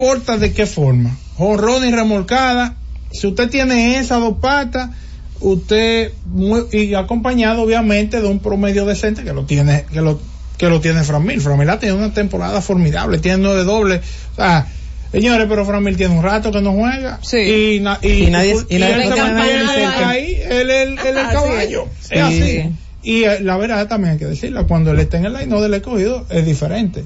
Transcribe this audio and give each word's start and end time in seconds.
importa 0.00 0.38
de 0.38 0.52
qué 0.54 0.64
forma. 0.66 1.14
Jorrón 1.36 1.84
y 1.86 1.90
remolcada. 1.90 2.74
Si 3.12 3.26
usted 3.26 3.50
tiene 3.50 3.98
esas 3.98 4.20
dos 4.20 4.38
patas, 4.40 4.90
usted 5.40 6.12
muy, 6.26 6.62
y 6.72 6.94
acompañado 6.94 7.62
obviamente 7.62 8.20
de 8.22 8.26
un 8.28 8.38
promedio 8.38 8.86
decente 8.86 9.24
que 9.24 9.32
lo 9.34 9.44
tiene 9.44 9.84
que 9.92 10.00
lo 10.00 10.18
que 10.56 10.68
lo 10.70 10.80
tiene 10.80 11.02
Framil. 11.04 11.40
Framil 11.40 11.68
ha 11.70 11.78
tenido 11.78 11.98
una 11.98 12.14
temporada 12.14 12.60
formidable, 12.62 13.18
tiene 13.18 13.38
nueve 13.38 13.64
dobles. 13.64 14.00
O 14.32 14.36
sea, 14.36 14.66
señores, 15.12 15.46
pero 15.50 15.66
Framil 15.66 15.96
tiene 15.98 16.16
un 16.16 16.22
rato 16.22 16.50
que 16.50 16.60
no 16.62 16.72
juega. 16.72 17.18
Sí. 17.22 17.38
Y, 17.76 17.80
na- 17.80 17.98
y, 18.02 18.08
Y 18.24 18.26
nadie- 18.30 18.56
y 18.70 18.76
y 18.76 18.78
nadie 18.78 19.04
él 19.04 19.86
ahí, 20.04 20.38
él 20.48 20.70
es 20.70 20.82
el, 20.86 20.88
él 20.98 20.98
es 20.98 21.06
el 21.06 21.28
caballo. 21.30 21.88
es. 22.02 22.10
Es 22.10 22.22
así. 22.22 22.42
Sí. 22.42 22.70
Y 23.02 23.24
eh, 23.24 23.40
la 23.40 23.56
verdad 23.58 23.86
también 23.88 24.12
hay 24.14 24.18
que 24.18 24.26
decirla, 24.26 24.64
cuando 24.64 24.92
él 24.92 24.98
está 25.00 25.16
en 25.18 25.26
el 25.26 25.32
line 25.34 25.60
del 25.60 25.74
escogido 25.74 26.26
es 26.30 26.44
diferente. 26.46 27.04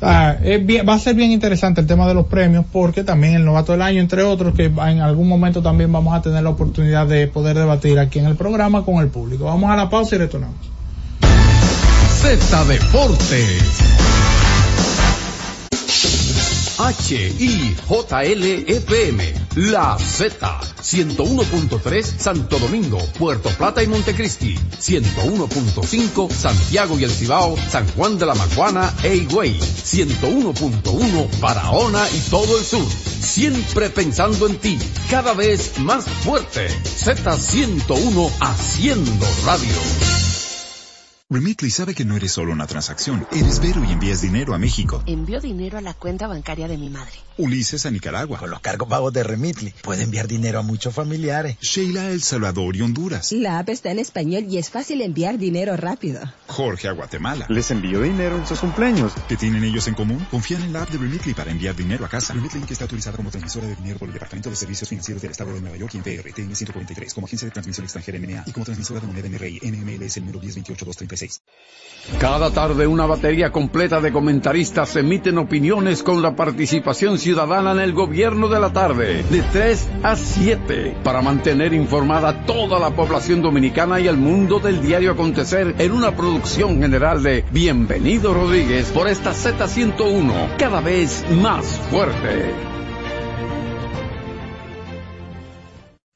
Bien- 0.00 0.88
va 0.88 0.94
a 0.94 0.98
ser 0.98 1.14
bien 1.14 1.30
interesante 1.30 1.80
el 1.80 1.86
tema 1.86 2.08
de 2.08 2.14
los 2.14 2.26
premios 2.26 2.64
porque 2.72 3.04
también 3.04 3.34
el 3.34 3.44
novato 3.44 3.72
del 3.72 3.82
año, 3.82 4.00
entre 4.00 4.22
otros, 4.22 4.54
que 4.54 4.64
en 4.66 5.00
algún 5.00 5.28
momento 5.28 5.62
también 5.62 5.92
vamos 5.92 6.14
a 6.14 6.22
tener 6.22 6.42
la 6.42 6.50
oportunidad 6.50 7.06
de 7.06 7.26
poder 7.26 7.56
debatir 7.58 7.98
aquí 7.98 8.18
en 8.18 8.26
el 8.26 8.36
programa 8.36 8.84
con 8.84 8.96
el 8.96 9.08
público. 9.08 9.44
Vamos 9.44 9.70
a 9.70 9.76
la 9.76 9.90
pausa 9.90 10.16
y 10.16 10.18
retornamos. 10.18 10.56
Z 12.20 12.64
Deportes. 12.64 13.80
HIJLFM, 16.88 17.84
La 19.56 19.98
Z, 19.98 20.60
101.3 20.82 22.02
Santo 22.02 22.58
Domingo, 22.58 22.98
Puerto 23.18 23.50
Plata 23.50 23.82
y 23.82 23.86
Montecristi, 23.86 24.54
101.5 24.54 26.30
Santiago 26.32 26.98
y 26.98 27.04
El 27.04 27.10
Cibao, 27.10 27.58
San 27.68 27.86
Juan 27.88 28.18
de 28.18 28.24
la 28.24 28.34
Maguana 28.34 28.94
e 29.02 29.14
Higüey, 29.14 29.60
101.1 29.60 31.40
Barahona 31.40 32.08
y 32.08 32.20
todo 32.30 32.58
el 32.58 32.64
sur. 32.64 32.86
Siempre 33.20 33.90
pensando 33.90 34.46
en 34.46 34.56
ti, 34.56 34.78
cada 35.10 35.34
vez 35.34 35.78
más 35.80 36.06
fuerte. 36.06 36.68
Z101 36.68 38.30
haciendo 38.40 39.26
radio. 39.44 40.39
Remitly 41.32 41.70
sabe 41.70 41.94
que 41.94 42.04
no 42.04 42.16
eres 42.16 42.32
solo 42.32 42.52
una 42.52 42.66
transacción, 42.66 43.24
eres 43.30 43.60
Vero 43.60 43.84
y 43.84 43.92
envías 43.92 44.20
dinero 44.20 44.52
a 44.52 44.58
México, 44.58 45.00
Envío 45.06 45.40
dinero 45.40 45.78
a 45.78 45.80
la 45.80 45.94
cuenta 45.94 46.26
bancaria 46.26 46.66
de 46.66 46.76
mi 46.76 46.90
madre. 46.90 47.12
Ulises 47.38 47.86
a 47.86 47.90
Nicaragua, 47.92 48.36
Con 48.36 48.50
los 48.50 48.58
cargos 48.58 48.88
pagos 48.88 49.12
de 49.12 49.22
Remitly, 49.22 49.72
puede 49.80 50.02
enviar 50.02 50.26
dinero 50.26 50.58
a 50.58 50.62
muchos 50.62 50.92
familiares. 50.92 51.56
Sheila 51.60 52.02
a 52.02 52.10
El 52.10 52.20
Salvador 52.20 52.74
y 52.74 52.82
Honduras, 52.82 53.30
La 53.30 53.60
app 53.60 53.68
está 53.68 53.92
en 53.92 54.00
español 54.00 54.46
y 54.50 54.58
es 54.58 54.70
fácil 54.70 55.02
enviar 55.02 55.38
dinero 55.38 55.76
rápido. 55.76 56.20
Jorge 56.48 56.88
a 56.88 56.92
Guatemala. 56.92 57.46
Les 57.48 57.70
envío 57.70 58.02
dinero 58.02 58.36
en 58.36 58.44
sus 58.44 58.58
cumpleaños. 58.58 59.12
¿Qué 59.28 59.36
tienen 59.36 59.62
ellos 59.62 59.86
en 59.86 59.94
común? 59.94 60.26
Confían 60.32 60.62
en 60.62 60.72
la 60.72 60.82
app 60.82 60.90
de 60.90 60.98
Remitly 60.98 61.32
para 61.34 61.52
enviar 61.52 61.76
dinero 61.76 62.04
a 62.04 62.08
casa. 62.08 62.34
Remitly 62.34 62.62
que 62.62 62.72
está 62.72 62.86
autorizada 62.86 63.16
como 63.16 63.30
transmisora 63.30 63.68
de 63.68 63.76
dinero 63.76 64.00
por 64.00 64.08
el 64.08 64.14
Departamento 64.14 64.50
de 64.50 64.56
Servicios 64.56 64.88
Financieros 64.88 65.22
del 65.22 65.30
Estado 65.30 65.54
de 65.54 65.60
Nueva 65.60 65.76
York 65.76 65.94
y 65.94 65.98
en 65.98 66.02
PRTN 66.02 66.56
143 66.56 67.14
como 67.14 67.28
agencia 67.28 67.46
de 67.46 67.52
transmisión 67.52 67.84
extranjera 67.84 68.18
NMA 68.18 68.42
y 68.46 68.50
como 68.50 68.64
transmisora 68.64 69.00
de 69.00 69.06
moneda 69.06 69.28
NRI 69.28 69.60
NMLS 69.62 70.16
el 70.16 70.26
número 70.26 70.40
1028236. 70.42 71.19
Cada 72.18 72.50
tarde 72.50 72.86
una 72.86 73.06
batería 73.06 73.52
completa 73.52 74.00
de 74.00 74.12
comentaristas 74.12 74.96
emiten 74.96 75.38
opiniones 75.38 76.02
con 76.02 76.22
la 76.22 76.34
participación 76.34 77.18
ciudadana 77.18 77.72
en 77.72 77.80
el 77.80 77.92
gobierno 77.92 78.48
de 78.48 78.58
la 78.58 78.72
tarde, 78.72 79.22
de 79.30 79.42
3 79.42 79.88
a 80.02 80.16
7, 80.16 80.96
para 81.04 81.22
mantener 81.22 81.72
informada 81.72 82.44
toda 82.46 82.78
la 82.78 82.90
población 82.90 83.42
dominicana 83.42 84.00
y 84.00 84.08
el 84.08 84.16
mundo 84.16 84.58
del 84.58 84.82
diario 84.82 85.12
acontecer 85.12 85.74
en 85.78 85.92
una 85.92 86.16
producción 86.16 86.80
general 86.80 87.22
de 87.22 87.44
Bienvenido 87.50 88.34
Rodríguez 88.34 88.90
por 88.90 89.06
esta 89.06 89.32
Z101, 89.32 90.56
cada 90.56 90.80
vez 90.80 91.24
más 91.30 91.66
fuerte. 91.90 92.69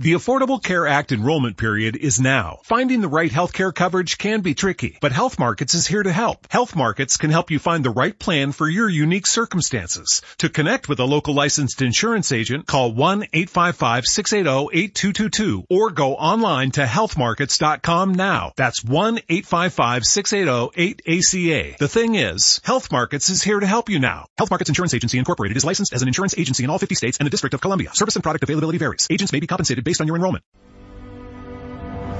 The 0.00 0.14
Affordable 0.14 0.60
Care 0.60 0.88
Act 0.88 1.12
enrollment 1.12 1.56
period 1.56 1.94
is 1.94 2.18
now. 2.18 2.58
Finding 2.64 3.00
the 3.00 3.06
right 3.06 3.30
healthcare 3.30 3.72
coverage 3.72 4.18
can 4.18 4.40
be 4.40 4.52
tricky, 4.52 4.98
but 5.00 5.12
Health 5.12 5.38
Markets 5.38 5.74
is 5.74 5.86
here 5.86 6.02
to 6.02 6.10
help. 6.10 6.50
Health 6.50 6.74
Markets 6.74 7.16
can 7.16 7.30
help 7.30 7.52
you 7.52 7.60
find 7.60 7.84
the 7.84 7.90
right 7.90 8.18
plan 8.18 8.50
for 8.50 8.68
your 8.68 8.88
unique 8.88 9.28
circumstances. 9.28 10.20
To 10.38 10.48
connect 10.48 10.88
with 10.88 10.98
a 10.98 11.04
local 11.04 11.32
licensed 11.32 11.80
insurance 11.80 12.32
agent, 12.32 12.66
call 12.66 12.92
1-855-680-8222 12.92 15.66
or 15.70 15.92
go 15.92 16.16
online 16.16 16.72
to 16.72 16.80
healthmarkets.com 16.80 18.14
now. 18.14 18.50
That's 18.56 18.80
1-855-680-8ACA. 18.80 21.78
The 21.78 21.86
thing 21.86 22.16
is, 22.16 22.60
Health 22.64 22.90
Markets 22.90 23.28
is 23.28 23.44
here 23.44 23.60
to 23.60 23.66
help 23.66 23.88
you 23.88 24.00
now. 24.00 24.26
Health 24.38 24.50
Markets 24.50 24.70
Insurance 24.70 24.94
Agency 24.94 25.18
Incorporated 25.18 25.56
is 25.56 25.64
licensed 25.64 25.94
as 25.94 26.02
an 26.02 26.08
insurance 26.08 26.36
agency 26.36 26.64
in 26.64 26.70
all 26.70 26.80
50 26.80 26.96
states 26.96 27.18
and 27.18 27.26
the 27.26 27.30
District 27.30 27.54
of 27.54 27.60
Columbia. 27.60 27.94
Service 27.94 28.16
and 28.16 28.24
product 28.24 28.42
availability 28.42 28.78
varies. 28.78 29.06
Agents 29.08 29.32
may 29.32 29.38
be 29.38 29.46
compensated 29.46 29.83
based 29.84 30.00
on 30.00 30.06
your 30.06 30.16
enrollment. 30.16 30.44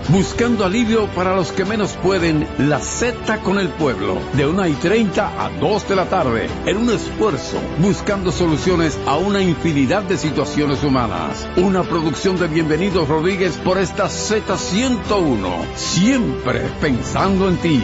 Buscando 0.08 0.66
alivio 0.66 1.06
para 1.14 1.34
los 1.34 1.50
que 1.50 1.64
menos 1.64 1.94
pueden, 1.94 2.46
la 2.58 2.78
Z 2.78 3.38
con 3.38 3.58
el 3.58 3.70
pueblo, 3.70 4.18
de 4.34 4.46
1 4.46 4.68
y 4.68 4.72
30 4.74 5.46
a 5.46 5.48
2 5.48 5.88
de 5.88 5.96
la 5.96 6.04
tarde, 6.10 6.46
en 6.66 6.76
un 6.76 6.90
esfuerzo, 6.90 7.58
buscando 7.78 8.30
soluciones 8.30 8.98
a 9.06 9.16
una 9.16 9.40
infinidad 9.40 10.02
de 10.02 10.18
situaciones 10.18 10.84
humanas. 10.84 11.48
Una 11.56 11.84
producción 11.84 12.36
de 12.36 12.48
Bienvenidos 12.48 13.08
Rodríguez 13.08 13.56
por 13.56 13.78
esta 13.78 14.08
Z101, 14.08 15.74
siempre 15.74 16.60
pensando 16.82 17.48
en 17.48 17.56
ti. 17.56 17.82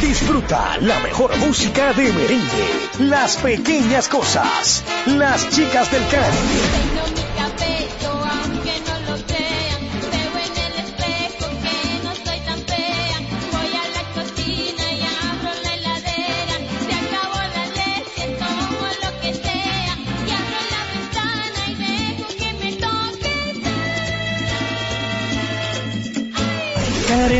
Disfruta 0.00 0.78
la 0.80 0.98
mejor 1.00 1.36
música 1.38 1.92
de 1.92 2.12
merengue, 2.12 2.88
las 2.98 3.36
pequeñas 3.36 4.08
cosas, 4.08 4.84
las 5.06 5.48
chicas 5.50 5.90
del 5.90 6.06
can. 6.08 8.09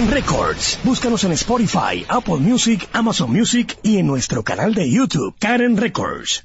Records. 0.09 0.79
Búscanos 0.85 1.25
en 1.25 1.33
Spotify, 1.33 2.05
Apple 2.09 2.37
Music, 2.37 2.89
Amazon 2.93 3.33
Music 3.33 3.77
y 3.83 3.99
en 3.99 4.07
nuestro 4.07 4.43
canal 4.43 4.75
de 4.75 4.91
YouTube, 4.91 5.35
Karen 5.39 5.77
Records. 5.77 6.45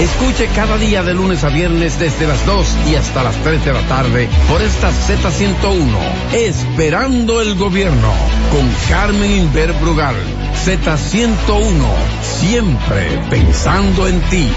Escuche 0.00 0.48
cada 0.54 0.78
día 0.78 1.02
de 1.02 1.12
lunes 1.12 1.42
a 1.42 1.48
viernes 1.48 1.98
desde 1.98 2.26
las 2.26 2.46
2 2.46 2.66
y 2.90 2.94
hasta 2.94 3.24
las 3.24 3.34
3 3.42 3.64
de 3.64 3.72
la 3.72 3.82
tarde 3.88 4.28
por 4.48 4.62
esta 4.62 4.90
Z101, 4.90 6.34
Esperando 6.34 7.40
el 7.40 7.56
Gobierno, 7.56 8.12
con 8.52 8.68
Carmen 8.88 9.30
Inver 9.30 9.72
Brugal. 9.74 10.16
Z101, 10.64 11.84
siempre 12.22 13.20
pensando 13.28 14.06
en 14.06 14.20
ti. 14.30 14.48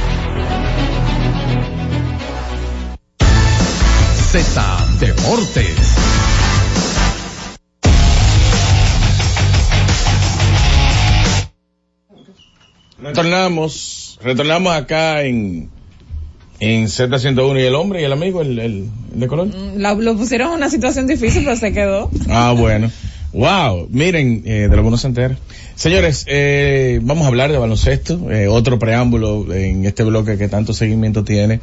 Z 4.32 4.88
Deportes. 5.00 6.11
Retornamos, 13.02 14.20
retornamos 14.24 14.74
acá 14.74 15.24
en, 15.24 15.70
en 16.60 16.86
Z101 16.86 17.60
y 17.60 17.64
el 17.66 17.76
hombre 17.76 18.02
y 18.02 18.04
el 18.06 18.14
amigo, 18.14 18.42
el, 18.42 18.60
el, 18.60 18.90
el 19.14 19.20
de 19.20 19.28
color. 19.28 19.48
La- 19.76 19.94
lo 19.94 20.16
pusieron 20.16 20.50
en 20.52 20.56
una 20.58 20.70
situación 20.70 21.08
difícil, 21.08 21.44
pero 21.44 21.56
se 21.56 21.74
quedó. 21.74 22.10
Ah, 22.30 22.54
bueno. 22.58 22.92
Wow, 23.34 23.88
miren, 23.90 24.44
eh, 24.46 24.68
de 24.70 24.76
lo 24.76 24.96
entera. 25.04 25.38
Señores, 25.76 26.26
eh, 26.28 27.00
vamos 27.02 27.24
a 27.24 27.28
hablar 27.28 27.50
de 27.50 27.58
baloncesto, 27.58 28.30
eh, 28.30 28.50
otro 28.50 28.78
preámbulo 28.78 29.54
en 29.54 29.86
este 29.86 30.04
bloque 30.04 30.38
que 30.38 30.50
tanto 30.50 30.74
seguimiento 30.74 31.24
tiene 31.24 31.62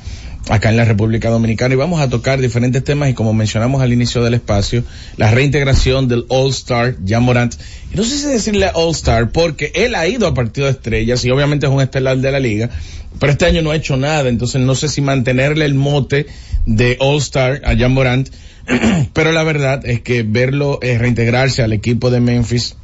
acá 0.48 0.70
en 0.70 0.78
la 0.78 0.86
República 0.86 1.28
Dominicana 1.28 1.74
y 1.74 1.76
vamos 1.76 2.00
a 2.00 2.08
tocar 2.08 2.40
diferentes 2.40 2.82
temas 2.82 3.10
y 3.10 3.14
como 3.14 3.34
mencionamos 3.34 3.82
al 3.82 3.92
inicio 3.92 4.24
del 4.24 4.34
espacio, 4.34 4.82
la 5.18 5.30
reintegración 5.30 6.08
del 6.08 6.24
All 6.28 6.50
Star, 6.50 6.96
Jan 7.06 7.22
Morant. 7.22 7.54
No 7.92 8.02
sé 8.02 8.16
si 8.16 8.26
decirle 8.28 8.70
All 8.72 8.92
Star 8.92 9.30
porque 9.30 9.70
él 9.74 9.94
ha 9.94 10.08
ido 10.08 10.26
a 10.26 10.32
partido 10.32 10.66
de 10.66 10.72
estrellas 10.72 11.22
y 11.26 11.30
obviamente 11.30 11.66
es 11.66 11.72
un 11.72 11.82
estelar 11.82 12.16
de 12.16 12.32
la 12.32 12.40
liga, 12.40 12.70
pero 13.18 13.32
este 13.32 13.46
año 13.46 13.62
no 13.62 13.70
ha 13.70 13.76
hecho 13.76 13.96
nada, 13.96 14.28
entonces 14.28 14.60
no 14.60 14.74
sé 14.74 14.88
si 14.88 15.00
mantenerle 15.00 15.64
el 15.64 15.74
mote 15.74 16.26
de 16.66 16.96
All 17.00 17.18
Star 17.18 17.62
a 17.64 17.76
Jan 17.76 17.92
Morant, 17.92 18.28
pero 19.12 19.32
la 19.32 19.42
verdad 19.42 19.84
es 19.86 20.00
que 20.00 20.22
verlo 20.22 20.78
eh, 20.82 20.98
reintegrarse 20.98 21.62
al 21.62 21.72
equipo 21.72 22.10
de 22.10 22.20
Memphis, 22.20 22.76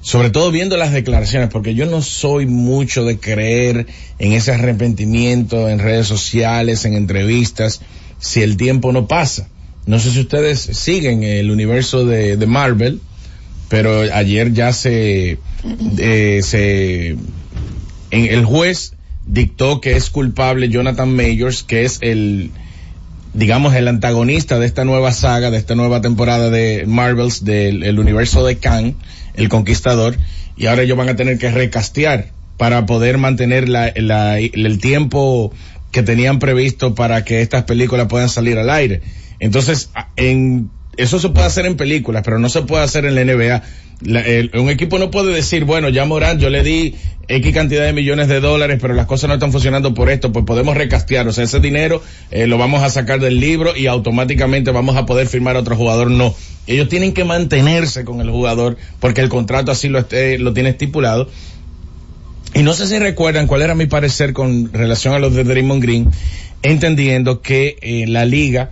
sobre 0.00 0.30
todo 0.30 0.50
viendo 0.50 0.76
las 0.76 0.92
declaraciones, 0.92 1.48
porque 1.50 1.74
yo 1.74 1.86
no 1.86 2.02
soy 2.02 2.46
mucho 2.46 3.04
de 3.04 3.18
creer 3.18 3.86
en 4.18 4.32
ese 4.32 4.52
arrepentimiento 4.52 5.68
en 5.68 5.78
redes 5.78 6.08
sociales, 6.08 6.84
en 6.84 6.94
entrevistas, 6.94 7.80
si 8.18 8.42
el 8.42 8.56
tiempo 8.56 8.92
no 8.92 9.06
pasa. 9.06 9.48
No 9.86 9.98
sé 9.98 10.10
si 10.10 10.20
ustedes 10.20 10.60
siguen 10.60 11.22
el 11.22 11.50
universo 11.50 12.04
de, 12.04 12.36
de 12.36 12.46
Marvel, 12.46 13.00
pero 13.68 14.02
ayer 14.12 14.52
ya 14.52 14.72
se, 14.72 15.38
eh, 15.98 16.40
se, 16.42 17.16
en 18.12 18.32
el 18.32 18.44
juez 18.44 18.94
dictó 19.26 19.80
que 19.80 19.96
es 19.96 20.10
culpable 20.10 20.68
Jonathan 20.68 21.12
Majors, 21.14 21.64
que 21.64 21.84
es 21.84 21.98
el, 22.00 22.50
digamos, 23.34 23.74
el 23.74 23.88
antagonista 23.88 24.58
de 24.58 24.66
esta 24.66 24.84
nueva 24.84 25.10
saga, 25.12 25.50
de 25.50 25.58
esta 25.58 25.74
nueva 25.74 26.00
temporada 26.00 26.50
de 26.50 26.84
Marvels 26.86 27.44
del 27.44 27.82
el 27.82 27.98
universo 27.98 28.44
de 28.44 28.58
Kang, 28.58 28.94
el 29.34 29.48
conquistador, 29.48 30.16
y 30.56 30.66
ahora 30.66 30.82
ellos 30.82 30.96
van 30.96 31.08
a 31.08 31.16
tener 31.16 31.38
que 31.38 31.50
recastear 31.50 32.28
para 32.58 32.86
poder 32.86 33.18
mantener 33.18 33.68
la, 33.68 33.88
el 33.88 34.78
tiempo 34.78 35.52
que 35.90 36.02
tenían 36.02 36.38
previsto 36.38 36.94
para 36.94 37.24
que 37.24 37.40
estas 37.42 37.64
películas 37.64 38.06
puedan 38.08 38.28
salir 38.28 38.58
al 38.58 38.70
aire. 38.70 39.02
Entonces, 39.40 39.90
en, 40.16 40.70
eso 40.96 41.18
se 41.18 41.30
puede 41.30 41.46
hacer 41.46 41.66
en 41.66 41.76
películas, 41.76 42.22
pero 42.24 42.38
no 42.38 42.48
se 42.48 42.62
puede 42.62 42.84
hacer 42.84 43.04
en 43.06 43.14
la 43.14 43.24
NBA. 43.24 43.62
La- 44.02 44.60
un 44.60 44.70
equipo 44.70 44.98
no 44.98 45.10
puede 45.10 45.32
decir, 45.34 45.64
bueno, 45.64 45.88
ya 45.88 46.04
Morán, 46.04 46.38
yo 46.38 46.50
le 46.50 46.62
di 46.62 46.94
X 47.28 47.54
cantidad 47.54 47.84
de 47.84 47.92
millones 47.92 48.28
de 48.28 48.40
dólares, 48.40 48.78
pero 48.80 48.94
las 48.94 49.06
cosas 49.06 49.28
no 49.28 49.34
están 49.34 49.52
funcionando 49.52 49.94
por 49.94 50.10
esto, 50.10 50.32
pues 50.32 50.44
podemos 50.44 50.76
recastear. 50.76 51.26
O 51.28 51.32
sea, 51.32 51.44
ese 51.44 51.60
dinero 51.60 52.02
eh, 52.30 52.46
lo 52.46 52.58
vamos 52.58 52.82
a 52.82 52.90
sacar 52.90 53.20
del 53.20 53.38
libro 53.40 53.76
y 53.76 53.86
automáticamente 53.86 54.70
vamos 54.70 54.96
a 54.96 55.06
poder 55.06 55.26
firmar 55.26 55.56
a 55.56 55.60
otro 55.60 55.76
jugador. 55.76 56.10
No. 56.10 56.34
Ellos 56.66 56.88
tienen 56.88 57.12
que 57.12 57.24
mantenerse 57.24 58.04
con 58.04 58.20
el 58.20 58.30
jugador 58.30 58.76
porque 59.00 59.20
el 59.20 59.28
contrato 59.28 59.72
así 59.72 59.88
lo, 59.88 59.98
esté- 59.98 60.38
lo 60.38 60.52
tiene 60.52 60.70
estipulado. 60.70 61.28
Y 62.54 62.62
no 62.62 62.74
sé 62.74 62.86
si 62.86 62.98
recuerdan 62.98 63.46
cuál 63.46 63.62
era 63.62 63.74
mi 63.74 63.86
parecer 63.86 64.32
con 64.34 64.72
relación 64.72 65.14
a 65.14 65.18
los 65.18 65.34
de 65.34 65.42
Draymond 65.44 65.82
Green, 65.82 66.10
entendiendo 66.62 67.40
que 67.40 67.76
eh, 67.80 68.04
la 68.06 68.24
liga, 68.24 68.70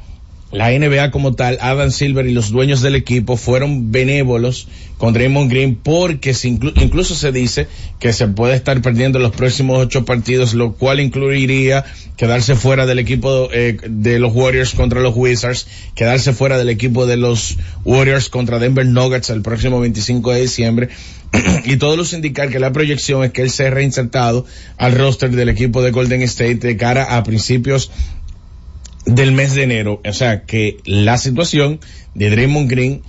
la 0.52 0.70
NBA 0.70 1.12
como 1.12 1.34
tal, 1.34 1.58
Adam 1.60 1.90
Silver 1.92 2.26
y 2.26 2.32
los 2.32 2.50
dueños 2.50 2.80
del 2.82 2.96
equipo 2.96 3.36
fueron 3.36 3.92
benévolos 3.92 4.66
con 4.98 5.14
Draymond 5.14 5.50
Green 5.50 5.76
porque 5.76 6.34
se 6.34 6.48
inclu- 6.48 6.72
incluso 6.82 7.14
se 7.14 7.30
dice 7.30 7.68
que 8.00 8.12
se 8.12 8.26
puede 8.26 8.54
estar 8.56 8.82
perdiendo 8.82 9.18
los 9.20 9.30
próximos 9.30 9.78
ocho 9.78 10.04
partidos, 10.04 10.52
lo 10.54 10.72
cual 10.72 10.98
incluiría 11.00 11.84
quedarse 12.16 12.56
fuera 12.56 12.84
del 12.84 12.98
equipo 12.98 13.48
eh, 13.52 13.78
de 13.88 14.18
los 14.18 14.34
Warriors 14.34 14.74
contra 14.74 15.00
los 15.00 15.14
Wizards, 15.16 15.68
quedarse 15.94 16.32
fuera 16.32 16.58
del 16.58 16.68
equipo 16.68 17.06
de 17.06 17.16
los 17.16 17.56
Warriors 17.84 18.28
contra 18.28 18.58
Denver 18.58 18.84
Nuggets 18.84 19.30
el 19.30 19.42
próximo 19.42 19.80
25 19.80 20.32
de 20.32 20.40
diciembre. 20.40 20.88
Y 21.64 21.76
todo 21.76 21.96
los 21.96 22.12
indicar 22.12 22.50
que 22.50 22.58
la 22.58 22.72
proyección 22.72 23.22
es 23.22 23.30
que 23.30 23.42
él 23.42 23.50
sea 23.50 23.70
reinsertado 23.70 24.44
al 24.78 24.96
roster 24.96 25.30
del 25.30 25.48
equipo 25.48 25.80
de 25.80 25.92
Golden 25.92 26.22
State 26.22 26.56
de 26.56 26.76
cara 26.76 27.16
a 27.16 27.22
principios 27.22 27.92
del 29.06 29.32
mes 29.32 29.54
de 29.54 29.62
enero. 29.62 30.00
O 30.06 30.12
sea 30.12 30.42
que 30.42 30.78
la 30.84 31.18
situación 31.18 31.80
de 32.14 32.30
Draymond 32.30 32.70
Green 32.70 33.02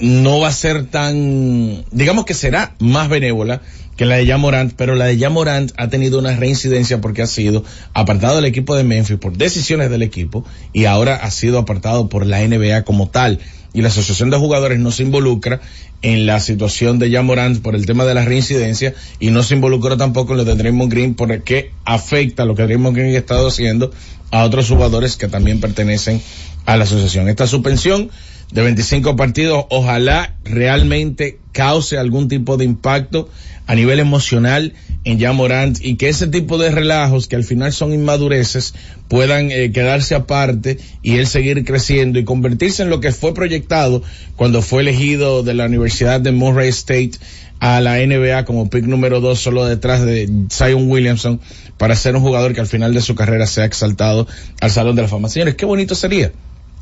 no 0.00 0.40
va 0.40 0.48
a 0.48 0.52
ser 0.52 0.86
tan, 0.86 1.84
digamos 1.92 2.24
que 2.24 2.34
será 2.34 2.74
más 2.80 3.08
benévola 3.08 3.62
que 3.96 4.06
la 4.06 4.16
de 4.16 4.26
Jamorant, 4.26 4.72
pero 4.74 4.94
la 4.94 5.04
de 5.04 5.18
Jamorant 5.18 5.70
ha 5.76 5.88
tenido 5.88 6.18
una 6.18 6.34
reincidencia 6.34 7.00
porque 7.00 7.22
ha 7.22 7.26
sido 7.26 7.62
apartado 7.92 8.36
del 8.36 8.46
equipo 8.46 8.74
de 8.74 8.84
Memphis 8.84 9.18
por 9.18 9.36
decisiones 9.36 9.90
del 9.90 10.02
equipo 10.02 10.44
y 10.72 10.86
ahora 10.86 11.16
ha 11.16 11.30
sido 11.30 11.58
apartado 11.58 12.08
por 12.08 12.26
la 12.26 12.40
NBA 12.40 12.82
como 12.82 13.08
tal. 13.10 13.38
Y 13.74 13.82
la 13.82 13.88
asociación 13.88 14.30
de 14.30 14.36
jugadores 14.36 14.78
no 14.78 14.90
se 14.90 15.02
involucra 15.02 15.60
en 16.02 16.26
la 16.26 16.40
situación 16.40 16.98
de 16.98 17.10
Jamorant 17.10 17.62
por 17.62 17.74
el 17.74 17.86
tema 17.86 18.04
de 18.04 18.14
la 18.14 18.24
reincidencia 18.24 18.94
y 19.18 19.30
no 19.30 19.42
se 19.42 19.54
involucró 19.54 19.96
tampoco 19.96 20.32
en 20.32 20.38
lo 20.38 20.44
de 20.44 20.54
Draymond 20.54 20.92
Green 20.92 21.14
porque 21.14 21.72
afecta 21.84 22.44
lo 22.44 22.54
que 22.54 22.64
Draymond 22.64 22.96
Green 22.96 23.14
ha 23.14 23.18
estado 23.18 23.48
haciendo 23.48 23.92
a 24.30 24.44
otros 24.44 24.68
jugadores 24.68 25.16
que 25.16 25.28
también 25.28 25.60
pertenecen 25.60 26.20
a 26.66 26.76
la 26.76 26.84
asociación. 26.84 27.28
Esta 27.28 27.46
suspensión 27.46 28.10
de 28.52 28.62
25 28.62 29.16
partidos, 29.16 29.64
ojalá 29.70 30.36
realmente 30.44 31.38
cause 31.52 31.96
algún 31.96 32.28
tipo 32.28 32.56
de 32.56 32.64
impacto 32.64 33.28
a 33.66 33.74
nivel 33.74 34.00
emocional 34.00 34.74
en 35.04 35.18
Jamorant 35.18 35.78
y 35.80 35.96
que 35.96 36.08
ese 36.08 36.26
tipo 36.26 36.58
de 36.58 36.70
relajos 36.70 37.28
que 37.28 37.36
al 37.36 37.44
final 37.44 37.72
son 37.72 37.92
inmadureces 37.92 38.74
puedan 39.08 39.50
eh, 39.50 39.72
quedarse 39.72 40.14
aparte 40.14 40.78
y 41.02 41.16
él 41.16 41.26
seguir 41.26 41.64
creciendo 41.64 42.18
y 42.18 42.24
convertirse 42.24 42.82
en 42.82 42.90
lo 42.90 43.00
que 43.00 43.12
fue 43.12 43.34
proyectado 43.34 44.02
cuando 44.36 44.62
fue 44.62 44.82
elegido 44.82 45.42
de 45.42 45.54
la 45.54 45.66
Universidad 45.66 46.20
de 46.20 46.32
Murray 46.32 46.68
State 46.68 47.12
a 47.58 47.80
la 47.80 47.96
NBA 48.04 48.44
como 48.44 48.68
pick 48.68 48.84
número 48.84 49.20
dos 49.20 49.40
solo 49.40 49.64
detrás 49.64 50.04
de 50.04 50.28
Zion 50.50 50.90
Williamson 50.90 51.40
para 51.78 51.96
ser 51.96 52.16
un 52.16 52.22
jugador 52.22 52.54
que 52.54 52.60
al 52.60 52.66
final 52.66 52.92
de 52.92 53.00
su 53.00 53.14
carrera 53.14 53.46
sea 53.46 53.64
exaltado 53.64 54.26
al 54.60 54.70
Salón 54.70 54.96
de 54.96 55.02
la 55.02 55.08
Fama. 55.08 55.28
Señores, 55.28 55.54
qué 55.54 55.64
bonito 55.64 55.94
sería 55.94 56.32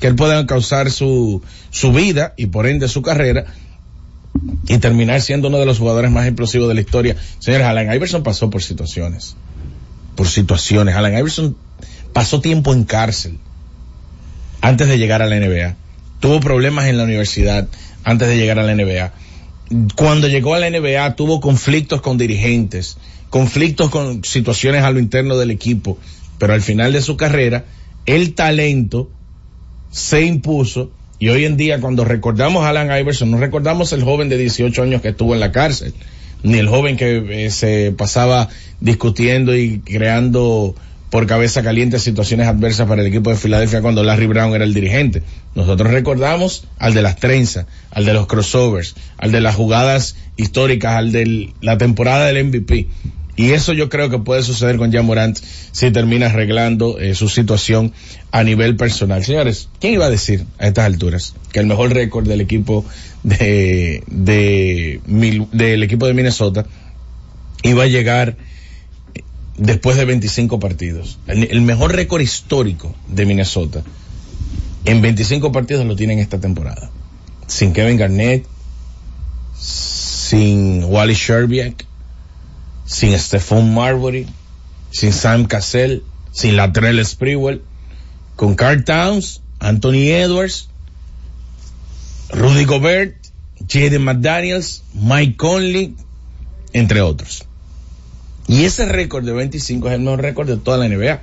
que 0.01 0.07
él 0.07 0.17
pueda 0.17 0.45
causar 0.47 0.91
su, 0.91 1.43
su 1.71 1.93
vida 1.93 2.35
y 2.37 2.47
por 2.47 2.67
ende 2.67 2.89
su 2.89 3.03
carrera 3.03 3.45
y 4.67 4.79
terminar 4.79 5.21
siendo 5.21 5.49
uno 5.49 5.59
de 5.59 5.67
los 5.67 5.79
jugadores 5.79 6.11
más 6.11 6.27
explosivos 6.27 6.69
de 6.69 6.75
la 6.75 6.81
historia. 6.81 7.17
Señores, 7.39 7.67
Allen 7.67 7.93
Iverson 7.93 8.23
pasó 8.23 8.49
por 8.49 8.63
situaciones, 8.63 9.37
por 10.17 10.27
situaciones. 10.27 10.95
Allen 10.95 11.19
Iverson 11.19 11.57
pasó 12.13 12.41
tiempo 12.41 12.73
en 12.73 12.85
cárcel 12.85 13.39
antes 14.63 14.89
de 14.89 14.99
llegar 14.99 15.23
a 15.23 15.27
la 15.27 15.39
NBA. 15.39 15.77
Tuvo 16.21 16.41
problemas 16.41 16.87
en 16.87 16.97
la 16.97 17.05
universidad 17.05 17.69
antes 18.03 18.29
de 18.29 18.37
llegar 18.37 18.59
a 18.59 18.63
la 18.63 18.75
NBA. 18.75 19.13
Cuando 19.97 20.29
llegó 20.29 20.55
a 20.55 20.59
la 20.59 20.71
NBA 20.71 21.15
tuvo 21.15 21.41
conflictos 21.41 22.01
con 22.01 22.17
dirigentes, 22.17 22.97
conflictos 23.29 23.91
con 23.91 24.25
situaciones 24.25 24.83
a 24.83 24.91
lo 24.91 24.99
interno 24.99 25.37
del 25.37 25.51
equipo, 25.51 25.99
pero 26.39 26.55
al 26.55 26.63
final 26.63 26.93
de 26.93 27.03
su 27.03 27.17
carrera, 27.17 27.65
el 28.07 28.35
talento 28.35 29.11
se 29.91 30.23
impuso 30.23 30.91
y 31.19 31.29
hoy 31.29 31.45
en 31.45 31.57
día 31.57 31.81
cuando 31.81 32.05
recordamos 32.05 32.65
a 32.65 32.71
Alan 32.71 32.99
Iverson, 32.99 33.31
no 33.31 33.39
recordamos 33.39 33.93
el 33.93 34.03
joven 34.03 34.29
de 34.29 34.39
18 34.39 34.83
años 34.83 35.03
que 35.03 35.09
estuvo 35.09 35.35
en 35.35 35.41
la 35.41 35.53
cárcel, 35.53 35.93
ni 36.43 36.59
el 36.59 36.69
joven 36.69 36.97
que 36.97 37.45
eh, 37.45 37.51
se 37.51 37.93
pasaba 37.93 38.49
discutiendo 38.81 39.55
y 39.55 39.81
creando 39.81 40.75
por 41.11 41.27
cabeza 41.27 41.63
caliente 41.63 41.99
situaciones 41.99 42.47
adversas 42.47 42.89
para 42.89 43.03
el 43.03 43.09
equipo 43.09 43.31
de 43.31 43.37
Filadelfia 43.37 43.83
cuando 43.83 44.03
Larry 44.03 44.29
Brown 44.29 44.55
era 44.55 44.65
el 44.65 44.73
dirigente. 44.73 45.23
Nosotros 45.55 45.91
recordamos 45.91 46.65
al 46.79 46.95
de 46.95 47.03
las 47.03 47.17
trenzas, 47.17 47.67
al 47.91 48.07
de 48.07 48.15
los 48.15 48.27
crossovers, 48.27 48.95
al 49.19 49.33
de 49.33 49.41
las 49.41 49.57
jugadas 49.57 50.17
históricas, 50.37 50.95
al 50.95 51.11
de 51.11 51.53
la 51.61 51.77
temporada 51.77 52.27
del 52.27 52.47
MVP. 52.47 52.87
Y 53.41 53.53
eso 53.53 53.73
yo 53.73 53.89
creo 53.89 54.11
que 54.11 54.19
puede 54.19 54.43
suceder 54.43 54.77
con 54.77 54.93
Jan 54.93 55.07
Morant 55.07 55.39
si 55.73 55.91
termina 55.91 56.27
arreglando 56.27 56.99
eh, 56.99 57.15
su 57.15 57.31
situación 57.31 57.95
a 58.33 58.45
nivel 58.45 58.77
personal. 58.77 59.25
Señores, 59.25 59.71
¿quién 59.81 59.95
iba 59.95 60.05
a 60.05 60.11
decir 60.11 60.45
a 60.59 60.67
estas 60.67 60.85
alturas 60.85 61.35
que 61.51 61.61
el 61.61 61.65
mejor 61.65 61.95
récord 61.95 62.29
del 62.29 62.43
equipo 62.43 62.85
de, 63.23 64.05
del 64.15 65.83
equipo 65.83 66.07
de 66.07 66.13
Minnesota 66.13 66.67
iba 67.63 67.85
a 67.85 67.87
llegar 67.87 68.37
después 69.57 69.97
de 69.97 70.05
25 70.05 70.61
partidos? 70.61 71.19
El, 71.27 71.45
el 71.51 71.63
mejor 71.63 71.95
récord 71.97 72.21
histórico 72.21 72.95
de 73.09 73.25
Minnesota 73.25 73.83
en 74.85 75.01
25 75.01 75.51
partidos 75.51 75.87
lo 75.87 75.97
tienen 75.97 76.19
esta 76.19 76.39
temporada. 76.39 76.91
Sin 77.47 77.73
Kevin 77.73 77.97
Garnett, 77.97 78.45
sin 79.59 80.85
Wally 80.85 81.15
Sherbiak, 81.15 81.87
sin 82.91 83.17
Stephon 83.17 83.73
Marbury, 83.73 84.27
sin 84.91 85.13
Sam 85.13 85.47
Cassell, 85.47 86.03
sin 86.33 86.57
Latrell 86.57 87.05
Sprewell, 87.07 87.63
con 88.35 88.57
Carl 88.57 88.83
Towns, 88.85 89.43
Anthony 89.61 90.11
Edwards, 90.11 90.69
Rudy 92.31 92.65
Gobert, 92.65 93.15
Jaden 93.69 94.03
McDaniels, 94.03 94.83
Mike 94.95 95.37
Conley, 95.37 95.95
entre 96.73 97.01
otros. 97.01 97.45
Y 98.49 98.65
ese 98.65 98.87
récord 98.87 99.25
de 99.25 99.33
25 99.33 99.87
es 99.89 99.95
el 99.95 100.01
mejor 100.01 100.23
récord 100.23 100.49
de 100.49 100.57
toda 100.57 100.77
la 100.79 100.89
NBA. 100.89 101.21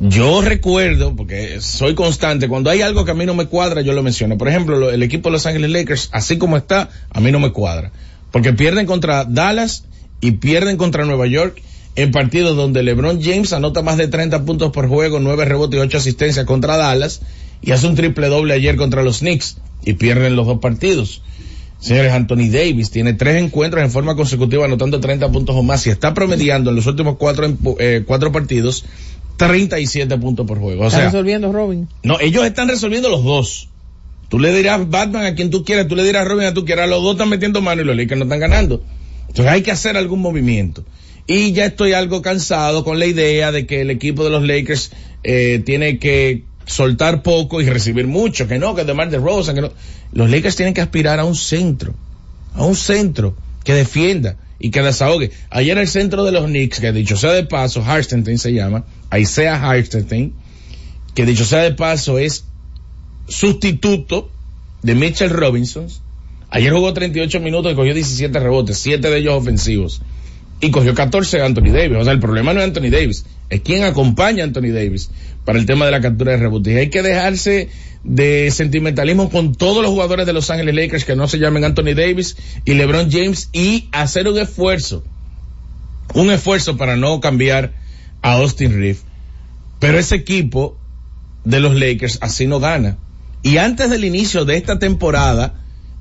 Yo 0.00 0.42
recuerdo, 0.42 1.14
porque 1.14 1.60
soy 1.60 1.94
constante, 1.94 2.48
cuando 2.48 2.70
hay 2.70 2.82
algo 2.82 3.04
que 3.04 3.12
a 3.12 3.14
mí 3.14 3.24
no 3.24 3.34
me 3.34 3.46
cuadra, 3.46 3.82
yo 3.82 3.92
lo 3.92 4.02
menciono. 4.02 4.36
Por 4.36 4.48
ejemplo, 4.48 4.76
lo- 4.78 4.90
el 4.90 5.02
equipo 5.04 5.28
de 5.28 5.34
Los 5.34 5.46
Ángeles 5.46 5.70
Lakers, 5.70 6.08
así 6.12 6.38
como 6.38 6.56
está, 6.56 6.90
a 7.10 7.20
mí 7.20 7.30
no 7.30 7.38
me 7.38 7.52
cuadra. 7.52 7.92
Porque 8.36 8.52
pierden 8.52 8.84
contra 8.84 9.24
Dallas 9.24 9.84
y 10.20 10.32
pierden 10.32 10.76
contra 10.76 11.06
Nueva 11.06 11.26
York 11.26 11.62
en 11.94 12.10
partidos 12.10 12.54
donde 12.54 12.82
LeBron 12.82 13.22
James 13.22 13.54
anota 13.54 13.80
más 13.80 13.96
de 13.96 14.08
30 14.08 14.44
puntos 14.44 14.72
por 14.72 14.88
juego, 14.90 15.20
9 15.20 15.46
rebotes 15.46 15.78
y 15.78 15.80
8 15.80 15.96
asistencias 15.96 16.44
contra 16.44 16.76
Dallas 16.76 17.22
y 17.62 17.70
hace 17.70 17.86
un 17.86 17.94
triple 17.94 18.28
doble 18.28 18.52
ayer 18.52 18.76
contra 18.76 19.02
los 19.02 19.20
Knicks 19.20 19.56
y 19.86 19.94
pierden 19.94 20.36
los 20.36 20.46
dos 20.46 20.58
partidos. 20.58 21.22
Señores, 21.80 22.12
Anthony 22.12 22.50
Davis 22.50 22.90
tiene 22.90 23.14
tres 23.14 23.42
encuentros 23.42 23.82
en 23.82 23.90
forma 23.90 24.14
consecutiva 24.16 24.66
anotando 24.66 25.00
30 25.00 25.32
puntos 25.32 25.56
o 25.56 25.62
más 25.62 25.86
y 25.86 25.88
está 25.88 26.12
promediando 26.12 26.68
en 26.68 26.76
los 26.76 26.86
últimos 26.86 27.16
cuatro, 27.16 27.50
eh, 27.78 28.02
cuatro 28.06 28.32
partidos 28.32 28.84
37 29.38 30.14
puntos 30.18 30.46
por 30.46 30.58
juego. 30.58 30.82
O 30.82 30.86
Está 30.88 30.98
sea, 30.98 31.06
resolviendo 31.06 31.50
Robin. 31.52 31.88
no, 32.02 32.20
ellos 32.20 32.44
están 32.44 32.68
resolviendo 32.68 33.08
los 33.08 33.24
dos. 33.24 33.70
Tú 34.28 34.38
le 34.40 34.52
dirás 34.52 34.88
Batman 34.88 35.24
a 35.24 35.34
quien 35.34 35.50
tú 35.50 35.64
quieras, 35.64 35.86
tú 35.86 35.94
le 35.94 36.04
dirás 36.04 36.26
Robin 36.26 36.46
a 36.46 36.54
tú 36.54 36.64
quieras, 36.64 36.88
los 36.88 37.02
dos 37.02 37.12
están 37.12 37.28
metiendo 37.28 37.60
mano 37.60 37.82
y 37.82 37.84
los 37.84 37.96
Lakers 37.96 38.18
no 38.18 38.24
están 38.24 38.40
ganando. 38.40 38.82
Entonces 39.28 39.46
hay 39.46 39.62
que 39.62 39.70
hacer 39.70 39.96
algún 39.96 40.20
movimiento. 40.20 40.84
Y 41.26 41.52
ya 41.52 41.66
estoy 41.66 41.92
algo 41.92 42.22
cansado 42.22 42.84
con 42.84 42.98
la 42.98 43.06
idea 43.06 43.52
de 43.52 43.66
que 43.66 43.80
el 43.80 43.90
equipo 43.90 44.24
de 44.24 44.30
los 44.30 44.44
Lakers 44.44 44.92
eh, 45.24 45.62
tiene 45.64 45.98
que 45.98 46.44
soltar 46.66 47.22
poco 47.22 47.60
y 47.60 47.68
recibir 47.68 48.06
mucho, 48.06 48.46
que 48.48 48.58
no, 48.58 48.74
que 48.74 48.84
DeMar 48.84 49.10
DeRozan, 49.10 49.54
que 49.54 49.60
no. 49.60 49.72
Los 50.12 50.30
Lakers 50.30 50.56
tienen 50.56 50.74
que 50.74 50.80
aspirar 50.80 51.18
a 51.20 51.24
un 51.24 51.34
centro, 51.34 51.94
a 52.54 52.64
un 52.64 52.76
centro 52.76 53.36
que 53.64 53.74
defienda 53.74 54.36
y 54.58 54.70
que 54.70 54.82
desahogue. 54.82 55.30
Ayer 55.50 55.78
el 55.78 55.88
centro 55.88 56.24
de 56.24 56.32
los 56.32 56.46
Knicks, 56.46 56.80
que 56.80 56.92
dicho 56.92 57.16
sea 57.16 57.32
de 57.32 57.44
paso, 57.44 57.82
Hartenstein 57.84 58.38
se 58.38 58.52
llama, 58.52 58.84
Isaiah 59.16 59.62
Hartenstein, 59.62 60.32
que 61.14 61.26
dicho 61.26 61.44
sea 61.44 61.60
de 61.60 61.72
paso 61.72 62.18
es 62.18 62.44
sustituto 63.28 64.30
de 64.82 64.94
Mitchell 64.94 65.30
Robinson. 65.30 65.88
Ayer 66.50 66.72
jugó 66.72 66.92
38 66.92 67.40
minutos 67.40 67.72
y 67.72 67.74
cogió 67.74 67.92
17 67.92 68.38
rebotes, 68.38 68.78
7 68.78 69.10
de 69.10 69.18
ellos 69.18 69.34
ofensivos. 69.34 70.02
Y 70.60 70.70
cogió 70.70 70.94
14 70.94 71.38
de 71.38 71.44
Anthony 71.44 71.72
Davis. 71.72 71.98
O 71.98 72.04
sea, 72.04 72.12
el 72.12 72.20
problema 72.20 72.54
no 72.54 72.60
es 72.60 72.66
Anthony 72.66 72.90
Davis, 72.90 73.26
es 73.50 73.60
quien 73.60 73.84
acompaña 73.84 74.44
a 74.44 74.46
Anthony 74.46 74.72
Davis 74.72 75.10
para 75.44 75.58
el 75.58 75.66
tema 75.66 75.84
de 75.84 75.92
la 75.92 76.00
captura 76.00 76.32
de 76.32 76.38
rebotes. 76.38 76.72
Y 76.72 76.76
hay 76.78 76.90
que 76.90 77.02
dejarse 77.02 77.68
de 78.04 78.50
sentimentalismo 78.52 79.30
con 79.30 79.54
todos 79.54 79.82
los 79.82 79.90
jugadores 79.90 80.26
de 80.26 80.32
Los 80.32 80.48
Ángeles 80.50 80.74
Lakers 80.74 81.04
que 81.04 81.16
no 81.16 81.26
se 81.26 81.38
llamen 81.38 81.64
Anthony 81.64 81.94
Davis 81.94 82.36
y 82.64 82.74
LeBron 82.74 83.10
James 83.10 83.50
y 83.52 83.88
hacer 83.90 84.28
un 84.28 84.38
esfuerzo, 84.38 85.02
un 86.14 86.30
esfuerzo 86.30 86.76
para 86.76 86.96
no 86.96 87.20
cambiar 87.20 87.72
a 88.22 88.34
Austin 88.34 88.72
Reeves. 88.72 89.02
Pero 89.80 89.98
ese 89.98 90.14
equipo 90.14 90.78
de 91.44 91.60
los 91.60 91.74
Lakers 91.74 92.18
así 92.22 92.46
no 92.46 92.60
gana. 92.60 92.96
Y 93.42 93.58
antes 93.58 93.90
del 93.90 94.04
inicio 94.04 94.44
de 94.44 94.56
esta 94.56 94.78
temporada, 94.78 95.54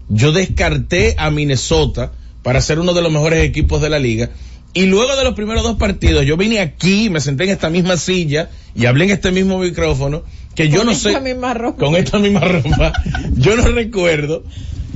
yo 0.10 0.32
descarté 0.32 1.16
a 1.18 1.30
Minnesota 1.32 2.12
para 2.44 2.62
ser 2.62 2.80
uno 2.80 2.94
de 2.94 3.02
los 3.02 3.12
mejores 3.12 3.44
equipos 3.44 3.82
de 3.82 3.90
la 3.90 4.00
liga. 4.00 4.30
Y 4.74 4.88
luego 4.88 5.16
de 5.16 5.24
los 5.24 5.36
primeros 5.36 5.64
dos 5.64 5.78
partidos, 5.78 6.26
yo 6.26 6.36
vine 6.38 6.60
aquí, 6.60 7.10
me 7.10 7.22
senté 7.22 7.46
en 7.46 7.52
esta 7.52 7.70
misma 7.70 7.98
silla 7.98 8.50
y 8.76 8.86
hablé 8.88 9.06
en 9.06 9.12
este 9.12 9.32
mismo 9.32 9.58
micrófono, 9.58 10.24
que 10.54 10.68
yo 10.70 10.80
Con 10.80 10.88
no 10.88 10.92
esta 10.92 11.14
sé, 11.14 11.22
misma 11.22 11.54
ropa. 11.54 11.78
con 11.86 11.96
esta 11.96 12.20
misma 12.20 12.42
ropa, 12.42 12.92
yo 13.38 13.56
no 13.56 13.64
recuerdo 13.70 14.44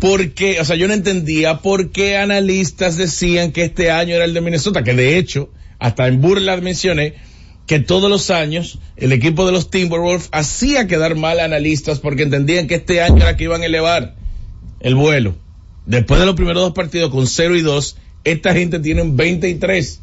por 0.02 0.32
qué, 0.34 0.60
o 0.60 0.66
sea, 0.66 0.76
yo 0.76 0.88
no 0.88 0.94
entendía 0.94 1.60
por 1.60 1.92
qué 1.92 2.18
analistas 2.18 2.98
decían 2.98 3.52
que 3.54 3.64
este 3.64 3.90
año 3.90 4.16
era 4.16 4.26
el 4.26 4.34
de 4.34 4.42
Minnesota, 4.42 4.84
que 4.84 4.94
de 4.94 5.18
hecho, 5.18 5.50
hasta 5.80 6.08
en 6.08 6.20
burla 6.20 6.58
mencioné 6.58 7.14
que 7.70 7.80
todos 7.80 8.10
los 8.10 8.32
años 8.32 8.80
el 8.98 9.12
equipo 9.12 9.46
de 9.46 9.52
los 9.52 9.70
Timberwolves 9.70 10.30
hacía 10.32 10.88
quedar 10.88 11.16
mal 11.16 11.40
a 11.40 11.46
analistas 11.46 12.00
porque 12.00 12.24
entendían 12.24 12.66
que 12.66 12.74
este 12.74 13.00
año 13.00 13.18
era 13.18 13.38
que 13.38 13.44
iban 13.44 13.62
a 13.62 13.68
elevar 13.68 14.16
el 14.80 14.96
vuelo. 14.96 15.36
Después 15.86 16.20
de 16.20 16.26
los 16.26 16.34
primeros 16.34 16.64
dos 16.64 16.74
partidos 16.74 17.12
con 17.12 17.28
0 17.28 17.56
y 17.56 17.62
2, 17.62 17.98
esta 18.24 18.54
gente 18.56 18.80
tiene 18.80 19.04
un 19.04 19.16
23. 19.16 20.00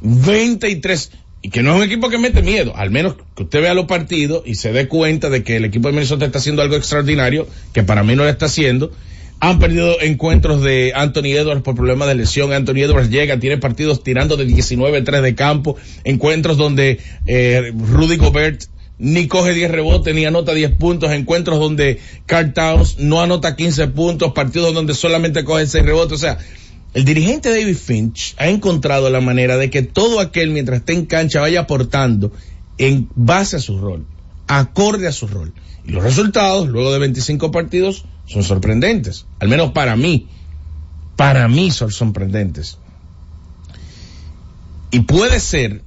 23. 0.00 1.10
Y 1.42 1.50
que 1.50 1.64
no 1.64 1.72
es 1.72 1.76
un 1.78 1.82
equipo 1.82 2.08
que 2.08 2.18
mete 2.18 2.40
miedo. 2.40 2.72
Al 2.76 2.92
menos 2.92 3.16
que 3.34 3.42
usted 3.42 3.62
vea 3.62 3.74
los 3.74 3.86
partidos 3.86 4.44
y 4.46 4.54
se 4.54 4.70
dé 4.70 4.86
cuenta 4.86 5.28
de 5.28 5.42
que 5.42 5.56
el 5.56 5.64
equipo 5.64 5.88
de 5.88 5.94
Minnesota 5.94 6.26
está 6.26 6.38
haciendo 6.38 6.62
algo 6.62 6.76
extraordinario, 6.76 7.48
que 7.72 7.82
para 7.82 8.04
mí 8.04 8.14
no 8.14 8.22
lo 8.22 8.28
está 8.28 8.46
haciendo. 8.46 8.92
Han 9.40 9.58
perdido 9.58 10.00
encuentros 10.02 10.62
de 10.62 10.92
Anthony 10.94 11.32
Edwards 11.36 11.62
por 11.62 11.74
problemas 11.74 12.08
de 12.08 12.14
lesión. 12.14 12.52
Anthony 12.52 12.82
Edwards 12.82 13.08
llega, 13.08 13.40
tiene 13.40 13.56
partidos 13.56 14.04
tirando 14.04 14.36
de 14.36 14.46
19-3 14.46 15.22
de 15.22 15.34
campo. 15.34 15.76
Encuentros 16.04 16.58
donde 16.58 17.00
eh, 17.26 17.72
Rudy 17.74 18.16
Gobert 18.16 18.64
ni 18.98 19.28
coge 19.28 19.54
10 19.54 19.70
rebotes 19.70 20.14
ni 20.14 20.26
anota 20.26 20.52
10 20.52 20.76
puntos. 20.76 21.10
Encuentros 21.10 21.58
donde 21.58 21.98
Carl 22.26 22.52
Towns 22.52 22.98
no 22.98 23.22
anota 23.22 23.56
15 23.56 23.88
puntos. 23.88 24.32
Partidos 24.32 24.74
donde 24.74 24.92
solamente 24.92 25.42
coge 25.42 25.66
6 25.66 25.86
rebotes. 25.86 26.12
O 26.12 26.18
sea, 26.18 26.38
el 26.92 27.04
dirigente 27.04 27.48
David 27.48 27.76
Finch 27.76 28.34
ha 28.36 28.48
encontrado 28.48 29.08
la 29.08 29.20
manera 29.20 29.56
de 29.56 29.70
que 29.70 29.82
todo 29.82 30.20
aquel 30.20 30.50
mientras 30.50 30.80
esté 30.80 30.92
en 30.92 31.06
cancha 31.06 31.40
vaya 31.40 31.60
aportando 31.60 32.32
en 32.78 33.08
base 33.14 33.56
a 33.56 33.60
su 33.60 33.78
rol, 33.78 34.06
acorde 34.48 35.06
a 35.06 35.12
su 35.12 35.28
rol. 35.28 35.52
Y 35.86 35.92
los 35.92 36.02
resultados, 36.02 36.68
luego 36.68 36.92
de 36.92 36.98
25 36.98 37.50
partidos, 37.52 38.04
son 38.30 38.44
sorprendentes. 38.44 39.26
Al 39.40 39.48
menos 39.48 39.72
para 39.72 39.96
mí. 39.96 40.28
Para 41.16 41.48
mí 41.48 41.70
son 41.70 41.90
sorprendentes. 41.90 42.78
Y 44.92 45.00
puede 45.00 45.40
ser, 45.40 45.82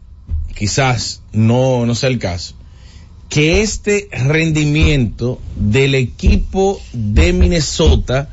quizás 0.54 1.22
no, 1.32 1.86
no 1.86 1.96
sea 1.96 2.10
el 2.10 2.20
caso, 2.20 2.56
que 3.30 3.62
este 3.62 4.10
rendimiento 4.12 5.42
del 5.56 5.96
equipo 5.96 6.80
de 6.92 7.34
Minnesota 7.34 8.30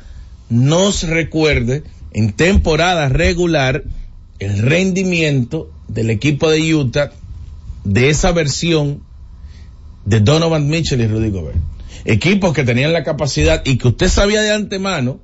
nos 0.49 1.05
recuerde 1.05 1.85
en 2.12 2.33
temporada 2.33 3.09
regular 3.09 3.85
el 4.40 4.59
rendimiento 4.59 5.71
del 5.88 6.11
equipo 6.11 6.50
de 6.50 6.75
Utah 6.75 7.12
de 7.85 8.11
esa 8.11 8.33
versión 8.33 9.02
de 10.05 10.21
Donovan 10.21 10.69
Mitchell 10.69 11.00
y 11.00 11.07
Rudy 11.07 11.31
Gobert. 11.31 11.59
Equipos 12.04 12.52
que 12.54 12.64
tenían 12.64 12.92
la 12.92 13.04
capacidad 13.04 13.62
y 13.64 13.76
que 13.76 13.88
usted 13.88 14.09
sabía 14.09 14.40
de 14.40 14.52
antemano 14.52 15.21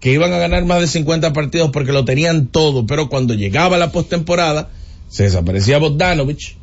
que 0.00 0.12
iban 0.12 0.32
a 0.32 0.38
ganar 0.38 0.64
más 0.64 0.80
de 0.80 0.86
50 0.86 1.32
partidos 1.32 1.70
porque 1.70 1.92
lo 1.92 2.04
tenían 2.04 2.48
todo, 2.48 2.86
pero 2.86 3.08
cuando 3.08 3.34
llegaba 3.34 3.78
la 3.78 3.92
postemporada 3.92 4.70
se 5.08 5.24
desaparecía 5.24 5.78
Bogdanovich, 5.78 6.56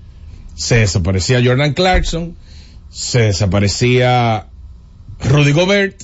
se 0.55 0.77
desaparecía 0.77 1.41
Jordan 1.43 1.73
Clarkson, 1.73 2.35
se 2.89 3.19
desaparecía 3.19 4.47
Rudy 5.23 5.51
Gobert, 5.51 6.03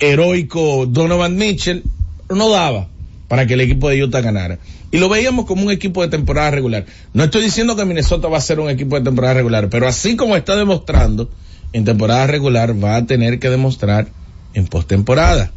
heroico 0.00 0.86
Donovan 0.86 1.36
Mitchell, 1.36 1.84
no 2.28 2.50
daba 2.50 2.88
para 3.28 3.46
que 3.46 3.54
el 3.54 3.60
equipo 3.60 3.88
de 3.88 4.02
Utah 4.02 4.20
ganara. 4.20 4.58
Y 4.90 4.98
lo 4.98 5.08
veíamos 5.08 5.46
como 5.46 5.64
un 5.64 5.72
equipo 5.72 6.02
de 6.02 6.08
temporada 6.08 6.50
regular. 6.52 6.86
No 7.12 7.24
estoy 7.24 7.42
diciendo 7.42 7.74
que 7.74 7.84
Minnesota 7.84 8.28
va 8.28 8.38
a 8.38 8.40
ser 8.40 8.60
un 8.60 8.70
equipo 8.70 8.96
de 8.96 9.02
temporada 9.02 9.34
regular, 9.34 9.68
pero 9.68 9.88
así 9.88 10.16
como 10.16 10.36
está 10.36 10.54
demostrando 10.56 11.30
en 11.74 11.84
temporada 11.84 12.28
regular, 12.28 12.72
va 12.82 12.96
a 12.96 13.04
tener 13.04 13.40
que 13.40 13.50
demostrar 13.50 14.06
en 14.54 14.66
postemporada. 14.66 15.50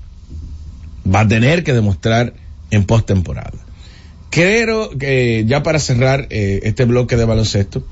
Va 1.05 1.21
a 1.21 1.27
tener 1.27 1.63
que 1.63 1.73
demostrar 1.73 2.33
en 2.71 2.85
postemporada. 2.85 3.53
Creo 4.31 4.89
que 4.97 5.45
ya 5.47 5.61
para 5.61 5.79
cerrar 5.79 6.25
eh, 6.31 6.61
este 6.63 6.85
bloque 6.85 7.17
de 7.17 7.25
baloncesto, 7.25 7.85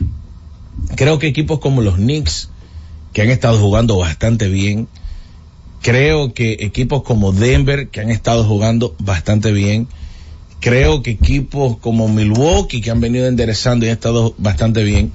creo 0.95 1.19
que 1.19 1.27
equipos 1.27 1.59
como 1.59 1.81
los 1.81 1.95
Knicks, 1.95 2.49
que 3.13 3.21
han 3.21 3.29
estado 3.29 3.59
jugando 3.59 3.95
bastante 3.97 4.49
bien, 4.49 4.87
creo 5.81 6.33
que 6.33 6.57
equipos 6.61 7.03
como 7.03 7.31
Denver, 7.31 7.89
que 7.89 8.01
han 8.01 8.09
estado 8.09 8.43
jugando 8.43 8.95
bastante 8.97 9.51
bien, 9.51 9.87
creo 10.61 11.03
que 11.03 11.11
equipos 11.11 11.77
como 11.77 12.07
Milwaukee, 12.07 12.81
que 12.81 12.89
han 12.89 13.01
venido 13.01 13.27
enderezando 13.27 13.85
y 13.85 13.89
han 13.89 13.93
estado 13.93 14.33
bastante 14.39 14.83
bien, 14.83 15.11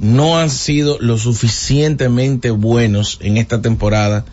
no 0.00 0.38
han 0.38 0.50
sido 0.50 0.98
lo 0.98 1.18
suficientemente 1.18 2.50
buenos 2.50 3.18
en 3.20 3.36
esta 3.36 3.60
temporada 3.60 4.24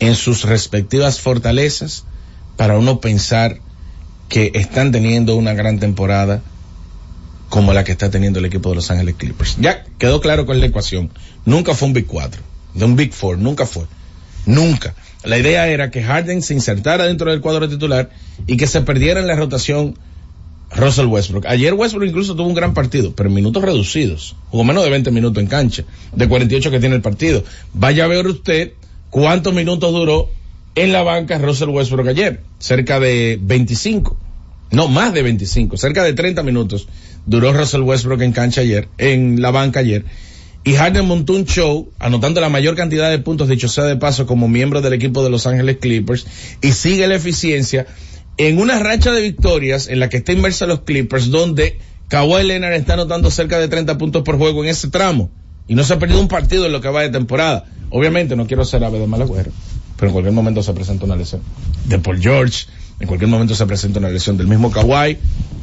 en 0.00 0.16
sus 0.16 0.42
respectivas 0.42 1.20
fortalezas 1.20 2.04
para 2.56 2.76
uno 2.76 3.00
pensar 3.00 3.60
que 4.28 4.50
están 4.54 4.90
teniendo 4.90 5.36
una 5.36 5.54
gran 5.54 5.78
temporada 5.78 6.42
como 7.48 7.72
la 7.72 7.84
que 7.84 7.92
está 7.92 8.10
teniendo 8.10 8.40
el 8.40 8.46
equipo 8.46 8.70
de 8.70 8.76
Los 8.76 8.90
Ángeles 8.90 9.14
Clippers. 9.16 9.56
Ya 9.60 9.84
quedó 9.98 10.20
claro 10.20 10.44
con 10.44 10.58
la 10.58 10.66
ecuación. 10.66 11.10
Nunca 11.44 11.74
fue 11.74 11.88
un 11.88 11.94
Big 11.94 12.06
4, 12.06 12.42
de 12.74 12.84
un 12.84 12.96
Big 12.96 13.12
4, 13.18 13.40
nunca 13.40 13.66
fue. 13.66 13.84
Nunca. 14.46 14.94
La 15.22 15.38
idea 15.38 15.68
era 15.68 15.90
que 15.90 16.02
Harden 16.02 16.42
se 16.42 16.54
insertara 16.54 17.04
dentro 17.04 17.30
del 17.30 17.40
cuadro 17.40 17.68
titular 17.68 18.10
y 18.46 18.56
que 18.56 18.66
se 18.66 18.80
perdiera 18.80 19.20
en 19.20 19.28
la 19.28 19.36
rotación 19.36 19.96
Russell 20.74 21.06
Westbrook. 21.06 21.46
Ayer 21.46 21.74
Westbrook 21.74 22.08
incluso 22.08 22.34
tuvo 22.34 22.48
un 22.48 22.54
gran 22.54 22.74
partido, 22.74 23.12
pero 23.14 23.28
en 23.28 23.34
minutos 23.34 23.62
reducidos. 23.62 24.36
Jugó 24.50 24.64
menos 24.64 24.84
de 24.84 24.90
20 24.90 25.10
minutos 25.10 25.42
en 25.42 25.48
cancha, 25.48 25.84
de 26.14 26.28
48 26.28 26.70
que 26.70 26.80
tiene 26.80 26.96
el 26.96 27.02
partido. 27.02 27.44
Vaya 27.74 28.04
a 28.04 28.08
ver 28.08 28.26
usted 28.26 28.72
cuántos 29.10 29.52
minutos 29.52 29.92
duró 29.92 30.30
en 30.74 30.92
la 30.92 31.02
banca 31.02 31.38
Russell 31.38 31.68
Westbrook 31.68 32.08
ayer. 32.08 32.40
Cerca 32.58 33.00
de 33.00 33.38
25. 33.40 34.16
No, 34.70 34.88
más 34.88 35.12
de 35.12 35.22
25. 35.22 35.76
Cerca 35.76 36.02
de 36.02 36.14
30 36.14 36.42
minutos 36.42 36.88
duró 37.26 37.52
Russell 37.52 37.82
Westbrook 37.82 38.22
en 38.22 38.32
cancha 38.32 38.62
ayer, 38.62 38.88
en 38.98 39.42
la 39.42 39.50
banca 39.50 39.80
ayer. 39.80 40.04
Y 40.64 40.74
Harden 40.74 41.06
montó 41.06 41.34
un 41.34 41.44
show, 41.44 41.90
anotando 41.98 42.40
la 42.40 42.48
mayor 42.48 42.76
cantidad 42.76 43.10
de 43.10 43.18
puntos, 43.18 43.48
dicho 43.48 43.68
sea 43.68 43.84
de 43.84 43.96
paso, 43.96 44.26
como 44.26 44.48
miembro 44.48 44.80
del 44.80 44.92
equipo 44.92 45.24
de 45.24 45.30
Los 45.30 45.46
Ángeles 45.46 45.78
Clippers, 45.78 46.24
y 46.62 46.72
sigue 46.72 47.08
la 47.08 47.16
eficiencia 47.16 47.86
en 48.36 48.58
una 48.58 48.78
racha 48.78 49.12
de 49.12 49.22
victorias 49.22 49.88
en 49.88 50.00
la 50.00 50.08
que 50.08 50.18
está 50.18 50.32
inmersa 50.32 50.66
los 50.66 50.80
Clippers, 50.80 51.30
donde 51.30 51.78
Kawhi 52.08 52.44
Leonard 52.44 52.74
está 52.74 52.94
anotando 52.94 53.30
cerca 53.30 53.58
de 53.58 53.68
30 53.68 53.98
puntos 53.98 54.22
por 54.22 54.38
juego 54.38 54.64
en 54.64 54.70
ese 54.70 54.88
tramo. 54.88 55.30
Y 55.68 55.74
no 55.74 55.84
se 55.84 55.94
ha 55.94 55.98
perdido 55.98 56.20
un 56.20 56.28
partido 56.28 56.66
en 56.66 56.72
lo 56.72 56.80
que 56.80 56.88
va 56.88 57.02
de 57.02 57.10
temporada. 57.10 57.64
Obviamente 57.90 58.36
no 58.36 58.46
quiero 58.46 58.64
ser 58.64 58.84
ave 58.84 58.98
de 58.98 59.06
mal 59.06 59.22
agüero, 59.22 59.52
pero 59.96 60.08
en 60.08 60.12
cualquier 60.12 60.34
momento 60.34 60.62
se 60.62 60.72
presenta 60.72 61.04
una 61.04 61.16
lesión 61.16 61.42
de 61.86 61.98
Paul 61.98 62.20
George, 62.20 62.66
en 63.00 63.06
cualquier 63.06 63.30
momento 63.30 63.54
se 63.54 63.66
presenta 63.66 63.98
una 63.98 64.08
lesión 64.08 64.36
del 64.36 64.46
mismo 64.46 64.70
Kawhi. 64.70 65.18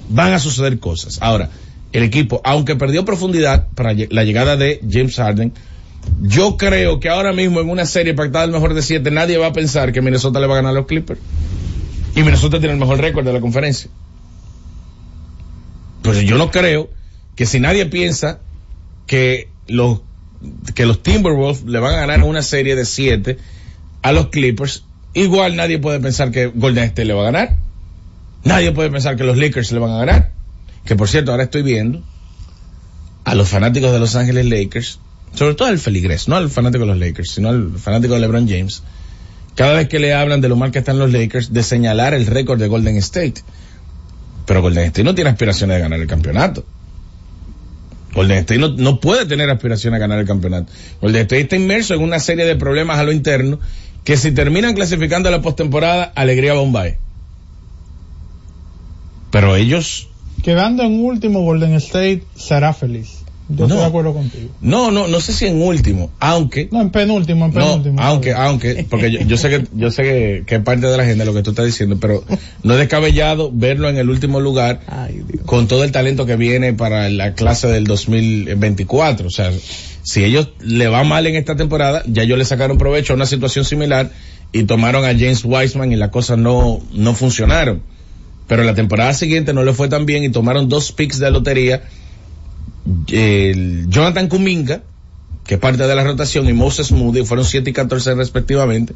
Van 0.10 0.34
a 0.34 0.40
suceder 0.40 0.80
cosas. 0.80 1.20
Ahora, 1.22 1.50
el 1.92 2.04
equipo, 2.04 2.42
aunque 2.44 2.76
perdió 2.76 3.06
profundidad 3.06 3.68
para 3.76 3.94
la 3.94 4.24
llegada 4.24 4.58
de 4.58 4.80
James 4.90 5.16
Harden, 5.16 5.54
yo 6.22 6.58
creo 6.58 7.00
que 7.00 7.10
ahora 7.10 7.34
mismo 7.34 7.60
en 7.60 7.70
una 7.70 7.86
serie 7.86 8.14
pactada 8.14 8.44
al 8.44 8.52
mejor 8.52 8.74
de 8.74 8.82
siete, 8.82 9.12
nadie 9.12 9.38
va 9.38 9.48
a 9.48 9.54
pensar 9.54 9.92
que 9.92 10.02
Minnesota 10.02 10.40
le 10.40 10.48
va 10.48 10.54
a 10.54 10.58
ganar 10.58 10.72
a 10.72 10.76
los 10.76 10.86
Clippers. 10.86 11.20
Y 12.20 12.24
Minnesota 12.24 12.60
tiene 12.60 12.74
el 12.74 12.80
mejor 12.82 13.00
récord 13.00 13.26
de 13.26 13.32
la 13.32 13.40
conferencia. 13.40 13.90
Pues 16.02 16.20
yo 16.24 16.38
no 16.38 16.52
creo 16.52 16.90
que 17.38 17.46
si 17.46 17.62
nadie 17.62 17.86
piensa 17.86 18.40
que 19.08 19.48
los 19.68 20.02
que 20.76 20.86
los 20.86 21.02
Timberwolves 21.02 21.64
le 21.64 21.80
van 21.80 21.94
a 21.94 22.00
ganar 22.00 22.24
una 22.24 22.42
serie 22.42 22.76
de 22.76 22.84
siete 22.84 23.38
a 24.02 24.12
los 24.12 24.28
Clippers, 24.28 24.84
igual 25.14 25.56
nadie 25.56 25.80
puede 25.80 26.02
pensar 26.02 26.32
que 26.32 26.48
Golden 26.48 26.84
State 26.86 27.06
le 27.06 27.14
va 27.14 27.22
a 27.22 27.32
ganar. 27.32 27.56
Nadie 28.44 28.74
puede 28.74 28.90
pensar 28.90 29.16
que 29.16 29.24
los 29.24 29.38
Lakers 29.38 29.72
le 29.72 29.80
van 29.80 29.92
a 29.92 30.00
ganar. 30.00 30.32
Que 30.84 30.98
por 30.98 31.08
cierto, 31.08 31.32
ahora 31.32 31.44
estoy 31.44 31.62
viendo 31.62 32.04
a 33.24 33.34
los 33.34 33.48
fanáticos 33.48 33.94
de 33.94 34.00
Los 34.00 34.18
Ángeles 34.18 34.46
Lakers, 34.46 35.00
sobre 35.36 35.56
todo 35.56 35.70
al 35.70 35.80
feligres, 35.80 36.28
no 36.28 36.36
al 36.36 36.50
fanático 36.50 36.82
de 36.82 36.88
los 36.88 36.98
Lakers, 36.98 37.32
sino 37.32 37.48
al 37.48 37.78
fanático 37.78 38.16
de 38.16 38.20
LeBron 38.20 38.50
James, 38.50 38.84
cada 39.60 39.74
vez 39.74 39.89
que 39.89 40.00
le 40.00 40.13
hablan 40.13 40.39
de 40.39 40.48
lo 40.48 40.56
mal 40.56 40.72
que 40.72 40.80
están 40.80 41.00
los 41.00 41.12
Lakers, 41.12 41.51
de 41.51 41.63
señalar 41.63 42.13
el 42.13 42.28
récord 42.28 42.58
de 42.58 42.70
Golden 42.70 42.96
State. 42.96 43.42
Pero 44.46 44.62
Golden 44.62 44.86
State 44.86 45.04
no 45.04 45.13
tiene 45.13 45.32
aspiraciones 45.32 45.75
de 45.75 45.82
ganar 45.82 46.00
el 46.00 46.08
campeonato. 46.08 46.63
Golden 48.13 48.38
State 48.38 48.58
no, 48.58 49.00
puede 49.01 49.25
tener 49.25 49.50
aspiraciones 49.50 49.98
a 49.98 50.00
ganar 50.00 50.18
el 50.18 50.25
campeonato. 50.25 50.72
Golden 51.01 51.24
State 51.24 51.42
está 51.42 51.56
inmerso 51.58 51.94
en 51.94 52.04
una 52.04 52.20
serie 52.20 52.46
de 52.46 52.56
problemas 52.56 53.00
a 53.00 53.04
lo 53.04 53.12
interno 53.12 53.60
que 54.06 54.16
si 54.16 54.32
terminan 54.32 54.75
clasificando 54.75 55.28
a 55.28 55.32
la 55.34 55.42
postemporada, 55.42 56.06
alegría 56.06 56.54
Bombay. 56.54 56.96
Pero 59.30 59.58
ellos 59.58 60.08
Quedando 60.42 60.84
en 60.84 61.04
último, 61.04 61.42
Golden 61.42 61.74
State 61.74 62.24
será 62.34 62.72
feliz. 62.72 63.19
Yo 63.50 63.56
No. 63.58 63.63
estoy 63.65 63.77
de 63.79 63.86
acuerdo 63.86 64.13
contigo. 64.13 64.50
No, 64.62 64.91
no, 64.91 65.08
no 65.08 65.20
sé 65.22 65.34
si 65.34 65.48
en 65.48 65.60
último, 65.62 66.12
aunque 66.20 66.70
No, 66.72 66.82
en 66.82 66.91
penúltimo, 66.91 67.46
en 67.46 67.53
no, 67.53 67.60
penúltimo. 67.60 68.00
aunque, 68.00 68.34
aunque, 68.34 68.86
porque 68.89 69.12
yo, 69.12 69.22
yo 69.22 69.38
sé 69.38 69.50
que, 69.50 69.63
yo 69.74 69.89
sé 69.89 70.03
que, 70.03 70.44
que 70.46 70.56
es 70.56 70.62
parte 70.62 70.86
de 70.86 70.96
la 70.96 71.01
agenda 71.03 71.25
lo 71.25 71.34
que 71.34 71.41
tú 71.41 71.50
estás 71.50 71.65
diciendo, 71.65 71.98
pero 72.00 72.24
no 72.62 72.74
es 72.74 72.79
descabellado 72.79 73.50
verlo 73.51 73.89
en 73.89 73.98
el 73.98 74.10
último 74.10 74.39
lugar 74.39 74.82
con 75.46 75.68
todo 75.68 75.84
el 75.84 75.91
talento 75.91 76.25
que 76.27 76.36
viene 76.36 76.74
para 76.74 77.10
la 77.10 77.34
clase 77.34 77.68
del 77.68 77.86
2024. 77.86 79.27
O 79.27 79.32
sea, 79.32 79.51
si 80.03 80.24
ellos 80.24 80.50
le 80.62 80.88
va 80.88 81.03
mal 81.03 81.25
en 81.27 81.36
esta 81.36 81.56
temporada, 81.56 82.03
ya 82.06 82.24
ellos 82.24 82.38
le 82.38 82.46
sacaron 82.46 82.77
provecho 82.77 83.13
a 83.13 83.15
una 83.15 83.25
situación 83.25 83.65
similar 83.65 84.12
y 84.51 84.63
tomaron 84.63 85.06
a 85.06 85.10
James 85.10 85.44
Wiseman 85.44 85.91
y 85.91 85.96
las 85.96 86.10
cosas 86.10 86.38
no, 86.38 86.79
no 86.94 87.13
funcionaron. 87.15 87.82
Pero 88.48 88.63
la 88.63 88.74
temporada 88.74 89.13
siguiente 89.13 89.53
no 89.53 89.63
le 89.63 89.74
fue 89.74 89.89
tan 89.89 90.06
bien 90.06 90.24
y 90.24 90.29
tomaron 90.29 90.70
dos 90.70 90.91
picks 90.91 91.20
de 91.20 91.29
lotería 91.29 91.84
Jonathan 93.88 94.27
Kuminga, 94.27 94.81
que 95.46 95.55
es 95.55 95.60
parte 95.60 95.86
de 95.86 95.96
la 95.96 96.03
rotación, 96.03 96.48
y 96.50 96.53
Moses 96.53 96.91
Moody, 96.91 97.25
fueron 97.25 97.46
7 97.46 97.69
y 97.69 97.74
14 97.74 98.15
respectivamente. 98.15 98.93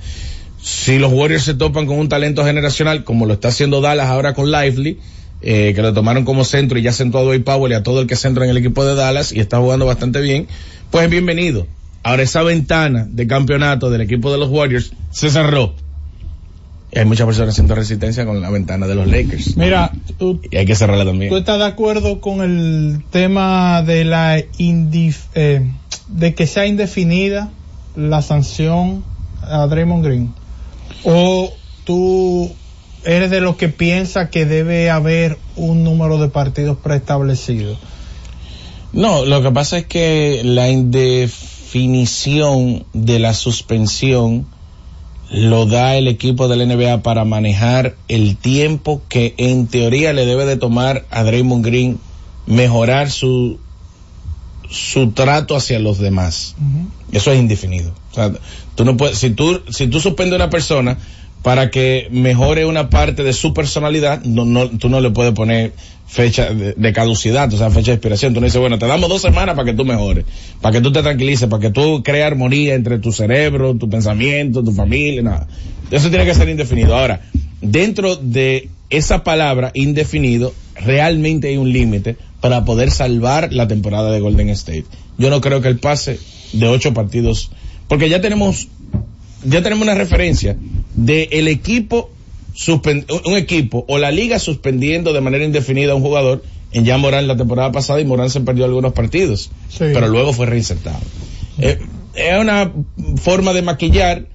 Si 0.62 0.98
los 0.98 1.12
Warriors 1.12 1.44
se 1.44 1.54
topan 1.54 1.86
con 1.86 2.00
un 2.00 2.10
talento 2.10 2.46
generacional, 2.46 3.04
como 3.04 3.26
lo 3.26 3.34
está 3.34 3.50
haciendo 3.50 3.82
Dallas 3.82 4.08
ahora 4.08 4.34
con 4.34 4.52
Lively, 4.52 5.00
eh, 5.42 5.74
que 5.76 5.82
lo 5.82 5.94
tomaron 5.94 6.24
como 6.24 6.46
centro 6.46 6.80
y 6.80 6.84
ya 6.84 6.94
sentó 6.94 7.18
a 7.18 7.24
Dwight 7.24 7.44
Powell 7.44 7.74
y 7.74 7.76
a 7.76 7.84
todo 7.84 8.00
el 8.00 8.08
que 8.08 8.16
centra 8.16 8.46
en 8.46 8.52
el 8.52 8.58
equipo 8.58 8.86
de 8.86 8.96
Dallas 8.96 9.34
y 9.34 9.42
está 9.42 9.58
jugando 9.60 9.86
bastante 9.86 10.22
bien, 10.22 10.48
pues 10.90 11.10
bienvenido. 11.10 11.68
Ahora 12.02 12.24
esa 12.24 12.44
ventana 12.44 13.08
de 13.10 13.28
campeonato 13.28 13.90
del 13.90 14.02
equipo 14.02 14.32
de 14.32 14.38
los 14.38 14.50
Warriors 14.50 14.94
se 15.12 15.30
cerró. 15.30 15.76
Y 16.96 17.00
hay 17.00 17.06
muchas 17.06 17.26
personas 17.26 17.56
haciendo 17.56 17.74
resistencia 17.76 18.26
con 18.26 18.40
la 18.42 18.50
ventana 18.52 18.86
de 18.86 18.94
los 18.96 19.08
Lakers. 19.08 19.58
Mira, 19.58 19.94
tú, 20.18 20.40
Y 20.52 20.58
hay 20.58 20.66
que 20.66 20.76
cerrarla 20.76 21.06
también. 21.06 21.32
¿tú 21.32 21.38
estás 21.38 21.58
de 21.58 21.66
acuerdo 21.66 22.22
con 22.22 22.42
el 22.42 23.04
tema 23.10 23.82
de 23.82 24.06
la 24.06 24.38
indif- 24.60 25.26
eh, 25.34 25.72
de 26.08 26.36
que 26.36 26.46
sea 26.46 26.68
indefinida 26.68 27.50
la 27.96 28.22
sanción 28.22 29.04
a 29.42 29.66
Draymond 29.66 30.06
Green? 30.06 30.34
¿O 31.04 31.52
tú 31.84 32.52
eres 33.04 33.32
de 33.32 33.42
los 33.42 33.56
que 33.56 33.70
piensa 33.70 34.30
que 34.30 34.46
debe 34.46 34.92
haber 34.92 35.40
un 35.56 35.84
número 35.84 36.20
de 36.20 36.28
partidos 36.30 36.78
preestablecido? 36.78 37.76
No, 38.94 39.26
lo 39.26 39.42
que 39.42 39.50
pasa 39.52 39.80
es 39.80 39.88
que 39.88 40.42
la 40.44 40.70
indefinición 41.74 42.86
de 42.94 43.18
la 43.18 43.34
suspensión 43.34 44.46
lo 45.34 45.66
da 45.66 45.98
el 45.98 46.08
equipo 46.08 46.48
del 46.48 46.68
NBA 46.68 47.02
para 47.02 47.26
manejar 47.26 47.96
el 48.08 48.38
tiempo 48.38 49.02
que 49.10 49.34
en 49.38 49.68
teoría 49.68 50.14
le 50.14 50.26
debe 50.28 50.46
de 50.46 50.58
tomar 50.58 51.06
a 51.10 51.24
Draymond 51.24 51.66
Green 51.66 52.00
mejorar 52.46 53.10
su 53.10 53.60
su 54.70 55.12
trato 55.12 55.56
hacia 55.56 55.80
los 55.80 56.00
demás. 56.00 56.56
Eso 57.12 57.32
es 57.32 57.40
indefinido. 57.40 57.94
O 58.12 58.16
sea, 58.16 58.32
tú 58.76 58.86
no 58.86 58.98
puedes, 58.98 59.20
si 59.20 59.30
tú, 59.30 59.62
si 59.70 59.88
tú 59.88 60.00
suspendes 60.00 60.34
a 60.34 60.44
una 60.44 60.50
persona 60.50 60.98
para 61.44 61.70
que 61.70 62.08
mejore 62.10 62.66
una 62.66 62.90
parte 62.90 63.24
de 63.24 63.34
su 63.34 63.54
personalidad, 63.54 64.24
no, 64.24 64.46
no, 64.46 64.70
tú 64.70 64.90
no 64.90 65.02
le 65.02 65.12
puedes 65.12 65.34
poner 65.34 65.74
fecha 66.08 66.54
de, 66.54 66.94
caducidad, 66.94 67.54
o 67.54 67.58
sea, 67.58 67.70
fecha 67.70 67.92
de 67.92 67.96
expiración. 67.96 68.34
Tú 68.34 68.40
no 68.40 68.46
dices, 68.46 68.62
bueno, 68.62 68.80
te 68.80 68.88
damos 68.88 69.10
dos 69.10 69.22
semanas 69.22 69.56
para 69.56 69.66
que 69.66 69.74
tú 69.74 69.84
mejores, 69.84 70.26
para 70.62 70.74
que 70.74 70.82
tú 70.82 70.92
te 70.92 71.02
tranquilices, 71.02 71.50
para 71.50 71.62
que 71.62 71.70
tú 71.70 72.02
crees 72.04 72.26
armonía 72.26 72.76
entre 72.76 73.00
tu 73.00 73.12
cerebro, 73.12 73.76
tu 73.76 73.90
pensamiento, 73.90 74.64
tu 74.64 74.72
familia, 74.72 75.22
nada. 75.22 75.48
Eso 75.92 76.10
tiene 76.10 76.26
que 76.26 76.34
ser 76.34 76.50
indefinido. 76.50 76.96
Ahora, 76.96 77.22
dentro 77.62 78.16
de 78.16 78.70
esa 78.90 79.24
palabra 79.24 79.72
indefinido, 79.74 80.54
realmente 80.76 81.50
hay 81.50 81.58
un 81.58 81.74
límite 81.74 82.16
para 82.42 82.64
poder 82.64 82.92
salvar 82.92 83.52
la 83.52 83.68
temporada 83.68 84.12
de 84.12 84.20
Golden 84.20 84.50
State. 84.50 84.86
Yo 85.18 85.30
no 85.30 85.42
creo 85.42 85.62
que 85.62 85.68
el 85.68 85.80
pase 85.80 86.20
de 86.54 86.68
ocho 86.68 86.94
partidos, 86.94 87.52
porque 87.88 88.10
ya 88.10 88.22
tenemos, 88.22 88.68
ya 89.46 89.62
tenemos 89.62 89.84
una 89.84 89.96
referencia 89.96 90.58
de 90.96 91.30
el 91.32 91.48
equipo 91.48 92.10
un 93.26 93.36
equipo 93.36 93.84
o 93.88 93.98
la 93.98 94.12
liga 94.12 94.38
suspendiendo 94.38 95.12
de 95.12 95.22
manera 95.22 95.44
indefinida 95.44 95.94
a 95.94 95.96
un 95.96 96.04
jugador 96.04 96.44
en 96.72 96.86
ya 96.86 96.98
Morán 97.00 97.28
la 97.28 97.36
temporada 97.36 97.72
pasada 97.72 98.00
y 98.00 98.06
Morán 98.06 98.30
se 98.30 98.42
perdió 98.42 98.66
algunos 98.66 98.94
partidos, 98.94 99.50
Sí. 99.70 99.86
pero 99.94 100.08
luego 100.08 100.34
fue 100.34 100.46
reinsertado. 100.46 101.00
Eh, 101.58 101.80
es 102.16 102.40
una 102.40 102.72
forma 103.18 103.54
de 103.54 103.62
maquillar 103.64 104.28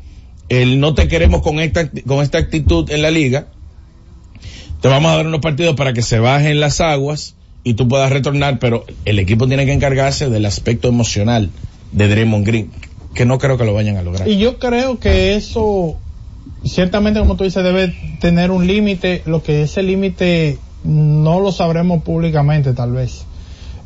el 0.49 0.81
no 0.81 0.94
te 0.94 1.07
queremos 1.09 1.42
con 1.42 1.61
esta, 1.61 1.90
con 2.07 2.23
esta 2.23 2.38
actitud 2.38 2.90
en 2.90 3.03
la 3.03 3.11
liga, 3.12 3.49
te 4.81 4.88
vamos 4.88 5.12
a 5.12 5.16
dar 5.16 5.27
unos 5.27 5.40
partidos 5.40 5.77
para 5.77 5.92
que 5.92 6.03
se 6.03 6.18
bajen 6.18 6.59
las 6.61 6.81
aguas 6.81 7.35
y 7.64 7.75
tú 7.75 7.87
puedas 7.87 8.11
retornar, 8.11 8.59
pero 8.59 8.85
el 9.05 9.18
equipo 9.18 9.47
tiene 9.47 9.64
que 9.66 9.73
encargarse 9.73 10.29
del 10.29 10.47
aspecto 10.47 10.88
emocional 10.88 11.51
de 11.92 12.09
Draymond 12.09 12.47
Green, 12.47 12.71
que 13.14 13.25
no 13.25 13.38
creo 13.38 13.59
que 13.59 13.64
lo 13.64 13.75
vayan 13.75 13.97
a 13.97 14.03
lograr. 14.03 14.29
Y 14.29 14.38
yo 14.38 14.59
creo 14.59 14.99
que 14.99 15.35
eso, 15.35 15.97
ciertamente 16.64 17.21
como 17.21 17.37
tú 17.37 17.44
dices, 17.44 17.64
debe 17.64 17.94
tener 18.21 18.51
un 18.51 18.66
límite, 18.66 19.23
lo 19.27 19.42
que 19.42 19.62
ese 19.62 19.83
límite 19.83 20.59
no 20.85 21.40
lo 21.40 21.53
sabremos 21.53 22.03
públicamente 22.03 22.73
tal 22.73 22.92
vez. 22.92 23.25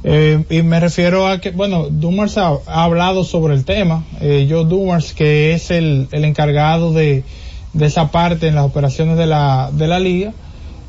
Eh, 0.05 0.45
y 0.51 0.63
me 0.63 0.81
refiero 0.81 1.29
a 1.29 1.41
que, 1.41 1.51
bueno, 1.51 1.89
Dumars 1.89 2.37
ha, 2.37 2.49
ha 2.67 2.85
hablado 2.85 3.23
sobre 3.25 3.55
el 3.55 3.65
tema, 3.65 4.05
eh, 4.21 4.47
Joe 4.51 4.65
Dumars, 4.65 5.15
que 5.15 5.55
es 5.55 5.71
el, 5.71 6.09
el 6.11 6.25
encargado 6.25 6.93
de, 6.93 7.23
de 7.73 7.87
esa 7.87 8.11
parte 8.11 8.49
en 8.49 8.57
las 8.57 8.65
operaciones 8.65 9.17
de 9.17 9.27
la, 9.27 9.71
de 9.73 9.87
la 9.87 10.01
liga, 10.01 10.33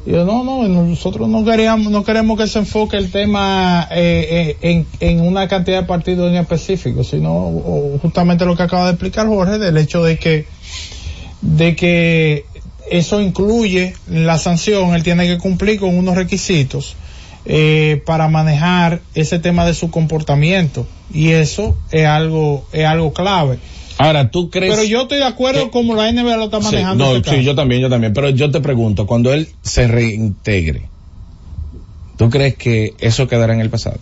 y 0.06 0.12
yo, 0.12 0.26
no, 0.26 0.44
no, 0.44 0.68
nosotros 0.68 1.30
no 1.30 1.46
queríamos, 1.46 1.92
no 1.92 2.04
queremos 2.04 2.38
que 2.38 2.48
se 2.48 2.60
enfoque 2.60 2.98
el 2.98 3.10
tema 3.10 3.88
eh, 3.92 4.56
eh, 4.62 4.70
en, 4.70 4.88
en 5.00 5.22
una 5.22 5.48
cantidad 5.48 5.82
de 5.82 5.88
partidos 5.88 6.30
en 6.30 6.38
específico, 6.38 7.04
sino 7.04 8.00
justamente 8.02 8.46
lo 8.46 8.56
que 8.56 8.64
acaba 8.64 8.86
de 8.86 8.92
explicar 8.92 9.28
Jorge, 9.28 9.60
del 9.60 9.78
hecho 9.78 10.04
de 10.04 10.18
que, 10.18 10.46
de 11.42 11.76
que 11.76 12.46
eso 12.90 13.22
incluye 13.22 13.94
la 14.08 14.38
sanción, 14.38 14.94
él 14.94 15.04
tiene 15.04 15.26
que 15.26 15.38
cumplir 15.38 15.80
con 15.80 15.98
unos 15.98 16.16
requisitos 16.16 16.96
eh, 17.46 18.02
para 18.06 18.28
manejar 18.28 19.02
ese 19.16 19.40
tema 19.40 19.66
de 19.66 19.74
su 19.74 19.90
comportamiento 19.90 20.86
y 21.14 21.32
eso 21.32 21.78
es 21.92 22.06
algo, 22.06 22.66
es 22.72 22.86
algo 22.86 23.14
clave. 23.14 23.60
Ahora, 23.98 24.30
¿tú 24.32 24.50
crees? 24.50 24.74
Pero 24.74 24.84
yo 24.88 25.02
estoy 25.04 25.20
de 25.20 25.26
acuerdo 25.26 25.70
como 25.72 25.96
la 25.96 26.12
NBA 26.12 26.38
lo 26.38 26.46
está 26.46 26.60
Sí, 26.60 26.66
manejando. 26.66 27.06
no, 27.06 27.16
este 27.16 27.38
sí, 27.38 27.44
yo 27.44 27.56
también, 27.56 27.82
yo 27.82 27.90
también. 27.90 28.14
Pero 28.14 28.30
yo 28.30 28.50
te 28.52 28.60
pregunto, 28.62 29.06
cuando 29.06 29.34
él 29.34 29.50
se 29.62 29.88
reintegre, 29.88 30.90
¿tú 32.18 32.30
crees 32.30 32.56
que 32.56 32.94
eso 33.00 33.28
quedará 33.28 33.54
en 33.54 33.60
el 33.62 33.70
pasado? 33.70 34.00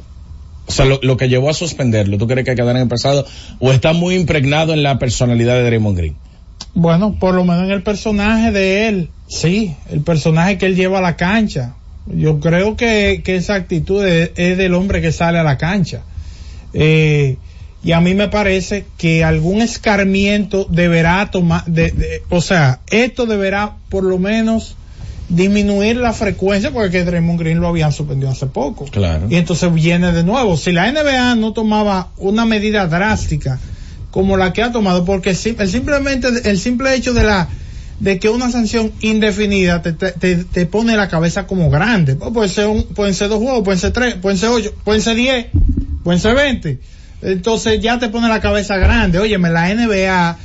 O 0.67 0.71
sea, 0.71 0.85
lo, 0.85 0.99
lo 1.01 1.17
que 1.17 1.27
llevó 1.27 1.49
a 1.49 1.53
suspenderlo, 1.53 2.17
¿tú 2.17 2.27
crees 2.27 2.45
que 2.45 2.55
quedará 2.55 2.79
en 2.79 2.83
el 2.83 2.87
pasado? 2.87 3.25
¿O 3.59 3.71
está 3.71 3.93
muy 3.93 4.15
impregnado 4.15 4.73
en 4.73 4.83
la 4.83 4.99
personalidad 4.99 5.55
de 5.55 5.63
Draymond 5.63 5.97
Green? 5.97 6.15
Bueno, 6.73 7.17
por 7.19 7.33
lo 7.33 7.43
menos 7.43 7.65
en 7.65 7.71
el 7.71 7.83
personaje 7.83 8.51
de 8.51 8.87
él, 8.87 9.09
sí, 9.27 9.75
el 9.91 10.01
personaje 10.01 10.57
que 10.57 10.67
él 10.67 10.75
lleva 10.75 10.99
a 10.99 11.01
la 11.01 11.17
cancha. 11.17 11.75
Yo 12.07 12.39
creo 12.39 12.77
que, 12.77 13.21
que 13.25 13.35
esa 13.35 13.55
actitud 13.55 14.03
es, 14.05 14.31
es 14.35 14.57
del 14.57 14.73
hombre 14.73 15.01
que 15.01 15.11
sale 15.11 15.37
a 15.37 15.43
la 15.43 15.57
cancha. 15.57 16.03
Eh, 16.73 17.37
y 17.83 17.93
a 17.93 18.01
mí 18.01 18.13
me 18.13 18.27
parece 18.27 18.85
que 18.97 19.23
algún 19.23 19.61
escarmiento 19.61 20.67
deberá 20.69 21.31
tomar, 21.31 21.65
de, 21.65 21.91
de- 21.91 22.23
o 22.29 22.41
sea, 22.41 22.79
esto 22.89 23.25
deberá 23.25 23.75
por 23.89 24.03
lo 24.03 24.19
menos 24.19 24.75
disminuir 25.29 25.95
la 25.97 26.13
frecuencia 26.13 26.71
porque 26.71 27.03
Draymond 27.05 27.39
Green 27.39 27.59
lo 27.59 27.67
habían 27.69 27.91
suspendido 27.91 28.29
hace 28.31 28.47
poco. 28.47 28.85
Claro. 28.85 29.27
Y 29.29 29.35
entonces 29.35 29.73
viene 29.73 30.11
de 30.11 30.23
nuevo. 30.23 30.57
Si 30.57 30.71
la 30.71 30.91
NBA 30.91 31.35
no 31.35 31.53
tomaba 31.53 32.09
una 32.17 32.45
medida 32.45 32.85
drástica 32.87 33.59
como 34.11 34.35
la 34.35 34.51
que 34.51 34.61
ha 34.61 34.71
tomado, 34.73 35.05
porque 35.05 35.29
el 35.29 35.35
simplemente 35.69 36.27
el 36.49 36.59
simple 36.59 36.93
hecho 36.95 37.13
de 37.13 37.23
la 37.23 37.47
de 38.01 38.17
que 38.19 38.29
una 38.29 38.51
sanción 38.51 38.91
indefinida 39.01 39.81
te, 39.83 39.93
te, 39.93 40.11
te- 40.43 40.65
pone 40.65 40.97
la 40.97 41.07
cabeza 41.07 41.45
como 41.47 41.69
grande. 41.69 42.15
Pues 42.15 42.31
puede 42.33 42.49
ser 42.49 42.67
un- 42.67 42.83
pueden 42.83 43.13
ser 43.13 43.29
dos 43.29 43.39
juegos, 43.39 43.63
pueden 43.63 43.79
ser 43.79 43.91
tres, 43.93 44.15
pueden 44.15 44.37
ser 44.37 44.49
ocho, 44.49 44.73
pueden 44.83 45.01
ser 45.01 45.15
diez, 45.15 45.45
pueden 46.03 46.19
ser 46.19 46.35
veinte. 46.35 46.79
Entonces 47.21 47.79
ya 47.81 47.99
te 47.99 48.09
pone 48.09 48.27
la 48.27 48.39
cabeza 48.39 48.77
grande. 48.77 49.19
Óyeme, 49.19 49.49
la 49.49 49.73
NBA 49.73 50.37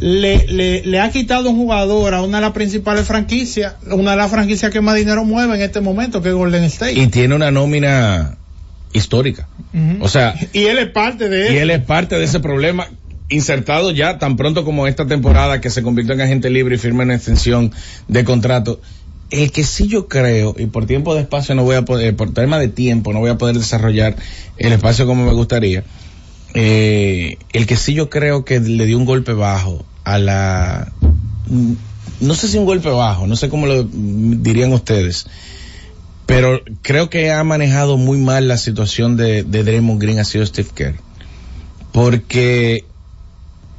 le, 0.00 0.46
le, 0.46 0.82
le 0.84 1.00
ha 1.00 1.10
quitado 1.10 1.50
un 1.50 1.56
jugador 1.56 2.14
a 2.14 2.22
una 2.22 2.38
de 2.38 2.42
las 2.42 2.52
principales 2.52 3.06
franquicias, 3.06 3.74
una 3.90 4.12
de 4.12 4.16
las 4.16 4.30
franquicias 4.30 4.72
que 4.72 4.80
más 4.80 4.96
dinero 4.96 5.24
mueve 5.24 5.54
en 5.56 5.60
este 5.60 5.80
momento, 5.80 6.22
que 6.22 6.30
es 6.30 6.34
Golden 6.34 6.64
State. 6.64 6.94
Y 6.94 7.06
tiene 7.08 7.34
una 7.34 7.50
nómina 7.50 8.36
histórica. 8.92 9.48
O 10.00 10.08
sea, 10.08 10.34
y 10.52 10.64
él 10.64 10.78
es 10.78 10.88
parte 10.88 11.28
de 11.28 11.44
eso. 11.44 11.52
y 11.52 11.56
él 11.58 11.70
es 11.70 11.80
parte 11.80 12.16
de 12.16 12.24
ese 12.24 12.40
problema 12.40 12.88
insertado 13.28 13.92
ya 13.92 14.18
tan 14.18 14.36
pronto 14.36 14.64
como 14.64 14.86
esta 14.86 15.06
temporada 15.06 15.60
que 15.60 15.70
se 15.70 15.82
convirtió 15.82 16.14
en 16.14 16.22
agente 16.22 16.50
libre 16.50 16.74
y 16.74 16.78
firma 16.78 17.04
una 17.04 17.14
extensión 17.14 17.72
de 18.08 18.24
contrato. 18.24 18.80
El 19.30 19.52
que 19.52 19.62
sí 19.62 19.86
yo 19.86 20.08
creo, 20.08 20.56
y 20.58 20.66
por 20.66 20.86
tiempo 20.86 21.14
de 21.14 21.20
espacio 21.20 21.54
no 21.54 21.62
voy 21.62 21.76
a 21.76 21.84
poder, 21.84 22.16
por 22.16 22.34
tema 22.34 22.58
de 22.58 22.66
tiempo 22.66 23.12
no 23.12 23.20
voy 23.20 23.30
a 23.30 23.38
poder 23.38 23.56
desarrollar 23.56 24.16
el 24.58 24.72
espacio 24.72 25.06
como 25.06 25.24
me 25.24 25.32
gustaría, 25.32 25.84
eh, 26.54 27.38
el 27.52 27.66
que 27.66 27.76
sí 27.76 27.94
yo 27.94 28.10
creo 28.10 28.44
que 28.44 28.60
le 28.60 28.86
dio 28.86 28.98
un 28.98 29.04
golpe 29.04 29.32
bajo 29.32 29.84
a 30.04 30.18
la, 30.18 30.92
no 32.20 32.34
sé 32.34 32.48
si 32.48 32.58
un 32.58 32.64
golpe 32.64 32.88
bajo, 32.88 33.26
no 33.26 33.36
sé 33.36 33.48
cómo 33.48 33.66
lo 33.66 33.84
dirían 33.84 34.72
ustedes, 34.72 35.26
pero 36.26 36.62
creo 36.82 37.10
que 37.10 37.30
ha 37.30 37.42
manejado 37.44 37.96
muy 37.96 38.18
mal 38.18 38.48
la 38.48 38.56
situación 38.56 39.16
de, 39.16 39.42
de 39.42 39.64
Draymond 39.64 40.00
Green 40.00 40.18
ha 40.18 40.24
sido 40.24 40.46
Steve 40.46 40.68
Kerr. 40.74 40.94
Porque 41.92 42.84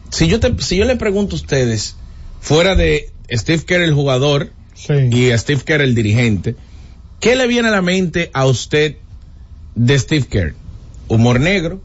si 0.10 0.27
yo 0.27 0.39
te, 0.39 0.62
si 0.62 0.75
yo 0.75 0.86
le 0.86 0.97
pregunto 0.97 1.36
a 1.36 1.39
ustedes, 1.39 1.95
fuera 2.41 2.75
de 2.75 3.10
Steve 3.31 3.63
Kerr 3.63 3.81
el 3.81 3.93
jugador 3.93 4.51
y 5.12 5.29
a 5.29 5.38
Steve 5.38 5.62
Kerr 5.63 5.81
el 5.81 5.95
dirigente, 5.95 6.55
¿qué 7.19 7.36
le 7.36 7.47
viene 7.47 7.69
a 7.69 7.71
la 7.71 7.81
mente 7.81 8.29
a 8.34 8.45
usted 8.45 8.97
de 9.75 9.97
Steve 9.97 10.25
Kerr? 10.29 10.55
Humor 11.07 11.39
negro, 11.39 11.81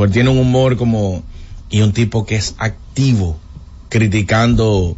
pues 0.00 0.12
tiene 0.12 0.30
un 0.30 0.38
humor 0.38 0.78
como, 0.78 1.22
y 1.68 1.82
un 1.82 1.92
tipo 1.92 2.24
que 2.24 2.36
es 2.36 2.54
activo, 2.56 3.38
criticando 3.90 4.96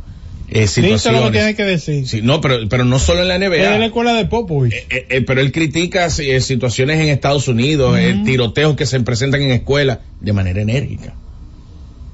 eh, 0.48 0.60
Dice 0.60 0.80
lo 0.82 0.88
que 0.90 0.98
situaciones. 0.98 1.32
tiene 1.32 1.54
que 1.56 1.64
decir. 1.64 2.06
Sí, 2.06 2.20
no, 2.22 2.40
pero, 2.40 2.68
pero 2.68 2.84
no 2.84 3.00
solo 3.00 3.22
en 3.22 3.26
la 3.28 3.36
NBA. 3.36 3.56
Es 3.74 3.80
la 3.80 3.86
escuela 3.86 4.12
de 4.14 4.26
Popovich. 4.26 4.72
Eh, 4.90 5.06
eh, 5.10 5.20
pero 5.22 5.40
él 5.40 5.50
critica 5.50 6.06
eh, 6.06 6.40
situaciones 6.40 7.00
en 7.00 7.08
Estados 7.08 7.48
Unidos, 7.48 7.98
eh, 7.98 8.14
Ujú. 8.14 8.24
tiroteos 8.24 8.76
que 8.76 8.86
se 8.86 9.00
presentan 9.00 9.42
en 9.42 9.50
escuelas 9.50 9.98
de 10.20 10.32
manera 10.32 10.62
enérgica. 10.62 11.14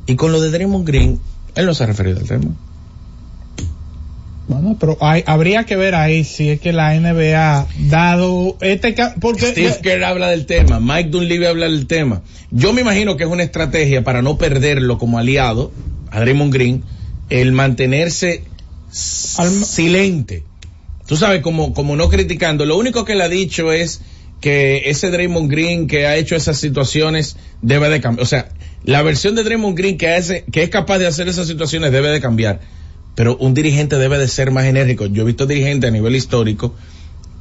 Y 0.07 0.16
con 0.16 0.33
lo 0.33 0.40
de 0.40 0.51
Draymond 0.51 0.87
Green, 0.87 1.20
él 1.57 1.66
no 1.66 1.74
se 1.74 1.85
ha 1.85 1.87
referido 1.88 2.20
al 2.20 2.27
tema. 2.27 2.55
Bueno, 4.48 4.78
pero 4.80 4.96
hay, 5.00 5.22
habría 5.26 5.64
que 5.64 5.76
ver 5.76 5.94
ahí 5.94 6.24
si 6.24 6.48
es 6.48 6.61
que 6.61 6.72
la 6.72 6.98
NBA 6.98 7.66
dado 7.90 8.56
este 8.62 8.94
porque 9.20 9.48
Steve 9.48 9.76
Kerr 9.82 10.04
habla 10.04 10.30
del 10.30 10.46
tema, 10.46 10.80
Mike 10.80 11.11
Dunleavy 11.11 11.44
habla 11.44 11.66
del 11.66 11.87
tema. 11.87 12.22
Yo 12.50 12.72
me 12.72 12.80
imagino 12.80 13.18
que 13.18 13.24
es 13.24 13.30
una 13.30 13.42
estrategia 13.42 14.02
para 14.02 14.22
no 14.22 14.38
perderlo 14.38 14.96
como 14.96 15.18
aliado 15.18 15.70
a 16.11 16.20
Draymond 16.20 16.52
Green, 16.52 16.82
el 17.28 17.52
mantenerse 17.52 18.42
silente. 18.90 20.44
Tú 21.06 21.16
sabes, 21.16 21.42
como, 21.42 21.74
como 21.74 21.96
no 21.96 22.08
criticando. 22.08 22.64
Lo 22.64 22.78
único 22.78 23.04
que 23.04 23.14
le 23.14 23.24
ha 23.24 23.28
dicho 23.28 23.72
es 23.72 24.00
que 24.40 24.82
ese 24.87 25.11
Draymond 25.11 25.50
Green 25.50 25.87
que 25.87 26.06
ha 26.06 26.16
hecho 26.16 26.37
esas 26.37 26.58
situaciones 26.58 27.37
debe 27.61 27.88
de 27.88 28.00
cambiar. 28.00 28.22
O 28.22 28.26
sea, 28.26 28.48
la 28.84 29.02
versión 29.02 29.34
de 29.34 29.42
Draymond 29.42 29.76
Green 29.76 29.98
que, 29.98 30.08
hace, 30.08 30.44
que 30.50 30.62
es 30.62 30.70
capaz 30.70 30.98
de 30.98 31.06
hacer 31.06 31.28
esas 31.28 31.48
situaciones 31.48 31.92
debe 31.92 32.08
de 32.08 32.20
cambiar. 32.20 32.61
Pero 33.18 33.37
un 33.38 33.52
dirigente 33.52 33.98
debe 33.98 34.16
de 34.16 34.28
ser 34.28 34.52
más 34.52 34.66
enérgico. 34.66 35.07
Yo 35.07 35.22
he 35.22 35.26
visto 35.26 35.44
dirigentes 35.44 35.88
a 35.88 35.90
nivel 35.90 36.14
histórico 36.14 36.76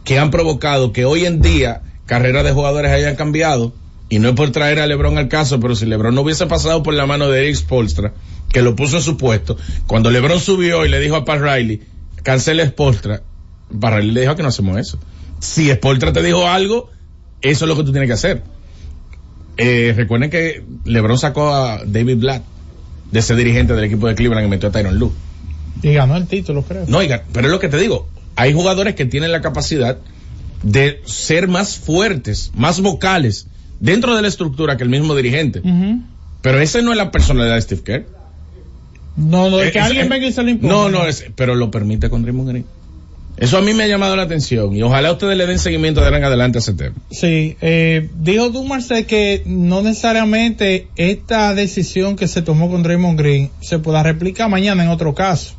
que 0.03 0.17
han 0.17 0.31
provocado 0.31 0.91
que 0.91 1.05
hoy 1.05 1.27
en 1.27 1.39
día 1.39 1.83
carreras 2.07 2.43
de 2.43 2.51
jugadores 2.51 2.91
hayan 2.91 3.15
cambiado. 3.15 3.75
Y 4.09 4.17
no 4.17 4.29
es 4.29 4.33
por 4.33 4.49
traer 4.49 4.79
a 4.79 4.87
LeBron 4.87 5.19
al 5.19 5.27
caso, 5.27 5.59
pero 5.59 5.75
si 5.75 5.85
LeBron 5.85 6.15
no 6.15 6.21
hubiese 6.21 6.47
pasado 6.47 6.81
por 6.81 6.95
la 6.95 7.05
mano 7.05 7.29
de 7.29 7.43
Eric 7.43 7.57
Spolstra, 7.57 8.15
que 8.49 8.63
lo 8.63 8.75
puso 8.75 8.97
en 8.97 9.03
su 9.03 9.17
puesto, 9.17 9.55
cuando 9.85 10.09
LeBron 10.09 10.39
subió 10.39 10.83
y 10.83 10.89
le 10.89 10.99
dijo 10.99 11.15
a 11.15 11.25
Pat 11.25 11.41
Riley, 11.41 11.83
cancela 12.23 12.65
Spolstra, 12.65 13.21
Pat 13.79 13.93
Riley 13.97 14.13
le 14.13 14.21
dijo 14.21 14.35
que 14.35 14.41
no 14.41 14.49
hacemos 14.49 14.79
eso. 14.79 14.97
Si 15.37 15.69
Spolstra 15.69 16.11
te 16.11 16.23
dijo 16.23 16.47
algo, 16.47 16.89
eso 17.43 17.65
es 17.65 17.69
lo 17.69 17.77
que 17.77 17.83
tú 17.83 17.91
tienes 17.91 18.07
que 18.07 18.13
hacer. 18.13 18.41
Eh, 19.57 19.93
recuerden 19.95 20.31
que 20.31 20.63
LeBron 20.85 21.19
sacó 21.19 21.53
a 21.53 21.83
David 21.85 22.17
Blatt 22.17 22.43
de 23.11 23.19
ese 23.19 23.35
dirigente 23.35 23.75
del 23.75 23.83
equipo 23.83 24.07
de 24.07 24.15
Cleveland 24.15 24.47
y 24.47 24.49
metió 24.49 24.69
a 24.69 24.71
Tyron 24.71 24.97
Lue. 24.97 25.11
Y 25.81 25.93
ganó 25.93 26.17
el 26.17 26.27
título, 26.27 26.63
creo. 26.63 26.85
No, 26.87 26.99
pero 27.31 27.47
es 27.47 27.51
lo 27.51 27.59
que 27.59 27.69
te 27.69 27.77
digo. 27.77 28.07
Hay 28.35 28.53
jugadores 28.53 28.95
que 28.95 29.05
tienen 29.05 29.31
la 29.31 29.41
capacidad 29.41 29.97
de 30.63 31.01
ser 31.05 31.47
más 31.47 31.77
fuertes, 31.77 32.51
más 32.55 32.81
vocales 32.81 33.47
dentro 33.79 34.15
de 34.15 34.21
la 34.21 34.27
estructura 34.27 34.77
que 34.77 34.83
el 34.83 34.89
mismo 34.89 35.15
dirigente. 35.15 35.61
Pero 36.41 36.59
esa 36.59 36.81
no 36.81 36.91
es 36.91 36.97
la 36.97 37.11
personalidad 37.11 37.55
de 37.55 37.61
Steve 37.61 37.81
Kerr. 37.83 38.05
No, 39.15 39.49
no, 39.49 39.59
es 39.59 39.71
que 39.71 39.79
Eh, 39.79 39.81
alguien 39.81 40.05
eh, 40.05 40.09
venga 40.09 40.27
y 40.27 40.31
se 40.31 40.43
lo. 40.43 40.53
No, 40.61 40.89
no, 40.89 41.07
es, 41.07 41.25
pero 41.35 41.55
lo 41.55 41.71
permite 41.71 42.09
con 42.09 42.21
Draymond 42.21 42.49
Green. 42.49 42.65
Eso 43.37 43.57
a 43.59 43.61
mí 43.61 43.73
me 43.73 43.83
ha 43.83 43.87
llamado 43.87 44.15
la 44.15 44.23
atención 44.23 44.75
y 44.75 44.81
ojalá 44.81 45.11
ustedes 45.11 45.37
le 45.37 45.45
den 45.45 45.59
seguimiento 45.59 46.01
de 46.01 46.07
en 46.07 46.23
adelante 46.23 46.57
a 46.57 46.59
ese 46.59 46.73
tema. 46.73 46.95
Sí, 47.11 47.55
eh, 47.61 48.09
dijo 48.15 48.49
Dumarce 48.49 49.05
que 49.05 49.43
no 49.45 49.83
necesariamente 49.83 50.87
esta 50.95 51.53
decisión 51.53 52.15
que 52.15 52.27
se 52.27 52.41
tomó 52.41 52.69
con 52.69 52.81
Draymond 52.81 53.19
Green 53.19 53.51
se 53.61 53.77
pueda 53.77 54.01
replicar 54.01 54.49
mañana 54.49 54.83
en 54.83 54.89
otro 54.89 55.13
caso. 55.13 55.53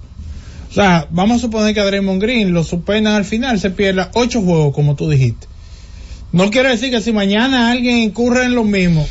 O 0.71 0.73
sea, 0.73 1.07
vamos 1.11 1.39
a 1.39 1.41
suponer 1.41 1.75
que 1.75 1.81
a 1.81 1.85
Draymond 1.85 2.21
Green 2.21 2.53
lo 2.53 2.63
suspendan 2.63 3.15
al 3.15 3.25
final, 3.25 3.59
se 3.59 3.71
pierda 3.71 4.11
ocho 4.15 4.43
juegos, 4.43 4.75
como 4.75 4.97
tú 4.97 5.09
dijiste. 5.09 5.47
No 6.33 6.51
quiere 6.51 6.69
decir 6.69 6.91
que 6.91 7.01
si 7.01 7.13
mañana 7.13 7.71
alguien 7.71 7.99
incurre 7.99 8.45
en 8.45 8.55
lo 8.55 8.65
mismo, 8.65 9.07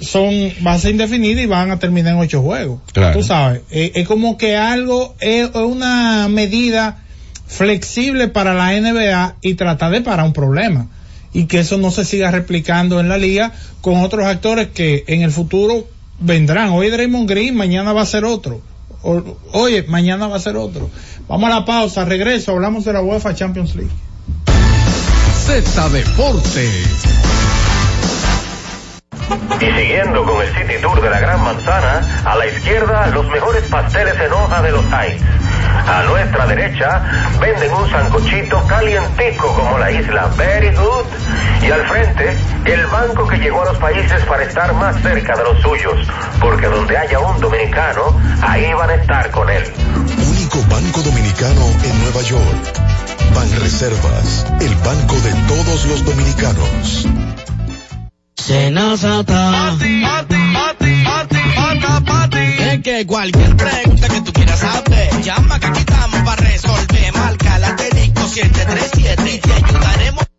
son, 0.00 0.32
va 0.64 0.74
a 0.74 0.78
ser 0.78 0.92
indefinida 0.92 1.40
y 1.42 1.46
van 1.46 1.70
a 1.70 1.78
terminar 1.78 2.14
en 2.14 2.20
ocho 2.20 2.40
juegos. 2.40 2.80
Claro. 2.92 3.18
Tú 3.18 3.24
sabes, 3.24 3.62
es 3.70 4.06
como 4.06 4.36
que 4.36 4.56
algo, 4.56 5.14
es 5.20 5.48
es 5.48 5.54
una 5.56 6.28
medida 6.28 7.02
flexible 7.46 8.28
para 8.28 8.54
la 8.54 8.72
NBA 8.80 9.36
y 9.42 9.54
tratar 9.54 9.92
de 9.92 10.00
parar 10.00 10.24
un 10.24 10.32
problema. 10.32 10.88
Y 11.34 11.46
que 11.46 11.60
eso 11.60 11.78
no 11.78 11.90
se 11.90 12.04
siga 12.04 12.30
replicando 12.30 13.00
en 13.00 13.08
la 13.08 13.16
liga 13.16 13.52
con 13.80 14.02
otros 14.02 14.26
actores 14.26 14.68
que 14.68 15.04
en 15.06 15.22
el 15.22 15.30
futuro 15.30 15.88
vendrán. 16.20 16.70
Hoy 16.70 16.90
Draymond 16.90 17.28
Green, 17.28 17.54
mañana 17.54 17.92
va 17.92 18.02
a 18.02 18.06
ser 18.06 18.24
otro. 18.24 18.60
O- 19.02 19.22
oye, 19.52 19.84
mañana 19.88 20.28
va 20.28 20.36
a 20.36 20.40
ser 20.40 20.56
otro. 20.56 20.88
Vamos 21.28 21.50
a 21.50 21.54
la 21.60 21.64
pausa, 21.64 22.04
regreso, 22.04 22.52
hablamos 22.52 22.84
de 22.84 22.92
la 22.92 23.00
UEFA 23.00 23.34
Champions 23.34 23.74
League. 23.74 23.90
Z 25.44 25.88
Deportes. 25.90 26.86
Y 29.60 29.64
siguiendo 29.64 30.24
con 30.24 30.40
el 30.42 30.48
City 30.48 30.74
Tour 30.82 31.00
de 31.00 31.08
la 31.10 31.20
Gran 31.20 31.42
Manzana, 31.42 32.22
a 32.24 32.36
la 32.36 32.46
izquierda 32.46 33.06
los 33.08 33.26
mejores 33.28 33.64
pasteles 33.68 34.14
en 34.20 34.32
hoja 34.32 34.62
de 34.62 34.72
los 34.72 34.84
Heights. 34.92 35.22
A 35.86 36.02
nuestra 36.02 36.46
derecha 36.46 37.02
venden 37.40 37.72
un 37.72 37.90
sancochito 37.90 38.62
calientico 38.66 39.54
como 39.54 39.78
la 39.78 39.90
isla 39.90 40.28
Very 40.36 40.74
Good. 40.74 41.06
Y 41.62 41.70
al 41.70 41.86
frente, 41.86 42.36
el 42.64 42.86
banco 42.86 43.26
que 43.26 43.38
llegó 43.38 43.62
a 43.62 43.66
los 43.66 43.78
países 43.78 44.24
para 44.26 44.44
estar 44.44 44.72
más 44.74 45.00
cerca 45.02 45.36
de 45.36 45.44
los 45.44 45.60
suyos. 45.60 46.06
Porque 46.40 46.66
donde 46.66 46.96
haya 46.96 47.18
un 47.18 47.40
dominicano, 47.40 48.20
ahí 48.42 48.72
van 48.74 48.90
a 48.90 48.94
estar 48.94 49.30
con 49.30 49.48
él. 49.50 49.64
Único 50.28 50.58
banco 50.68 51.02
dominicano 51.02 51.66
en 51.84 52.02
Nueva 52.02 52.22
York. 52.22 52.82
Banreservas, 53.34 54.46
el 54.60 54.74
banco 54.76 55.14
de 55.20 55.32
todos 55.48 55.86
los 55.86 56.04
dominicanos. 56.04 57.06
Senazata. 58.42 59.76
Es 62.58 62.82
que 62.82 63.06
cualquier 63.06 63.56
pregunta 63.56 64.08
que 64.08 64.20
tú 64.22 64.32
quieras 64.32 64.58
saber, 64.58 65.22
llama 65.22 65.60
que 65.60 65.66
aquí 65.66 65.78
estamos 65.78 66.22
para 66.22 66.42
resolver. 66.42 67.12
Marca 67.14 67.58
la 67.60 67.68
asterisco 67.68 68.26
737 68.26 69.32
y 69.32 69.38
te 69.38 69.52
ayudaremos. 69.52 70.31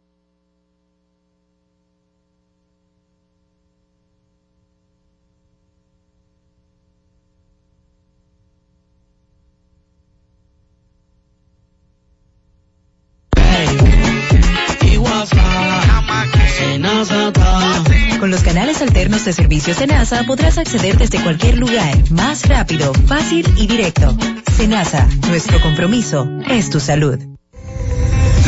Con 18.20 18.32
los 18.32 18.42
canales 18.42 18.82
alternos 18.82 19.26
de 19.26 19.34
servicios 19.34 19.78
Senasa 19.78 20.24
podrás 20.24 20.58
acceder 20.58 20.98
desde 20.98 21.22
cualquier 21.22 21.58
lugar, 21.58 22.10
más 22.12 22.48
rápido, 22.48 22.94
fácil 22.94 23.46
y 23.58 23.68
directo. 23.68 24.16
Senasa, 24.56 25.08
nuestro 25.28 25.60
compromiso 25.62 26.28
es 26.48 26.70
tu 26.70 26.80
salud. 26.80 27.33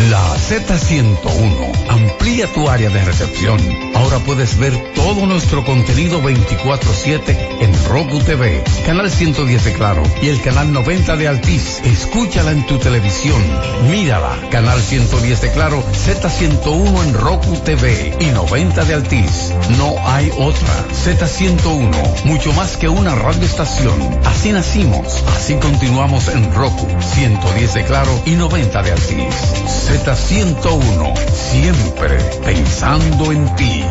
La 0.09 0.35
Z101 0.35 1.89
amplía 1.89 2.45
tu 2.53 2.69
área 2.69 2.89
de 2.91 3.03
recepción. 3.03 3.59
Ahora 3.95 4.19
puedes 4.19 4.55
ver 4.59 4.93
todo 4.93 5.25
nuestro 5.25 5.65
contenido 5.65 6.21
24/7 6.21 7.35
en 7.61 7.73
Roku 7.85 8.19
TV, 8.19 8.63
canal 8.85 9.09
110 9.09 9.65
de 9.65 9.73
Claro 9.73 10.03
y 10.21 10.27
el 10.27 10.39
canal 10.41 10.71
90 10.71 11.15
de 11.15 11.27
Altiz. 11.27 11.81
Escúchala 11.83 12.51
en 12.51 12.67
tu 12.67 12.77
televisión. 12.77 13.41
Mírala, 13.89 14.37
canal 14.51 14.79
110 14.79 15.41
de 15.41 15.51
Claro, 15.51 15.83
Z101 15.93 17.03
en 17.03 17.13
Roku 17.15 17.57
TV 17.61 18.15
y 18.19 18.25
90 18.25 18.85
de 18.85 18.93
Altiz. 18.93 19.53
No 19.79 19.95
hay 20.05 20.29
otra. 20.37 20.85
Z101, 20.93 22.25
mucho 22.25 22.53
más 22.53 22.77
que 22.77 22.89
una 22.89 23.15
radioestación. 23.15 24.19
Así 24.25 24.51
nacimos, 24.51 25.23
así 25.35 25.55
continuamos 25.55 26.27
en 26.27 26.53
Roku, 26.53 26.87
110 27.15 27.73
de 27.73 27.83
Claro 27.85 28.21
y 28.25 28.31
90 28.31 28.83
de 28.83 28.91
Altiz. 28.91 29.94
Z101, 29.97 31.15
siempre 31.31 32.17
pensando 32.43 33.31
en 33.31 33.55
ti. 33.55 33.83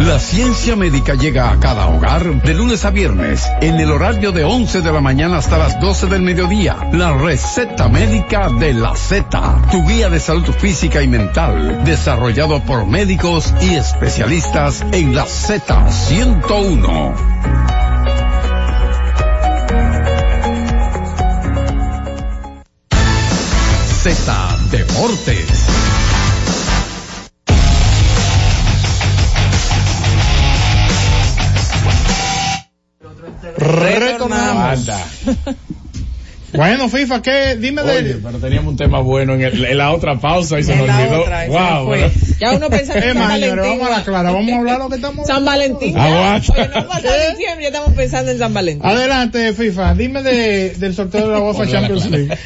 La 0.00 0.18
ciencia 0.18 0.74
médica 0.76 1.14
llega 1.14 1.50
a 1.50 1.58
cada 1.58 1.88
hogar 1.88 2.42
de 2.42 2.54
lunes 2.54 2.84
a 2.84 2.90
viernes 2.90 3.50
en 3.62 3.80
el 3.80 3.90
horario 3.90 4.32
de 4.32 4.44
11 4.44 4.82
de 4.82 4.92
la 4.92 5.00
mañana 5.00 5.38
hasta 5.38 5.56
las 5.56 5.80
12 5.80 6.08
del 6.08 6.20
mediodía. 6.22 6.76
La 6.92 7.16
receta 7.16 7.88
médica 7.88 8.50
de 8.50 8.74
la 8.74 8.94
Z, 8.94 9.62
tu 9.70 9.82
guía 9.86 10.10
de 10.10 10.20
salud 10.20 10.44
física 10.58 11.00
y 11.02 11.08
mental, 11.08 11.82
desarrollado 11.84 12.62
por 12.64 12.86
médicos 12.86 13.54
y 13.62 13.74
especialistas 13.74 14.84
en 14.92 15.14
la 15.14 15.24
Z101. 15.24 17.63
Z 24.04 24.58
Deportes. 24.70 25.48
Retornamos. 33.58 34.88
Bueno, 36.56 36.88
FIFA, 36.88 37.20
¿qué? 37.20 37.56
Dime 37.56 37.82
Oye, 37.82 38.02
de... 38.02 38.14
pero 38.14 38.38
teníamos 38.38 38.70
un 38.70 38.76
tema 38.76 39.00
bueno 39.00 39.34
en, 39.34 39.40
el- 39.42 39.64
en 39.64 39.76
la 39.76 39.90
otra 39.92 40.20
pausa 40.20 40.56
y 40.60 40.62
se 40.62 40.76
nos 40.76 40.88
olvidó. 40.88 41.22
otra, 41.22 41.46
wow, 41.48 41.90
pero- 41.90 42.10
Ya 42.38 42.52
uno 42.52 42.70
piensa 42.70 42.94
que 42.94 43.00
San 43.12 43.18
Valentín. 43.18 43.58
vamos 43.58 43.88
a 43.88 43.90
la 43.90 44.04
clara, 44.04 44.30
vamos 44.30 44.52
a 44.52 44.56
hablar 44.58 44.78
lo 44.78 44.88
que 44.88 44.94
estamos 44.94 45.26
San 45.26 45.44
Valentín. 45.44 45.98
Aguanta. 45.98 46.52
Oye, 46.52 46.68
no 46.72 46.86
pasa 46.86 47.08
diciembre, 47.30 47.62
ya 47.62 47.68
estamos 47.70 47.92
pensando 47.94 48.30
en 48.30 48.38
San 48.38 48.54
Valentín. 48.54 48.86
Adelante, 48.88 49.52
FIFA, 49.52 49.94
dime 49.96 50.22
de, 50.22 50.70
del 50.76 50.94
sorteo 50.94 51.26
de 51.26 51.32
la 51.32 51.40
UEFA 51.40 51.66
Champions 51.66 52.08
League. 52.08 52.38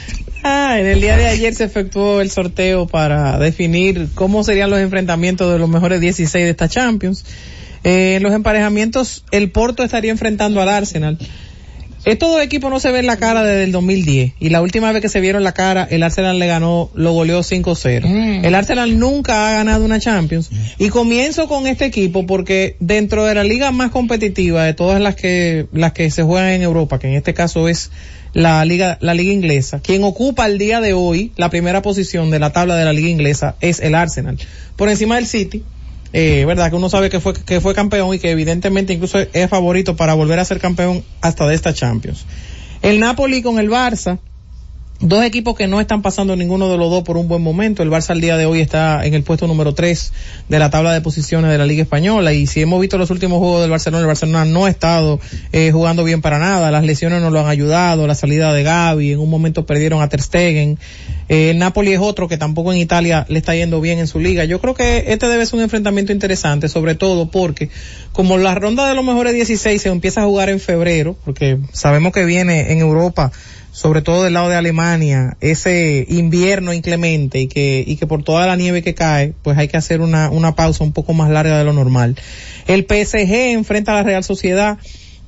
Ah, 0.42 0.78
en 0.78 0.86
el 0.86 1.00
día 1.00 1.16
de 1.16 1.26
ayer 1.26 1.54
se 1.54 1.64
efectuó 1.64 2.20
el 2.20 2.30
sorteo 2.30 2.86
para 2.86 3.38
definir 3.38 4.08
cómo 4.14 4.44
serían 4.44 4.70
los 4.70 4.78
enfrentamientos 4.78 5.52
de 5.52 5.58
los 5.58 5.68
mejores 5.68 6.00
16 6.00 6.44
de 6.44 6.50
esta 6.50 6.68
Champions. 6.68 7.24
Eh, 7.84 8.16
en 8.16 8.22
los 8.22 8.32
emparejamientos, 8.32 9.24
el 9.30 9.50
Porto 9.50 9.82
estaría 9.82 10.10
enfrentando 10.10 10.60
al 10.60 10.68
Arsenal. 10.68 11.18
Estos 12.04 12.30
dos 12.30 12.42
equipos 12.42 12.70
no 12.70 12.78
se 12.80 12.92
ven 12.92 13.06
la 13.06 13.16
cara 13.16 13.42
desde 13.42 13.64
el 13.64 13.72
2010 13.72 14.34
y 14.38 14.48
la 14.50 14.62
última 14.62 14.92
vez 14.92 15.02
que 15.02 15.08
se 15.08 15.20
vieron 15.20 15.42
la 15.42 15.52
cara, 15.52 15.86
el 15.90 16.02
Arsenal 16.02 16.38
le 16.38 16.46
ganó, 16.46 16.90
lo 16.94 17.12
goleó 17.12 17.40
5-0. 17.40 18.44
El 18.44 18.54
Arsenal 18.54 18.98
nunca 18.98 19.48
ha 19.48 19.52
ganado 19.54 19.84
una 19.84 19.98
Champions 19.98 20.48
y 20.78 20.88
comienzo 20.88 21.48
con 21.48 21.66
este 21.66 21.84
equipo 21.84 22.24
porque 22.24 22.76
dentro 22.78 23.24
de 23.24 23.34
la 23.34 23.44
liga 23.44 23.72
más 23.72 23.90
competitiva 23.90 24.64
de 24.64 24.74
todas 24.74 25.02
las 25.02 25.16
que 25.16 25.66
las 25.72 25.92
que 25.92 26.10
se 26.10 26.22
juegan 26.22 26.50
en 26.50 26.62
Europa, 26.62 26.98
que 26.98 27.08
en 27.08 27.14
este 27.14 27.34
caso 27.34 27.68
es 27.68 27.90
la 28.38 28.64
liga 28.64 28.98
la 29.00 29.14
liga 29.14 29.32
inglesa, 29.32 29.80
quien 29.80 30.04
ocupa 30.04 30.44
al 30.44 30.58
día 30.58 30.80
de 30.80 30.92
hoy 30.92 31.32
la 31.36 31.50
primera 31.50 31.82
posición 31.82 32.30
de 32.30 32.38
la 32.38 32.52
tabla 32.52 32.76
de 32.76 32.84
la 32.84 32.92
liga 32.92 33.08
inglesa 33.08 33.56
es 33.60 33.80
el 33.80 33.94
Arsenal, 33.96 34.38
por 34.76 34.88
encima 34.88 35.16
del 35.16 35.26
City 35.26 35.64
eh, 36.12 36.44
verdad 36.46 36.70
que 36.70 36.76
uno 36.76 36.88
sabe 36.88 37.10
que 37.10 37.20
fue 37.20 37.34
que 37.34 37.60
fue 37.60 37.74
campeón 37.74 38.14
y 38.14 38.18
que 38.18 38.30
evidentemente 38.30 38.92
incluso 38.92 39.18
es 39.18 39.50
favorito 39.50 39.96
para 39.96 40.14
volver 40.14 40.38
a 40.38 40.44
ser 40.44 40.58
campeón 40.60 41.04
hasta 41.20 41.46
de 41.46 41.54
esta 41.54 41.74
Champions. 41.74 42.24
El 42.80 43.00
Napoli 43.00 43.42
con 43.42 43.58
el 43.58 43.68
Barça, 43.68 44.18
dos 45.00 45.24
equipos 45.24 45.54
que 45.54 45.68
no 45.68 45.80
están 45.80 46.02
pasando 46.02 46.34
ninguno 46.34 46.68
de 46.68 46.76
los 46.76 46.90
dos 46.90 47.04
por 47.04 47.16
un 47.16 47.28
buen 47.28 47.40
momento. 47.40 47.82
El 47.82 47.90
Barça 47.90 48.10
al 48.10 48.20
día 48.20 48.36
de 48.36 48.46
hoy 48.46 48.60
está 48.60 49.04
en 49.06 49.14
el 49.14 49.22
puesto 49.22 49.46
número 49.46 49.72
3 49.72 50.12
de 50.48 50.58
la 50.58 50.70
tabla 50.70 50.92
de 50.92 51.00
posiciones 51.00 51.50
de 51.50 51.58
la 51.58 51.66
Liga 51.66 51.82
Española 51.82 52.32
y 52.32 52.46
si 52.46 52.62
hemos 52.62 52.80
visto 52.80 52.98
los 52.98 53.10
últimos 53.10 53.38
juegos 53.38 53.60
del 53.60 53.70
Barcelona, 53.70 54.00
el 54.00 54.06
Barcelona 54.08 54.44
no 54.44 54.64
ha 54.64 54.70
estado 54.70 55.20
eh, 55.52 55.70
jugando 55.70 56.02
bien 56.02 56.20
para 56.20 56.38
nada. 56.38 56.72
Las 56.72 56.84
lesiones 56.84 57.20
no 57.20 57.30
lo 57.30 57.40
han 57.40 57.46
ayudado, 57.46 58.08
la 58.08 58.16
salida 58.16 58.52
de 58.52 58.64
Gavi, 58.64 59.12
en 59.12 59.20
un 59.20 59.30
momento 59.30 59.66
perdieron 59.66 60.02
a 60.02 60.08
Ter 60.08 60.20
Stegen. 60.20 60.78
Eh, 61.28 61.50
el 61.50 61.58
Napoli 61.58 61.92
es 61.92 62.00
otro 62.00 62.26
que 62.26 62.36
tampoco 62.36 62.72
en 62.72 62.78
Italia 62.78 63.24
le 63.28 63.38
está 63.38 63.54
yendo 63.54 63.80
bien 63.80 64.00
en 64.00 64.08
su 64.08 64.18
liga. 64.18 64.44
Yo 64.46 64.60
creo 64.60 64.74
que 64.74 65.12
este 65.12 65.28
debe 65.28 65.46
ser 65.46 65.58
un 65.58 65.62
enfrentamiento 65.62 66.12
interesante, 66.12 66.68
sobre 66.68 66.96
todo 66.96 67.30
porque 67.30 67.70
como 68.12 68.36
la 68.36 68.56
ronda 68.56 68.88
de 68.88 68.96
los 68.96 69.04
mejores 69.04 69.32
16 69.34 69.80
se 69.80 69.88
empieza 69.90 70.22
a 70.22 70.24
jugar 70.24 70.48
en 70.48 70.58
febrero, 70.58 71.16
porque 71.24 71.58
sabemos 71.72 72.12
que 72.12 72.24
viene 72.24 72.72
en 72.72 72.80
Europa 72.80 73.30
sobre 73.78 74.02
todo 74.02 74.24
del 74.24 74.34
lado 74.34 74.48
de 74.48 74.56
Alemania, 74.56 75.36
ese 75.40 76.04
invierno 76.08 76.72
inclemente 76.72 77.38
y 77.38 77.46
que, 77.46 77.84
y 77.86 77.94
que 77.94 78.08
por 78.08 78.24
toda 78.24 78.44
la 78.44 78.56
nieve 78.56 78.82
que 78.82 78.92
cae, 78.92 79.34
pues 79.44 79.56
hay 79.56 79.68
que 79.68 79.76
hacer 79.76 80.00
una, 80.00 80.30
una 80.30 80.56
pausa 80.56 80.82
un 80.82 80.90
poco 80.90 81.14
más 81.14 81.30
larga 81.30 81.56
de 81.58 81.62
lo 81.62 81.72
normal. 81.72 82.16
El 82.66 82.80
PSG 82.80 83.52
enfrenta 83.52 83.92
a 83.92 83.94
la 83.94 84.02
Real 84.02 84.24
Sociedad. 84.24 84.78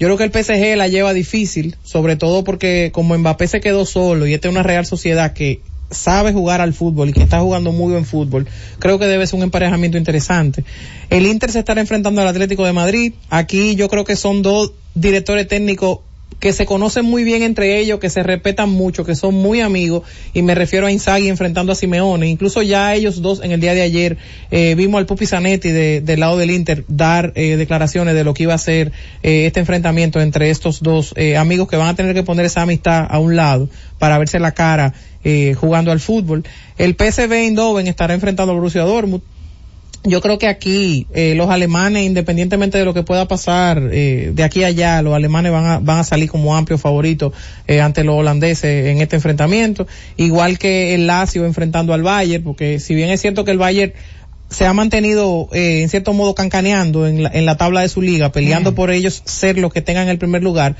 Yo 0.00 0.08
creo 0.08 0.16
que 0.16 0.24
el 0.24 0.32
PSG 0.32 0.76
la 0.76 0.88
lleva 0.88 1.12
difícil, 1.12 1.76
sobre 1.84 2.16
todo 2.16 2.42
porque 2.42 2.90
como 2.92 3.16
Mbappé 3.16 3.46
se 3.46 3.60
quedó 3.60 3.86
solo 3.86 4.26
y 4.26 4.34
esta 4.34 4.48
es 4.48 4.52
una 4.52 4.64
Real 4.64 4.84
Sociedad 4.84 5.32
que 5.32 5.60
sabe 5.92 6.32
jugar 6.32 6.60
al 6.60 6.74
fútbol 6.74 7.10
y 7.10 7.12
que 7.12 7.22
está 7.22 7.38
jugando 7.38 7.70
muy 7.70 7.92
buen 7.92 8.04
fútbol, 8.04 8.48
creo 8.80 8.98
que 8.98 9.06
debe 9.06 9.28
ser 9.28 9.36
un 9.36 9.44
emparejamiento 9.44 9.96
interesante. 9.96 10.64
El 11.08 11.24
Inter 11.26 11.52
se 11.52 11.60
estará 11.60 11.80
enfrentando 11.80 12.20
al 12.20 12.26
Atlético 12.26 12.64
de 12.64 12.72
Madrid. 12.72 13.12
Aquí 13.28 13.76
yo 13.76 13.88
creo 13.88 14.02
que 14.02 14.16
son 14.16 14.42
dos 14.42 14.72
directores 14.96 15.46
técnicos 15.46 16.00
que 16.38 16.52
se 16.52 16.64
conocen 16.64 17.04
muy 17.04 17.24
bien 17.24 17.42
entre 17.42 17.78
ellos, 17.78 17.98
que 18.00 18.08
se 18.08 18.22
respetan 18.22 18.70
mucho, 18.70 19.04
que 19.04 19.14
son 19.14 19.34
muy 19.34 19.60
amigos, 19.60 20.04
y 20.32 20.42
me 20.42 20.54
refiero 20.54 20.86
a 20.86 20.92
Inzaghi 20.92 21.28
enfrentando 21.28 21.72
a 21.72 21.74
Simeone. 21.74 22.28
Incluso 22.28 22.62
ya 22.62 22.94
ellos 22.94 23.20
dos 23.20 23.42
en 23.42 23.52
el 23.52 23.60
día 23.60 23.74
de 23.74 23.82
ayer 23.82 24.16
eh, 24.50 24.74
vimos 24.74 24.98
al 24.98 25.06
Pupi 25.06 25.26
Zanetti 25.26 25.70
de, 25.70 26.00
del 26.00 26.20
lado 26.20 26.38
del 26.38 26.50
Inter 26.50 26.84
dar 26.88 27.32
eh, 27.34 27.56
declaraciones 27.56 28.14
de 28.14 28.24
lo 28.24 28.32
que 28.32 28.44
iba 28.44 28.54
a 28.54 28.58
ser 28.58 28.92
eh, 29.22 29.46
este 29.46 29.60
enfrentamiento 29.60 30.20
entre 30.20 30.50
estos 30.50 30.82
dos 30.82 31.12
eh, 31.16 31.36
amigos 31.36 31.68
que 31.68 31.76
van 31.76 31.88
a 31.88 31.94
tener 31.94 32.14
que 32.14 32.22
poner 32.22 32.46
esa 32.46 32.62
amistad 32.62 33.06
a 33.08 33.18
un 33.18 33.36
lado 33.36 33.68
para 33.98 34.18
verse 34.18 34.40
la 34.40 34.52
cara 34.52 34.94
eh, 35.22 35.54
jugando 35.54 35.92
al 35.92 36.00
fútbol. 36.00 36.44
El 36.78 36.94
PSV 36.94 37.30
Eindhoven 37.32 37.86
estará 37.86 38.14
enfrentando 38.14 38.52
al 38.52 38.58
Borussia 38.58 38.82
Dortmund 38.82 39.22
yo 40.02 40.20
creo 40.22 40.38
que 40.38 40.48
aquí 40.48 41.06
eh, 41.12 41.34
los 41.34 41.50
alemanes, 41.50 42.04
independientemente 42.04 42.78
de 42.78 42.84
lo 42.84 42.94
que 42.94 43.02
pueda 43.02 43.28
pasar 43.28 43.90
eh, 43.92 44.32
de 44.34 44.42
aquí 44.42 44.64
a 44.64 44.68
allá, 44.68 45.02
los 45.02 45.14
alemanes 45.14 45.52
van 45.52 45.66
a, 45.66 45.78
van 45.78 45.98
a 45.98 46.04
salir 46.04 46.30
como 46.30 46.56
amplios 46.56 46.80
favoritos 46.80 47.34
eh, 47.66 47.80
ante 47.80 48.02
los 48.02 48.14
holandeses 48.14 48.86
en 48.86 49.02
este 49.02 49.16
enfrentamiento, 49.16 49.86
igual 50.16 50.58
que 50.58 50.94
el 50.94 51.06
Lazio 51.06 51.44
enfrentando 51.44 51.92
al 51.92 52.02
Bayern, 52.02 52.42
porque 52.42 52.80
si 52.80 52.94
bien 52.94 53.10
es 53.10 53.20
cierto 53.20 53.44
que 53.44 53.50
el 53.50 53.58
Bayern 53.58 53.92
se 54.48 54.66
ha 54.66 54.72
mantenido 54.72 55.48
eh, 55.52 55.82
en 55.82 55.88
cierto 55.88 56.12
modo 56.12 56.34
cancaneando 56.34 57.06
en 57.06 57.22
la, 57.22 57.30
en 57.32 57.46
la 57.46 57.56
tabla 57.56 57.82
de 57.82 57.88
su 57.88 58.02
liga, 58.02 58.32
peleando 58.32 58.74
por 58.74 58.90
ellos 58.90 59.22
ser 59.24 59.58
los 59.58 59.72
que 59.72 59.82
tengan 59.82 60.08
el 60.08 60.18
primer 60.18 60.42
lugar, 60.42 60.76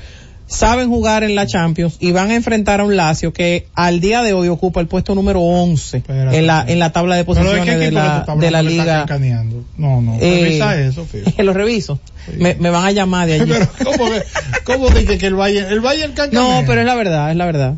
saben 0.51 0.89
jugar 0.89 1.23
en 1.23 1.33
la 1.33 1.47
Champions 1.47 1.95
y 2.01 2.11
van 2.11 2.29
a 2.29 2.35
enfrentar 2.35 2.81
a 2.81 2.83
un 2.83 2.97
Lazio 2.97 3.31
que 3.31 3.67
al 3.73 4.01
día 4.01 4.21
de 4.21 4.33
hoy 4.33 4.49
ocupa 4.49 4.81
el 4.81 4.87
puesto 4.87 5.15
número 5.15 5.39
11 5.39 6.03
en 6.09 6.45
la 6.45 6.65
en 6.67 6.77
la 6.77 6.91
tabla 6.91 7.15
de 7.15 7.21
¿de 7.21 7.25
posiciones 7.25 7.65
de 7.65 7.85
equipo 7.85 7.91
la, 8.01 8.25
de 8.37 8.51
la 8.51 8.61
que 8.61 8.67
liga. 8.69 9.05
No, 9.77 10.01
no, 10.01 10.17
Eh, 10.19 10.41
revisa 10.43 10.79
eso, 10.81 11.05
FIFA. 11.11 11.43
lo 11.43 11.53
reviso. 11.53 11.99
Me, 12.37 12.55
me 12.55 12.69
van 12.69 12.85
a 12.85 12.91
llamar 12.91 13.27
de 13.27 13.33
allí. 13.41 13.49
Pero, 13.51 13.67
¿cómo, 13.83 14.11
que- 14.11 14.23
cómo 14.65 14.89
dice 14.89 15.17
que 15.17 15.25
el 15.27 15.35
Bayern, 15.35 15.71
el 15.71 15.79
Bayern? 15.79 16.13
No, 16.33 16.63
pero 16.67 16.81
es 16.81 16.85
la 16.85 16.95
verdad, 16.95 17.31
es 17.31 17.37
la 17.37 17.45
verdad. 17.45 17.75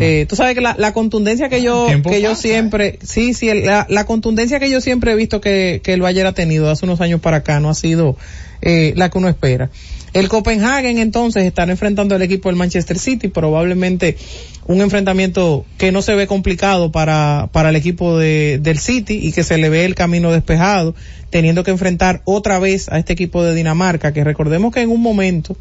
Eh, 0.00 0.24
tú 0.28 0.34
sabes 0.34 0.54
que 0.54 0.62
la, 0.62 0.74
la 0.78 0.92
contundencia 0.94 1.50
que 1.50 1.60
yo, 1.62 1.82
El 1.84 1.88
tiempo 1.88 2.10
que 2.10 2.22
yo 2.22 2.34
siempre, 2.34 2.98
sí, 3.02 3.34
sí, 3.34 3.50
el- 3.50 3.66
la, 3.66 3.86
la 3.90 4.06
contundencia 4.06 4.58
que 4.58 4.70
yo 4.70 4.80
siempre 4.80 5.12
he 5.12 5.14
visto 5.14 5.40
que, 5.42 5.82
que 5.84 5.92
el 5.92 6.00
Bayern 6.00 6.26
ha 6.28 6.32
tenido 6.32 6.70
hace 6.70 6.86
unos 6.86 7.00
años 7.02 7.20
para 7.20 7.36
acá 7.38 7.60
no 7.60 7.68
ha 7.68 7.74
sido 7.74 8.16
eh, 8.62 8.94
la 8.96 9.10
que 9.10 9.18
uno 9.18 9.28
espera. 9.28 9.68
El 10.14 10.28
Copenhagen 10.28 10.98
entonces 10.98 11.44
estará 11.44 11.72
enfrentando 11.72 12.14
al 12.14 12.22
equipo 12.22 12.48
del 12.48 12.54
Manchester 12.54 13.00
City, 13.00 13.26
probablemente 13.26 14.16
un 14.64 14.80
enfrentamiento 14.80 15.66
que 15.76 15.90
no 15.90 16.02
se 16.02 16.14
ve 16.14 16.28
complicado 16.28 16.92
para, 16.92 17.48
para 17.50 17.70
el 17.70 17.76
equipo 17.76 18.16
de, 18.16 18.60
del 18.62 18.78
City 18.78 19.18
y 19.20 19.32
que 19.32 19.42
se 19.42 19.58
le 19.58 19.68
ve 19.70 19.84
el 19.84 19.96
camino 19.96 20.30
despejado, 20.30 20.94
teniendo 21.30 21.64
que 21.64 21.72
enfrentar 21.72 22.22
otra 22.26 22.60
vez 22.60 22.88
a 22.90 22.98
este 23.00 23.12
equipo 23.12 23.42
de 23.42 23.56
Dinamarca, 23.56 24.12
que 24.12 24.22
recordemos 24.22 24.72
que 24.72 24.82
en 24.82 24.90
un 24.90 25.02
momento 25.02 25.56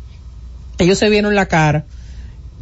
ellos 0.77 0.99
se 0.99 1.09
vieron 1.09 1.33
la 1.33 1.47
cara 1.47 1.85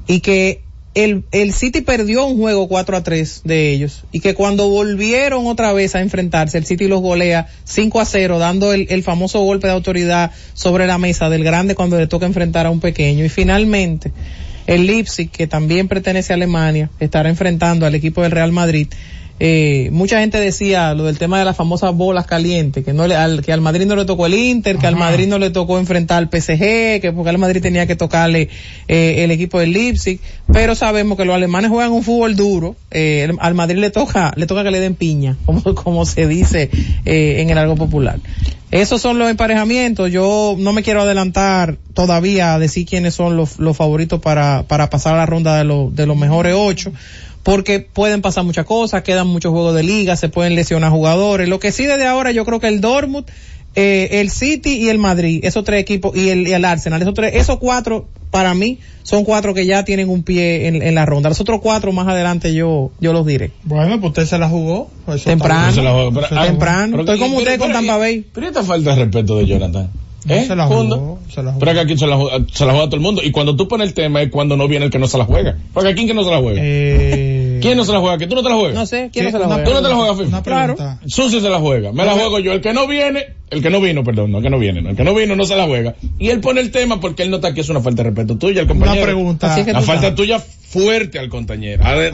y 0.08 0.22
que 0.22 0.64
el, 0.94 1.24
el 1.32 1.54
City 1.54 1.82
perdió 1.82 2.26
un 2.26 2.38
juego 2.38 2.68
4 2.68 2.98
a 2.98 3.04
3 3.04 3.42
de 3.46 3.72
ellos 3.72 4.04
y 4.12 4.20
que 4.20 4.34
cuando 4.34 4.68
volvieron 4.68 5.48
otra 5.48 5.72
vez 5.74 5.96
a 5.96 6.02
enfrentarse 6.02 6.58
el 6.58 6.66
City 6.66 6.88
los 6.88 7.02
golea 7.02 7.48
5 7.64 8.00
a 8.00 8.06
0 8.06 8.40
dando 8.40 8.74
el, 8.74 8.88
el 8.90 9.04
famoso 9.04 9.40
golpe 9.42 9.68
de 9.68 9.74
autoridad 9.74 10.32
sobre 10.54 10.88
la 10.88 10.98
mesa 10.98 11.30
del 11.30 11.44
grande 11.44 11.76
cuando 11.76 11.98
le 11.98 12.08
toca 12.08 12.26
enfrentar 12.26 12.66
a 12.66 12.72
un 12.72 12.82
pequeño 12.82 13.24
y 13.24 13.30
finalmente 13.30 14.12
el 14.68 14.86
Leipzig, 14.86 15.30
que 15.30 15.48
también 15.48 15.88
pertenece 15.88 16.34
a 16.34 16.36
Alemania, 16.36 16.90
estará 17.00 17.30
enfrentando 17.30 17.86
al 17.86 17.96
equipo 17.96 18.22
del 18.22 18.32
Real 18.32 18.52
Madrid. 18.52 18.88
Eh, 19.44 19.90
mucha 19.92 20.20
gente 20.20 20.40
decía 20.40 20.94
lo 20.94 21.06
del 21.06 21.18
tema 21.18 21.40
de 21.40 21.46
las 21.46 21.58
famosas 21.58 21.96
bolas 21.96 22.28
calientes, 22.28 22.86
que 22.86 22.94
no 22.94 23.08
le, 23.08 23.16
al, 23.16 23.42
que 23.42 23.52
al 23.52 23.60
Madrid 23.60 23.88
no 23.88 23.96
le 23.96 24.06
tocó 24.06 24.28
el 24.28 24.36
Inter, 24.36 24.78
que 24.78 24.86
al 24.86 24.96
Madrid 24.96 25.28
no 25.28 25.40
le 25.40 25.50
tocó 25.50 25.80
enfrentar 25.80 26.20
al 26.20 26.30
PSG, 26.30 27.02
que 27.02 27.12
porque 27.12 27.32
al 27.32 27.40
Madrid 27.40 27.60
tenía 27.60 27.88
que 27.88 27.96
tocarle 27.96 28.50
eh, 28.88 29.24
el 29.24 29.32
equipo 29.32 29.58
del 29.60 29.74
Leipzig, 29.74 30.20
pero 30.54 30.76
sabemos 30.76 31.18
que 31.18 31.26
los 31.26 31.34
alemanes 31.34 31.72
juegan 31.72 31.92
un 31.92 32.04
fútbol 32.04 32.36
duro, 32.36 32.76
eh, 32.92 33.26
el- 33.28 33.38
al 33.40 33.56
Madrid 33.56 33.80
le 33.80 33.90
toca, 33.90 34.32
le 34.36 34.46
toca 34.46 34.64
que 34.64 34.70
le 34.70 34.80
den 34.80 34.94
piña, 34.94 35.36
como, 35.48 35.64
como 35.74 36.06
se 36.06 36.28
dice 36.28 36.70
eh, 37.06 37.38
en 37.42 37.50
el 37.50 37.58
algo 37.58 37.76
popular. 37.76 38.20
Esos 38.70 39.02
son 39.02 39.18
los 39.20 39.30
emparejamientos. 39.30 40.12
Yo 40.12 40.56
no 40.58 40.72
me 40.72 40.82
quiero 40.84 41.02
adelantar 41.02 41.78
todavía 41.94 42.54
a 42.54 42.60
decir 42.60 42.86
quiénes 42.86 43.14
son 43.16 43.36
los, 43.36 43.60
los 43.60 43.76
favoritos 43.76 44.22
para, 44.22 44.64
para 44.68 44.90
pasar 44.90 45.16
a 45.16 45.18
la 45.18 45.26
ronda 45.26 45.58
de, 45.58 45.66
los 45.66 45.94
de 45.94 46.06
los 46.06 46.16
mejores 46.16 46.54
ocho, 46.58 46.94
porque 47.44 47.80
pueden 47.80 48.22
pasar 48.22 48.44
muchas 48.44 48.66
cosas, 48.66 49.02
quedan 49.04 49.28
muchos 49.28 49.52
juegos 49.52 49.76
de 49.76 49.84
liga, 49.84 50.16
se 50.16 50.30
pueden 50.30 50.56
lesionar 50.56 50.92
jugadores. 50.92 51.50
Lo 51.50 51.60
que 51.60 51.72
sí 51.72 51.86
desde 51.86 52.06
ahora 52.06 52.32
yo 52.32 52.46
creo 52.46 52.60
que 52.60 52.68
el 52.68 52.82
Dortmund, 52.82 53.26
eh, 53.76 54.10
el 54.20 54.30
City 54.30 54.74
y 54.78 54.90
el 54.90 54.98
Madrid, 55.00 55.40
esos 55.44 55.64
tres 55.64 55.80
equipos, 55.82 56.16
y 56.16 56.30
el, 56.30 56.48
y 56.48 56.54
el 56.54 56.66
Arsenal, 56.66 57.02
esos 57.02 57.14
tres, 57.14 57.34
esos 57.36 57.58
cuatro, 57.58 58.08
para 58.30 58.54
mí, 58.54 58.80
son 59.04 59.24
cuatro 59.24 59.54
que 59.54 59.66
ya 59.66 59.84
tienen 59.84 60.10
un 60.10 60.24
pie 60.24 60.68
en, 60.68 60.82
en 60.82 60.96
la 60.96 61.06
ronda. 61.06 61.30
Los 61.30 61.42
otros 61.42 61.60
cuatro 61.62 61.92
más 61.92 62.08
adelante 62.08 62.54
yo, 62.54 62.92
yo 63.00 63.12
los 63.14 63.26
diré. 63.26 63.52
Bueno, 63.64 64.00
pues 64.00 64.12
usted 64.12 64.26
se 64.26 64.38
la 64.38 64.48
jugó. 64.48 64.90
Pues 65.06 65.22
eso 65.22 65.30
Temprano. 65.32 65.72
Se 65.74 65.82
la 65.82 65.94
pero- 66.14 66.28
ah. 66.40 66.46
Temprano. 66.46 66.92
pero- 66.92 67.02
Estoy 67.04 67.20
como 67.20 67.38
usted 67.38 67.52
pero- 67.54 67.64
con 67.64 67.74
Tampa 67.74 67.98
Bay. 67.98 68.26
Pero 68.34 68.48
esta 68.48 68.64
falta 68.64 68.92
de 68.96 69.04
respeto 69.06 69.38
de 69.38 69.48
Jonathan. 69.48 69.90
¿Eh? 70.28 70.46
se 70.46 70.56
la 70.56 70.68
jugó, 70.68 71.20
se 71.30 71.42
la 71.42 71.52
jugó. 71.52 71.60
Pero 71.60 71.74
que 71.74 71.80
aquí 71.80 71.98
se 71.98 72.06
la, 72.08 72.16
juega, 72.16 72.46
se 72.52 72.66
la 72.66 72.72
juega 72.74 72.86
todo 72.88 72.96
el 72.98 73.02
mundo. 73.02 73.22
Y 73.24 73.32
cuando 73.32 73.56
tú 73.56 73.68
pones 73.68 73.88
el 73.88 73.94
tema 73.94 74.22
es 74.22 74.30
cuando 74.30 74.56
no 74.56 74.68
viene 74.68 74.86
el 74.86 74.92
que 74.92 75.00
no 75.00 75.08
se 75.08 75.18
la 75.18 75.26
juega. 75.26 75.58
Porque 75.74 75.90
aquí 75.90 75.96
quién 75.96 76.08
que 76.10 76.14
no 76.14 76.24
se 76.24 76.30
la 76.32 76.38
juega. 76.40 76.62
Eh, 76.64 77.60
¿Quién 77.62 77.78
no 77.78 77.86
se 77.86 77.92
la 77.92 78.00
juega? 78.00 78.18
¿Que 78.18 78.28
tú 78.28 78.36
no 78.36 78.44
te 78.44 78.50
la 78.50 78.56
juegas? 78.56 78.76
No 78.76 78.86
sé, 78.86 79.10
¿quién 79.14 79.26
no 79.26 79.32
se 79.32 79.40
la 79.40 79.46
juega? 79.46 79.64
¿Tú 79.64 79.72
no 79.74 79.82
te 79.82 79.90
la 79.90 79.96
juegas, 79.96 80.18
Fifi? 80.18 80.30
Una 80.30 80.42
Claro. 80.44 80.76
Susi 81.06 81.42
se 81.42 81.50
la 81.50 81.60
juega. 81.60 81.92
Me 81.92 82.06
la 82.06 82.14
juego 82.14 82.40
yo. 82.40 82.54
El 82.54 82.62
que 82.62 82.74
no 82.74 82.88
viene, 82.88 83.26
el 83.50 83.62
que 83.62 83.70
no 83.70 83.80
vino, 83.82 84.04
perdón, 84.04 84.32
no 84.32 84.38
el 84.40 84.44
que 84.44 84.50
no 84.50 84.58
viene, 84.60 84.82
no, 84.82 84.90
el 84.92 84.96
que 84.96 85.04
no 85.04 85.14
vino 85.14 85.36
no 85.36 85.46
se 85.46 85.56
la 85.56 85.66
juega. 85.66 85.96
Y 86.20 86.30
él 86.30 86.40
pone 86.40 86.62
el 86.62 86.72
tema 86.72 87.00
porque 87.00 87.24
él 87.24 87.30
nota 87.32 87.54
que 87.54 87.62
es 87.62 87.70
una 87.70 87.82
falta 87.82 88.04
de 88.04 88.10
respeto 88.10 88.38
tuya 88.38 88.62
al 88.62 88.68
compañero. 88.68 88.98
Una 88.98 89.06
pregunta. 89.06 89.54
Así 89.54 89.64
que 89.64 89.74
La 89.74 89.82
falta 89.82 90.02
sabes. 90.04 90.16
tuya 90.16 90.40
fuerte 90.40 91.20
al 91.20 91.30
compañero. 91.30 91.84
Anuel. 91.86 92.14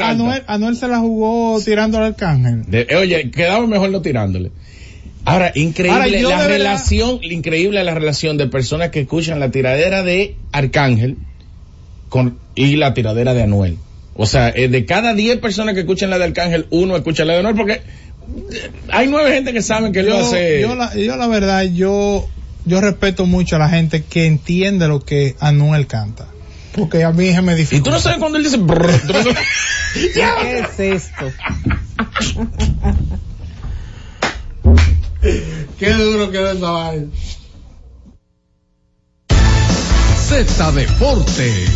Anuel, 0.00 0.42
Anuel 0.46 0.76
se 0.76 0.88
la 0.88 0.98
jugó 0.98 1.60
tirando 1.64 1.98
al 1.98 2.04
arcángel. 2.04 2.64
De- 2.66 2.86
eh, 2.88 2.96
oye, 2.96 3.30
quedaba 3.30 3.66
mejor 3.66 3.90
no 3.90 4.00
tirándole. 4.02 4.50
Ahora, 5.26 5.52
increíble 5.54 6.22
Ahora, 6.22 6.36
la 6.38 6.46
relación, 6.46 7.18
increíble 7.22 7.82
la 7.82 7.94
relación 7.94 8.36
de 8.36 8.46
personas 8.46 8.90
que 8.90 9.00
escuchan 9.00 9.40
la 9.40 9.50
tiradera 9.50 10.02
de 10.02 10.36
Arcángel 10.52 11.16
con, 12.10 12.38
y 12.54 12.76
la 12.76 12.92
tiradera 12.94 13.32
de 13.34 13.42
Anuel. 13.42 13.78
O 14.16 14.26
sea, 14.26 14.50
eh, 14.50 14.68
de 14.68 14.84
cada 14.84 15.14
10 15.14 15.38
personas 15.38 15.74
que 15.74 15.80
escuchan 15.80 16.10
la 16.10 16.18
de 16.18 16.24
Arcángel, 16.24 16.66
uno 16.70 16.94
escucha 16.96 17.24
la 17.24 17.32
de 17.32 17.38
Anuel 17.40 17.56
porque 17.56 17.72
eh, 17.72 17.82
hay 18.90 19.06
nueve 19.08 19.32
gente 19.32 19.52
que 19.52 19.62
saben 19.62 19.92
que 19.92 20.04
Yo, 20.04 20.10
lo 20.10 20.18
hace. 20.18 20.60
yo, 20.60 20.74
la, 20.74 20.94
yo 20.94 21.16
la 21.16 21.26
verdad, 21.26 21.62
yo, 21.64 22.28
yo 22.66 22.80
respeto 22.80 23.24
mucho 23.26 23.56
a 23.56 23.58
la 23.58 23.68
gente 23.70 24.04
que 24.04 24.26
entiende 24.26 24.86
lo 24.88 25.00
que 25.04 25.34
Anuel 25.40 25.86
canta. 25.86 26.28
Porque 26.76 27.02
a 27.02 27.12
mí 27.12 27.32
se 27.32 27.40
me 27.40 27.52
y 27.54 27.56
dificulta. 27.56 27.84
tú 27.84 27.94
no 27.94 28.00
sabes 28.00 28.18
cuando 28.18 28.36
él 28.38 28.44
dice 28.44 28.56
brrr, 28.58 29.00
tú 29.06 29.12
no 29.14 29.22
sabes- 29.22 29.38
¿Qué 30.14 30.58
es 30.58 30.80
esto? 30.80 31.32
Qué 35.78 35.92
duro 35.92 36.30
quedó 36.30 36.50
esa 36.52 36.70
vaina. 36.70 37.06
Z 40.28 40.72
Deportes. 40.72 41.70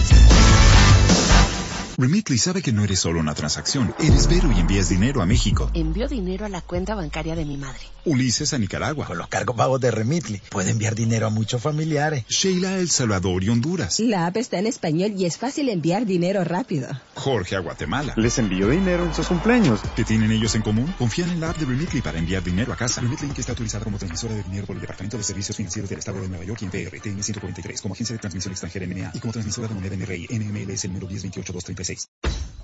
Remitly 1.97 2.39
sabe 2.39 2.63
que 2.63 2.73
no 2.73 2.85
eres 2.85 3.01
solo 3.01 3.21
una 3.21 3.35
transacción. 3.35 3.95
Eres 3.99 4.29
Vero 4.29 4.53
y 4.53 4.61
envías 4.61 4.89
dinero 4.89 5.21
a 5.21 5.27
México. 5.27 5.71
Envío 5.75 6.09
dinero 6.09 6.47
a 6.47 6.49
la 6.49 6.61
cuenta 6.61 6.95
bancaria 6.95 7.35
de 7.35 7.45
mi 7.45 7.57
madre. 7.57 7.81
Ulises 8.09 8.55
a 8.55 8.59
Nicaragua. 8.59 9.07
Con 9.07 9.19
los 9.19 9.29
cargos 9.29 9.55
pagos 9.55 9.81
de 9.81 9.91
Remitly 9.91 10.41
puede 10.51 10.71
enviar 10.71 10.95
dinero 10.95 11.27
a 11.27 11.31
muchos 11.31 11.61
familiares. 11.61 12.25
Sheila 12.29 12.71
a 12.71 12.79
El 12.79 12.89
Salvador 12.89 13.45
y 13.45 13.51
Honduras. 13.51 14.01
La 14.01 14.27
app 14.27 14.39
está 14.39 14.59
en 14.59 14.67
español 14.67 15.13
y 15.17 15.27
es 15.27 15.37
fácil 15.37 15.69
enviar 15.69 16.07
dinero 16.07 16.43
rápido. 16.45 16.89
Jorge 17.15 17.57
a 17.57 17.61
Guatemala. 17.61 18.15
Les 18.17 18.39
envío 18.39 18.71
dinero 18.71 19.05
en 19.05 19.15
sus 19.15 19.27
cumpleaños. 19.27 19.81
¿Qué 19.95 20.05
tienen 20.05 20.33
ellos 20.33 20.55
en 20.55 20.63
común? 20.63 20.95
Confían 20.99 21.31
en 21.31 21.41
la 21.41 21.51
app 21.51 21.59
de 21.59 21.67
Remitly 21.67 22.01
para 22.01 22.19
enviar 22.19 22.43
dinero 22.43 22.73
a 22.73 22.77
casa. 22.77 23.03
Remitly 23.03 23.29
que 23.29 23.43
está 23.43 23.53
autorizada 23.53 23.85
como 23.85 23.99
transmisora 23.99 24.35
de 24.35 24.43
dinero 24.43 24.67
por 24.67 24.77
el 24.77 24.81
Departamento 24.81 25.19
de 25.19 25.23
Servicios 25.23 25.57
Financieros 25.57 25.91
del 25.91 25.99
Estado 25.99 26.21
de 26.23 26.29
Nueva 26.29 26.45
York 26.45 26.63
y 26.63 26.65
en 26.65 26.71
PRTN 26.71 27.23
143 27.23 27.83
como 27.83 27.95
agencia 27.95 28.15
de 28.15 28.21
transmisión 28.21 28.53
extranjera 28.53 28.87
NMA 28.87 29.11
y 29.15 29.19
como 29.19 29.33
transmisora 29.33 29.69
de 29.69 29.75
moneda 29.75 29.97
NRI 29.97 30.29
NMLS 30.31 30.85
número 30.87 31.09
1028236. 31.09 32.09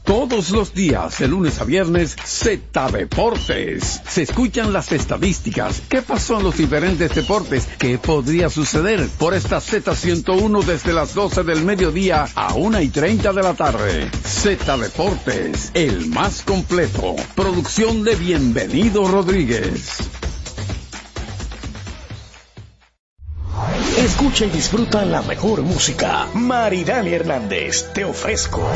Todos 0.05 0.51
los 0.51 0.75
días, 0.75 1.19
de 1.19 1.29
lunes 1.29 1.61
a 1.63 1.65
viernes, 1.65 2.15
Z 2.25 2.91
Deportes. 2.91 4.03
Se 4.07 4.23
escuchan 4.23 4.73
las 4.73 4.93
estadísticas. 4.93 5.34
¿Qué 5.89 6.03
pasó 6.03 6.39
en 6.39 6.45
los 6.45 6.57
diferentes 6.57 7.15
deportes? 7.15 7.67
¿Qué 7.79 7.99
podría 7.99 8.49
suceder? 8.49 9.09
Por 9.19 9.35
esta 9.35 9.59
Z101 9.59 10.65
desde 10.65 10.93
las 10.93 11.15
12 11.15 11.43
del 11.43 11.65
mediodía 11.65 12.27
a 12.35 12.55
1 12.55 12.81
y 12.81 12.89
30 12.89 13.33
de 13.33 13.43
la 13.43 13.55
tarde. 13.55 14.11
Z 14.25 14.77
Deportes, 14.77 15.71
el 15.75 16.07
más 16.07 16.43
completo. 16.43 17.17
Producción 17.35 18.05
de 18.05 18.15
Bienvenido 18.15 19.09
Rodríguez. 19.09 19.99
Escucha 23.99 24.47
y 24.47 24.51
disfruta 24.51 25.05
la 25.05 25.23
mejor 25.23 25.63
música. 25.63 26.27
Maridani 26.35 27.13
Hernández, 27.13 27.93
te 27.93 28.05
ofrezco. 28.05 28.69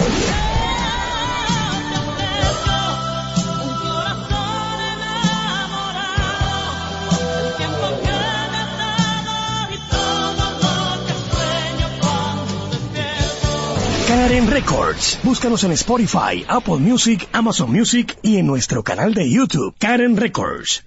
Karen 14.38 14.53
Records. 14.53 15.18
Búscanos 15.24 15.64
en 15.64 15.72
Spotify, 15.72 16.44
Apple 16.46 16.77
Music, 16.77 17.29
Amazon 17.33 17.72
Music 17.72 18.16
y 18.22 18.37
en 18.37 18.46
nuestro 18.46 18.85
canal 18.85 19.12
de 19.12 19.29
YouTube, 19.29 19.74
Karen 19.81 20.16
Records. 20.16 20.85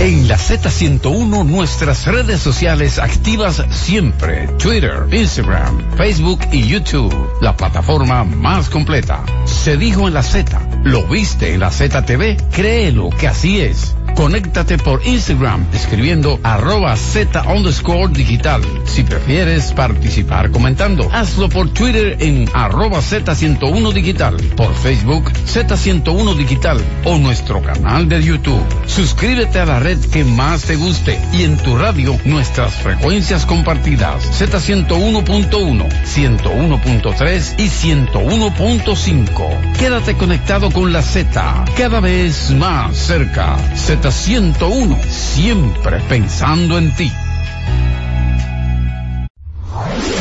En 0.00 0.28
la 0.28 0.38
Z101 0.38 1.44
nuestras 1.44 2.06
redes 2.06 2.40
sociales 2.40 2.98
activas 2.98 3.62
siempre. 3.68 4.48
Twitter, 4.56 5.06
Instagram, 5.12 5.94
Facebook 5.98 6.40
y 6.50 6.66
YouTube. 6.66 7.14
La 7.42 7.54
plataforma 7.54 8.24
más 8.24 8.70
completa. 8.70 9.22
Se 9.44 9.76
dijo 9.76 10.08
en 10.08 10.14
la 10.14 10.22
Z. 10.22 10.58
¿Lo 10.84 11.06
viste 11.06 11.52
en 11.52 11.60
la 11.60 11.70
ZTV? 11.70 12.50
Créelo 12.50 13.10
que 13.10 13.28
así 13.28 13.60
es. 13.60 13.94
Conéctate 14.14 14.78
por 14.78 15.06
Instagram 15.06 15.66
escribiendo 15.72 16.40
arroba 16.42 16.96
Z 16.96 17.42
underscore 17.42 18.12
digital. 18.12 18.62
Si 18.84 19.04
prefieres 19.04 19.72
participar 19.72 20.50
comentando, 20.50 21.08
hazlo 21.12 21.48
por 21.48 21.70
Twitter 21.70 22.16
en 22.20 22.48
arroba 22.52 22.98
Z101 22.98 23.92
digital, 23.92 24.36
por 24.56 24.74
Facebook 24.74 25.30
Z101 25.32 26.36
digital 26.36 26.80
o 27.04 27.18
nuestro 27.18 27.62
canal 27.62 28.08
de 28.08 28.22
YouTube. 28.22 28.64
Suscríbete 28.86 29.60
a 29.60 29.66
la 29.66 29.78
red 29.78 29.98
que 30.10 30.24
más 30.24 30.62
te 30.62 30.76
guste 30.76 31.20
y 31.32 31.44
en 31.44 31.56
tu 31.58 31.76
radio 31.76 32.18
nuestras 32.24 32.74
frecuencias 32.74 33.46
compartidas 33.46 34.40
Z101.1, 34.40 35.88
101.3 36.04 37.54
y 37.58 37.68
101.5. 37.68 39.76
Quédate 39.78 40.16
conectado 40.16 40.70
con 40.70 40.92
la 40.92 41.02
Z, 41.02 41.64
cada 41.76 42.00
vez 42.00 42.50
más 42.50 42.96
cerca. 42.96 43.56
Z101, 44.06 45.02
siempre 45.10 46.00
pensando 46.08 46.78
en 46.78 46.94
ti. 46.94 47.12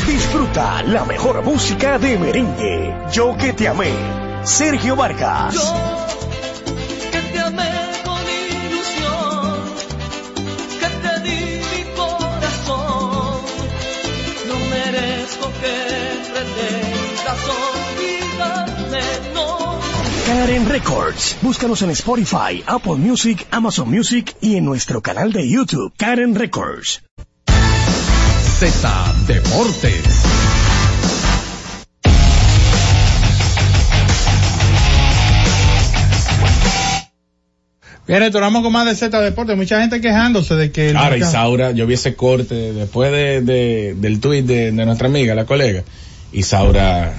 Disfruta 0.07 0.83
la 0.83 1.05
mejor 1.05 1.43
música 1.43 1.99
de 1.99 2.17
merengue. 2.17 2.95
Yo 3.11 3.37
que 3.37 3.53
te 3.53 3.67
amé. 3.67 3.91
Sergio 4.43 4.95
Vargas. 4.95 5.55
Karen 20.27 20.67
Records. 20.67 21.37
Búscanos 21.41 21.81
en 21.83 21.89
Spotify, 21.91 22.61
Apple 22.67 22.95
Music, 22.95 23.47
Amazon 23.51 23.89
Music 23.89 24.35
y 24.41 24.55
en 24.57 24.65
nuestro 24.65 25.01
canal 25.01 25.31
de 25.31 25.49
YouTube, 25.49 25.93
Karen 25.97 26.35
Records. 26.35 27.01
Z 28.59 29.13
Deportes. 29.27 30.03
Bien, 38.07 38.19
retornamos 38.21 38.63
con 38.63 38.71
más 38.71 38.85
de 38.85 38.95
Z 38.95 39.19
Deportes. 39.19 39.57
Mucha 39.57 39.81
gente 39.81 39.99
quejándose 39.99 40.55
de 40.55 40.71
que... 40.71 40.89
Ahora, 40.89 41.09
mercado- 41.11 41.29
Isaura, 41.31 41.71
yo 41.71 41.85
vi 41.85 41.95
ese 41.95 42.15
corte 42.15 42.55
después 42.73 43.11
de, 43.11 43.41
de- 43.41 43.95
del 43.97 44.21
tuit 44.21 44.45
de, 44.45 44.71
de 44.71 44.85
nuestra 44.85 45.07
amiga, 45.09 45.35
la 45.35 45.45
colega, 45.45 45.83
Isaura 46.31 47.13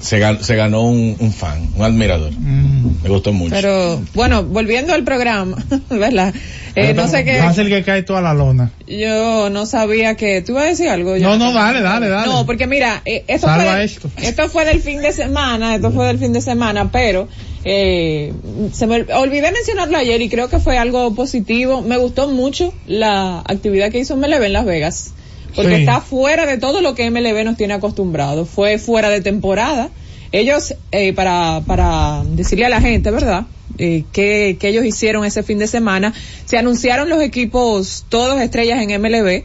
se 0.00 0.18
ganó, 0.18 0.42
se 0.42 0.56
ganó 0.56 0.82
un, 0.82 1.16
un 1.18 1.32
fan, 1.32 1.70
un 1.74 1.84
admirador. 1.84 2.32
Mm. 2.32 3.02
Me 3.02 3.08
gustó 3.08 3.32
mucho. 3.32 3.54
Pero 3.54 4.00
bueno, 4.14 4.44
volviendo 4.44 4.94
al 4.94 5.04
programa, 5.04 5.56
¿verdad? 5.90 6.34
Eh, 6.74 6.94
no 6.94 7.08
sé 7.08 7.24
qué. 7.24 7.38
Fácil 7.38 7.68
que 7.68 7.82
cae 7.82 8.02
toda 8.02 8.20
la 8.20 8.34
lona. 8.34 8.70
Yo 8.86 9.50
no 9.50 9.66
sabía 9.66 10.14
que. 10.14 10.42
¿Tú 10.42 10.52
ibas 10.52 10.64
a 10.64 10.68
decir 10.68 10.88
algo? 10.88 11.16
Yo 11.16 11.28
No, 11.28 11.36
no, 11.36 11.52
dale, 11.52 11.80
dale, 11.80 12.08
dale. 12.08 12.26
No, 12.26 12.46
porque 12.46 12.66
mira, 12.66 13.02
eh, 13.04 13.24
esto, 13.26 13.46
Salva 13.48 13.64
fue 13.64 13.72
del, 13.74 13.84
esto. 13.84 14.10
esto 14.18 14.48
fue 14.48 14.64
del 14.64 14.80
fin 14.80 15.02
de 15.02 15.12
semana, 15.12 15.74
esto 15.74 15.90
fue 15.90 16.06
del 16.06 16.18
fin 16.18 16.32
de 16.32 16.40
semana, 16.40 16.92
pero 16.92 17.28
eh, 17.64 18.32
se 18.72 18.86
me 18.86 19.02
olvidé 19.12 19.50
mencionarlo 19.50 19.98
ayer 19.98 20.22
y 20.22 20.28
creo 20.28 20.48
que 20.48 20.58
fue 20.60 20.78
algo 20.78 21.14
positivo. 21.14 21.82
Me 21.82 21.96
gustó 21.96 22.28
mucho 22.28 22.72
la 22.86 23.40
actividad 23.40 23.90
que 23.90 23.98
hizo 23.98 24.16
MLB 24.16 24.44
en 24.44 24.52
Las 24.52 24.64
Vegas, 24.64 25.10
porque 25.58 25.74
Sí. 25.74 25.80
está 25.80 26.00
fuera 26.00 26.46
de 26.46 26.56
todo 26.56 26.80
lo 26.80 26.94
que 26.94 27.10
MLB 27.10 27.44
nos 27.44 27.56
tiene 27.56 27.74
acostumbrado. 27.74 28.46
Fue 28.46 28.78
fuera 28.78 29.10
de 29.10 29.20
temporada. 29.20 29.90
Ellos, 30.30 30.74
eh, 30.92 31.12
para, 31.14 31.62
para 31.66 32.22
decirle 32.24 32.66
a 32.66 32.68
la 32.68 32.80
gente, 32.80 33.10
¿verdad? 33.10 33.46
Eh, 33.76 34.04
que, 34.12 34.56
que 34.60 34.68
ellos 34.68 34.84
hicieron 34.84 35.24
ese 35.24 35.42
fin 35.42 35.58
de 35.58 35.66
semana, 35.66 36.14
se 36.44 36.58
anunciaron 36.58 37.08
los 37.08 37.20
equipos, 37.20 38.04
todos 38.08 38.40
estrellas 38.40 38.80
en 38.80 38.90
MLB, 39.02 39.42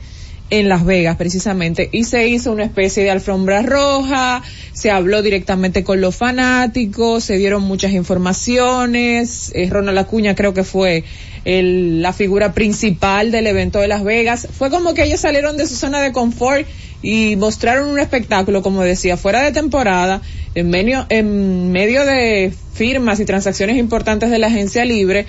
en 0.59 0.69
Las 0.69 0.85
Vegas 0.85 1.17
precisamente 1.17 1.89
y 1.91 2.03
se 2.03 2.27
hizo 2.27 2.51
una 2.51 2.63
especie 2.63 3.03
de 3.03 3.09
alfombra 3.09 3.63
roja, 3.63 4.43
se 4.71 4.91
habló 4.91 5.23
directamente 5.23 5.83
con 5.83 5.99
los 5.99 6.15
fanáticos, 6.15 7.23
se 7.23 7.37
dieron 7.37 7.63
muchas 7.63 7.91
informaciones, 7.93 9.51
eh, 9.55 9.67
Ronald 9.69 9.97
Acuña 9.97 10.35
creo 10.35 10.53
que 10.53 10.63
fue 10.63 11.03
el- 11.45 12.01
la 12.03 12.13
figura 12.13 12.53
principal 12.53 13.31
del 13.31 13.47
evento 13.47 13.79
de 13.79 13.87
Las 13.87 14.03
Vegas, 14.03 14.47
fue 14.55 14.69
como 14.69 14.93
que 14.93 15.03
ellos 15.05 15.19
salieron 15.21 15.57
de 15.57 15.65
su 15.65 15.75
zona 15.75 16.01
de 16.01 16.11
confort 16.11 16.67
y 17.01 17.35
mostraron 17.35 17.89
un 17.89 17.99
espectáculo, 17.99 18.61
como 18.61 18.83
decía, 18.83 19.17
fuera 19.17 19.41
de 19.41 19.51
temporada, 19.51 20.21
en 20.55 20.69
medio, 20.69 21.05
en 21.09 21.71
medio 21.71 22.05
de 22.05 22.53
firmas 22.75 23.19
y 23.19 23.25
transacciones 23.25 23.77
importantes 23.77 24.29
de 24.29 24.37
la 24.39 24.47
agencia 24.47 24.85
libre, 24.85 25.25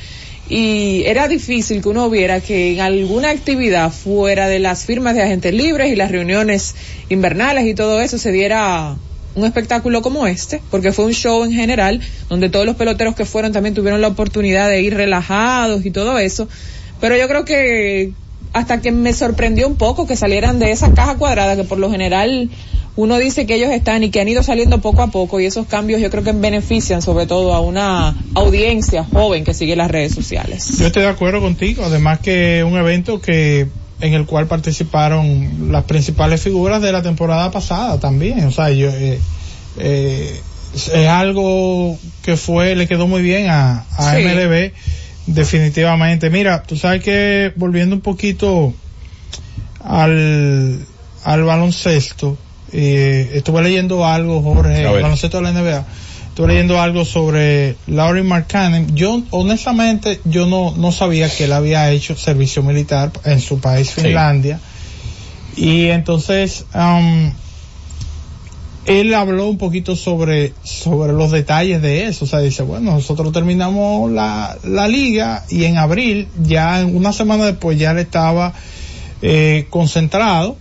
y 0.48 1.04
era 1.06 1.26
difícil 1.26 1.82
que 1.82 1.88
uno 1.88 2.10
viera 2.10 2.40
que 2.40 2.74
en 2.74 2.80
alguna 2.80 3.30
actividad 3.30 3.90
fuera 3.90 4.46
de 4.46 4.58
las 4.58 4.84
firmas 4.84 5.14
de 5.14 5.22
agentes 5.22 5.54
libres 5.54 5.90
y 5.90 5.96
las 5.96 6.10
reuniones 6.10 6.74
invernales 7.08 7.66
y 7.66 7.74
todo 7.74 8.00
eso 8.00 8.18
se 8.18 8.30
diera 8.30 8.96
un 9.34 9.44
espectáculo 9.44 10.02
como 10.02 10.26
este, 10.26 10.60
porque 10.70 10.92
fue 10.92 11.06
un 11.06 11.12
show 11.12 11.44
en 11.44 11.52
general 11.52 12.00
donde 12.28 12.50
todos 12.50 12.66
los 12.66 12.76
peloteros 12.76 13.14
que 13.14 13.24
fueron 13.24 13.52
también 13.52 13.74
tuvieron 13.74 14.00
la 14.00 14.08
oportunidad 14.08 14.68
de 14.68 14.82
ir 14.82 14.94
relajados 14.94 15.84
y 15.86 15.90
todo 15.90 16.18
eso, 16.18 16.48
pero 17.00 17.16
yo 17.16 17.26
creo 17.26 17.44
que 17.44 18.12
hasta 18.52 18.80
que 18.80 18.92
me 18.92 19.12
sorprendió 19.12 19.66
un 19.66 19.76
poco 19.76 20.06
que 20.06 20.14
salieran 20.14 20.58
de 20.58 20.70
esa 20.70 20.92
caja 20.94 21.16
cuadrada 21.16 21.56
que 21.56 21.64
por 21.64 21.78
lo 21.78 21.90
general 21.90 22.50
uno 22.96 23.18
dice 23.18 23.46
que 23.46 23.56
ellos 23.56 23.70
están 23.70 24.04
y 24.04 24.10
que 24.10 24.20
han 24.20 24.28
ido 24.28 24.42
saliendo 24.42 24.80
poco 24.80 25.02
a 25.02 25.08
poco 25.08 25.40
y 25.40 25.46
esos 25.46 25.66
cambios 25.66 26.00
yo 26.00 26.10
creo 26.10 26.22
que 26.22 26.32
benefician 26.32 27.02
sobre 27.02 27.26
todo 27.26 27.54
a 27.54 27.60
una 27.60 28.16
audiencia 28.34 29.04
joven 29.04 29.44
que 29.44 29.52
sigue 29.52 29.74
las 29.74 29.90
redes 29.90 30.14
sociales. 30.14 30.78
Yo 30.78 30.86
estoy 30.86 31.02
de 31.02 31.08
acuerdo 31.08 31.40
contigo, 31.40 31.84
además 31.84 32.20
que 32.20 32.62
un 32.64 32.76
evento 32.76 33.20
que 33.20 33.68
en 34.00 34.14
el 34.14 34.26
cual 34.26 34.46
participaron 34.46 35.72
las 35.72 35.84
principales 35.84 36.40
figuras 36.40 36.82
de 36.82 36.92
la 36.92 37.02
temporada 37.02 37.50
pasada 37.50 37.98
también, 37.98 38.44
o 38.44 38.52
sea, 38.52 38.70
yo 38.70 38.90
eh, 38.90 39.18
eh, 39.78 40.40
es 40.74 41.08
algo 41.08 41.98
que 42.22 42.36
fue 42.36 42.76
le 42.76 42.86
quedó 42.86 43.08
muy 43.08 43.22
bien 43.22 43.48
a, 43.50 43.84
a 43.96 44.14
Sí. 44.14 44.22
MLB 44.24 44.72
definitivamente. 45.26 46.30
Mira, 46.30 46.62
tú 46.62 46.76
sabes 46.76 47.02
que 47.02 47.52
volviendo 47.56 47.96
un 47.96 48.02
poquito 48.02 48.74
al 49.82 50.86
al 51.24 51.42
baloncesto, 51.42 52.36
eh, 52.76 53.30
estuve 53.34 53.62
leyendo 53.62 54.04
algo, 54.04 54.42
Jorge, 54.42 54.84
baloncesto 54.84 55.40
de 55.40 55.42
la 55.44 55.52
NBA. 55.52 55.84
Estuve 56.30 56.48
leyendo 56.48 56.80
algo 56.80 57.04
sobre 57.04 57.76
Laurie 57.86 58.24
Markkanen. 58.24 58.96
Yo, 58.96 59.22
honestamente, 59.30 60.20
yo 60.24 60.46
no, 60.46 60.74
no 60.76 60.90
sabía 60.90 61.30
que 61.30 61.44
él 61.44 61.52
había 61.52 61.88
hecho 61.92 62.16
servicio 62.16 62.64
militar 62.64 63.12
en 63.24 63.40
su 63.40 63.60
país, 63.60 63.90
Sí. 63.90 64.00
Finlandia. 64.00 64.58
Y 65.56 65.86
entonces, 65.86 66.66
um, 66.74 67.30
él 68.86 69.14
habló 69.14 69.48
un 69.48 69.56
poquito 69.58 69.94
sobre, 69.94 70.52
sobre 70.64 71.12
los 71.12 71.30
detalles 71.30 71.80
de 71.80 72.08
eso. 72.08 72.24
O 72.24 72.28
sea, 72.28 72.40
dice, 72.40 72.64
bueno, 72.64 72.90
nosotros 72.90 73.32
terminamos 73.32 74.10
la, 74.10 74.58
la 74.64 74.88
liga 74.88 75.44
y 75.48 75.62
en 75.62 75.78
abril, 75.78 76.26
ya 76.42 76.84
una 76.84 77.12
semana 77.12 77.44
después, 77.44 77.78
ya 77.78 77.92
él 77.92 77.98
estaba 77.98 78.52
eh, 79.22 79.66
concentrado. 79.70 80.56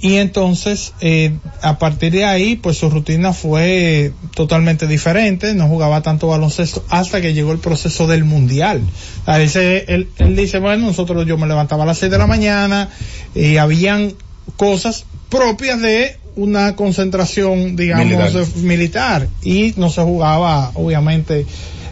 Y 0.00 0.16
entonces, 0.16 0.92
eh, 1.00 1.32
a 1.62 1.78
partir 1.78 2.12
de 2.12 2.24
ahí, 2.26 2.56
pues 2.56 2.76
su 2.76 2.90
rutina 2.90 3.32
fue 3.32 4.12
totalmente 4.34 4.86
diferente, 4.86 5.54
no 5.54 5.68
jugaba 5.68 6.02
tanto 6.02 6.28
baloncesto 6.28 6.84
hasta 6.90 7.20
que 7.22 7.32
llegó 7.32 7.52
el 7.52 7.58
proceso 7.58 8.06
del 8.06 8.24
mundial. 8.24 8.82
Sea, 9.24 9.38
dice, 9.38 9.84
él, 9.88 10.08
él 10.18 10.36
dice, 10.36 10.58
bueno, 10.58 10.86
nosotros 10.86 11.26
yo 11.26 11.38
me 11.38 11.46
levantaba 11.46 11.84
a 11.84 11.86
las 11.86 11.98
6 11.98 12.12
de 12.12 12.18
la 12.18 12.26
mañana 12.26 12.90
y 13.34 13.56
habían 13.56 14.12
cosas 14.56 15.06
propias 15.30 15.80
de 15.80 16.18
una 16.36 16.76
concentración, 16.76 17.76
digamos, 17.76 18.06
Militar. 18.06 18.42
eh, 18.42 18.46
militar 18.60 19.28
y 19.42 19.74
no 19.76 19.88
se 19.88 20.02
jugaba, 20.02 20.70
obviamente, 20.74 21.46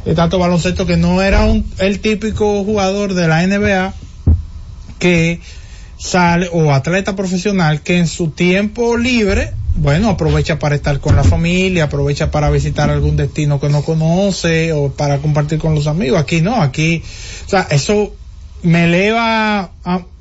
eh, 0.04 0.14
tanto 0.14 0.38
baloncesto 0.38 0.84
que 0.84 0.98
no 0.98 1.22
era 1.22 1.44
un, 1.44 1.64
el 1.78 2.00
típico 2.00 2.62
jugador 2.64 3.14
de 3.14 3.28
la 3.28 3.46
NBA 3.46 3.94
que 4.98 5.40
sale 5.96 6.48
o 6.52 6.72
atleta 6.72 7.16
profesional 7.16 7.82
que 7.82 7.98
en 7.98 8.06
su 8.06 8.30
tiempo 8.30 8.96
libre 8.96 9.52
bueno 9.76 10.10
aprovecha 10.10 10.58
para 10.58 10.74
estar 10.74 11.00
con 11.00 11.16
la 11.16 11.24
familia 11.24 11.84
aprovecha 11.84 12.30
para 12.30 12.50
visitar 12.50 12.90
algún 12.90 13.16
destino 13.16 13.60
que 13.60 13.68
no 13.68 13.82
conoce 13.82 14.72
o 14.72 14.90
para 14.90 15.18
compartir 15.18 15.58
con 15.58 15.74
los 15.74 15.86
amigos 15.86 16.20
aquí 16.20 16.40
no 16.40 16.60
aquí 16.60 17.02
o 17.46 17.48
sea 17.48 17.66
eso 17.70 18.14
me 18.62 18.84
eleva 18.84 19.72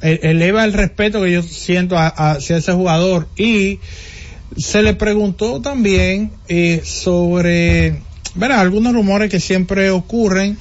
e- 0.01 0.19
eleva 0.23 0.65
el 0.65 0.73
respeto 0.73 1.21
que 1.21 1.31
yo 1.31 1.43
siento 1.43 1.95
hacia 1.97 2.57
ese 2.57 2.73
jugador 2.73 3.27
y 3.37 3.79
se 4.57 4.83
le 4.83 4.93
preguntó 4.93 5.61
también 5.61 6.31
eh, 6.47 6.81
sobre 6.83 8.01
¿verdad? 8.35 8.59
algunos 8.59 8.93
rumores 8.93 9.29
que 9.29 9.39
siempre 9.39 9.89
ocurren 9.89 10.57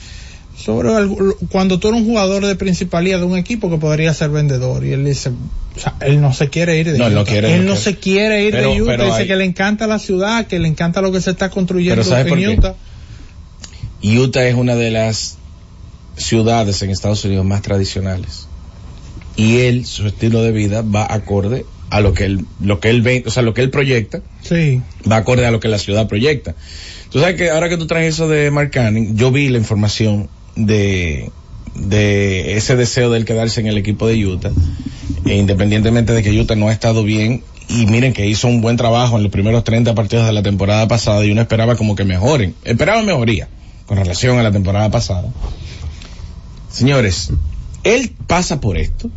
sobre 0.64 0.88
cuando 1.50 1.78
tú 1.78 1.88
eres 1.88 2.00
un 2.00 2.06
jugador 2.06 2.46
de 2.46 2.54
principalía 2.56 3.18
de 3.18 3.24
un 3.24 3.36
equipo 3.36 3.68
que 3.70 3.78
podría 3.78 4.14
ser 4.14 4.30
vendedor 4.30 4.84
y 4.84 4.92
él 4.92 5.04
dice 5.04 5.30
o 5.76 5.78
sea, 5.80 5.94
él 6.00 6.20
no 6.20 6.32
se 6.32 6.48
quiere 6.48 6.78
ir 6.78 6.92
de 6.92 6.98
No, 6.98 7.06
él 7.08 7.14
no 7.14 7.20
Utah. 7.22 7.30
quiere, 7.32 7.54
él 7.54 7.66
no 7.66 7.76
se 7.76 7.96
quiere 7.96 8.44
ir 8.44 8.52
Pero- 8.52 8.72
de 8.74 8.82
Utah 8.82 8.96
dice 9.04 9.16
hay- 9.16 9.26
que 9.26 9.36
le 9.36 9.44
encanta 9.44 9.86
la 9.86 9.98
ciudad 9.98 10.46
que 10.46 10.58
le 10.58 10.68
encanta 10.68 11.00
lo 11.00 11.10
que 11.12 11.20
se 11.20 11.30
está 11.30 11.50
construyendo 11.50 11.96
Pero 12.02 12.08
¿sabes 12.08 12.24
en 12.26 12.28
por 12.28 12.38
qué? 12.38 12.48
Utah 12.48 12.74
Utah 14.02 14.46
es 14.46 14.54
una 14.54 14.74
de 14.76 14.90
las 14.90 15.38
ciudades 16.16 16.82
en 16.82 16.90
Estados 16.90 17.24
Unidos 17.24 17.44
más 17.46 17.62
tradicionales. 17.62 18.48
Y 19.36 19.60
él, 19.60 19.86
su 19.86 20.06
estilo 20.06 20.42
de 20.42 20.52
vida 20.52 20.82
va 20.82 21.06
acorde 21.12 21.64
a 21.90 22.00
lo 22.00 22.12
que 22.12 22.24
él, 22.24 22.44
lo 22.60 22.80
que 22.80 22.90
él 22.90 23.02
ve, 23.02 23.22
o 23.26 23.30
sea, 23.30 23.42
lo 23.42 23.54
que 23.54 23.62
él 23.62 23.70
proyecta, 23.70 24.20
sí 24.42 24.82
va 25.10 25.16
acorde 25.16 25.46
a 25.46 25.50
lo 25.50 25.60
que 25.60 25.68
la 25.68 25.78
ciudad 25.78 26.08
proyecta. 26.08 26.54
Tú 27.10 27.20
sabes 27.20 27.36
que 27.36 27.50
ahora 27.50 27.68
que 27.68 27.76
tú 27.76 27.86
traes 27.86 28.14
eso 28.14 28.28
de 28.28 28.50
Mark 28.50 28.70
Canning, 28.72 29.16
yo 29.16 29.30
vi 29.30 29.48
la 29.48 29.58
información 29.58 30.28
de, 30.56 31.30
de 31.74 32.56
ese 32.56 32.76
deseo 32.76 33.10
de 33.10 33.24
quedarse 33.24 33.60
en 33.60 33.66
el 33.66 33.78
equipo 33.78 34.06
de 34.06 34.26
Utah, 34.26 34.52
e 35.24 35.36
independientemente 35.36 36.12
de 36.12 36.22
que 36.22 36.38
Utah 36.38 36.56
no 36.56 36.68
ha 36.68 36.72
estado 36.72 37.04
bien, 37.04 37.42
y 37.68 37.86
miren 37.86 38.12
que 38.12 38.26
hizo 38.26 38.48
un 38.48 38.60
buen 38.60 38.76
trabajo 38.76 39.16
en 39.16 39.22
los 39.22 39.32
primeros 39.32 39.64
30 39.64 39.94
partidos 39.94 40.26
de 40.26 40.32
la 40.32 40.42
temporada 40.42 40.86
pasada 40.88 41.24
y 41.24 41.30
uno 41.30 41.40
esperaba 41.40 41.76
como 41.76 41.94
que 41.94 42.04
mejoren, 42.04 42.54
esperaba 42.64 43.02
mejoría 43.02 43.48
con 43.86 43.96
relación 43.96 44.38
a 44.38 44.42
la 44.42 44.52
temporada 44.52 44.90
pasada. 44.90 45.28
Señores, 46.70 47.30
él 47.84 48.14
pasa 48.26 48.60
por 48.60 48.76
esto, 48.76 49.10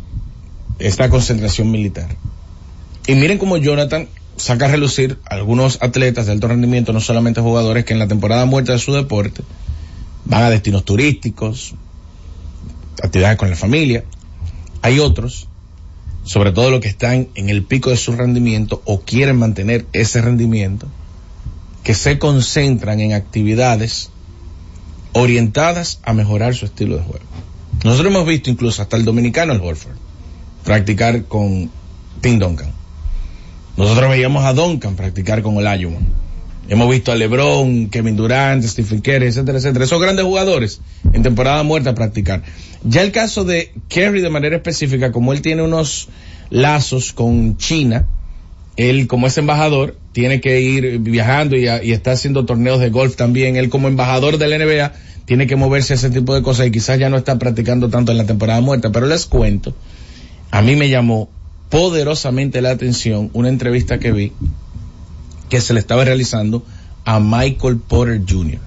esta 0.78 1.08
concentración 1.10 1.70
militar. 1.70 2.08
Y 3.06 3.14
miren 3.14 3.38
cómo 3.38 3.56
Jonathan 3.56 4.08
saca 4.36 4.66
a 4.66 4.68
relucir 4.68 5.18
a 5.28 5.34
algunos 5.34 5.78
atletas 5.82 6.26
de 6.26 6.32
alto 6.32 6.48
rendimiento, 6.48 6.92
no 6.92 7.00
solamente 7.00 7.40
jugadores 7.40 7.84
que 7.84 7.92
en 7.92 7.98
la 7.98 8.08
temporada 8.08 8.44
muerta 8.44 8.72
de 8.72 8.78
su 8.78 8.92
deporte 8.92 9.42
van 10.26 10.42
a 10.42 10.50
destinos 10.50 10.84
turísticos, 10.84 11.74
actividades 13.02 13.38
con 13.38 13.50
la 13.50 13.56
familia. 13.56 14.04
Hay 14.82 14.98
otros, 14.98 15.48
sobre 16.24 16.52
todo 16.52 16.70
los 16.70 16.80
que 16.80 16.88
están 16.88 17.28
en 17.34 17.48
el 17.48 17.64
pico 17.64 17.90
de 17.90 17.96
su 17.96 18.12
rendimiento 18.12 18.82
o 18.84 19.00
quieren 19.00 19.38
mantener 19.38 19.86
ese 19.92 20.20
rendimiento, 20.20 20.86
que 21.82 21.94
se 21.94 22.18
concentran 22.18 23.00
en 23.00 23.12
actividades 23.12 24.10
orientadas 25.12 26.00
a 26.02 26.12
mejorar 26.12 26.54
su 26.54 26.66
estilo 26.66 26.96
de 26.96 27.02
juego. 27.02 27.24
Nosotros 27.84 28.12
hemos 28.12 28.26
visto 28.26 28.50
incluso 28.50 28.82
hasta 28.82 28.96
el 28.96 29.04
dominicano, 29.04 29.52
el 29.52 29.60
Holford, 29.60 29.96
practicar 30.64 31.24
con 31.26 31.70
Tim 32.20 32.38
Duncan. 32.38 32.72
Nosotros 33.76 34.10
veíamos 34.10 34.44
a 34.44 34.52
Duncan 34.52 34.96
practicar 34.96 35.42
con 35.42 35.56
el 35.56 35.80
Iowa. 35.80 35.98
Hemos 36.68 36.90
visto 36.90 37.12
a 37.12 37.14
LeBron, 37.14 37.88
Kevin 37.90 38.16
Durant, 38.16 38.62
Stephen 38.64 39.00
Curry, 39.00 39.26
etcétera, 39.26 39.58
etcétera. 39.58 39.84
Esos 39.84 40.00
grandes 40.00 40.24
jugadores 40.24 40.80
en 41.12 41.22
temporada 41.22 41.62
muerta 41.62 41.94
practicar. 41.94 42.42
Ya 42.82 43.02
el 43.02 43.12
caso 43.12 43.44
de 43.44 43.72
Curry 43.88 44.20
de 44.20 44.30
manera 44.30 44.56
específica, 44.56 45.12
como 45.12 45.32
él 45.32 45.42
tiene 45.42 45.62
unos 45.62 46.08
lazos 46.50 47.12
con 47.12 47.56
China, 47.56 48.06
él 48.76 49.06
como 49.06 49.28
es 49.28 49.38
embajador, 49.38 49.96
tiene 50.12 50.40
que 50.40 50.60
ir 50.60 50.98
viajando 50.98 51.56
y, 51.56 51.68
y 51.68 51.92
está 51.92 52.12
haciendo 52.12 52.44
torneos 52.44 52.80
de 52.80 52.90
golf 52.90 53.14
también. 53.14 53.56
Él 53.56 53.70
como 53.70 53.86
embajador 53.86 54.38
del 54.38 54.58
NBA 54.58 54.92
tiene 55.24 55.46
que 55.46 55.56
moverse 55.56 55.92
a 55.92 55.96
ese 55.96 56.10
tipo 56.10 56.34
de 56.34 56.42
cosas 56.42 56.66
y 56.66 56.70
quizás 56.72 56.98
ya 56.98 57.08
no 57.08 57.16
está 57.16 57.38
practicando 57.38 57.88
tanto 57.90 58.10
en 58.12 58.18
la 58.18 58.26
temporada 58.26 58.60
muerta. 58.60 58.90
Pero 58.90 59.06
les 59.06 59.26
cuento, 59.26 59.74
a 60.50 60.62
mí 60.62 60.74
me 60.74 60.88
llamó 60.88 61.28
poderosamente 61.70 62.60
la 62.60 62.70
atención 62.70 63.30
una 63.32 63.48
entrevista 63.48 63.98
que 63.98 64.12
vi 64.12 64.32
que 65.48 65.60
se 65.60 65.74
le 65.74 65.80
estaba 65.80 66.04
realizando 66.04 66.64
a 67.04 67.20
Michael 67.20 67.78
Porter 67.78 68.20
Jr. 68.28 68.60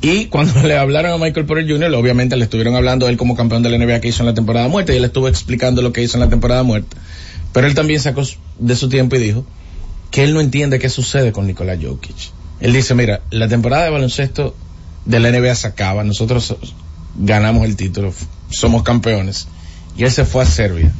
Y 0.00 0.26
cuando 0.26 0.62
le 0.66 0.76
hablaron 0.76 1.12
a 1.12 1.24
Michael 1.24 1.46
Porter 1.46 1.66
Jr., 1.68 1.94
obviamente 1.94 2.36
le 2.36 2.44
estuvieron 2.44 2.74
hablando 2.74 3.06
a 3.06 3.10
él 3.10 3.16
como 3.16 3.36
campeón 3.36 3.62
de 3.62 3.70
la 3.70 3.78
NBA 3.78 4.00
que 4.00 4.08
hizo 4.08 4.22
en 4.22 4.26
la 4.26 4.34
temporada 4.34 4.68
muerta 4.68 4.92
y 4.92 4.96
él 4.96 5.04
estuvo 5.04 5.28
explicando 5.28 5.80
lo 5.80 5.92
que 5.92 6.02
hizo 6.02 6.16
en 6.16 6.20
la 6.20 6.28
temporada 6.28 6.62
muerta. 6.62 6.96
Pero 7.52 7.66
él 7.66 7.74
también 7.74 8.00
sacó 8.00 8.22
de 8.58 8.76
su 8.76 8.88
tiempo 8.88 9.16
y 9.16 9.20
dijo 9.20 9.44
que 10.10 10.24
él 10.24 10.34
no 10.34 10.40
entiende 10.40 10.78
qué 10.78 10.88
sucede 10.88 11.32
con 11.32 11.46
Nikola 11.46 11.76
Jokic. 11.80 12.32
Él 12.60 12.72
dice, 12.72 12.94
mira, 12.94 13.22
la 13.30 13.48
temporada 13.48 13.84
de 13.84 13.90
baloncesto 13.90 14.54
de 15.04 15.20
la 15.20 15.30
NBA 15.30 15.54
se 15.54 15.66
acaba, 15.66 16.04
nosotros 16.04 16.56
ganamos 17.16 17.64
el 17.64 17.76
título, 17.76 18.12
somos 18.50 18.82
campeones. 18.82 19.48
Y 19.96 20.04
él 20.04 20.10
se 20.10 20.24
fue 20.24 20.42
a 20.42 20.46
Serbia 20.46 20.92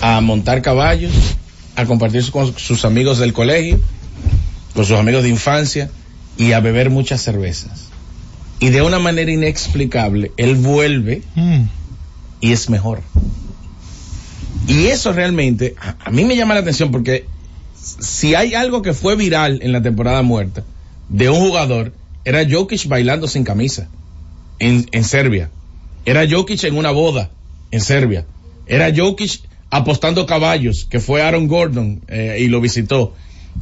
a 0.00 0.20
montar 0.20 0.62
caballos, 0.62 1.12
a 1.76 1.84
compartir 1.86 2.30
con 2.30 2.56
sus 2.58 2.84
amigos 2.84 3.18
del 3.18 3.32
colegio, 3.32 3.80
con 4.74 4.84
sus 4.84 4.96
amigos 4.98 5.22
de 5.22 5.28
infancia 5.30 5.90
y 6.36 6.52
a 6.52 6.60
beber 6.60 6.90
muchas 6.90 7.22
cervezas. 7.22 7.88
Y 8.60 8.70
de 8.70 8.82
una 8.82 8.98
manera 8.98 9.30
inexplicable, 9.30 10.32
él 10.36 10.54
vuelve 10.56 11.22
Mm. 11.34 11.62
y 12.40 12.52
es 12.52 12.70
mejor. 12.70 13.02
Y 14.68 14.86
eso 14.86 15.12
realmente 15.12 15.74
a, 15.80 15.96
a 16.04 16.10
mí 16.10 16.24
me 16.24 16.36
llama 16.36 16.54
la 16.54 16.60
atención 16.60 16.90
porque 16.92 17.26
si 18.00 18.34
hay 18.34 18.54
algo 18.54 18.82
que 18.82 18.92
fue 18.94 19.16
viral 19.16 19.58
en 19.62 19.72
la 19.72 19.82
temporada 19.82 20.22
muerta 20.22 20.62
de 21.08 21.28
un 21.30 21.40
jugador, 21.40 21.92
era 22.24 22.46
Jokic 22.48 22.86
bailando 22.86 23.26
sin 23.26 23.42
camisa 23.44 23.88
en, 24.60 24.86
en 24.92 25.04
Serbia. 25.04 25.50
Era 26.04 26.28
Jokic 26.28 26.62
en 26.64 26.76
una 26.76 26.90
boda 26.92 27.30
en 27.72 27.80
Serbia. 27.80 28.24
Era 28.66 28.92
Jokic 28.94 29.40
apostando 29.72 30.26
caballos, 30.26 30.84
que 30.84 31.00
fue 31.00 31.22
Aaron 31.22 31.48
Gordon 31.48 32.02
eh, 32.06 32.36
y 32.40 32.48
lo 32.48 32.60
visitó. 32.60 33.14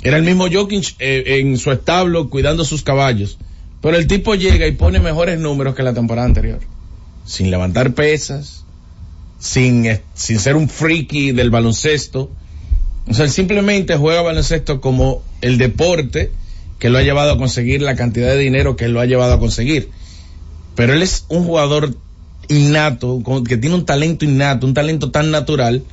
Era 0.03 0.17
el 0.17 0.25
mismo 0.25 0.49
Jokic 0.51 0.97
eh, 0.99 1.39
en 1.39 1.57
su 1.57 1.71
establo 1.71 2.29
cuidando 2.29 2.65
sus 2.65 2.83
caballos. 2.83 3.39
Pero 3.81 3.97
el 3.97 4.09
tipo 4.09 4.35
llega 4.35 4.67
y 4.67 4.73
pone 4.73 4.99
mejores 4.99 5.39
números 5.39 5.77
que 5.77 5.85
la 5.85 5.95
temporada 5.95 6.27
anterior. 6.27 6.59
Sin 7.25 7.53
levantar 7.53 7.95
pesas, 7.95 8.65
sin, 9.39 9.87
eh, 9.87 10.03
sin 10.15 10.41
ser 10.41 10.57
un 10.57 10.69
friki 10.69 11.31
del 11.31 11.51
baloncesto. 11.51 12.29
O 13.09 13.15
sea, 13.15 13.27
él 13.27 13.31
simplemente 13.31 13.97
juega 13.97 14.21
baloncesto 14.21 14.81
como 14.81 15.23
el 15.43 15.59
deporte 15.59 16.33
que 16.81 16.91
lo 16.91 16.99
ha 16.99 17.03
llevado 17.03 17.31
a 17.31 17.39
conseguir 17.39 17.83
la 17.83 17.95
cantidad 17.95 18.31
de 18.31 18.39
dinero 18.39 18.75
que 18.75 18.89
lo 18.89 18.99
ha 18.99 19.07
llevado 19.07 19.35
a 19.35 19.39
conseguir. 19.39 19.91
Pero 20.75 20.93
él 20.93 21.03
es 21.03 21.25
un 21.29 21.45
jugador 21.45 21.95
innato, 22.49 23.23
que 23.47 23.57
tiene 23.57 23.77
un 23.77 23.87
talento 23.87 24.25
innato, 24.25 24.67
un 24.67 24.75
talento 24.75 25.13
tan 25.13 25.31
natural, 25.31 25.85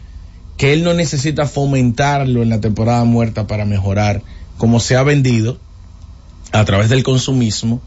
que 0.58 0.74
él 0.74 0.84
no 0.84 0.94
necesita 0.94 1.46
fomentarlo 1.46 2.42
en 2.44 2.50
la 2.50 2.60
temporada 2.60 3.04
muerta 3.04 3.48
para 3.48 3.66
mejorar, 3.66 4.22
como 4.58 4.80
se 4.80 4.96
ha 4.96 5.04
vendido 5.04 5.58
a 6.52 6.66
través 6.66 6.90
del 6.90 7.04
consumismo, 7.04 7.82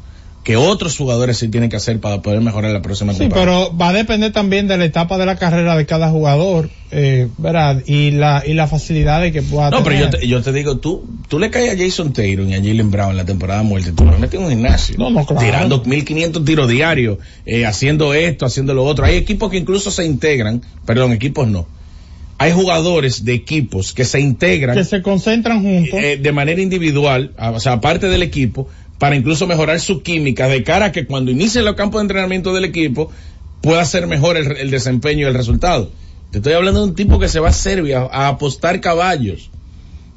que 0.45 0.57
otros 0.57 0.97
jugadores 0.97 1.37
sí 1.37 1.49
tienen 1.49 1.69
que 1.69 1.77
hacer 1.77 2.01
para 2.01 2.23
poder 2.23 2.41
mejorar 2.41 2.71
la 2.73 2.81
próxima 2.81 3.13
Sí, 3.13 3.19
temporada. 3.19 3.47
pero 3.47 3.77
va 3.77 3.89
a 3.91 3.93
depender 3.93 4.33
también 4.33 4.69
de 4.69 4.79
la 4.79 4.87
etapa 4.87 5.19
de 5.19 5.27
la 5.27 5.37
carrera 5.37 5.77
de 5.77 5.85
cada 5.85 6.09
jugador, 6.11 6.71
eh, 6.91 7.29
¿verdad? 7.37 7.83
Y 7.87 8.13
la, 8.13 8.43
y 8.47 8.55
la 8.55 8.67
facilidad 8.67 9.21
de 9.21 9.33
que 9.33 9.43
pueda 9.43 9.69
No, 9.71 9.83
pero 9.85 9.97
tener. 9.97 10.11
yo 10.13 10.19
te, 10.19 10.29
yo 10.29 10.43
te 10.43 10.53
digo, 10.55 10.79
tú, 10.79 11.05
tú 11.29 11.39
le 11.39 11.51
caes 11.51 11.75
a 11.75 11.77
Jason 11.85 12.15
Taylor 12.15 12.47
y 12.47 12.55
a 12.55 12.57
Jalen 12.59 12.91
Brown 12.91 13.11
en 13.11 13.17
la 13.19 13.27
temporada 13.27 13.63
muerta, 13.63 13.91
tú 13.95 14.05
lo 14.07 14.19
metes 14.19 14.39
en 14.41 14.45
un 14.47 14.51
gimnasio. 14.51 14.95
No, 14.99 15.11
no, 15.11 15.27
claro. 15.27 15.45
Tirando 15.45 15.83
1500 15.85 16.43
tiros 16.45 16.69
diarios, 16.69 17.19
eh, 17.45 17.67
haciendo 17.67 18.15
esto, 18.15 18.47
haciendo 18.47 18.73
lo 18.73 18.85
otro. 18.85 19.05
Hay 19.05 19.17
equipos 19.17 19.51
que 19.51 19.59
incluso 19.59 19.91
se 19.91 20.07
integran, 20.07 20.63
perdón, 20.87 21.13
equipos 21.13 21.49
no. 21.49 21.67
Hay 22.43 22.53
jugadores 22.53 23.25
de 23.25 23.35
equipos 23.35 23.93
que 23.93 24.05
se 24.07 24.19
integran 24.19 24.75
que 24.75 24.85
se 24.85 25.03
concentran 25.03 25.63
juntos. 25.63 26.01
eh, 26.01 26.19
de 26.21 26.33
manera 26.33 26.61
individual, 26.63 27.33
o 27.39 27.61
sea, 27.61 27.73
aparte 27.75 28.09
del 28.09 28.23
equipo, 28.23 28.67
para 28.99 29.15
incluso 29.15 29.47
mejorar 29.47 29.79
su 29.79 30.03
química 30.03 30.49
de 30.49 30.63
cara 30.65 30.87
a 30.87 30.93
que 30.93 31.05
cuando 31.07 31.31
inicie 31.31 31.61
los 31.63 31.75
campos 31.75 32.01
de 32.01 32.05
entrenamiento 32.05 32.55
del 32.55 32.65
equipo 32.65 33.11
pueda 33.61 33.85
ser 33.85 34.07
mejor 34.07 34.39
el, 34.39 34.57
el 34.57 34.71
desempeño 34.71 35.27
y 35.27 35.29
el 35.29 35.35
resultado. 35.35 35.91
Te 36.31 36.39
estoy 36.39 36.55
hablando 36.55 36.81
de 36.81 36.87
un 36.89 36.95
tipo 36.95 37.19
que 37.19 37.29
se 37.29 37.41
va 37.41 37.51
a 37.51 37.53
Serbia 37.53 38.09
a 38.11 38.29
apostar 38.29 38.81
caballos 38.81 39.51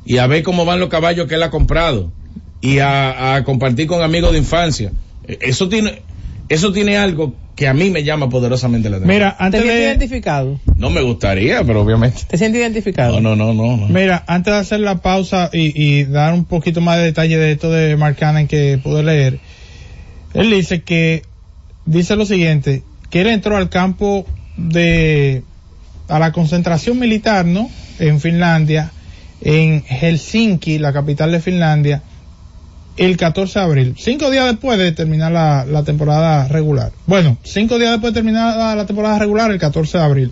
y 0.05 0.17
a 0.19 0.27
ver 0.27 0.43
cómo 0.43 0.63
van 0.63 0.79
los 0.79 0.87
caballos 0.89 1.27
que 1.27 1.35
él 1.35 1.43
ha 1.43 1.49
comprado 1.49 2.11
y 2.61 2.79
a, 2.79 3.35
a 3.35 3.43
compartir 3.43 3.87
con 3.87 4.01
amigos 4.01 4.31
de 4.31 4.37
infancia. 4.37 4.93
Eh, 5.27 5.39
Eso 5.41 5.67
tiene, 5.67 6.01
eso 6.49 6.71
tiene 6.71 6.97
algo 6.97 7.33
que 7.55 7.67
a 7.67 7.73
mí 7.73 7.89
me 7.89 8.03
llama 8.03 8.29
poderosamente 8.29 8.89
la 8.89 8.97
atención. 8.97 9.15
Mira, 9.15 9.37
¿Te 9.37 9.43
antes 9.43 9.61
sientes 9.61 9.81
de, 9.81 9.87
identificado? 9.87 10.59
No 10.75 10.89
me 10.89 11.01
gustaría, 11.01 11.63
pero 11.63 11.81
obviamente. 11.81 12.21
¿Te 12.27 12.37
sientes 12.37 12.61
identificado? 12.61 13.21
No, 13.21 13.35
no, 13.35 13.53
no, 13.53 13.53
no. 13.53 13.77
no. 13.77 13.87
mira, 13.87 14.23
antes 14.27 14.53
de 14.53 14.59
hacer 14.59 14.79
la 14.79 15.01
pausa 15.01 15.49
y, 15.53 15.71
y 15.81 16.05
dar 16.05 16.33
un 16.33 16.45
poquito 16.45 16.81
más 16.81 16.97
de 16.97 17.03
detalle 17.03 17.37
de 17.37 17.51
esto 17.51 17.71
de 17.71 17.95
Mark 17.95 18.17
Cannon 18.17 18.47
que 18.47 18.79
pude 18.81 19.03
leer, 19.03 19.39
él 20.33 20.49
dice 20.49 20.81
que, 20.81 21.23
dice 21.85 22.15
lo 22.15 22.25
siguiente, 22.25 22.83
que 23.09 23.21
él 23.21 23.27
entró 23.27 23.55
al 23.55 23.69
campo 23.69 24.25
de, 24.57 25.43
a 26.07 26.19
la 26.19 26.31
concentración 26.31 26.97
militar, 26.97 27.45
¿no? 27.45 27.69
En 27.99 28.19
Finlandia, 28.19 28.91
en 29.41 29.83
Helsinki, 29.83 30.79
la 30.79 30.93
capital 30.93 31.31
de 31.31 31.39
Finlandia, 31.39 32.01
el 32.97 33.17
14 33.17 33.59
de 33.59 33.65
abril, 33.65 33.95
cinco 33.97 34.29
días 34.29 34.45
después 34.45 34.77
de 34.77 34.91
terminar 34.91 35.31
la, 35.31 35.65
la 35.65 35.83
temporada 35.83 36.47
regular. 36.47 36.91
Bueno, 37.07 37.37
cinco 37.43 37.79
días 37.79 37.91
después 37.91 38.13
de 38.13 38.19
terminar 38.19 38.75
la, 38.75 38.85
temporada 38.85 39.19
regular, 39.19 39.51
el 39.51 39.59
14 39.59 39.97
de 39.97 40.03
abril. 40.03 40.31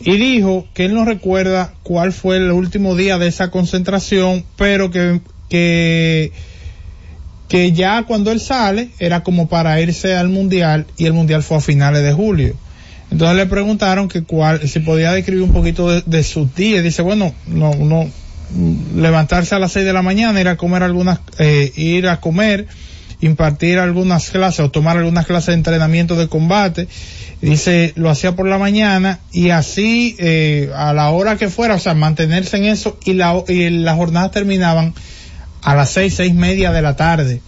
Y 0.00 0.16
dijo 0.16 0.66
que 0.74 0.84
él 0.84 0.94
no 0.94 1.04
recuerda 1.04 1.74
cuál 1.82 2.12
fue 2.12 2.36
el 2.36 2.50
último 2.50 2.94
día 2.96 3.18
de 3.18 3.28
esa 3.28 3.50
concentración, 3.50 4.44
pero 4.56 4.90
que, 4.90 5.20
que, 5.48 6.32
que 7.48 7.72
ya 7.72 8.04
cuando 8.04 8.30
él 8.32 8.40
sale 8.40 8.90
era 8.98 9.22
como 9.22 9.48
para 9.48 9.80
irse 9.80 10.14
al 10.14 10.28
mundial 10.28 10.86
y 10.96 11.06
el 11.06 11.12
mundial 11.12 11.42
fue 11.42 11.58
a 11.58 11.60
finales 11.60 12.02
de 12.02 12.12
julio. 12.12 12.54
Entonces 13.10 13.36
le 13.36 13.46
preguntaron 13.46 14.08
que 14.08 14.22
cuál, 14.22 14.66
si 14.68 14.80
podía 14.80 15.12
describir 15.12 15.42
un 15.42 15.52
poquito 15.52 15.88
de, 15.88 16.02
de 16.06 16.24
sus 16.24 16.52
días. 16.54 16.82
Dice, 16.82 17.02
bueno, 17.02 17.34
no, 17.46 17.74
no, 17.74 18.08
levantarse 18.94 19.54
a 19.54 19.58
las 19.58 19.72
seis 19.72 19.84
de 19.84 19.92
la 19.92 20.02
mañana, 20.02 20.40
ir 20.40 20.48
a 20.48 20.56
comer 20.56 20.82
algunas, 20.82 21.20
eh, 21.38 21.72
ir 21.76 22.08
a 22.08 22.20
comer, 22.20 22.66
impartir 23.20 23.78
algunas 23.78 24.30
clases 24.30 24.60
o 24.60 24.70
tomar 24.70 24.98
algunas 24.98 25.26
clases 25.26 25.48
de 25.48 25.54
entrenamiento 25.54 26.16
de 26.16 26.28
combate. 26.28 26.88
Dice, 27.40 27.92
lo 27.96 28.08
hacía 28.08 28.36
por 28.36 28.46
la 28.46 28.58
mañana 28.58 29.20
y 29.32 29.50
así, 29.50 30.14
eh, 30.18 30.70
a 30.74 30.92
la 30.92 31.10
hora 31.10 31.36
que 31.36 31.48
fuera, 31.48 31.74
o 31.74 31.78
sea, 31.78 31.94
mantenerse 31.94 32.56
en 32.56 32.64
eso 32.64 32.98
y 33.04 33.14
la, 33.14 33.42
y 33.48 33.68
las 33.70 33.96
jornadas 33.96 34.30
terminaban 34.30 34.94
a 35.62 35.74
las 35.74 35.90
seis, 35.90 36.14
seis 36.14 36.34
media 36.34 36.72
de 36.72 36.82
la 36.82 36.96
tarde. 36.96 37.40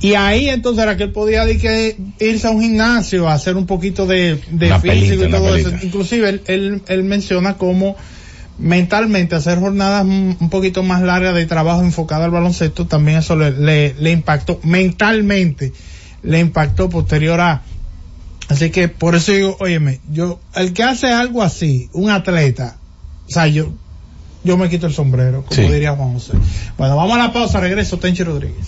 Y 0.00 0.14
ahí 0.14 0.48
entonces 0.48 0.82
era 0.82 0.96
que 0.96 1.04
él 1.04 1.12
podía 1.12 1.46
que 1.46 1.96
irse 2.18 2.46
a 2.46 2.50
un 2.50 2.60
gimnasio 2.60 3.28
a 3.28 3.34
hacer 3.34 3.56
un 3.56 3.66
poquito 3.66 4.06
de, 4.06 4.36
físico 4.36 4.80
pelita, 4.80 5.28
y 5.28 5.30
todo 5.30 5.56
eso. 5.56 5.70
Inclusive 5.82 6.28
él, 6.28 6.42
él, 6.46 6.82
él 6.88 7.04
menciona 7.04 7.56
como 7.56 7.96
mentalmente 8.58 9.34
hacer 9.34 9.58
jornadas 9.58 10.04
un 10.04 10.48
poquito 10.50 10.82
más 10.82 11.02
largas 11.02 11.34
de 11.34 11.46
trabajo 11.46 11.80
enfocado 11.82 12.24
al 12.24 12.30
baloncesto, 12.30 12.86
también 12.86 13.18
eso 13.18 13.34
le, 13.36 13.50
le, 13.52 13.94
le 13.98 14.10
impactó 14.10 14.60
mentalmente, 14.62 15.72
le 16.22 16.38
impactó 16.40 16.88
posterior 16.88 17.40
a. 17.40 17.62
Así 18.48 18.70
que 18.70 18.88
por 18.88 19.14
eso 19.14 19.32
digo, 19.32 19.56
óyeme, 19.60 20.00
yo, 20.10 20.38
el 20.54 20.72
que 20.72 20.82
hace 20.82 21.10
algo 21.12 21.42
así, 21.42 21.88
un 21.92 22.10
atleta, 22.10 22.76
o 23.26 23.30
sea, 23.30 23.46
yo, 23.46 23.72
yo 24.44 24.56
me 24.58 24.68
quito 24.68 24.86
el 24.86 24.92
sombrero, 24.92 25.44
como 25.44 25.54
Sí. 25.54 25.72
diría 25.72 25.92
Juan 25.96 26.12
José. 26.14 26.32
Bueno, 26.76 26.96
vamos 26.96 27.14
a 27.14 27.18
la 27.18 27.32
pausa, 27.32 27.60
regreso, 27.60 27.98
Tenchi 27.98 28.22
Rodríguez. 28.24 28.66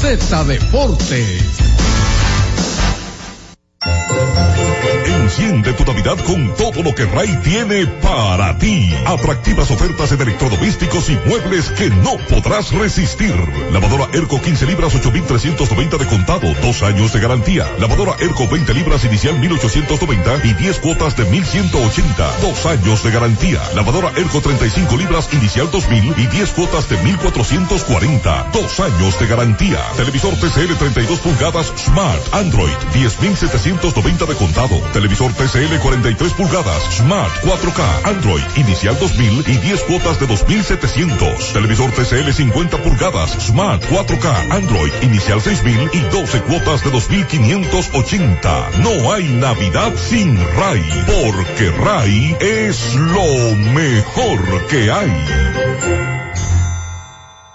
Z 0.00 0.44
Deportes. 0.44 1.42
Enciende 5.06 5.72
tu 5.72 5.84
Navidad 5.84 6.18
con 6.24 6.54
todo 6.54 6.82
lo 6.82 6.94
que 6.94 7.04
Ray 7.04 7.36
tiene 7.42 7.86
para 7.86 8.56
ti. 8.58 8.94
Atractivas 9.06 9.70
ofertas 9.70 10.12
en 10.12 10.20
electrodomésticos 10.20 11.10
y 11.10 11.18
muebles 11.26 11.70
que 11.70 11.90
no 11.90 12.16
podrás 12.28 12.72
resistir. 12.72 13.34
Lavadora 13.72 14.08
Erco 14.12 14.40
15 14.40 14.66
libras 14.66 14.94
8.390 14.94 15.98
de 15.98 16.06
contado, 16.06 16.54
dos 16.62 16.82
años 16.82 17.12
de 17.12 17.20
garantía. 17.20 17.66
Lavadora 17.78 18.14
Erco 18.20 18.46
20 18.48 18.72
libras 18.74 19.04
inicial 19.04 19.40
1.890 19.40 20.44
y 20.44 20.54
10 20.54 20.78
cuotas 20.78 21.16
de 21.16 21.26
1.180, 21.26 22.36
dos 22.40 22.66
años 22.66 23.02
de 23.02 23.10
garantía. 23.10 23.60
Lavadora 23.74 24.12
Erco 24.16 24.40
35 24.40 24.96
libras 24.96 25.28
inicial 25.32 25.70
2.000 25.70 26.14
y 26.18 26.26
10 26.28 26.50
cuotas 26.50 26.88
de 26.88 26.98
1.440, 26.98 28.50
dos 28.52 28.80
años 28.80 29.18
de 29.18 29.26
garantía. 29.26 29.80
Televisor 29.96 30.34
TCL 30.34 30.74
32 30.78 31.18
pulgadas 31.18 31.72
Smart 31.76 32.22
Android 32.32 32.74
10.790 32.92 34.26
de 34.26 34.34
contado. 34.34 34.75
Televisor 34.92 35.32
TCL 35.32 35.78
43 35.80 36.32
pulgadas, 36.32 36.82
Smart 36.96 37.32
4K, 37.42 38.08
Android, 38.08 38.42
inicial 38.56 38.98
2000 38.98 39.44
y 39.46 39.56
10 39.58 39.82
cuotas 39.82 40.20
de 40.20 40.26
2700. 40.26 41.52
Televisor 41.52 41.90
TCL 41.92 42.32
50 42.32 42.82
pulgadas, 42.82 43.30
Smart 43.40 43.82
4K, 43.84 44.52
Android, 44.52 44.92
inicial 45.02 45.40
6000 45.40 45.90
y 45.92 46.00
12 46.00 46.42
cuotas 46.42 46.84
de 46.84 46.90
2580. 46.90 48.70
No 48.82 49.12
hay 49.12 49.24
Navidad 49.34 49.92
sin 49.96 50.38
RAI, 50.38 50.84
porque 51.06 51.70
RAI 51.70 52.36
es 52.40 52.94
lo 52.94 53.54
mejor 53.72 54.66
que 54.68 54.90
hay. 54.90 56.05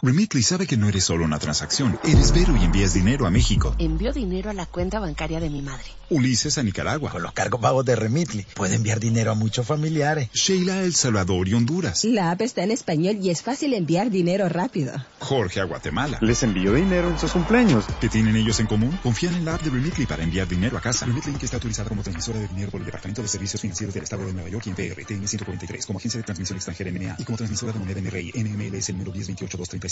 Remitly 0.03 0.41
sabe 0.41 0.65
que 0.65 0.77
no 0.77 0.89
eres 0.89 1.03
solo 1.03 1.25
una 1.25 1.37
transacción, 1.37 1.99
eres 2.03 2.31
Vero 2.31 2.57
y 2.57 2.63
envías 2.63 2.95
dinero 2.95 3.27
a 3.27 3.29
México. 3.29 3.75
Envío 3.77 4.11
dinero 4.11 4.49
a 4.49 4.53
la 4.53 4.65
cuenta 4.65 4.99
bancaria 4.99 5.39
de 5.39 5.51
mi 5.51 5.61
madre. 5.61 5.85
Ulises 6.09 6.57
a 6.57 6.63
Nicaragua. 6.63 7.11
Con 7.11 7.21
los 7.21 7.33
cargos 7.33 7.61
pagos 7.61 7.85
de 7.85 7.95
Remitly, 7.95 8.47
puede 8.55 8.75
enviar 8.75 8.99
dinero 8.99 9.31
a 9.31 9.35
muchos 9.35 9.65
familiares. 9.65 10.29
Sheila 10.33 10.73
a 10.73 10.83
El 10.83 10.95
Salvador 10.95 11.47
y 11.47 11.53
Honduras. 11.53 12.03
La 12.03 12.31
app 12.31 12.41
está 12.41 12.63
en 12.63 12.71
español 12.71 13.19
y 13.21 13.29
es 13.29 13.43
fácil 13.43 13.75
enviar 13.75 14.09
dinero 14.09 14.49
rápido. 14.49 14.91
Jorge 15.19 15.61
a 15.61 15.65
Guatemala. 15.65 16.17
Les 16.19 16.41
envío 16.41 16.73
dinero 16.73 17.07
en 17.07 17.19
sus 17.19 17.31
cumpleaños. 17.31 17.85
¿Qué 18.01 18.09
tienen 18.09 18.35
ellos 18.35 18.59
en 18.59 18.65
común? 18.65 18.97
Confían 19.03 19.35
en 19.35 19.45
la 19.45 19.53
app 19.53 19.61
de 19.61 19.69
Remitly 19.69 20.07
para 20.07 20.23
enviar 20.23 20.47
dinero 20.47 20.77
a 20.79 20.81
casa. 20.81 21.05
Remitly 21.05 21.33
que 21.33 21.45
está 21.45 21.57
autorizada 21.57 21.87
como 21.87 22.01
transmisora 22.01 22.39
de 22.39 22.47
dinero 22.47 22.71
por 22.71 22.81
el 22.81 22.87
Departamento 22.87 23.21
de 23.21 23.27
Servicios 23.27 23.61
Financieros 23.61 23.93
del 23.93 24.03
Estado 24.03 24.25
de 24.25 24.33
Nueva 24.33 24.49
York 24.49 24.65
y 24.65 24.69
en 24.71 24.75
PRTN 24.75 25.27
143 25.27 25.85
como 25.85 25.99
agencia 25.99 26.17
de 26.17 26.23
transmisión 26.23 26.57
extranjera 26.57 26.91
NMA 26.91 27.15
y 27.19 27.23
como 27.23 27.37
transmisora 27.37 27.71
de 27.71 27.79
moneda 27.79 28.01
NRI 28.01 28.33
NMLS 28.35 28.89
número 28.89 29.13
1028237. 29.13 29.90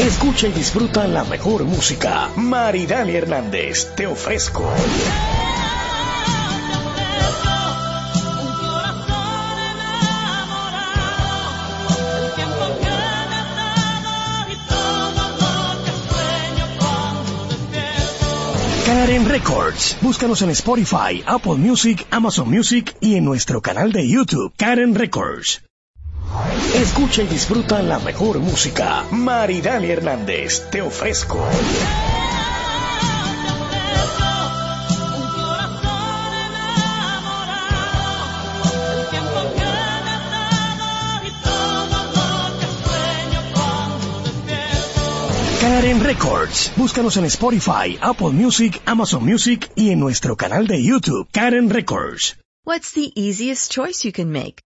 Escucha 0.00 0.48
y 0.48 0.52
disfruta 0.52 1.06
la 1.08 1.24
mejor 1.24 1.64
música. 1.64 2.28
Maridali 2.36 3.16
Hernández, 3.16 3.94
te 3.96 4.06
ofrezco. 4.06 4.70
Karen 18.86 19.28
Records. 19.28 19.96
Búscanos 20.00 20.42
en 20.42 20.50
Spotify, 20.50 21.22
Apple 21.26 21.54
Music, 21.54 22.06
Amazon 22.10 22.50
Music 22.50 22.96
y 23.00 23.16
en 23.16 23.24
nuestro 23.24 23.60
canal 23.60 23.92
de 23.92 24.08
YouTube, 24.08 24.52
Karen 24.56 24.94
Records. 24.94 25.62
Escucha 26.74 27.22
y 27.22 27.26
disfruta 27.26 27.82
la 27.82 27.98
mejor 27.98 28.38
música. 28.38 29.04
Maridani 29.10 29.90
Hernández, 29.90 30.68
te 30.70 30.82
ofrezco. 30.82 31.44
Karen 45.60 46.00
Records. 46.00 46.72
Búscanos 46.76 47.16
en 47.16 47.24
Spotify, 47.26 47.98
Apple 48.00 48.30
Music, 48.30 48.80
Amazon 48.86 49.24
Music 49.24 49.70
y 49.76 49.90
en 49.90 50.00
nuestro 50.00 50.36
canal 50.36 50.66
de 50.66 50.82
YouTube, 50.82 51.28
Karen 51.32 51.70
Records. 51.70 52.36
What's 52.64 52.92
the 52.92 53.12
easiest 53.14 53.70
choice 53.70 54.04
you 54.04 54.12
can 54.12 54.32
make? 54.32 54.65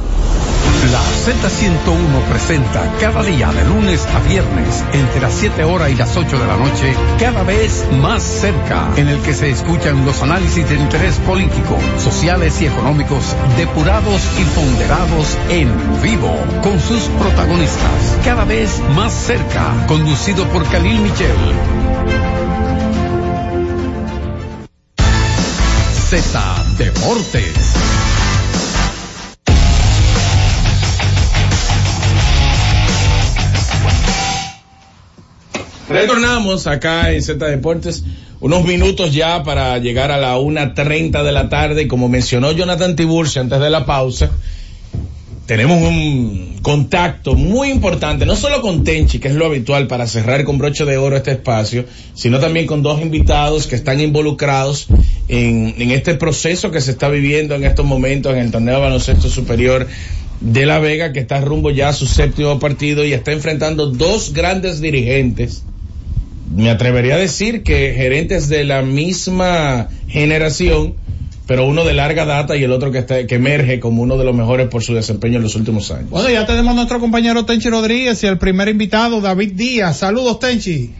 La 1.21 1.27
Z101 1.27 2.23
presenta 2.29 2.81
cada 2.99 3.21
día 3.21 3.51
de 3.51 3.63
lunes 3.65 4.07
a 4.07 4.19
viernes 4.27 4.83
entre 4.91 5.21
las 5.21 5.31
7 5.35 5.63
horas 5.65 5.91
y 5.91 5.95
las 5.95 6.17
8 6.17 6.39
de 6.39 6.47
la 6.47 6.57
noche, 6.57 6.95
cada 7.19 7.43
vez 7.43 7.85
más 8.01 8.23
cerca, 8.23 8.89
en 8.95 9.07
el 9.07 9.19
que 9.21 9.35
se 9.35 9.51
escuchan 9.51 10.03
los 10.03 10.19
análisis 10.23 10.67
de 10.67 10.75
interés 10.75 11.17
político, 11.19 11.77
sociales 11.99 12.59
y 12.61 12.65
económicos 12.65 13.35
depurados 13.55 14.19
y 14.39 14.43
ponderados 14.55 15.37
en 15.49 15.69
vivo 16.01 16.35
con 16.63 16.79
sus 16.79 17.03
protagonistas. 17.19 18.17
Cada 18.25 18.45
vez 18.45 18.81
más 18.95 19.13
cerca, 19.13 19.85
conducido 19.87 20.47
por 20.47 20.65
Khalil 20.69 21.01
Michel. 21.01 21.35
Z 26.09 26.65
Deportes. 26.79 28.20
Retornamos 35.91 36.67
acá 36.67 37.11
en 37.11 37.21
Z 37.21 37.45
Deportes, 37.45 38.03
unos 38.39 38.63
minutos 38.63 39.13
ya 39.13 39.43
para 39.43 39.77
llegar 39.77 40.09
a 40.09 40.17
la 40.17 40.37
1.30 40.37 41.21
de 41.21 41.31
la 41.33 41.49
tarde. 41.49 41.89
Como 41.89 42.07
mencionó 42.07 42.53
Jonathan 42.53 42.95
Tiburcio 42.95 43.41
antes 43.41 43.59
de 43.59 43.69
la 43.69 43.85
pausa, 43.85 44.31
tenemos 45.47 45.81
un 45.81 46.59
contacto 46.61 47.35
muy 47.35 47.69
importante, 47.69 48.25
no 48.25 48.37
solo 48.37 48.61
con 48.61 48.85
Tenchi, 48.85 49.19
que 49.19 49.27
es 49.27 49.35
lo 49.35 49.47
habitual 49.47 49.87
para 49.87 50.07
cerrar 50.07 50.45
con 50.45 50.57
broche 50.57 50.85
de 50.85 50.95
oro 50.95 51.17
este 51.17 51.31
espacio, 51.31 51.83
sino 52.13 52.39
también 52.39 52.67
con 52.67 52.81
dos 52.83 53.01
invitados 53.01 53.67
que 53.67 53.75
están 53.75 53.99
involucrados 53.99 54.87
en, 55.27 55.75
en 55.77 55.91
este 55.91 56.15
proceso 56.15 56.71
que 56.71 56.79
se 56.79 56.91
está 56.91 57.09
viviendo 57.09 57.53
en 57.55 57.65
estos 57.65 57.85
momentos 57.85 58.31
en 58.33 58.39
el 58.39 58.51
torneo 58.51 58.75
de 58.75 58.81
baloncesto 58.81 59.27
superior 59.27 59.87
de 60.39 60.65
La 60.65 60.79
Vega, 60.79 61.11
que 61.11 61.19
está 61.19 61.41
rumbo 61.41 61.69
ya 61.69 61.89
a 61.89 61.93
su 61.93 62.07
séptimo 62.07 62.59
partido 62.59 63.03
y 63.03 63.11
está 63.11 63.33
enfrentando 63.33 63.87
dos 63.87 64.31
grandes 64.31 64.79
dirigentes 64.79 65.63
me 66.55 66.69
atrevería 66.69 67.15
a 67.15 67.17
decir 67.17 67.63
que 67.63 67.93
gerentes 67.95 68.49
de 68.49 68.63
la 68.63 68.81
misma 68.81 69.87
generación, 70.07 70.95
pero 71.47 71.65
uno 71.65 71.83
de 71.85 71.93
larga 71.93 72.25
data 72.25 72.55
y 72.55 72.63
el 72.63 72.71
otro 72.71 72.91
que, 72.91 72.99
está, 72.99 73.25
que 73.25 73.35
emerge 73.35 73.79
como 73.79 74.01
uno 74.01 74.17
de 74.17 74.25
los 74.25 74.35
mejores 74.35 74.67
por 74.67 74.83
su 74.83 74.93
desempeño 74.93 75.37
en 75.37 75.43
los 75.43 75.55
últimos 75.55 75.91
años. 75.91 76.09
Bueno, 76.09 76.29
ya 76.29 76.45
tenemos 76.45 76.71
a 76.71 76.75
nuestro 76.75 76.99
compañero 76.99 77.45
Tenchi 77.45 77.69
Rodríguez 77.69 78.23
y 78.23 78.27
el 78.27 78.37
primer 78.37 78.67
invitado, 78.67 79.21
David 79.21 79.53
Díaz. 79.53 79.97
Saludos, 79.97 80.39
Tenchi. 80.39 80.93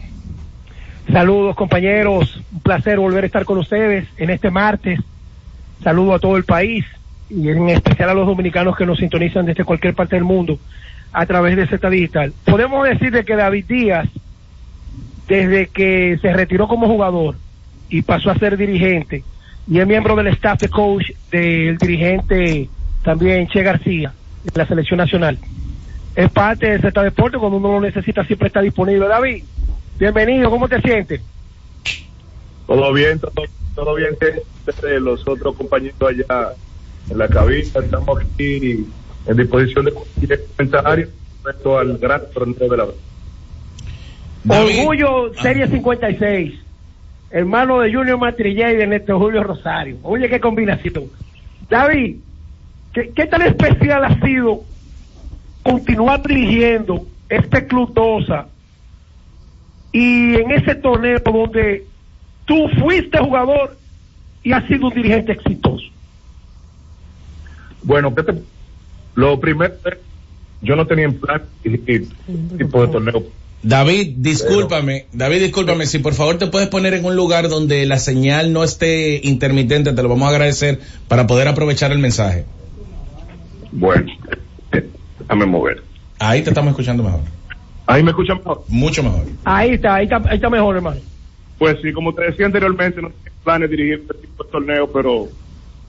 Saludos, 1.10 1.54
compañeros. 1.56 2.40
Un 2.52 2.60
placer 2.60 2.98
volver 2.98 3.24
a 3.24 3.26
estar 3.26 3.44
con 3.44 3.58
ustedes 3.58 4.06
en 4.16 4.30
este 4.30 4.50
martes. 4.50 5.00
Saludo 5.82 6.14
a 6.14 6.18
todo 6.18 6.36
el 6.36 6.44
país 6.44 6.84
y 7.28 7.48
en 7.48 7.68
especial 7.68 8.10
a 8.10 8.14
los 8.14 8.26
dominicanos 8.26 8.76
que 8.76 8.86
nos 8.86 8.98
sintonizan 8.98 9.46
desde 9.46 9.64
cualquier 9.64 9.94
parte 9.94 10.16
del 10.16 10.24
mundo 10.24 10.58
a 11.12 11.26
través 11.26 11.56
de 11.56 11.66
Z 11.66 11.90
Digital. 11.90 12.32
Podemos 12.44 12.88
decir 12.88 13.10
de 13.10 13.24
que 13.24 13.36
David 13.36 13.66
Díaz 13.68 14.08
desde 15.28 15.68
que 15.68 16.18
se 16.20 16.32
retiró 16.32 16.68
como 16.68 16.86
jugador 16.86 17.36
y 17.88 18.02
pasó 18.02 18.30
a 18.30 18.38
ser 18.38 18.56
dirigente 18.56 19.24
y 19.68 19.78
es 19.78 19.86
miembro 19.86 20.16
del 20.16 20.28
staff 20.28 20.60
de 20.60 20.68
coach 20.68 21.10
del 21.30 21.78
dirigente 21.78 22.68
también 23.02 23.48
Che 23.48 23.62
García 23.62 24.12
de 24.44 24.50
la 24.54 24.66
selección 24.66 24.98
nacional. 24.98 25.38
Es 26.16 26.30
parte 26.30 26.66
de 26.66 26.80
Z 26.80 27.02
Deporte 27.02 27.38
cuando 27.38 27.58
uno 27.58 27.72
lo 27.72 27.80
necesita 27.80 28.24
siempre 28.24 28.48
está 28.48 28.60
disponible. 28.60 29.06
David, 29.06 29.44
bienvenido, 29.98 30.50
¿cómo 30.50 30.68
te 30.68 30.80
sientes? 30.80 31.20
Todo 32.66 32.92
bien, 32.92 33.18
todo, 33.18 33.32
todo 33.74 33.94
bien 33.94 34.16
desde 34.66 35.00
los 35.00 35.26
otros 35.26 35.54
compañeros 35.56 35.96
allá 36.00 36.52
en 37.10 37.18
la 37.18 37.28
cabina, 37.28 37.68
estamos 37.74 38.20
aquí 38.20 38.86
en 39.26 39.36
disposición 39.36 39.84
de 39.84 39.92
cualquier 39.92 40.44
comentario 40.56 41.08
respecto 41.44 41.78
al 41.78 41.98
gran 41.98 42.22
torneo 42.32 42.68
de 42.68 42.76
la 42.76 42.86
Orgullo 44.48 45.32
Serie 45.40 45.66
56. 45.68 46.54
Hermano 47.30 47.80
de 47.80 47.92
Junior 47.92 48.18
Matrillé 48.18 48.72
y 48.72 48.76
de 48.76 48.86
Néstor 48.86 49.18
Julio 49.18 49.42
Rosario. 49.42 49.96
Oye, 50.02 50.28
qué 50.28 50.38
combinación. 50.40 51.04
David, 51.70 52.16
¿qué, 52.92 53.10
qué 53.14 53.26
tan 53.26 53.42
especial 53.42 54.04
ha 54.04 54.20
sido 54.20 54.64
continuar 55.62 56.22
dirigiendo 56.22 57.06
este 57.28 57.66
club 57.66 57.94
Dosa 57.94 58.48
y 59.92 60.34
en 60.34 60.50
ese 60.50 60.74
torneo 60.74 61.18
donde 61.24 61.86
tú 62.44 62.68
fuiste 62.80 63.18
jugador 63.18 63.78
y 64.42 64.52
has 64.52 64.66
sido 64.66 64.88
un 64.88 64.94
dirigente 64.94 65.32
exitoso? 65.32 65.86
Bueno, 67.82 68.14
¿qué 68.14 68.22
te- 68.24 68.42
lo 69.14 69.38
primero 69.40 69.74
yo 70.60 70.76
no 70.76 70.86
tenía 70.86 71.06
en 71.06 71.18
plan 71.18 71.42
dirigir 71.64 72.08
este 72.28 72.56
tipo 72.64 72.86
de 72.86 72.92
torneo. 72.92 73.22
David, 73.62 74.14
discúlpame, 74.16 75.06
David, 75.12 75.40
discúlpame, 75.40 75.86
si 75.86 76.00
por 76.00 76.14
favor 76.14 76.36
te 76.36 76.48
puedes 76.48 76.68
poner 76.68 76.94
en 76.94 77.04
un 77.04 77.14
lugar 77.14 77.48
donde 77.48 77.86
la 77.86 78.00
señal 78.00 78.52
no 78.52 78.64
esté 78.64 79.20
intermitente, 79.22 79.92
te 79.92 80.02
lo 80.02 80.08
vamos 80.08 80.26
a 80.26 80.30
agradecer 80.30 80.80
para 81.06 81.28
poder 81.28 81.46
aprovechar 81.46 81.92
el 81.92 81.98
mensaje. 81.98 82.44
Bueno, 83.70 84.12
eh, 84.72 84.88
déjame 85.20 85.46
mover. 85.46 85.82
Ahí 86.18 86.42
te 86.42 86.50
estamos 86.50 86.70
escuchando 86.70 87.04
mejor. 87.04 87.20
Ahí 87.86 88.02
me 88.02 88.10
escuchan 88.10 88.38
mejor. 88.38 88.64
Mucho 88.66 89.02
mejor. 89.04 89.26
Ahí 89.44 89.70
está, 89.70 89.94
ahí 89.94 90.04
está, 90.04 90.16
ahí 90.28 90.36
está 90.36 90.50
mejor, 90.50 90.76
hermano. 90.76 91.00
Pues 91.58 91.76
sí, 91.82 91.92
como 91.92 92.12
te 92.12 92.24
decía 92.24 92.46
anteriormente, 92.46 93.00
no 93.00 93.10
tenía 93.10 93.32
planes 93.44 93.70
de 93.70 93.76
dirigir 93.76 94.00
este 94.00 94.14
tipo 94.26 94.42
de 94.42 94.50
torneo, 94.50 94.90
pero 94.92 95.28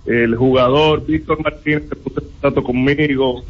el 0.06 0.36
jugador 0.36 1.06
Víctor 1.08 1.42
Martínez 1.44 1.90
se 1.90 1.96
puso 1.96 2.20
en 2.20 2.28
contacto 2.28 2.64
conmigo, 2.64 3.44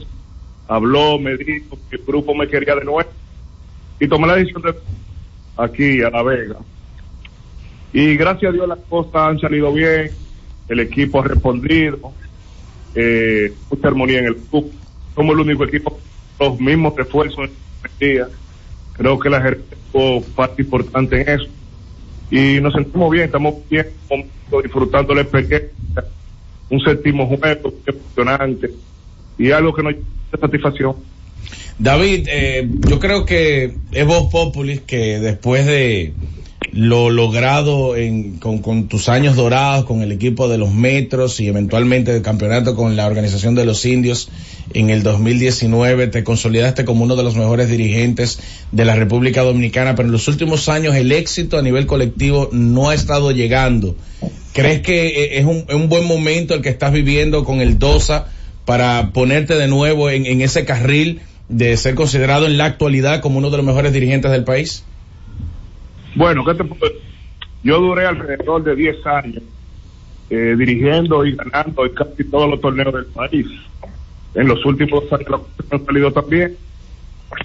habló, 0.70 1.20
me 1.20 1.36
dijo 1.36 1.78
que 1.90 1.98
el 1.98 2.04
grupo 2.06 2.34
me 2.34 2.48
quería 2.48 2.76
de 2.76 2.86
nuevo 2.86 3.02
y 4.04 4.08
tomé 4.10 4.28
la 4.28 4.36
decisión 4.36 4.62
de 4.62 4.76
aquí 5.56 6.02
a 6.02 6.10
La 6.10 6.24
Vega. 6.24 6.58
Y 7.94 8.18
gracias 8.18 8.50
a 8.50 8.54
Dios 8.54 8.68
las 8.68 8.80
cosas 8.80 9.16
han 9.16 9.40
salido 9.40 9.72
bien, 9.72 10.12
el 10.68 10.80
equipo 10.82 11.22
ha 11.22 11.24
respondido, 11.24 12.12
eh, 12.96 13.54
mucha 13.70 13.88
armonía 13.88 14.20
en 14.20 14.26
el 14.26 14.36
club. 14.36 14.70
Somos 15.16 15.36
el 15.36 15.40
único 15.40 15.64
equipo 15.64 15.98
los 16.38 16.60
mismos 16.60 16.98
refuerzos 16.98 17.50
en 17.50 17.52
el 17.84 17.98
día. 17.98 18.28
Creo 18.98 19.18
que 19.18 19.30
la 19.30 19.42
gerencia 19.42 19.78
tuvo 19.94 20.22
parte 20.36 20.64
importante 20.64 21.22
en 21.22 21.30
eso 21.30 21.50
y 22.30 22.60
nos 22.60 22.74
sentimos 22.74 23.10
bien, 23.10 23.26
estamos 23.26 23.56
bien, 23.70 23.88
disfrutando 24.64 25.16
la 25.16 25.22
experiencia, 25.22 25.72
un 26.70 26.82
séptimo 26.82 27.26
juego 27.26 27.74
emocionante 27.86 28.70
y 29.38 29.52
algo 29.52 29.74
que 29.74 29.84
nos 29.84 29.96
de 29.96 30.40
satisfacción. 30.42 30.96
David, 31.80 32.28
eh, 32.30 32.68
yo 32.88 33.00
creo 33.00 33.26
que 33.26 33.74
es 33.92 34.06
vos 34.06 34.32
populis 34.32 34.82
que 34.82 35.20
después 35.20 35.66
de 35.66 36.14
lo 36.74 37.12
logrado 37.12 37.96
en, 37.96 38.38
con, 38.38 38.88
tus 38.88 39.08
años 39.08 39.36
dorados 39.36 39.86
con 39.86 40.02
el 40.02 40.12
equipo 40.12 40.48
de 40.48 40.58
los 40.58 40.74
Metros 40.74 41.40
y 41.40 41.48
eventualmente 41.48 42.16
el 42.16 42.24
campeonato 42.24 42.76
con 42.76 42.96
la 42.96 43.06
organización 43.06 43.54
de 43.54 43.64
los 43.64 43.86
indios 43.86 44.30
en 44.74 44.90
el 44.90 45.04
2019, 45.04 46.08
te 46.08 46.24
consolidaste 46.24 46.84
como 46.84 47.04
uno 47.04 47.16
de 47.16 47.24
los 47.24 47.36
mejores 47.36 47.70
dirigentes 47.70 48.40
de 48.72 48.86
la 48.86 48.96
República 48.96 49.44
Dominicana, 49.44 49.96
pero 49.96 50.08
en 50.08 50.14
los 50.14 50.28
últimos 50.28 50.68
años 50.68 50.96
el 50.96 51.12
éxito 51.12 51.60
a 51.60 51.62
nivel 51.62 51.86
colectivo 51.86 52.50
no 52.52 52.90
ha 52.90 52.96
estado 52.96 53.32
llegando. 53.32 53.96
¿Crees 54.54 54.82
que 54.82 55.08
eh, 55.08 55.40
es 55.40 55.46
un, 55.46 55.66
es 55.68 55.76
un 55.76 55.90
buen 55.90 56.06
momento 56.06 56.56
el 56.56 56.62
que 56.62 56.70
estás 56.70 56.92
viviendo 56.92 57.44
con 57.44 57.62
el 57.62 57.78
DOSA 57.78 58.30
para 58.66 59.12
ponerte 59.12 59.56
de 59.56 59.68
nuevo 59.68 60.10
en 60.10 60.42
ese 60.42 60.64
carril 60.64 61.20
de 61.50 61.76
ser 61.78 61.96
considerado 61.96 62.46
en 62.46 62.58
la 62.58 62.66
actualidad 62.66 63.22
como 63.22 63.38
uno 63.40 63.50
de 63.50 63.58
los 63.58 63.66
mejores 63.66 63.94
dirigentes 63.94 64.32
del 64.32 64.44
país? 64.44 64.86
Bueno, 66.16 66.44
¿qué 66.46 66.54
te? 66.54 66.64
Yo 67.64 67.80
duré 67.80 68.06
alrededor 68.06 68.64
de 68.64 68.76
10 68.76 69.08
años 69.08 69.44
eh, 70.30 70.56
dirigiendo 70.58 71.26
y 71.26 71.36
ganando 71.36 71.86
en 71.86 71.94
casi 71.94 72.24
todos 72.26 72.50
los 72.50 72.62
torneos 72.62 72.94
del 72.94 73.06
país. 73.06 73.48
En 74.36 74.48
los 74.48 74.66
últimos 74.66 75.04
años 75.12 75.42
han 75.70 75.86
salido 75.86 76.12
también. 76.12 76.58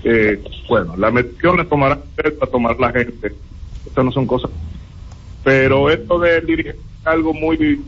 Eh, 0.05 0.43
bueno, 0.69 0.97
la 0.97 1.11
misión 1.11 1.57
la 1.57 1.65
tomará 1.65 1.99
la 2.17 2.47
tomar 2.47 2.79
la 2.79 2.93
gente. 2.93 3.33
Estas 3.87 4.05
no 4.05 4.13
son 4.13 4.27
cosas. 4.27 4.51
Pero 5.45 5.91
esto 5.91 6.19
de 6.19 6.41
dirigir 6.41 6.77
es 7.01 7.07
algo 7.07 7.33
muy 7.33 7.81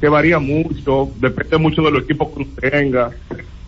que 0.00 0.08
varía 0.08 0.40
mucho, 0.40 1.10
depende 1.20 1.58
mucho 1.58 1.80
de 1.80 1.92
los 1.92 2.02
equipos 2.02 2.28
que 2.36 2.70
tenga, 2.70 3.12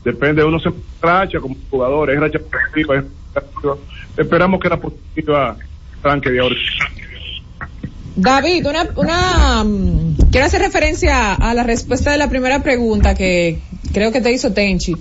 depende, 0.04 0.44
uno 0.44 0.60
se 0.60 0.70
racha 1.00 1.40
como 1.40 1.56
jugador, 1.70 2.10
es 2.10 2.20
racha 2.20 2.38
positiva, 2.38 2.96
es 2.96 3.04
positiva. 3.32 3.76
Esperamos 4.16 4.60
que 4.60 4.68
la 4.68 4.80
positiva 4.80 5.56
tranque 6.02 6.30
de 6.30 6.40
ahora. 6.40 6.54
David, 8.16 8.66
una, 8.66 8.88
una, 8.94 9.64
mm, 9.64 10.30
quiero 10.30 10.46
hacer 10.46 10.60
referencia 10.60 11.34
a 11.34 11.52
la 11.54 11.64
respuesta 11.64 12.12
de 12.12 12.18
la 12.18 12.28
primera 12.28 12.62
pregunta 12.62 13.14
que 13.14 13.58
creo 13.92 14.12
que 14.12 14.20
te 14.20 14.30
hizo 14.30 14.52
Tenchi. 14.52 14.94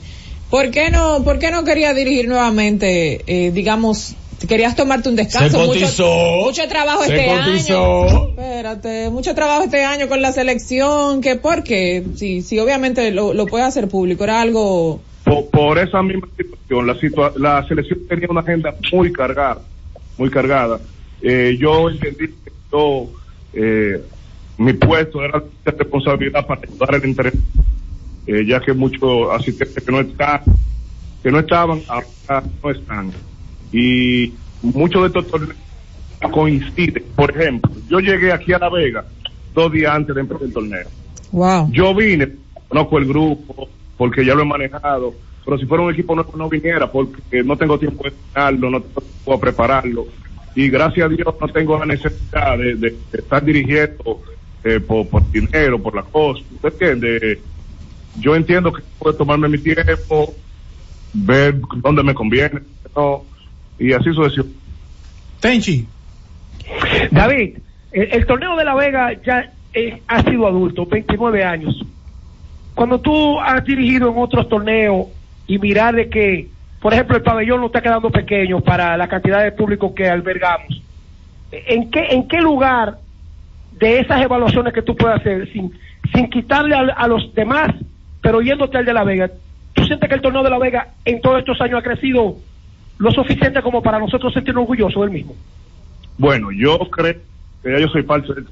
¿Por 0.49 0.71
qué 0.71 0.89
no, 0.89 1.23
por 1.23 1.39
qué 1.39 1.51
no 1.51 1.63
quería 1.63 1.93
dirigir 1.93 2.27
nuevamente, 2.27 3.23
eh, 3.27 3.51
digamos, 3.51 4.15
querías 4.47 4.75
tomarte 4.75 5.09
un 5.09 5.15
descanso? 5.15 5.49
Se 5.59 5.65
mucho, 5.67 5.79
cotizó. 5.79 6.37
mucho 6.45 6.67
trabajo 6.67 7.03
Se 7.03 7.15
este 7.15 7.27
cotizó. 7.27 8.03
año. 8.03 8.27
Espérate, 8.29 9.09
mucho 9.09 9.35
trabajo 9.35 9.63
este 9.63 9.83
año 9.83 10.07
con 10.07 10.21
la 10.21 10.31
selección, 10.31 11.21
que 11.21 11.35
por 11.35 11.63
qué, 11.63 12.03
sí, 12.15 12.41
sí, 12.41 12.59
obviamente 12.59 13.11
lo, 13.11 13.33
lo 13.33 13.45
puede 13.45 13.63
hacer 13.65 13.87
público, 13.87 14.23
era 14.23 14.41
algo, 14.41 15.01
por, 15.23 15.49
por 15.49 15.79
esa 15.79 16.01
misma 16.03 16.27
situación, 16.37 16.87
la, 16.87 16.95
situa- 16.95 17.33
la 17.37 17.65
selección 17.67 17.99
tenía 18.07 18.27
una 18.29 18.41
agenda 18.41 18.75
muy 18.91 19.11
cargada, 19.11 19.59
muy 20.17 20.29
cargada. 20.29 20.79
Eh, 21.21 21.57
yo 21.59 21.89
entendí 21.89 22.27
que 22.27 22.51
yo, 22.71 23.07
eh, 23.53 24.01
mi 24.57 24.73
puesto 24.73 25.23
era 25.23 25.39
de 25.65 25.71
responsabilidad 25.71 26.45
para 26.45 26.61
ayudar 26.61 26.95
el 26.95 27.05
interés, 27.09 27.33
eh, 28.27 28.43
ya 28.47 28.59
que 28.59 28.73
muchos 28.73 29.29
asistentes 29.31 29.83
que 29.83 29.91
no 29.91 30.01
están, 30.01 30.41
que 31.21 31.31
no 31.31 31.39
estaban, 31.39 31.81
ahora 31.87 32.43
no 32.61 32.71
están. 32.71 33.11
Y 33.73 34.35
muchos 34.61 35.01
de 35.01 35.07
estos 35.07 35.27
torneos 35.27 35.57
coinciden. 36.31 37.11
Por 37.15 37.31
ejemplo, 37.31 37.71
yo 37.89 37.99
llegué 37.99 38.31
aquí 38.31 38.53
a 38.53 38.59
La 38.59 38.69
Vega 38.69 39.05
dos 39.53 39.71
días 39.71 39.93
antes 39.93 40.15
de 40.15 40.21
empezar 40.21 40.43
el 40.43 40.53
torneo. 40.53 40.89
wow. 41.31 41.69
Yo 41.71 41.93
vine, 41.93 42.29
conozco 42.69 42.97
el 42.97 43.05
grupo, 43.05 43.69
porque 43.97 44.23
ya 44.25 44.33
lo 44.35 44.43
he 44.43 44.45
manejado, 44.45 45.15
pero 45.45 45.57
si 45.57 45.65
fuera 45.65 45.83
un 45.83 45.91
equipo 45.93 46.15
nuevo 46.15 46.33
no 46.37 46.47
viniera, 46.49 46.91
porque 46.91 47.43
no 47.43 47.57
tengo 47.57 47.77
tiempo 47.77 48.03
de 48.03 48.09
entrenarlo, 48.11 48.69
no 48.69 48.81
tengo 48.81 49.01
tiempo 49.01 49.31
de 49.33 49.37
prepararlo. 49.39 50.07
Y 50.55 50.69
gracias 50.69 51.05
a 51.05 51.09
Dios 51.09 51.35
no 51.41 51.47
tengo 51.49 51.77
la 51.79 51.85
necesidad 51.85 52.57
de, 52.57 52.75
de- 52.75 52.89
de 53.11 53.19
estar 53.19 53.43
dirigiendo 53.43 54.21
eh, 54.63 54.79
por, 54.79 55.09
por 55.09 55.29
dinero, 55.31 55.81
por 55.81 55.95
la 55.95 56.03
cosa. 56.03 56.41
¿Usted 56.51 56.69
entiende? 56.73 57.43
Yo 58.15 58.35
entiendo 58.35 58.71
que 58.71 58.83
puedo 58.97 59.15
tomarme 59.17 59.49
mi 59.49 59.57
tiempo, 59.57 60.35
ver 61.13 61.59
dónde 61.77 62.03
me 62.03 62.13
conviene, 62.13 62.61
¿no? 62.95 63.25
Y 63.79 63.93
así 63.93 64.11
sucesivamente. 64.13 64.59
Tenchi. 65.39 65.87
David, 67.11 67.57
el, 67.91 68.03
el 68.13 68.25
torneo 68.25 68.55
de 68.55 68.63
La 68.65 68.75
Vega 68.75 69.11
ya 69.25 69.51
eh, 69.73 70.01
ha 70.07 70.21
sido 70.23 70.47
adulto, 70.47 70.85
29 70.85 71.43
años. 71.43 71.79
Cuando 72.75 72.99
tú 72.99 73.39
has 73.39 73.63
dirigido 73.65 74.09
en 74.11 74.17
otros 74.17 74.47
torneos 74.49 75.07
y 75.47 75.57
mirar 75.59 75.95
de 75.95 76.09
que, 76.09 76.47
por 76.81 76.93
ejemplo, 76.93 77.17
el 77.17 77.23
pabellón 77.23 77.59
no 77.61 77.67
está 77.67 77.81
quedando 77.81 78.09
pequeño 78.09 78.61
para 78.61 78.95
la 78.97 79.07
cantidad 79.07 79.43
de 79.43 79.51
público 79.51 79.93
que 79.93 80.07
albergamos, 80.09 80.81
¿en 81.51 81.91
qué, 81.91 82.07
en 82.11 82.27
qué 82.27 82.41
lugar 82.41 82.97
de 83.73 83.99
esas 83.99 84.21
evaluaciones 84.21 84.73
que 84.73 84.81
tú 84.81 84.95
puedes 84.95 85.19
hacer 85.19 85.51
sin, 85.51 85.71
sin 86.13 86.29
quitarle 86.29 86.75
al- 86.75 86.93
a, 86.95 87.07
los 87.07 87.33
demás, 87.35 87.69
pero 88.21 88.41
yéndote 88.41 88.77
al 88.77 88.85
de 88.85 88.93
La 88.93 89.03
Vega, 89.03 89.29
tú 89.73 89.83
sientes 89.83 90.07
que 90.07 90.15
el 90.15 90.21
torneo 90.21 90.43
de 90.43 90.49
La 90.49 90.57
Vega 90.59 90.87
en 91.05 91.21
todos 91.21 91.39
estos 91.39 91.59
años 91.61 91.79
ha 91.79 91.83
crecido 91.83 92.37
lo 93.03 93.11
suficiente 93.11 93.61
como 93.61 93.83
para 93.83 93.99
nosotros 93.99 94.33
sentirnos 94.33 94.61
orgullosos 94.61 95.01
del 95.01 95.11
mismo? 95.11 95.35
Bueno, 96.17 96.51
yo 96.51 96.79
creo 96.89 97.15
que 97.61 97.71
ya 97.71 97.79
yo 97.79 97.89
soy 97.89 98.03
falso 98.03 98.33
del 98.33 98.47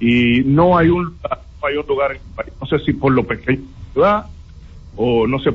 y 0.00 0.42
no 0.44 0.78
hay 0.78 0.88
un 0.88 1.14
un 1.60 1.86
lugar 1.86 2.12
en 2.12 2.16
el 2.16 2.34
país, 2.34 2.52
no 2.58 2.66
sé 2.66 2.78
si 2.84 2.92
por 2.94 3.12
lo 3.12 3.24
pequeño 3.24 3.64
ciudad 3.92 4.26
o 4.96 5.26
no 5.26 5.38
sé, 5.40 5.50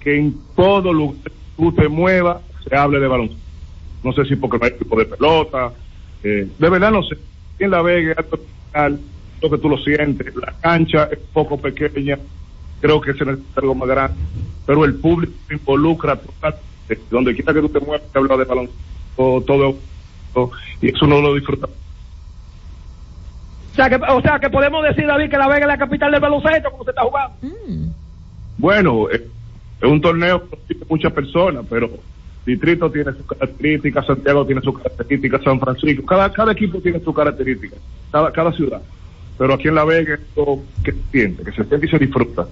que 0.00 0.18
en 0.18 0.36
todo 0.54 0.92
lugar 0.92 1.22
que 1.22 1.32
tú 1.56 1.72
te 1.72 1.88
muevas 1.88 2.42
se 2.68 2.76
hable 2.76 3.00
de 3.00 3.06
baloncesto. 3.06 3.42
No 4.04 4.12
sé 4.12 4.24
si 4.26 4.36
porque 4.36 4.58
no 4.58 4.64
hay 4.64 4.72
equipo 4.72 4.98
de 4.98 5.06
pelota, 5.06 5.72
eh, 6.22 6.48
de 6.58 6.70
verdad 6.70 6.90
no 6.90 7.02
sé. 7.02 7.16
En 7.58 7.70
La 7.70 7.80
Vega, 7.80 8.14
especial, 8.18 9.00
lo 9.40 9.50
que 9.50 9.58
tú 9.58 9.68
lo 9.70 9.78
sientes, 9.78 10.34
la 10.36 10.52
cancha 10.60 11.08
es 11.10 11.18
poco 11.32 11.58
pequeña, 11.58 12.18
creo 12.80 13.00
que 13.00 13.14
se 13.14 13.24
necesita 13.24 13.60
algo 13.62 13.74
más 13.74 13.88
grande, 13.88 14.16
pero 14.66 14.84
el 14.84 14.96
público 14.96 15.32
se 15.48 15.54
involucra 15.54 16.16
totalmente. 16.16 16.75
Donde 17.10 17.34
quiera 17.34 17.52
que 17.52 17.60
tú 17.60 17.68
te 17.68 17.80
muevas, 17.80 18.02
se 18.12 18.18
habla 18.18 18.36
de 18.36 18.44
baloncesto, 18.44 19.42
todo, 19.46 19.76
todo, 20.32 20.50
y 20.80 20.94
eso 20.94 21.06
no 21.06 21.20
lo 21.20 21.34
disfruta. 21.34 21.66
O 21.66 23.74
sea, 23.74 23.90
que, 23.90 23.96
o 23.96 24.20
sea, 24.22 24.38
que 24.38 24.48
podemos 24.48 24.82
decir, 24.84 25.06
David, 25.06 25.30
que 25.30 25.36
La 25.36 25.48
Vega 25.48 25.60
es 25.60 25.66
la 25.66 25.78
capital 25.78 26.10
del 26.10 26.20
baloncesto, 26.20 26.70
como 26.70 26.84
se 26.84 26.90
está 26.90 27.02
jugando. 27.02 27.36
Bueno, 28.56 29.10
eh, 29.10 29.26
es 29.80 29.88
un 29.88 30.00
torneo 30.00 30.48
que 30.48 30.56
tiene 30.68 30.86
muchas 30.88 31.12
personas, 31.12 31.66
pero 31.68 31.90
Distrito 32.46 32.90
tiene 32.90 33.12
sus 33.12 33.26
características, 33.26 34.06
Santiago 34.06 34.46
tiene 34.46 34.62
sus 34.62 34.78
características, 34.78 35.42
San 35.42 35.60
Francisco, 35.60 36.06
cada, 36.06 36.32
cada 36.32 36.52
equipo 36.52 36.80
tiene 36.80 37.00
sus 37.00 37.14
características, 37.14 37.78
cada, 38.10 38.32
cada 38.32 38.52
ciudad. 38.52 38.80
Pero 39.36 39.52
aquí 39.52 39.68
en 39.68 39.74
La 39.74 39.84
Vega 39.84 40.14
es 40.14 40.20
algo 40.36 40.64
que 40.82 40.92
se 40.92 41.02
siente, 41.10 41.44
que 41.44 41.52
se 41.52 41.64
siente 41.64 41.86
y 41.86 41.90
se 41.90 41.98
disfruta. 41.98 42.46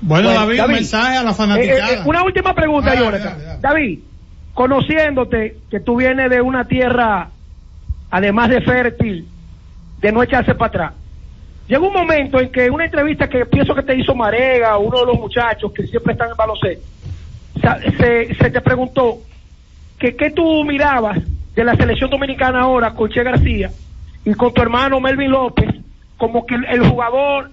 Bueno, 0.00 0.28
Bueno, 0.28 0.40
David, 0.40 0.58
David, 0.58 0.70
un 0.70 0.74
mensaje 0.80 1.16
a 1.16 1.22
la 1.22 1.30
Eh, 1.30 1.34
fanaticada. 1.34 1.92
eh, 1.94 2.02
una 2.04 2.22
última 2.22 2.54
pregunta, 2.54 2.94
Jonathan. 2.94 3.38
dale. 3.38 3.60
David, 3.60 3.98
conociéndote 4.54 5.56
que 5.70 5.80
tú 5.80 5.96
vienes 5.96 6.30
de 6.30 6.40
una 6.40 6.66
tierra, 6.66 7.28
además 8.10 8.50
de 8.50 8.60
fértil, 8.60 9.26
de 10.00 10.12
no 10.12 10.22
echarse 10.22 10.54
para 10.54 10.68
atrás. 10.68 10.92
Llegó 11.68 11.88
un 11.88 11.94
momento 11.94 12.38
en 12.40 12.50
que 12.52 12.70
una 12.70 12.84
entrevista 12.84 13.28
que 13.28 13.44
pienso 13.46 13.74
que 13.74 13.82
te 13.82 13.96
hizo 13.98 14.14
Marega, 14.14 14.78
uno 14.78 15.00
de 15.00 15.06
los 15.06 15.18
muchachos 15.18 15.72
que 15.72 15.86
siempre 15.86 16.12
están 16.12 16.30
en 16.30 16.36
baloncesto, 16.36 16.84
se, 17.98 18.34
se 18.34 18.50
te 18.50 18.60
preguntó 18.60 19.18
que 19.98 20.14
qué 20.14 20.30
tú 20.30 20.62
mirabas 20.64 21.18
de 21.54 21.64
la 21.64 21.74
selección 21.74 22.10
dominicana 22.10 22.60
ahora 22.60 22.92
con 22.92 23.08
Che 23.10 23.22
García 23.22 23.70
y 24.24 24.34
con 24.34 24.52
tu 24.52 24.60
hermano 24.62 25.00
Melvin 25.00 25.30
López, 25.30 25.74
como 26.18 26.44
que 26.46 26.54
el, 26.54 26.64
el 26.66 26.88
jugador, 26.88 27.50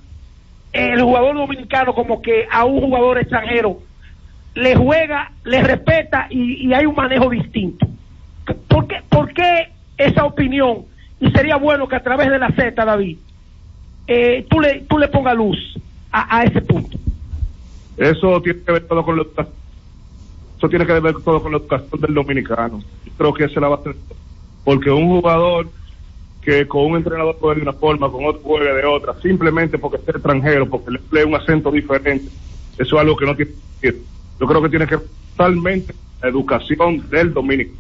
el 0.74 1.02
jugador 1.02 1.36
dominicano 1.36 1.94
como 1.94 2.22
que 2.22 2.48
a 2.52 2.66
un 2.66 2.82
jugador 2.82 3.20
extranjero 3.20 3.80
le 4.56 4.76
juega, 4.76 5.32
le 5.46 5.64
respeta 5.64 6.28
y, 6.30 6.74
hay 6.74 6.86
un 6.86 6.96
manejo 6.96 7.30
distinto. 7.30 7.88
¿Por 8.68 8.88
qué, 8.88 9.02
¿Por 9.10 9.34
qué 9.34 9.70
esa 9.98 10.26
opinión? 10.26 10.86
Y 11.20 11.30
sería 11.32 11.56
bueno 11.56 11.88
que 11.88 11.96
a 11.96 12.04
través 12.04 12.30
de 12.30 12.40
la 12.40 12.50
Z, 12.52 12.74
David, 12.84 13.18
eh, 14.08 14.46
tú 14.50 14.60
le 14.60 14.82
tú 14.82 14.98
le 14.98 15.08
pongas 15.08 15.36
luz 15.36 15.58
a, 16.12 16.44
ese 16.44 16.62
punto. 16.62 16.98
Eso 17.98 18.42
tiene 18.42 18.60
que 18.62 18.72
ver 18.72 18.88
todo 18.88 19.04
con 19.04 19.18
educación. 19.18 19.56
Eso 20.58 20.70
tiene 20.70 20.86
que 20.86 21.00
ver 21.00 21.16
todo 21.24 21.42
con 21.42 21.52
la 21.52 21.58
educación 21.58 22.02
del 22.02 22.14
dominicano. 22.14 22.82
Creo 23.18 23.34
que 23.34 23.46
esa 23.46 23.54
es 23.54 23.62
la 23.62 23.70
base. 23.70 23.92
Porque 24.64 24.92
un 24.92 25.08
jugador 25.08 25.70
que 26.44 26.68
con 26.68 26.86
un 26.86 26.98
entrenador 26.98 27.38
juegue 27.40 27.62
de 27.62 27.70
una 27.70 27.74
forma, 27.74 28.12
con 28.12 28.26
otro 28.26 28.42
juegue 28.42 28.74
de 28.74 28.86
otra, 28.86 29.16
simplemente 29.22 29.78
porque 29.78 29.98
es 29.98 30.16
extranjero, 30.16 30.70
porque 30.70 30.92
le 30.92 31.00
emplea 31.00 31.26
un 31.26 31.36
acento 31.36 31.72
diferente, 31.72 32.30
eso 32.78 32.96
es 32.96 33.02
algo 33.02 33.16
que 33.16 33.26
no 33.26 33.36
tiene 33.36 33.52
sentido. 33.80 34.04
Yo 34.40 34.48
creo 34.48 34.62
que 34.62 34.70
tiene 34.70 34.88
que 34.88 34.96
ver 34.98 35.06
totalmente 35.32 35.94
la 36.22 36.30
educación 36.30 37.10
del 37.10 37.34
dominicano. 37.34 37.78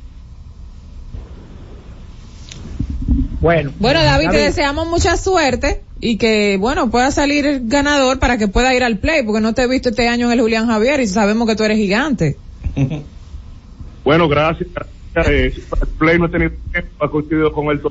Bueno. 3.41 3.71
Bueno, 3.77 4.01
David, 4.01 4.29
te 4.29 4.37
deseamos 4.37 4.87
mucha 4.87 5.17
suerte 5.17 5.81
y 5.99 6.17
que, 6.17 6.57
bueno, 6.57 6.89
pueda 6.89 7.11
salir 7.11 7.45
el 7.45 7.67
ganador 7.67 8.19
para 8.19 8.37
que 8.37 8.47
pueda 8.47 8.73
ir 8.73 8.83
al 8.83 8.99
play, 8.99 9.23
porque 9.23 9.41
no 9.41 9.53
te 9.53 9.63
he 9.63 9.67
visto 9.67 9.89
este 9.89 10.07
año 10.07 10.27
en 10.27 10.33
el 10.33 10.41
Julián 10.41 10.67
Javier 10.67 11.01
y 11.01 11.07
sabemos 11.07 11.47
que 11.47 11.55
tú 11.55 11.63
eres 11.63 11.77
gigante. 11.77 12.37
Bueno, 14.03 14.27
gracias. 14.27 14.69
Eh, 15.15 15.53
el 15.55 15.87
Play 15.97 16.19
no 16.19 16.25
he 16.25 16.29
tenido 16.29 16.51
tiempo, 16.71 17.05
ha 17.05 17.09
coincidido 17.09 17.53
con 17.53 17.67
él. 17.67 17.81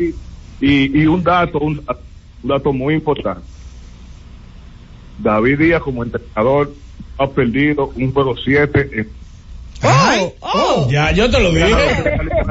Y, 0.00 0.14
y, 0.60 1.02
y 1.02 1.06
un 1.06 1.22
dato, 1.22 1.58
un, 1.58 1.76
dato- 1.84 2.00
un 2.42 2.48
dato 2.48 2.72
muy 2.72 2.94
importante. 2.94 3.42
David 5.18 5.58
Díaz 5.58 5.82
como 5.82 6.02
entrenador 6.02 6.72
ha 7.18 7.26
perdido 7.28 7.92
un 7.94 8.12
juego 8.12 8.34
7 8.42 9.08
Ay, 9.82 10.30
Ya, 10.90 11.10
yo 11.12 11.30
te 11.30 11.40
lo 11.40 11.50
dije. 11.50 11.70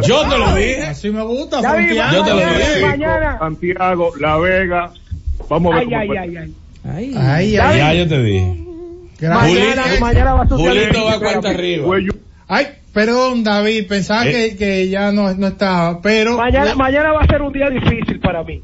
Yo 0.08 0.22
te 0.28 0.38
lo 0.38 0.56
dije. 0.56 0.84
Así 0.84 1.10
me 1.12 1.22
gusta, 1.24 1.62
David. 1.62 1.92
Yo 2.12 2.24
te 2.24 2.30
lo 2.32 2.38
dije. 2.40 2.82
mañana. 2.86 3.38
Santiago, 3.40 4.12
La 4.20 4.38
Vega. 4.38 4.92
Vamos 5.48 5.74
a 5.74 5.80
ver 5.80 5.88
Ay, 5.94 6.08
cómo 6.08 6.12
ay, 6.12 6.18
ay, 6.18 6.38
ay. 6.38 7.14
Ay, 7.18 7.58
Ay, 7.58 7.78
Ya 7.78 7.94
yo 7.94 8.08
te 8.08 8.24
dije. 8.24 8.66
Mañana, 9.22 9.84
Julito- 9.84 10.00
mañana 10.00 10.34
va 10.34 10.44
a 10.44 10.48
suceder. 10.50 10.72
Julito 10.88 11.06
va 11.06 11.20
cuenta 11.20 11.50
arriba. 11.50 11.96
Ay, 12.48 12.68
perdón, 12.94 13.44
David, 13.44 13.88
pensaba 13.88 14.26
Eh. 14.28 14.32
que, 14.52 14.58
que 14.58 14.90
ya 14.90 15.12
no, 15.12 15.34
no 15.34 15.48
estaba, 15.48 16.02
pero... 16.02 16.38
Mañana, 16.38 16.76
mañana 16.76 17.12
va 17.14 17.22
a 17.22 17.28
ser 17.28 17.42
un 17.42 17.54
día 17.54 17.70
difícil 17.70 18.20
para 18.20 18.44
mí. 18.44 18.62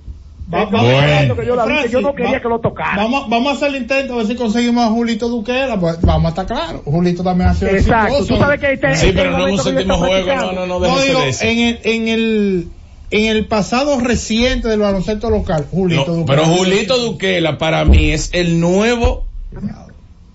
Va- 0.54 0.64
Eh, 0.64 0.68
vamos, 0.72 0.94
hablando 0.94 1.36
que 1.36 1.46
yo, 1.48 1.56
David, 1.56 1.76
que 1.86 1.90
yo 1.90 2.02
no 2.02 2.14
quería 2.14 2.34
va- 2.34 2.40
que 2.40 2.48
lo 2.50 2.60
tocara. 2.60 2.96
Vamos, 2.98 3.28
vamos 3.30 3.54
a 3.54 3.56
hacer 3.56 3.70
el 3.70 3.82
intento 3.82 4.14
a 4.14 4.18
ver 4.18 4.28
si 4.28 4.36
conseguimos 4.36 4.86
a 4.86 4.90
Julito 4.90 5.28
Duquela, 5.28 5.80
pues 5.80 6.00
vamos 6.02 6.26
a 6.26 6.30
estar 6.30 6.46
claros. 6.46 6.82
Julito 6.86 7.24
también 7.24 7.50
ha 7.50 7.54
sido 7.56 7.72
Exacto, 7.72 8.18
exitoso. 8.18 8.34
tú 8.36 8.40
sabes 8.40 8.60
que 8.60 8.74
este- 8.74 8.96
Sí, 8.96 9.08
este 9.08 9.18
pero 9.18 9.32
no 9.38 9.48
en 9.48 9.54
un 9.54 9.60
séptimo 9.60 9.98
juego, 9.98 10.36
no, 10.36 10.52
no, 10.54 10.66
no, 10.68 10.80
No, 10.80 11.00
digo, 11.02 11.20
de 11.22 11.30
eso. 11.30 11.46
en 11.46 11.60
el, 11.60 11.80
en 11.84 12.08
el, 12.10 12.68
en 13.10 13.26
el 13.26 13.46
pasado 13.48 14.00
reciente 14.00 14.68
del 14.68 14.80
baloncesto 14.82 15.32
local, 15.32 15.66
Julito 15.72 16.06
No, 16.08 16.14
Duquela. 16.18 16.42
pero 16.44 16.56
Julito 16.56 16.98
Duquela 17.00 17.58
para 17.58 17.84
mí 17.86 18.12
es 18.12 18.30
el 18.34 18.60
nuevo 18.60 19.26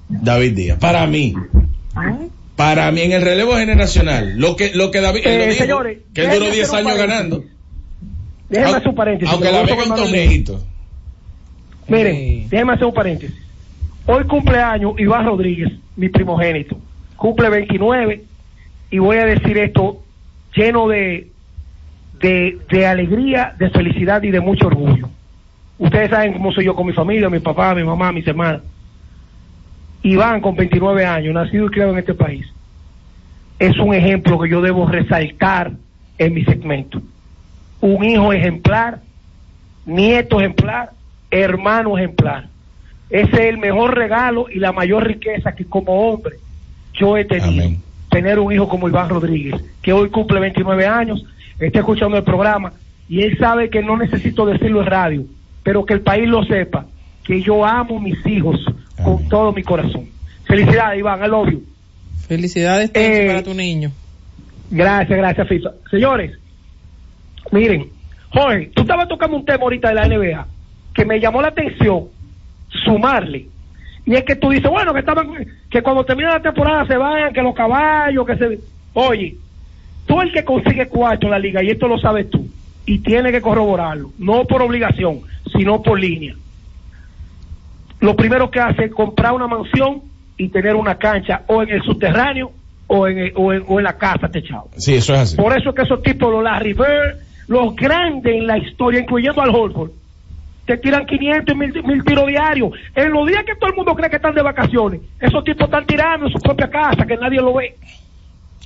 David 0.09 0.57
Díaz. 0.57 0.78
Para 0.80 1.07
mí. 1.07 1.34
Para 2.61 2.92
mí 2.92 3.00
en 3.00 3.12
el 3.12 3.22
relevo 3.22 3.54
generacional. 3.54 4.34
Lo 4.36 4.54
que, 4.54 4.72
lo 4.74 4.90
que 4.90 5.00
David, 5.00 5.22
lo 5.24 5.30
Eh, 5.30 5.46
dijo, 5.46 5.62
señores, 5.62 5.98
que 6.12 6.20
él 6.20 6.26
duró 6.26 6.40
déjenme 6.40 6.56
10 6.56 6.68
hacer 6.68 6.84
un 6.84 6.90
años 6.90 6.98
ganando. 6.98 7.44
Déjeme 8.50 8.70
hacer 8.72 8.88
un 8.88 8.94
paréntesis. 8.94 9.32
Aunque 9.32 9.48
que 9.48 9.52
la 9.54 9.66
con 9.66 9.88
mano 9.88 10.02
torneito. 10.02 10.62
Miren, 11.88 12.50
déjeme 12.50 12.74
hacer 12.74 12.84
un 12.84 12.92
paréntesis. 12.92 13.34
Hoy 14.04 14.24
cumpleaños 14.24 14.92
Iván 14.98 15.24
Rodríguez, 15.24 15.72
mi 15.96 16.11
primogénito. 16.11 16.76
Cumple 17.16 17.48
29 17.48 18.24
y 18.90 18.98
voy 18.98 19.16
a 19.16 19.24
decir 19.24 19.56
esto 19.56 20.02
lleno 20.54 20.86
de, 20.86 21.30
de, 22.20 22.58
de 22.70 22.86
alegría, 22.86 23.54
de 23.58 23.70
felicidad 23.70 24.22
y 24.22 24.30
de 24.30 24.40
mucho 24.40 24.66
orgullo. 24.66 25.08
Ustedes 25.78 26.11
saben 26.11 26.34
cómo 26.34 26.52
soy 26.52 26.66
yo 26.66 26.74
con 26.74 26.86
mi 26.86 26.92
familia, 26.92 27.30
mi 27.30 27.38
papá, 27.40 27.74
mi 27.74 27.84
mamá, 27.84 28.12
mis 28.12 28.26
hermanas. 28.26 28.61
Iván, 30.03 30.40
con 30.40 30.57
29 30.57 31.05
años, 31.05 31.34
nacido 31.34 31.66
y 31.66 31.70
criado 31.70 31.92
en 31.92 31.98
este 31.98 32.14
país, 32.14 32.46
es 33.59 33.78
un 33.78 33.94
ejemplo 33.94 34.38
que 34.38 34.48
yo 34.48 34.62
debo 34.62 34.86
resaltar 34.86 35.72
en 36.18 36.34
mi 36.34 36.44
segmento. 36.44 37.03
Un 37.80 38.05
hijo 38.05 38.32
ejemplar, 38.32 39.01
nieto 39.84 40.40
ejemplar, 40.40 40.92
hermano 41.30 41.98
ejemplar. 41.98 42.48
Ese 43.11 43.32
es 43.32 43.40
el 43.40 43.59
mejor 43.59 43.94
regalo 43.94 44.46
y 44.48 44.59
la 44.59 44.72
mayor 44.72 45.07
riqueza 45.07 45.53
que 45.53 45.64
como 45.64 46.09
hombre 46.09 46.36
yo 46.94 47.16
he 47.16 47.24
tenido. 47.24 47.78
Tener 48.09 48.38
un 48.38 48.53
hijo 48.53 48.68
como 48.68 48.88
Iván 48.88 49.09
Rodríguez, 49.09 49.62
que 49.82 49.92
hoy 49.92 50.11
cumple 50.11 50.40
29 50.40 50.86
años, 50.86 51.24
está 51.59 51.80
escuchando 51.80 52.16
el 52.16 52.24
programa 52.24 52.72
y 53.09 53.22
él 53.22 53.36
sabe 53.38 53.70
que 53.70 53.82
no 53.82 53.96
necesito 53.96 54.46
decirlo 54.46 54.80
en 54.80 54.86
radio, 54.86 55.24
pero 55.62 55.84
que 55.84 55.94
el 55.94 56.01
país 56.01 56.28
lo 56.28 56.44
sepa, 56.44 56.86
que 57.24 57.42
yo 57.42 57.64
amo 57.64 57.98
a 57.98 58.01
mis 58.01 58.24
hijos 58.26 58.64
con 59.05 59.28
todo 59.28 59.53
mi 59.53 59.62
corazón. 59.62 60.09
Felicidades, 60.44 60.98
Iván, 60.98 61.30
love 61.30 61.51
you. 61.51 61.64
Felicidades 62.26 62.90
Eh, 62.94 63.26
para 63.28 63.42
tu 63.42 63.55
niño. 63.55 63.90
Gracias, 64.70 65.18
gracias, 65.18 65.48
Fito. 65.48 65.74
Señores, 65.90 66.38
miren, 67.51 67.88
Jorge, 68.32 68.70
tú 68.74 68.82
estabas 68.82 69.09
tocando 69.09 69.36
un 69.36 69.44
tema 69.44 69.64
ahorita 69.64 69.88
de 69.88 69.94
la 69.94 70.07
NBA 70.07 70.46
que 70.94 71.05
me 71.05 71.20
llamó 71.20 71.42
la 71.42 71.48
atención 71.48 72.07
sumarle. 72.84 73.46
Y 74.07 74.14
es 74.14 74.24
que 74.24 74.36
tú 74.36 74.51
dices, 74.51 74.70
bueno, 74.70 74.92
que 74.92 75.01
estaban, 75.01 75.28
que 75.68 75.82
cuando 75.82 76.05
termine 76.05 76.30
la 76.30 76.40
temporada 76.40 76.86
se 76.86 76.96
vayan, 76.96 77.32
que 77.32 77.42
los 77.42 77.55
caballos, 77.55 78.26
que 78.26 78.36
se... 78.36 78.59
Oye, 78.94 79.36
tú 80.07 80.20
el 80.20 80.32
que 80.32 80.44
consigue 80.44 80.88
cuarto 80.88 81.26
en 81.26 81.32
la 81.32 81.38
liga, 81.38 81.62
y 81.62 81.70
esto 81.70 81.86
lo 81.86 81.98
sabes 81.98 82.30
tú, 82.30 82.48
y 82.86 82.98
tiene 82.98 83.30
que 83.30 83.40
corroborarlo, 83.40 84.12
no 84.18 84.44
por 84.44 84.62
obligación, 84.62 85.20
sino 85.53 85.82
por 85.82 86.01
línea. 86.01 86.34
Lo 88.01 88.16
primero 88.16 88.51
que 88.51 88.61
hace 88.61 88.84
es 88.86 88.92
comprar 88.92 89.32
una 89.32 89.46
mansión 89.46 90.03
y 90.36 90.48
tener 90.48 90.74
una 90.76 90.96
cancha 90.96 91.42
o 91.48 91.62
en 91.62 91.70
el 91.70 91.82
subterráneo 91.82 92.53
o 92.86 93.07
en, 93.07 93.18
el- 93.18 93.32
o 93.36 93.53
en, 93.53 93.62
o 93.68 93.78
en 93.78 93.84
la 93.84 93.96
casa 93.98 94.28
techado. 94.28 94.68
Sí, 94.76 94.94
eso 94.94 95.12
es 95.14 95.20
así. 95.20 95.36
Por 95.36 95.57
eso 95.57 95.70
es 95.70 95.74
que 95.76 95.82
esos 95.82 96.03
tipos, 96.03 96.32
los 96.32 96.42
Larry 96.42 96.72
Bird, 96.72 97.18
los 97.48 97.74
grandes 97.76 98.32
en 98.34 98.46
la 98.46 98.59
historia, 98.59 99.01
incluyendo 99.01 99.40
al 99.42 99.55
Holford, 99.55 99.90
te 100.66 100.76
tiran 100.78 101.05
500 101.05 101.55
y 101.55 101.59
mil, 101.59 101.82
mil 101.84 102.05
tiros 102.05 102.26
diarios. 102.26 102.70
En 102.94 103.11
los 103.12 103.26
días 103.26 103.44
que 103.44 103.55
todo 103.57 103.70
el 103.70 103.76
mundo 103.76 103.94
cree 103.94 104.09
que 104.09 104.16
están 104.16 104.34
de 104.34 104.42
vacaciones, 104.42 105.01
esos 105.20 105.42
tipos 105.44 105.64
están 105.66 105.84
tirando 105.86 106.26
en 106.26 106.32
su 106.32 106.38
propia 106.38 106.68
casa, 106.70 107.05
que 107.07 107.16
nadie 107.16 107.40
lo 107.40 107.55
ve. 107.55 107.76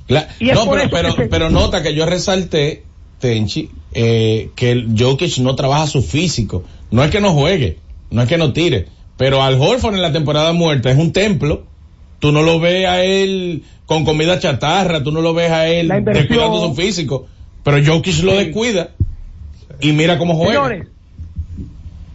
La- 0.09 0.29
Y 0.39 0.47
no, 0.53 0.65
pero, 0.71 0.77
eso 0.83 0.89
pero, 0.91 1.13
se- 1.13 1.27
pero 1.27 1.51
nota 1.51 1.83
que 1.83 1.95
yo 1.95 2.05
resalté, 2.07 2.83
Tenchi, 3.21 3.71
eh, 3.95 4.51
que 4.55 4.71
el 4.73 4.95
Jokic 4.99 5.39
no 5.39 5.55
trabaja 5.55 5.87
su 5.87 6.03
físico. 6.03 6.65
No 6.91 7.03
es 7.03 7.11
que 7.11 7.21
no 7.23 7.33
juegue, 7.33 7.79
no 8.11 8.21
es 8.23 8.29
que 8.29 8.37
no 8.37 8.53
tire, 8.53 8.87
pero 9.17 9.43
al 9.43 9.61
Horford 9.61 9.95
en 9.95 10.03
la 10.03 10.13
temporada 10.13 10.53
muerta 10.53 10.91
es 10.91 10.99
un 10.99 11.13
templo. 11.13 11.65
Tú 12.19 12.33
no 12.33 12.43
lo 12.43 12.59
ves 12.59 12.87
a 12.87 13.03
él 13.03 13.63
con 13.87 14.05
comida 14.05 14.39
chatarra, 14.39 15.03
tú 15.03 15.13
no 15.13 15.21
lo 15.21 15.35
ves 15.35 15.51
a 15.51 15.69
él 15.69 15.89
descuidando 16.05 16.69
su 16.69 16.75
físico, 16.75 17.27
pero 17.63 17.85
Jokic 17.85 18.23
lo 18.23 18.35
descuida 18.35 18.91
y 19.81 19.93
mira 19.93 20.19
cómo 20.19 20.35
juega. 20.35 20.65
Señores, 20.65 20.89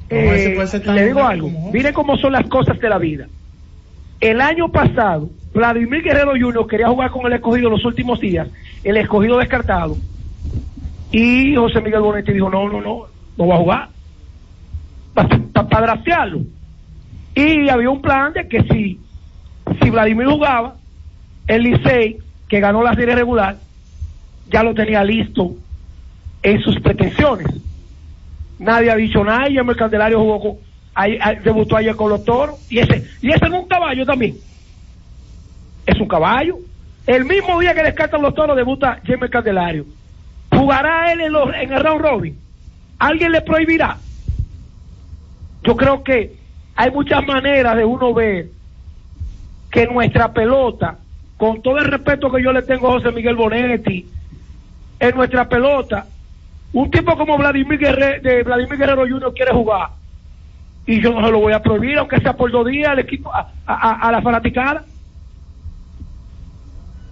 eh, 0.09 0.81
le 0.85 1.05
digo 1.05 1.23
algo, 1.23 1.47
como 1.51 1.71
miren 1.71 1.93
cómo 1.93 2.17
son 2.17 2.33
las 2.33 2.47
cosas 2.47 2.79
de 2.79 2.89
la 2.89 2.97
vida. 2.97 3.27
El 4.19 4.41
año 4.41 4.71
pasado, 4.71 5.29
Vladimir 5.53 6.01
Guerrero 6.01 6.31
Jr. 6.31 6.67
quería 6.67 6.89
jugar 6.89 7.11
con 7.11 7.27
el 7.27 7.33
escogido 7.33 7.69
los 7.69 7.85
últimos 7.85 8.19
días, 8.19 8.47
el 8.83 8.97
escogido 8.97 9.37
descartado, 9.37 9.95
y 11.11 11.55
José 11.55 11.81
Miguel 11.81 12.01
Bonetti 12.01 12.33
dijo, 12.33 12.49
no, 12.49 12.67
no, 12.67 12.81
no, 12.81 13.05
no 13.37 13.47
va 13.47 13.55
a 13.55 13.59
jugar, 13.59 13.89
para 15.13 15.81
draftearlo. 15.81 16.41
Y 17.39 17.69
había 17.69 17.89
un 17.89 18.01
plan 18.01 18.33
de 18.33 18.49
que 18.49 18.63
si, 18.63 18.99
si 19.81 19.89
Vladimir 19.89 20.27
jugaba, 20.27 20.75
el 21.47 21.63
Licey, 21.63 22.17
que 22.49 22.59
ganó 22.59 22.83
la 22.83 22.93
serie 22.95 23.15
regular, 23.15 23.55
ya 24.51 24.61
lo 24.61 24.73
tenía 24.73 25.05
listo 25.05 25.55
en 26.43 26.61
sus 26.61 26.77
pretensiones. 26.81 27.47
Nadie 28.59 28.91
ha 28.91 28.95
dicho 28.97 29.23
nada 29.23 29.49
y 29.49 29.57
el 29.57 29.75
Candelario 29.77 30.19
jugó 30.19 30.41
con... 30.41 30.69
Debutó 31.41 31.77
ayer 31.77 31.95
con 31.95 32.09
los 32.09 32.25
toros. 32.25 32.59
Y 32.69 32.79
ese, 32.79 33.07
y 33.21 33.29
ese 33.29 33.45
es 33.45 33.51
un 33.51 33.69
caballo 33.69 34.05
también. 34.05 34.35
Es 35.85 35.97
un 35.97 36.09
caballo. 36.09 36.57
El 37.07 37.23
mismo 37.23 37.57
día 37.61 37.73
que 37.73 37.83
descartan 37.83 38.21
los 38.21 38.35
toros 38.35 38.57
debuta 38.57 38.99
James 39.05 39.31
Candelario. 39.31 39.85
¿Jugará 40.51 41.13
él 41.13 41.21
en, 41.21 41.31
los, 41.31 41.53
en 41.53 41.71
el 41.71 41.81
round 41.81 42.01
robin? 42.01 42.37
¿Alguien 42.97 43.31
le 43.31 43.39
prohibirá? 43.39 43.97
Yo 45.63 45.77
creo 45.77 46.03
que 46.03 46.38
hay 46.81 46.91
muchas 46.91 47.27
maneras 47.27 47.75
de 47.75 47.83
uno 47.83 48.13
ver 48.13 48.47
que 49.69 49.85
nuestra 49.85 50.31
pelota, 50.31 50.95
con 51.35 51.61
todo 51.61 51.77
el 51.77 51.83
respeto 51.83 52.31
que 52.31 52.41
yo 52.41 52.53
le 52.53 52.61
tengo 52.61 52.87
a 52.87 52.91
José 52.93 53.11
Miguel 53.11 53.35
Bonetti, 53.35 54.07
en 54.97 55.15
nuestra 55.17 55.49
pelota, 55.49 56.05
un 56.71 56.89
tipo 56.89 57.17
como 57.17 57.37
Vladimir 57.37 57.77
Guerrero, 57.77 58.21
de 58.21 58.43
Vladimir 58.43 58.77
Guerrero 58.77 59.01
Jr. 59.09 59.33
quiere 59.33 59.51
jugar 59.51 59.89
y 60.85 61.01
yo 61.01 61.11
no 61.11 61.25
se 61.25 61.31
lo 61.33 61.41
voy 61.41 61.51
a 61.51 61.61
prohibir, 61.61 61.97
aunque 61.97 62.21
sea 62.21 62.31
por 62.31 62.49
dos 62.49 62.65
días 62.65 62.91
al 62.91 62.99
equipo, 62.99 63.29
a, 63.33 63.49
a- 63.65 64.09
la 64.13 64.21
fanaticada. 64.21 64.85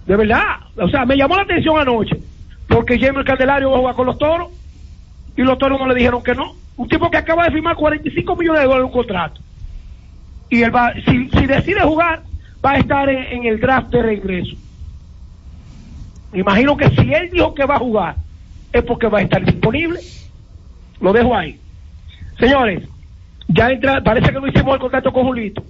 De 0.06 0.16
verdad, 0.16 0.44
o 0.78 0.88
sea, 0.88 1.04
me 1.04 1.14
llamó 1.14 1.36
la 1.36 1.42
atención 1.42 1.78
anoche, 1.78 2.18
porque 2.66 2.98
James 2.98 3.26
Candelario 3.26 3.70
va 3.70 3.76
a 3.76 3.80
jugar 3.80 3.94
con 3.96 4.06
los 4.06 4.16
toros 4.16 4.48
y 5.36 5.42
los 5.42 5.58
toros 5.58 5.78
no 5.78 5.86
le 5.86 5.94
dijeron 5.94 6.22
que 6.22 6.34
no. 6.34 6.54
Un 6.78 6.88
tipo 6.88 7.10
que 7.10 7.18
acaba 7.18 7.44
de 7.44 7.50
firmar 7.50 7.76
45 7.76 8.34
millones 8.34 8.62
de 8.62 8.66
dólares 8.66 8.84
en 8.84 8.86
un 8.86 8.92
contrato. 8.92 9.40
Y 10.50 10.62
él 10.62 10.74
va, 10.74 10.92
si, 10.94 11.28
si 11.30 11.46
decide 11.46 11.80
jugar, 11.82 12.22
va 12.64 12.72
a 12.72 12.78
estar 12.78 13.08
en, 13.08 13.24
en 13.24 13.44
el 13.46 13.60
draft 13.60 13.90
de 13.90 14.02
regreso. 14.02 14.56
Imagino 16.32 16.76
que 16.76 16.90
si 16.90 17.12
él 17.12 17.30
dijo 17.30 17.54
que 17.54 17.64
va 17.64 17.76
a 17.76 17.80
jugar, 17.80 18.16
es 18.72 18.82
porque 18.82 19.08
va 19.08 19.18
a 19.18 19.22
estar 19.22 19.44
disponible. 19.44 20.00
Lo 21.00 21.12
dejo 21.12 21.34
ahí. 21.34 21.58
Señores, 22.38 22.88
ya 23.48 23.70
entra, 23.70 24.02
parece 24.02 24.32
que 24.32 24.40
no 24.40 24.46
hicimos 24.46 24.74
el 24.74 24.80
contacto 24.80 25.12
con 25.12 25.24
Julito. 25.24 25.62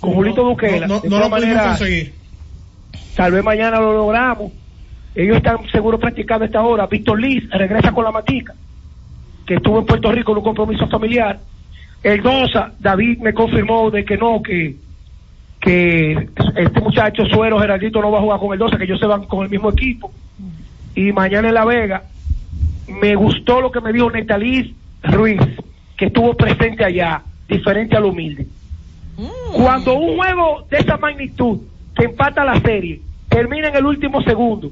Con 0.00 0.14
Julito 0.14 0.42
Duquela. 0.42 0.86
No, 0.86 1.00
no, 1.04 1.10
no 1.10 1.18
lo 1.18 1.30
pudimos 1.30 1.30
maneras, 1.30 1.66
conseguir. 1.78 2.14
Tal 3.14 3.32
vez 3.32 3.44
mañana 3.44 3.80
lo 3.80 3.92
logramos. 3.92 4.52
Ellos 5.14 5.38
están 5.38 5.66
seguro 5.70 5.98
practicando 5.98 6.44
esta 6.44 6.62
hora. 6.62 6.86
Víctor 6.86 7.20
Liz 7.20 7.48
regresa 7.50 7.92
con 7.92 8.04
la 8.04 8.12
matica, 8.12 8.54
que 9.46 9.54
estuvo 9.54 9.78
en 9.78 9.86
Puerto 9.86 10.12
Rico 10.12 10.32
en 10.32 10.38
un 10.38 10.44
compromiso 10.44 10.86
familiar. 10.88 11.38
El 12.02 12.22
Dosa, 12.22 12.72
David 12.78 13.18
me 13.18 13.34
confirmó 13.34 13.90
de 13.90 14.04
que 14.04 14.16
no, 14.16 14.42
que, 14.42 14.76
que 15.60 16.28
este 16.56 16.80
muchacho 16.80 17.24
Suero 17.26 17.58
Geraldito 17.58 18.00
no 18.00 18.10
va 18.12 18.18
a 18.18 18.22
jugar 18.22 18.38
con 18.40 18.52
el 18.52 18.58
Dosa, 18.58 18.76
que 18.78 18.84
ellos 18.84 19.00
se 19.00 19.06
van 19.06 19.24
con 19.26 19.42
el 19.44 19.50
mismo 19.50 19.70
equipo. 19.70 20.12
Y 20.94 21.12
mañana 21.12 21.48
en 21.48 21.54
La 21.54 21.64
Vega, 21.64 22.04
me 22.88 23.14
gustó 23.16 23.60
lo 23.60 23.70
que 23.72 23.80
me 23.80 23.92
dijo 23.92 24.10
Netaliz 24.10 24.72
Ruiz, 25.02 25.40
que 25.96 26.06
estuvo 26.06 26.34
presente 26.34 26.84
allá, 26.84 27.22
diferente 27.48 27.96
al 27.96 28.04
humilde. 28.04 28.46
Cuando 29.52 29.94
un 29.94 30.16
juego 30.16 30.66
de 30.70 30.76
esa 30.78 30.96
magnitud, 30.98 31.58
que 31.94 32.04
empata 32.04 32.44
la 32.44 32.60
serie, 32.60 33.00
termina 33.28 33.68
en 33.68 33.76
el 33.76 33.86
último 33.86 34.20
segundo, 34.22 34.70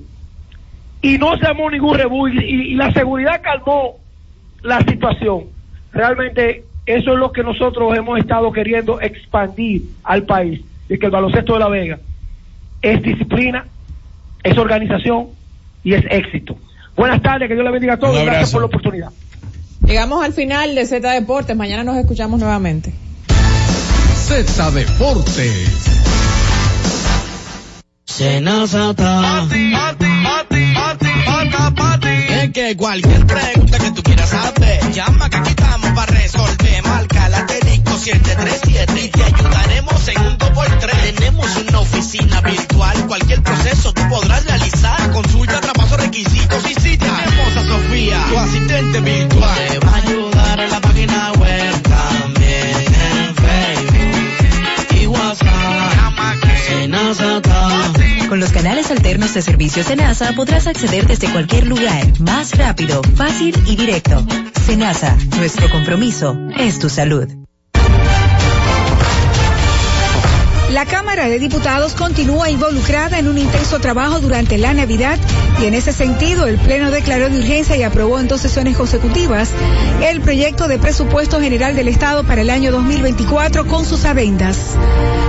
y 1.03 1.19
no 1.19 1.37
se 1.39 1.47
armó 1.47 1.71
ningún 1.71 1.97
rebú, 1.99 2.29
y, 2.29 2.39
y- 2.39 2.73
y 2.73 2.75
la 2.75 2.93
seguridad 2.93 3.41
calmó 3.43 3.97
la 4.63 4.81
situación, 4.83 5.45
realmente 5.93 6.65
eso 6.87 7.13
es 7.13 7.19
lo 7.19 7.33
que 7.33 7.43
nosotros 7.43 7.97
hemos 7.97 8.19
estado 8.19 8.53
queriendo 8.53 9.01
expandir 9.01 9.83
al 10.03 10.25
país, 10.25 10.61
de 10.89 10.99
que 10.99 11.07
el 11.07 11.13
baloncesto 11.13 11.55
de 11.55 11.59
La 11.59 11.69
Vega 11.69 11.99
es 12.83 13.03
disciplina, 13.03 13.67
es 14.43 14.59
organización 14.59 15.29
y 15.83 15.95
es 15.95 16.05
éxito. 16.11 16.57
Buenas 16.97 17.23
tardes, 17.23 17.49
que 17.49 17.55
Dios 17.55 17.65
le 17.65 17.73
bendiga 17.73 17.95
a 17.95 17.99
todos, 17.99 18.23
gracias 18.25 18.53
por 18.53 18.61
la 18.61 18.67
oportunidad. 18.67 19.11
Llegamos 19.87 20.25
al 20.25 20.33
final 20.33 20.75
de 20.75 20.87
Z 20.87 21.11
Deportes. 21.11 21.57
Mañana 21.57 21.85
nos 21.85 21.97
escuchamos 21.97 22.41
nuevamente. 22.41 22.93
Z 24.15 24.71
Deportes. 24.71 25.91
Senazata. 28.05 29.47
Es 32.31 32.51
que 32.53 32.77
cualquier 32.77 33.27
pregunta 33.27 33.79
que 33.79 33.91
tú 33.91 34.03
llama 34.95 35.29
que 35.29 35.37
aquí 35.37 35.51
estamos 35.51 35.91
para 35.91 36.13
resolver. 36.13 36.83
Marca 36.85 37.29
la 37.29 37.47
técnico 37.47 37.99
737 37.99 39.01
y 39.03 39.09
te 39.09 39.25
ayudaremos 39.25 40.09
en 40.09 40.21
un 40.21 40.39
2x3. 40.39 41.15
Tenemos 41.15 41.57
una 41.57 41.81
oficina 41.81 42.41
virtual, 42.41 43.07
cualquier 43.07 43.43
proceso 43.43 43.93
tú 43.93 44.03
podrás 44.09 44.45
realizar. 44.45 45.11
Consulta, 45.13 45.61
traspaso, 45.61 45.97
requisitos 45.97 46.71
y 46.71 46.75
si 46.75 46.97
tenemos 46.97 47.57
a 47.57 47.67
Sofía, 47.67 48.25
tu 48.29 48.39
asistente 48.39 49.01
virtual. 49.01 49.69
Te 49.69 49.79
va 49.81 49.93
a 49.93 49.97
ayudar 49.97 50.61
en 50.61 50.71
la 50.71 50.81
página 50.81 51.33
web 51.33 51.83
también 51.83 52.77
en 52.77 53.35
Facebook 53.35 55.01
y 55.01 55.07
WhatsApp. 55.07 55.85
Senazata. 56.67 57.54
Con 57.54 57.54
los 58.45 58.53
canales 58.53 58.91
alternos 58.91 59.33
de 59.33 59.41
servicios 59.41 59.89
de 59.89 59.97
NASA 59.97 60.35
podrás 60.35 60.67
acceder 60.67 61.07
desde 61.07 61.33
cualquier 61.33 61.67
lugar, 61.67 62.21
más 62.21 62.55
rápido, 62.59 63.01
fácil 63.17 63.55
y 63.67 63.75
directo. 63.75 64.23
Senasa, 64.67 65.17
nuestro 65.39 65.71
compromiso 65.71 66.37
es 66.55 66.79
tu 66.79 66.91
salud. 66.91 67.27
La 70.75 70.87
Cámara 70.87 71.29
de 71.29 71.39
Diputados 71.39 71.95
continúa 71.95 72.51
involucrada 72.51 73.21
en 73.21 73.29
un 73.29 73.39
intenso 73.39 73.79
trabajo 73.79 74.19
durante 74.19 74.59
la 74.59 74.75
Navidad 74.75 75.21
y 75.63 75.67
en 75.67 75.75
ese 75.75 75.93
sentido 75.93 76.49
el 76.49 76.59
Pleno 76.59 76.91
declaró 76.91 77.31
de 77.31 77.39
urgencia 77.39 77.77
y 77.77 77.85
aprobó 77.85 78.19
en 78.19 78.27
dos 78.27 78.41
sesiones 78.41 78.77
consecutivas 78.77 79.51
el 80.03 80.21
proyecto 80.21 80.67
de 80.67 80.81
presupuesto 80.81 81.41
general 81.41 81.77
del 81.77 81.87
Estado 81.87 82.25
para 82.25 82.41
el 82.41 82.51
año 82.51 82.73
2024 82.73 83.69
con 83.69 83.85
sus 83.85 84.05
adendas. 84.05 84.59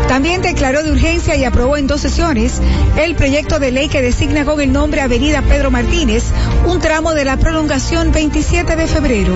También 0.07 0.41
declaró 0.41 0.81
de 0.81 0.91
urgencia 0.91 1.35
y 1.35 1.43
aprobó 1.43 1.77
en 1.77 1.85
dos 1.85 2.01
sesiones 2.01 2.59
el 2.97 3.13
proyecto 3.13 3.59
de 3.59 3.69
ley 3.69 3.87
que 3.87 4.01
designa 4.01 4.45
con 4.45 4.59
el 4.61 4.71
nombre 4.71 5.01
Avenida 5.01 5.43
Pedro 5.43 5.69
Martínez 5.69 6.23
un 6.65 6.79
tramo 6.79 7.13
de 7.13 7.25
la 7.25 7.37
prolongación 7.37 8.11
27 8.11 8.75
de 8.75 8.87
febrero. 8.87 9.33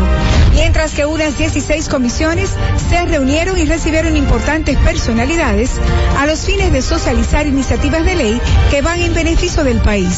Mientras 0.53 0.93
que 0.93 1.05
unas 1.05 1.37
16 1.37 1.87
comisiones 1.87 2.49
se 2.89 3.05
reunieron 3.05 3.57
y 3.57 3.65
recibieron 3.65 4.17
importantes 4.17 4.77
personalidades 4.77 5.71
a 6.17 6.25
los 6.25 6.39
fines 6.45 6.73
de 6.73 6.81
socializar 6.81 7.47
iniciativas 7.47 8.03
de 8.03 8.15
ley 8.15 8.41
que 8.71 8.81
van 8.81 8.99
en 8.99 9.13
beneficio 9.13 9.63
del 9.63 9.79
país. 9.79 10.17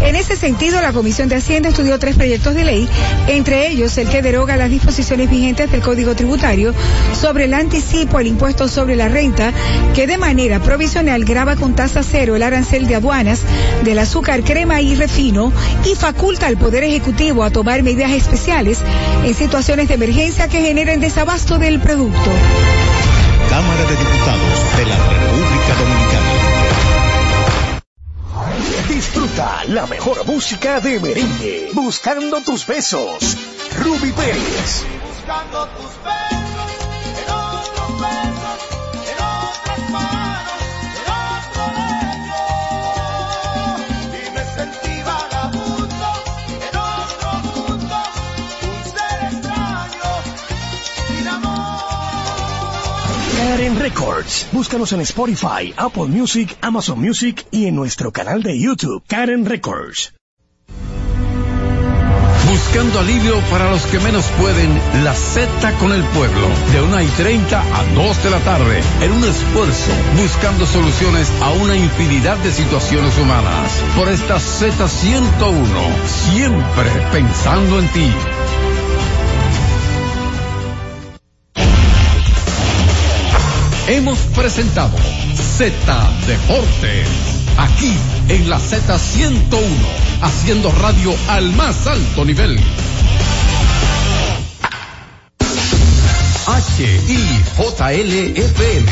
En 0.00 0.14
ese 0.14 0.36
sentido, 0.36 0.80
la 0.80 0.92
Comisión 0.92 1.28
de 1.28 1.36
Hacienda 1.36 1.70
estudió 1.70 1.98
tres 1.98 2.14
proyectos 2.14 2.54
de 2.54 2.64
ley, 2.64 2.88
entre 3.26 3.68
ellos 3.68 3.98
el 3.98 4.08
que 4.08 4.22
deroga 4.22 4.56
las 4.56 4.70
disposiciones 4.70 5.28
vigentes 5.28 5.70
del 5.72 5.82
Código 5.82 6.14
Tributario 6.14 6.72
sobre 7.20 7.46
el 7.46 7.54
anticipo 7.54 8.18
al 8.18 8.28
impuesto 8.28 8.68
sobre 8.68 8.94
la 8.94 9.08
renta, 9.08 9.52
que 9.94 10.06
de 10.06 10.16
manera 10.16 10.60
provisional 10.60 11.24
grava 11.24 11.56
con 11.56 11.74
tasa 11.74 12.02
cero 12.04 12.36
el 12.36 12.44
arancel 12.44 12.86
de 12.86 12.94
aduanas 12.94 13.40
del 13.82 13.98
azúcar, 13.98 14.44
crema 14.44 14.80
y 14.80 14.94
refino 14.94 15.52
y 15.84 15.96
faculta 15.96 16.37
al 16.46 16.56
Poder 16.56 16.84
Ejecutivo 16.84 17.42
a 17.42 17.50
tomar 17.50 17.82
medidas 17.82 18.12
especiales 18.12 18.80
en 19.24 19.34
situaciones 19.34 19.88
de 19.88 19.94
emergencia 19.94 20.48
que 20.48 20.60
generen 20.60 21.00
desabasto 21.00 21.58
del 21.58 21.80
producto. 21.80 22.30
Cámara 23.48 23.82
de 23.84 23.96
Diputados 23.96 24.76
de 24.76 24.86
la 24.86 24.96
República 24.96 25.74
Dominicana. 25.78 26.28
Disfruta 28.88 29.64
la 29.68 29.86
mejor 29.86 30.26
música 30.26 30.80
de 30.80 31.00
merengue. 31.00 31.70
Buscando 31.72 32.40
tus 32.40 32.66
besos. 32.66 33.36
Ruby 33.78 34.12
Pérez. 34.12 34.84
Buscando 35.02 35.66
tus 35.68 36.04
besos 36.04 36.37
Karen 53.48 53.78
Records. 53.78 54.46
Búscanos 54.52 54.92
en 54.92 55.00
Spotify, 55.00 55.72
Apple 55.74 56.08
Music, 56.08 56.54
Amazon 56.60 57.00
Music 57.00 57.46
y 57.50 57.64
en 57.64 57.76
nuestro 57.76 58.12
canal 58.12 58.42
de 58.42 58.60
YouTube, 58.60 59.02
Karen 59.06 59.46
Records. 59.46 60.12
Buscando 62.46 62.98
alivio 62.98 63.40
para 63.50 63.70
los 63.70 63.86
que 63.86 64.00
menos 64.00 64.26
pueden, 64.38 64.68
la 65.02 65.14
Z 65.14 65.78
con 65.78 65.92
el 65.92 66.02
pueblo, 66.02 66.46
de 66.72 66.82
1 66.82 67.02
y 67.02 67.06
30 67.06 67.60
a 67.60 67.84
2 67.94 68.24
de 68.24 68.30
la 68.30 68.38
tarde, 68.40 68.82
en 69.00 69.12
un 69.12 69.24
esfuerzo, 69.24 69.92
buscando 70.20 70.66
soluciones 70.66 71.32
a 71.40 71.50
una 71.52 71.74
infinidad 71.74 72.36
de 72.38 72.52
situaciones 72.52 73.16
humanas. 73.16 73.72
Por 73.96 74.10
esta 74.10 74.36
Z101, 74.36 76.06
siempre 76.06 76.90
pensando 77.12 77.78
en 77.78 77.88
ti. 77.94 78.12
Hemos 83.90 84.18
presentado 84.36 84.94
Z 85.34 86.10
Deportes, 86.26 87.08
aquí 87.56 87.96
en 88.28 88.50
la 88.50 88.58
Z101, 88.58 89.62
haciendo 90.20 90.70
radio 90.72 91.16
al 91.26 91.50
más 91.52 91.86
alto 91.86 92.26
nivel. 92.26 92.60
HIJLFM, 97.58 98.86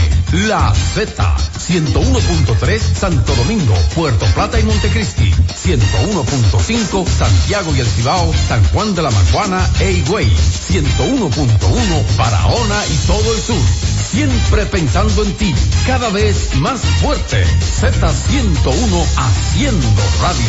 La 0.49 0.73
Z, 0.75 1.37
101.3 1.69 2.81
Santo 2.81 3.35
Domingo, 3.35 3.75
Puerto 3.95 4.25
Plata 4.35 4.59
y 4.59 4.63
Montecristi, 4.63 5.31
101.5 5.31 7.07
Santiago 7.07 7.77
y 7.77 7.81
El 7.81 7.87
Cibao, 7.87 8.33
San 8.49 8.65
Juan 8.69 8.95
de 8.95 9.03
la 9.03 9.11
Maguana 9.11 9.69
e 9.79 9.93
Higüey, 9.93 10.27
101.1 10.27 12.17
Barahona 12.17 12.83
y 12.87 12.97
todo 13.07 13.35
el 13.35 13.41
sur. 13.43 13.86
Siempre 14.17 14.65
pensando 14.65 15.25
en 15.25 15.35
ti, 15.35 15.55
cada 15.87 16.09
vez 16.09 16.57
más 16.57 16.81
fuerte. 17.03 17.45
Z101 17.45 19.05
haciendo 19.15 20.03
radio. 20.23 20.47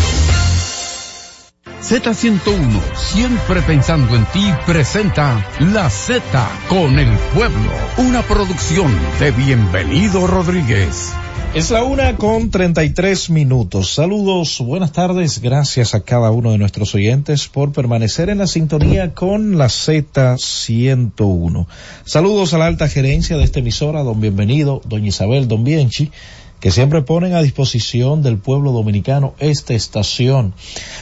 Z101, 1.82 2.82
siempre 2.96 3.62
pensando 3.64 4.16
en 4.16 4.26
ti, 4.28 4.54
presenta 4.66 5.46
La 5.60 5.90
Z 5.90 6.22
con 6.70 6.98
el 6.98 7.12
pueblo, 7.36 7.74
una 7.98 8.22
producción 8.22 8.90
de 9.20 9.32
Bienvenido 9.32 10.28
Rodríguez. 10.28 11.14
Es 11.54 11.72
la 11.72 11.84
una 11.84 12.18
con 12.18 12.52
33 12.52 13.30
minutos. 13.32 13.94
Saludos, 13.94 14.60
buenas 14.60 14.92
tardes. 14.92 15.40
Gracias 15.42 15.96
a 15.96 16.02
cada 16.02 16.30
uno 16.30 16.52
de 16.52 16.58
nuestros 16.58 16.94
oyentes 16.94 17.48
por 17.48 17.72
permanecer 17.72 18.30
en 18.30 18.38
la 18.40 18.48
sintonía 18.48 19.14
con 19.14 19.58
la 19.58 19.66
Z101. 19.68 21.66
Saludos 22.06 22.54
a 22.54 22.58
la 22.60 22.68
alta 22.68 22.88
gerencia 22.90 23.38
de 23.38 23.44
esta 23.44 23.60
emisora, 23.60 24.04
don 24.04 24.22
Bienvenido, 24.22 24.82
doña 24.86 25.08
Isabel, 25.08 25.48
don 25.48 25.64
Bienchi, 25.64 26.12
que 26.60 26.70
siempre 26.70 27.02
ponen 27.02 27.34
a 27.34 27.42
disposición 27.42 28.22
del 28.24 28.38
pueblo 28.38 28.72
dominicano 28.72 29.34
esta 29.40 29.74
estación. 29.74 30.54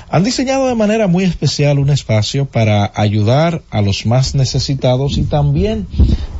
Han 0.09 0.23
diseñado 0.23 0.67
de 0.67 0.75
manera 0.75 1.07
muy 1.07 1.23
especial 1.23 1.79
un 1.79 1.89
espacio 1.89 2.45
para 2.45 2.91
ayudar 2.95 3.61
a 3.71 3.81
los 3.81 4.05
más 4.05 4.35
necesitados 4.35 5.17
y 5.17 5.23
también 5.23 5.87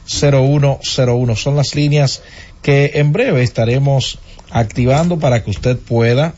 855-221-0101. 0.10 1.36
Son 1.36 1.56
las 1.56 1.76
líneas 1.76 2.22
que 2.62 2.92
en 2.96 3.12
breve 3.12 3.44
estaremos 3.44 4.20
activando 4.52 5.20
para 5.20 5.44
que 5.44 5.52
usted 5.52 5.78
pueda 5.78 6.34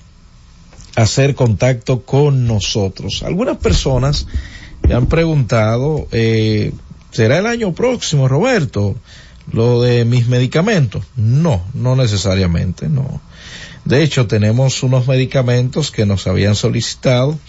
hacer 0.96 1.36
contacto 1.36 2.04
con 2.04 2.48
nosotros. 2.48 3.24
Algunas 3.24 3.58
personas 3.58 4.28
me 4.88 4.94
han 4.94 5.08
preguntado, 5.08 6.08
eh, 6.12 6.74
¿será 7.12 7.38
el 7.38 7.48
año 7.48 7.74
próximo, 7.74 8.28
Roberto, 8.28 8.96
lo 9.52 9.82
de 9.82 10.06
mis 10.06 10.28
medicamentos? 10.28 11.06
No, 11.16 11.64
no 11.74 11.96
necesariamente, 11.96 12.90
no. 12.90 13.22
De 13.86 14.04
hecho, 14.04 14.28
tenemos 14.28 14.84
unos 14.84 15.08
medicamentos 15.08 15.92
que 15.92 16.06
nos 16.06 16.28
habían 16.28 16.56
solicitado 16.56 17.40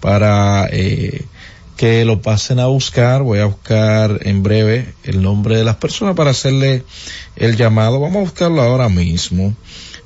para 0.00 0.68
eh, 0.70 1.24
que 1.78 2.04
lo 2.04 2.20
pasen 2.20 2.58
a 2.58 2.66
buscar. 2.66 3.22
Voy 3.22 3.38
a 3.38 3.46
buscar 3.46 4.18
en 4.22 4.42
breve 4.42 4.94
el 5.04 5.22
nombre 5.22 5.56
de 5.56 5.64
las 5.64 5.76
personas 5.76 6.16
para 6.16 6.32
hacerle 6.32 6.82
el 7.36 7.56
llamado. 7.56 8.00
Vamos 8.00 8.16
a 8.16 8.22
buscarlo 8.22 8.60
ahora 8.60 8.88
mismo. 8.88 9.54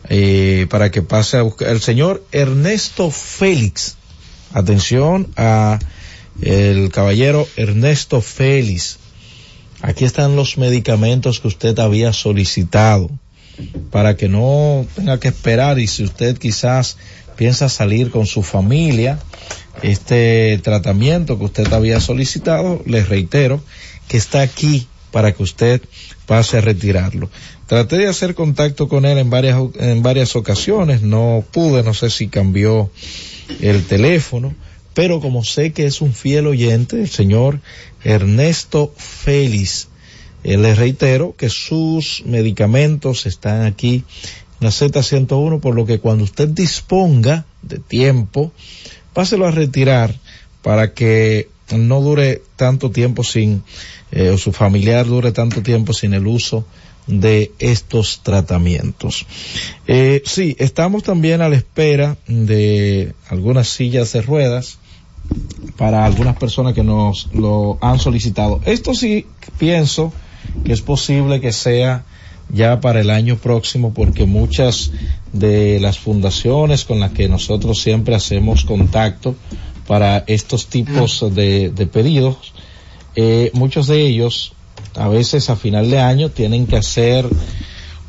Eh, 0.09 0.66
para 0.68 0.91
que 0.91 1.01
pase 1.01 1.39
a 1.39 1.43
buscar 1.43 1.68
el 1.70 1.81
señor 1.81 2.23
Ernesto 2.31 3.11
Félix. 3.11 3.97
Atención 4.53 5.33
a 5.37 5.79
el 6.43 6.91
caballero 6.91 7.49
Ernesto 7.57 8.20
Félix. 8.20 8.99
Aquí 9.81 10.05
están 10.05 10.37
los 10.37 10.59
medicamentos 10.59 11.41
que 11.41 11.49
usted 11.49 11.79
había 11.79 12.12
solicitado 12.12 13.11
para 13.91 14.16
que 14.16 14.29
no 14.29 14.85
tenga 14.95 15.18
que 15.18 15.29
esperar 15.29 15.79
y 15.79 15.87
si 15.87 16.05
usted 16.05 16.37
quizás 16.37 16.99
piensa 17.37 17.70
salir 17.70 18.11
con 18.11 18.27
su 18.27 18.43
familia, 18.43 19.18
este 19.83 20.61
tratamiento 20.62 21.39
que 21.39 21.45
usted 21.45 21.73
había 21.73 22.01
solicitado, 22.01 22.83
les 22.87 23.09
reitero 23.09 23.62
que 24.09 24.16
está 24.16 24.43
aquí 24.43 24.87
para 25.11 25.33
que 25.33 25.43
usted 25.43 25.83
pase 26.27 26.59
a 26.59 26.61
retirarlo. 26.61 27.31
Traté 27.66 27.99
de 27.99 28.09
hacer 28.09 28.35
contacto 28.35 28.89
con 28.89 29.05
él 29.05 29.18
en 29.18 29.31
varias, 29.31 29.61
en 29.79 30.03
varias 30.03 30.37
ocasiones, 30.37 31.03
no 31.03 31.45
pude, 31.53 31.83
no 31.83 31.95
sé 31.95 32.11
si 32.11 32.29
cambió 32.29 32.91
el 33.61 33.85
teléfono, 33.85 34.55
pero 34.95 35.20
como 35.20 35.45
sé 35.45 35.73
que 35.73 35.87
es 35.87 36.01
un 36.01 36.12
fiel 36.12 36.47
oyente, 36.47 37.01
el 37.01 37.09
señor 37.09 37.61
Ernesto 38.05 38.93
Félix, 38.97 39.89
eh, 40.45 40.57
les 40.57 40.77
reitero 40.77 41.35
que 41.37 41.49
sus 41.49 42.25
medicamentos 42.27 43.27
están 43.27 43.62
aquí 43.62 44.05
en 44.61 44.66
la 44.66 44.70
Z101, 44.70 45.61
por 45.61 45.75
lo 45.75 45.87
que 45.87 45.99
cuando 45.99 46.25
usted 46.25 46.49
disponga 46.49 47.47
de 47.62 47.79
tiempo, 47.79 48.53
páselo 49.13 49.47
a 49.47 49.51
retirar 49.51 50.15
para 50.63 50.95
que 50.95 51.49
no 51.71 52.01
dure 52.01 52.43
tanto 52.57 52.91
tiempo 52.91 53.25
sin, 53.25 53.63
eh, 54.11 54.31
o 54.31 54.39
su 54.39 54.53
familiar 54.53 55.07
dure 55.07 55.33
tanto 55.33 55.63
tiempo 55.63 55.93
sin 55.93 56.15
el 56.15 56.27
uso 56.27 56.65
de 57.07 57.51
estos 57.59 58.21
tratamientos. 58.23 59.27
Eh, 59.87 60.23
sí, 60.25 60.55
estamos 60.59 61.03
también 61.03 61.41
a 61.41 61.49
la 61.49 61.57
espera 61.57 62.17
de 62.27 63.15
algunas 63.29 63.69
sillas 63.69 64.13
de 64.13 64.23
ruedas 64.23 64.79
para 65.77 66.05
algunas 66.05 66.37
personas 66.37 66.75
que 66.75 66.85
nos 66.85 67.29
lo 67.33 67.79
han 67.81 67.99
solicitado. 67.99 68.61
Esto 68.67 68.95
sí 68.95 69.27
pienso 69.59 70.13
que 70.65 70.73
es 70.73 70.83
posible 70.83 71.41
que 71.41 71.53
sea 71.53 72.05
ya 72.53 72.81
para 72.81 73.01
el 73.01 73.11
año 73.11 73.37
próximo 73.37 73.93
porque 73.95 74.27
muchas 74.27 74.93
de 75.33 75.81
las 75.81 75.99
fundaciones 75.99 76.85
con 76.85 77.01
las 77.01 77.13
que 77.13 77.29
nosotros 77.29 77.81
siempre 77.81 78.15
hacemos 78.15 78.65
contacto 78.65 79.35
para 79.87 80.19
estos 80.27 80.67
tipos 80.67 81.25
de, 81.35 81.71
de 81.71 81.87
pedidos, 81.87 82.53
eh, 83.17 83.51
muchos 83.55 83.87
de 83.89 84.07
ellos 84.07 84.53
a 84.95 85.09
veces 85.09 85.51
a 85.51 85.57
final 85.57 85.91
de 85.91 85.99
año 85.99 86.31
tienen 86.31 86.67
que 86.67 86.77
hacer 86.77 87.27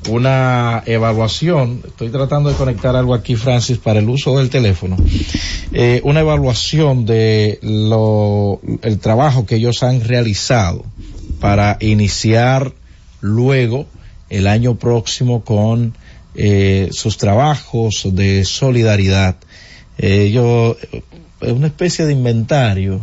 una 0.09 0.83
evaluación, 0.85 1.81
estoy 1.85 2.09
tratando 2.09 2.49
de 2.49 2.55
conectar 2.55 2.95
algo 2.95 3.13
aquí 3.13 3.35
Francis 3.35 3.77
para 3.77 3.99
el 3.99 4.09
uso 4.09 4.37
del 4.37 4.49
teléfono, 4.49 4.97
eh, 5.71 6.01
una 6.03 6.19
evaluación 6.19 7.05
de 7.05 7.59
lo, 7.61 8.59
el 8.81 8.99
trabajo 8.99 9.45
que 9.45 9.55
ellos 9.55 9.81
han 9.81 10.01
realizado 10.01 10.83
para 11.39 11.77
iniciar 11.79 12.73
luego 13.21 13.85
el 14.33 14.47
año 14.47 14.75
próximo 14.75 15.43
con 15.43 15.95
eh, 16.35 16.89
sus 16.91 17.17
trabajos 17.17 18.07
de 18.11 18.43
solidaridad. 18.45 19.35
Ellos, 19.97 20.77
es 21.41 21.51
una 21.51 21.67
especie 21.67 22.05
de 22.05 22.13
inventario, 22.13 22.99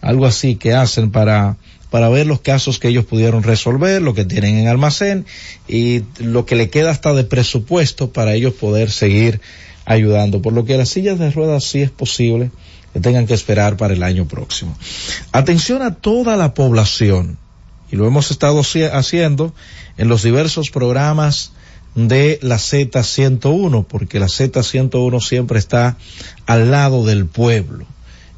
algo 0.00 0.26
así 0.26 0.56
que 0.56 0.74
hacen 0.74 1.10
para 1.10 1.56
para 1.94 2.08
ver 2.08 2.26
los 2.26 2.40
casos 2.40 2.80
que 2.80 2.88
ellos 2.88 3.04
pudieron 3.04 3.44
resolver, 3.44 4.02
lo 4.02 4.14
que 4.14 4.24
tienen 4.24 4.56
en 4.56 4.66
almacén 4.66 5.26
y 5.68 6.02
lo 6.18 6.44
que 6.44 6.56
le 6.56 6.68
queda 6.68 6.90
hasta 6.90 7.14
de 7.14 7.22
presupuesto 7.22 8.12
para 8.12 8.34
ellos 8.34 8.54
poder 8.54 8.90
seguir 8.90 9.40
ayudando. 9.84 10.42
Por 10.42 10.54
lo 10.54 10.64
que 10.64 10.76
las 10.76 10.88
sillas 10.88 11.20
de 11.20 11.30
ruedas 11.30 11.62
sí 11.62 11.82
es 11.82 11.92
posible 11.92 12.50
que 12.92 12.98
tengan 12.98 13.28
que 13.28 13.34
esperar 13.34 13.76
para 13.76 13.94
el 13.94 14.02
año 14.02 14.26
próximo. 14.26 14.76
Atención 15.30 15.82
a 15.82 15.94
toda 15.94 16.36
la 16.36 16.52
población, 16.52 17.38
y 17.94 17.96
lo 17.96 18.08
hemos 18.08 18.32
estado 18.32 18.60
haciendo 18.60 19.54
en 19.96 20.08
los 20.08 20.24
diversos 20.24 20.70
programas 20.70 21.52
de 21.94 22.40
la 22.42 22.56
Z101, 22.56 23.86
porque 23.86 24.18
la 24.18 24.26
Z101 24.26 25.20
siempre 25.20 25.60
está 25.60 25.96
al 26.44 26.72
lado 26.72 27.06
del 27.06 27.26
pueblo. 27.26 27.86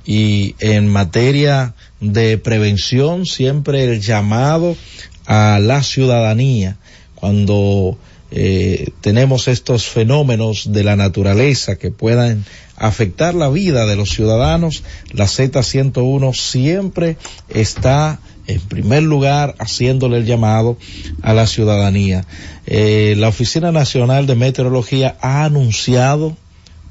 Y 0.04 0.56
en 0.58 0.88
materia 0.88 1.72
de 2.00 2.36
prevención, 2.36 3.24
siempre 3.24 3.84
el 3.84 4.02
llamado 4.02 4.76
a 5.24 5.58
la 5.58 5.82
ciudadanía 5.82 6.76
cuando 7.14 7.96
eh, 8.30 8.90
tenemos 9.00 9.48
estos 9.48 9.86
fenómenos 9.86 10.70
de 10.70 10.84
la 10.84 10.96
naturaleza 10.96 11.76
que 11.76 11.90
puedan 11.90 12.44
afectar 12.76 13.34
la 13.34 13.48
vida 13.48 13.86
de 13.86 13.96
los 13.96 14.10
ciudadanos, 14.10 14.82
la 15.12 15.24
Z101 15.24 16.34
siempre 16.34 17.16
está 17.48 18.20
en 18.46 18.60
primer 18.60 19.02
lugar 19.02 19.54
haciéndole 19.58 20.18
el 20.18 20.26
llamado 20.26 20.78
a 21.22 21.34
la 21.34 21.46
ciudadanía. 21.46 22.24
Eh, 22.66 23.14
la 23.16 23.28
Oficina 23.28 23.72
Nacional 23.72 24.26
de 24.26 24.34
Meteorología 24.34 25.16
ha 25.20 25.44
anunciado 25.44 26.36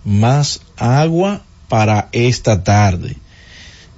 más 0.04 0.62
agua 0.78 1.44
para 1.68 2.10
esta 2.12 2.64
tarde 2.64 3.18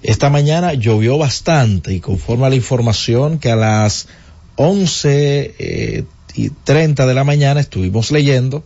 Esta 0.02 0.30
mañana 0.30 0.74
llovió 0.74 1.18
bastante 1.18 1.94
y 1.94 2.00
conforme 2.00 2.46
a 2.46 2.50
la 2.50 2.56
información 2.56 3.40
que 3.40 3.52
a 3.52 3.56
las 3.56 4.08
11 4.56 5.56
eh, 5.60 6.04
y 6.34 6.50
30 6.50 7.06
de 7.06 7.14
la 7.14 7.24
mañana 7.24 7.60
estuvimos 7.60 8.12
leyendo, 8.12 8.64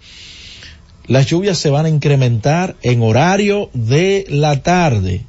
las 1.08 1.26
lluvias 1.26 1.58
se 1.58 1.70
van 1.70 1.86
a 1.86 1.90
incrementar 1.90 2.76
en 2.84 3.02
horario 3.02 3.70
de 3.74 4.26
la 4.30 4.62
tarde. 4.62 5.26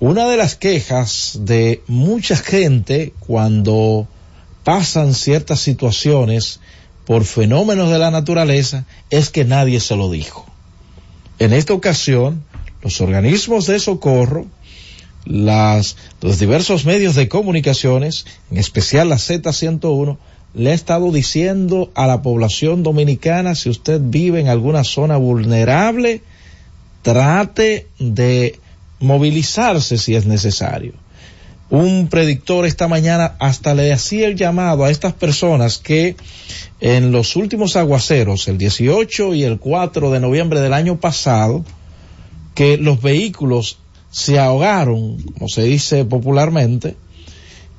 Una 0.00 0.28
de 0.28 0.36
las 0.36 0.56
quejas 0.56 1.38
de 1.40 1.82
mucha 1.86 2.36
gente 2.36 3.12
cuando 3.20 4.08
pasan 4.64 5.14
ciertas 5.14 5.60
situaciones 5.60 6.60
por 7.06 7.24
fenómenos 7.24 7.90
de 7.90 7.98
la 7.98 8.10
naturaleza 8.10 8.86
es 9.10 9.30
que 9.30 9.44
nadie 9.44 9.78
se 9.80 9.96
lo 9.96 10.10
dijo. 10.10 10.46
En 11.38 11.52
esta 11.52 11.74
ocasión, 11.74 12.44
los 12.82 13.00
organismos 13.00 13.66
de 13.66 13.78
socorro, 13.78 14.46
las, 15.24 15.96
los 16.20 16.38
diversos 16.38 16.84
medios 16.84 17.14
de 17.14 17.28
comunicaciones, 17.28 18.26
en 18.50 18.58
especial 18.58 19.08
la 19.08 19.16
Z101, 19.16 20.18
le 20.54 20.70
ha 20.70 20.74
estado 20.74 21.10
diciendo 21.10 21.90
a 21.94 22.06
la 22.06 22.22
población 22.22 22.82
dominicana, 22.82 23.54
si 23.54 23.70
usted 23.70 24.00
vive 24.02 24.40
en 24.40 24.48
alguna 24.48 24.84
zona 24.84 25.16
vulnerable, 25.16 26.22
trate 27.02 27.88
de 27.98 28.60
movilizarse 29.00 29.98
si 29.98 30.14
es 30.14 30.26
necesario. 30.26 30.92
Un 31.70 32.08
predictor 32.08 32.66
esta 32.66 32.88
mañana 32.88 33.36
hasta 33.38 33.74
le 33.74 33.92
hacía 33.92 34.26
el 34.26 34.36
llamado 34.36 34.84
a 34.84 34.90
estas 34.90 35.14
personas 35.14 35.78
que 35.78 36.16
en 36.80 37.10
los 37.10 37.36
últimos 37.36 37.76
aguaceros, 37.76 38.46
el 38.48 38.58
18 38.58 39.34
y 39.34 39.44
el 39.44 39.58
4 39.58 40.10
de 40.10 40.20
noviembre 40.20 40.60
del 40.60 40.74
año 40.74 41.00
pasado, 41.00 41.64
que 42.54 42.76
los 42.76 43.00
vehículos 43.00 43.78
se 44.10 44.38
ahogaron, 44.38 45.20
como 45.22 45.48
se 45.48 45.62
dice 45.62 46.04
popularmente, 46.04 46.96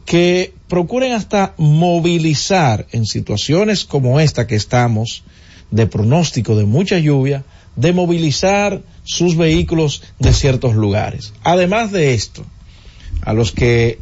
que 0.06 0.54
procuren 0.68 1.14
hasta 1.14 1.54
movilizar 1.58 2.88
en 2.92 3.06
situaciones 3.06 3.86
como 3.86 4.20
esta 4.20 4.48
que 4.48 4.56
estamos, 4.56 5.24
de 5.72 5.88
pronóstico 5.88 6.56
de 6.56 6.66
mucha 6.66 7.00
lluvia, 7.00 7.44
de 7.76 7.94
movilizar 7.94 8.82
sus 9.06 9.38
vehículos 9.38 10.04
de 10.20 10.34
ciertos 10.34 10.76
lugares. 10.76 11.34
Además 11.44 11.92
de 11.92 12.14
esto, 12.14 12.46
a 13.22 13.34
los 13.34 13.54
que 13.54 14.00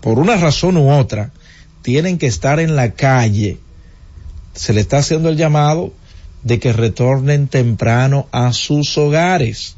por 0.00 0.18
una 0.18 0.36
razón 0.36 0.76
u 0.76 0.90
otra 0.90 1.32
tienen 1.82 2.16
que 2.16 2.26
estar 2.26 2.60
en 2.60 2.76
la 2.76 2.92
calle, 2.92 3.58
se 4.54 4.72
le 4.72 4.80
está 4.80 4.98
haciendo 4.98 5.28
el 5.28 5.36
llamado 5.36 5.92
de 6.42 6.58
que 6.58 6.72
retornen 6.72 7.48
temprano 7.48 8.28
a 8.32 8.52
sus 8.52 8.96
hogares. 8.96 9.76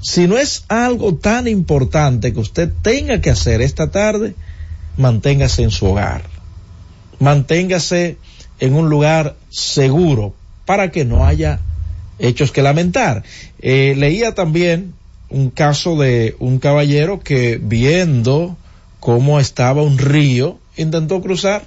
Si 0.00 0.26
no 0.26 0.36
es 0.36 0.64
algo 0.68 1.14
tan 1.14 1.48
importante 1.48 2.32
que 2.32 2.40
usted 2.40 2.70
tenga 2.82 3.20
que 3.20 3.30
hacer 3.30 3.62
esta 3.62 3.90
tarde, 3.90 4.34
manténgase 4.98 5.62
en 5.62 5.70
su 5.70 5.86
hogar. 5.86 6.24
Manténgase 7.18 8.18
en 8.60 8.74
un 8.74 8.90
lugar 8.90 9.36
seguro 9.48 10.34
para 10.66 10.90
que 10.90 11.04
no 11.04 11.26
haya 11.26 11.60
hechos 12.18 12.52
que 12.52 12.62
lamentar. 12.62 13.24
Eh, 13.60 13.94
leía 13.96 14.34
también 14.34 14.94
un 15.30 15.50
caso 15.50 15.96
de 15.96 16.36
un 16.38 16.58
caballero 16.58 17.20
que 17.20 17.58
viendo 17.60 18.56
cómo 19.00 19.40
estaba 19.40 19.82
un 19.82 19.98
río, 19.98 20.58
intentó 20.76 21.20
cruzar 21.20 21.64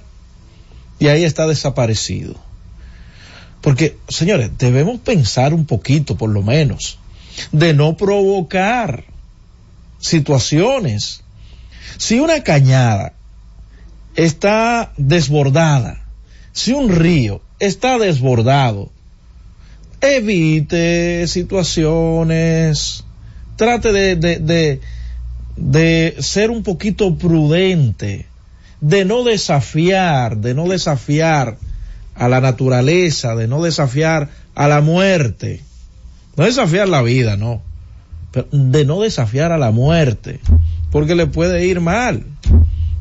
y 0.98 1.08
ahí 1.08 1.24
está 1.24 1.46
desaparecido. 1.46 2.34
Porque, 3.60 3.96
señores, 4.08 4.50
debemos 4.58 5.00
pensar 5.00 5.52
un 5.52 5.66
poquito, 5.66 6.16
por 6.16 6.30
lo 6.30 6.42
menos, 6.42 6.98
de 7.52 7.74
no 7.74 7.96
provocar 7.96 9.04
situaciones. 9.98 11.22
Si 11.96 12.20
una 12.20 12.42
cañada 12.42 13.14
está 14.14 14.92
desbordada, 14.96 16.04
si 16.52 16.72
un 16.72 16.88
río 16.88 17.40
está 17.58 17.98
desbordado, 17.98 18.90
evite 20.00 21.26
situaciones, 21.26 23.04
trate 23.56 23.92
de, 23.92 24.16
de, 24.16 24.80
de, 25.56 26.16
ser 26.20 26.50
un 26.50 26.62
poquito 26.62 27.16
prudente, 27.16 28.26
de 28.80 29.04
no 29.04 29.24
desafiar, 29.24 30.38
de 30.38 30.54
no 30.54 30.68
desafiar 30.68 31.58
a 32.14 32.28
la 32.28 32.40
naturaleza, 32.40 33.34
de 33.34 33.48
no 33.48 33.62
desafiar 33.62 34.28
a 34.54 34.68
la 34.68 34.80
muerte, 34.80 35.62
no 36.36 36.44
desafiar 36.44 36.88
la 36.88 37.02
vida, 37.02 37.36
no, 37.36 37.62
pero 38.32 38.48
de 38.52 38.84
no 38.84 39.00
desafiar 39.00 39.52
a 39.52 39.58
la 39.58 39.70
muerte, 39.70 40.40
porque 40.90 41.14
le 41.14 41.26
puede 41.26 41.66
ir 41.66 41.80
mal. 41.80 42.24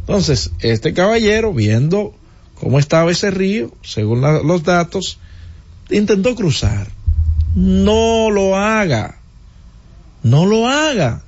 Entonces, 0.01 0.51
este 0.61 0.93
caballero, 0.93 1.53
viendo 1.53 2.15
cómo 2.55 2.79
estaba 2.79 3.11
ese 3.11 3.29
río, 3.29 3.71
según 3.83 4.21
la, 4.21 4.41
los 4.41 4.63
datos, 4.63 5.19
intentó 5.89 6.35
cruzar. 6.35 6.87
No 7.55 8.29
lo 8.29 8.55
haga. 8.55 9.17
No 10.23 10.45
lo 10.45 10.67
haga. 10.67 11.23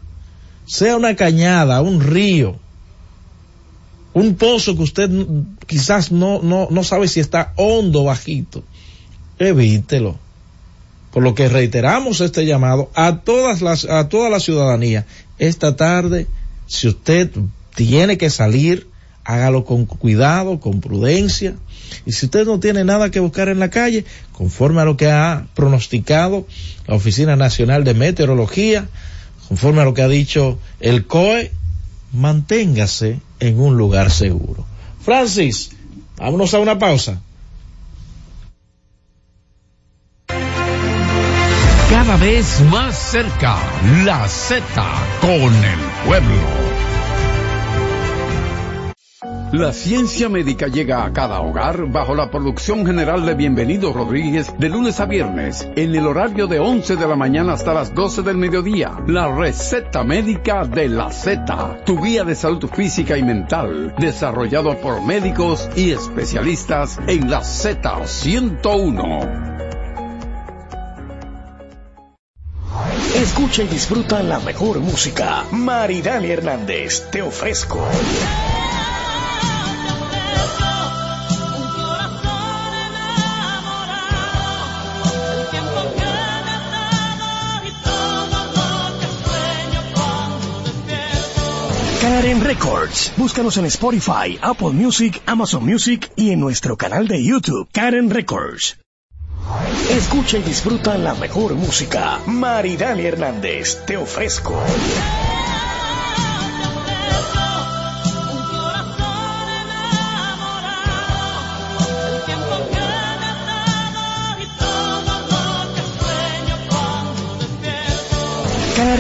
Sea 0.66 0.96
una 0.96 1.16
cañada, 1.16 1.82
un 1.82 2.02
río, 2.02 2.58
un 4.14 4.36
pozo 4.36 4.76
que 4.76 4.84
usted 4.84 5.10
quizás 5.66 6.12
no, 6.12 6.42
no, 6.42 6.68
no 6.70 6.84
sabe 6.84 7.08
si 7.08 7.20
está 7.20 7.54
hondo 7.56 8.02
o 8.02 8.06
bajito. 8.06 8.64
Evítelo. 9.40 10.18
Por 11.12 11.24
lo 11.24 11.34
que 11.34 11.50
reiteramos 11.50 12.22
este 12.22 12.46
llamado 12.46 12.92
a 12.94 13.22
todas 13.22 13.62
las, 13.62 13.86
a 13.86 14.10
toda 14.10 14.30
la 14.30 14.40
ciudadanía. 14.40 15.08
Esta 15.40 15.76
tarde, 15.76 16.28
si 16.68 16.88
usted 16.88 17.32
tiene 17.76 18.18
que 18.18 18.30
salir, 18.30 18.89
hágalo 19.30 19.64
con 19.64 19.86
cuidado, 19.86 20.60
con 20.60 20.82
prudencia. 20.82 21.54
Y 22.08 22.14
si 22.14 22.26
usted 22.26 22.48
no 22.48 22.60
tiene 22.60 22.84
nada 22.84 23.12
que 23.12 23.20
buscar 23.20 23.48
en 23.48 23.60
la 23.60 23.70
calle, 23.70 24.04
conforme 24.32 24.82
a 24.82 24.86
lo 24.86 24.98
que 24.98 25.12
ha 25.12 25.46
pronosticado 25.54 26.48
la 26.88 26.96
Oficina 26.96 27.36
Nacional 27.36 27.84
de 27.84 27.94
Meteorología, 27.94 28.90
conforme 29.48 29.82
a 29.82 29.86
lo 29.86 29.94
que 29.94 30.02
ha 30.02 30.08
dicho 30.08 30.58
el 30.80 31.06
COE, 31.06 31.52
manténgase 32.12 33.20
en 33.40 33.60
un 33.60 33.78
lugar 33.78 34.10
seguro. 34.10 34.66
Francis, 35.00 35.72
vámonos 36.18 36.56
a 36.56 36.60
una 36.60 36.80
pausa. 36.80 37.22
Cada 41.88 42.18
vez 42.18 42.62
más 42.72 42.98
cerca, 42.98 43.58
la 44.04 44.28
Z 44.28 44.64
con 45.22 45.54
el 45.54 45.80
pueblo. 46.08 46.69
La 49.52 49.74
ciencia 49.74 50.30
médica 50.30 50.68
llega 50.68 51.04
a 51.04 51.12
cada 51.12 51.42
hogar 51.42 51.88
bajo 51.88 52.14
la 52.14 52.30
producción 52.30 52.86
general 52.86 53.26
de 53.26 53.34
Bienvenido 53.34 53.92
Rodríguez 53.92 54.54
de 54.60 54.70
lunes 54.70 55.00
a 55.00 55.08
viernes 55.08 55.68
en 55.76 55.96
el 55.96 56.06
horario 56.06 56.46
de 56.46 56.60
11 56.60 56.98
de 56.98 57.08
la 57.08 57.16
mañana 57.16 57.54
hasta 57.54 57.74
las 57.74 57.96
12 57.96 58.22
del 58.22 58.38
mediodía. 58.38 58.92
La 59.08 59.34
receta 59.34 60.04
médica 60.04 60.66
de 60.66 60.88
la 60.88 61.12
Z, 61.12 61.82
tu 61.84 62.00
guía 62.00 62.24
de 62.24 62.36
salud 62.36 62.70
física 62.72 63.18
y 63.18 63.24
mental, 63.24 63.96
desarrollado 63.98 64.78
por 64.82 65.02
médicos 65.02 65.68
y 65.76 65.94
especialistas 65.94 67.00
en 67.08 67.32
la 67.32 67.40
Z101. 67.40 69.58
Escucha 73.16 73.64
y 73.64 73.68
disfruta 73.68 74.22
la 74.22 74.40
mejor 74.42 74.80
música. 74.80 75.44
Maridani 75.52 76.30
Hernández, 76.30 77.10
te 77.10 77.24
ofrezco. 77.24 77.84
Karen 92.30 92.44
Records. 92.44 93.12
Búscanos 93.18 93.58
en 93.58 93.66
Spotify, 93.66 94.38
Apple 94.40 94.70
Music, 94.70 95.20
Amazon 95.26 95.66
Music 95.66 96.12
y 96.16 96.30
en 96.30 96.40
nuestro 96.40 96.78
canal 96.78 97.08
de 97.08 97.24
YouTube, 97.24 97.68
Karen 97.72 98.12
Records. 98.12 98.78
Escucha 99.90 100.38
y 100.38 100.44
disfruta 100.44 100.96
la 101.00 101.16
mejor 101.16 101.56
música. 101.56 102.20
Maridani 102.28 103.02
Hernández, 103.02 103.84
te 103.88 103.98
ofrezco. 103.98 104.62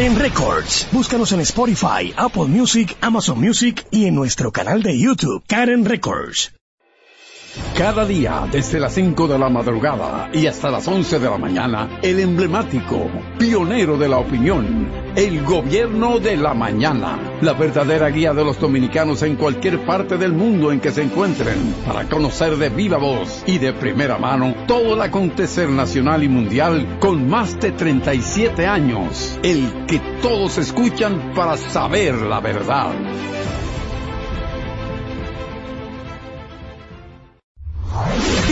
Karen 0.09 0.23
Records. 0.23 0.87
Búscanos 0.91 1.31
en 1.33 1.39
Spotify, 1.41 2.11
Apple 2.17 2.45
Music, 2.45 2.97
Amazon 2.99 3.39
Music 3.39 3.85
y 3.91 4.05
en 4.05 4.15
nuestro 4.15 4.51
canal 4.51 4.81
de 4.81 4.97
YouTube, 4.97 5.43
Karen 5.45 5.85
Records. 5.85 6.51
Cada 7.75 8.05
día, 8.05 8.47
desde 8.51 8.79
las 8.79 8.93
5 8.93 9.27
de 9.27 9.39
la 9.39 9.49
madrugada 9.49 10.29
y 10.33 10.47
hasta 10.47 10.69
las 10.69 10.87
11 10.87 11.19
de 11.19 11.29
la 11.29 11.37
mañana, 11.37 11.99
el 12.01 12.19
emblemático, 12.19 13.09
pionero 13.37 13.97
de 13.97 14.09
la 14.09 14.17
opinión, 14.17 14.89
el 15.15 15.43
gobierno 15.43 16.19
de 16.19 16.37
la 16.37 16.53
mañana, 16.53 17.17
la 17.41 17.53
verdadera 17.53 18.09
guía 18.09 18.33
de 18.33 18.43
los 18.43 18.59
dominicanos 18.59 19.23
en 19.23 19.35
cualquier 19.35 19.85
parte 19.85 20.17
del 20.17 20.33
mundo 20.33 20.71
en 20.71 20.79
que 20.79 20.91
se 20.91 21.01
encuentren, 21.01 21.73
para 21.87 22.03
conocer 22.03 22.57
de 22.57 22.69
viva 22.69 22.97
voz 22.97 23.43
y 23.47 23.57
de 23.57 23.73
primera 23.73 24.17
mano 24.17 24.53
todo 24.67 24.95
el 24.95 25.01
acontecer 25.01 25.69
nacional 25.69 26.23
y 26.23 26.27
mundial 26.27 26.99
con 26.99 27.29
más 27.29 27.59
de 27.59 27.71
37 27.71 28.67
años, 28.67 29.39
el 29.41 29.85
que 29.87 29.99
todos 30.21 30.57
escuchan 30.57 31.31
para 31.33 31.57
saber 31.57 32.15
la 32.15 32.41
verdad. 32.41 32.91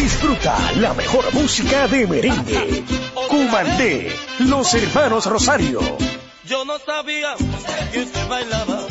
Disfruta 0.07 0.57
la 0.77 0.93
mejor 0.93 1.33
música 1.33 1.85
de 1.89 2.07
merengue. 2.07 2.85
Cumandé, 3.27 4.09
los 4.39 4.73
hermanos 4.73 5.25
Rosario. 5.25 5.81
Yo 6.45 6.63
no 6.63 6.79
sabía 6.79 7.35
que 7.91 8.03
usted 8.03 8.27
bailaba. 8.29 8.87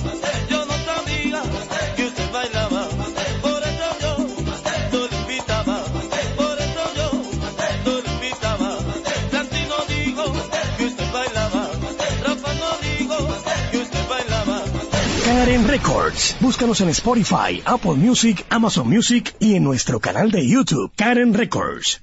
Karen 15.27 15.67
Records. 15.67 16.37
Búscanos 16.39 16.81
en 16.83 16.89
Spotify, 16.91 17.61
Apple 17.65 17.95
Music, 17.95 18.47
Amazon 18.49 18.89
Music 18.89 19.35
y 19.41 19.57
en 19.57 19.65
nuestro 19.65 19.99
canal 19.99 20.31
de 20.31 20.47
YouTube, 20.47 20.93
Karen 20.95 21.35
Records. 21.35 22.01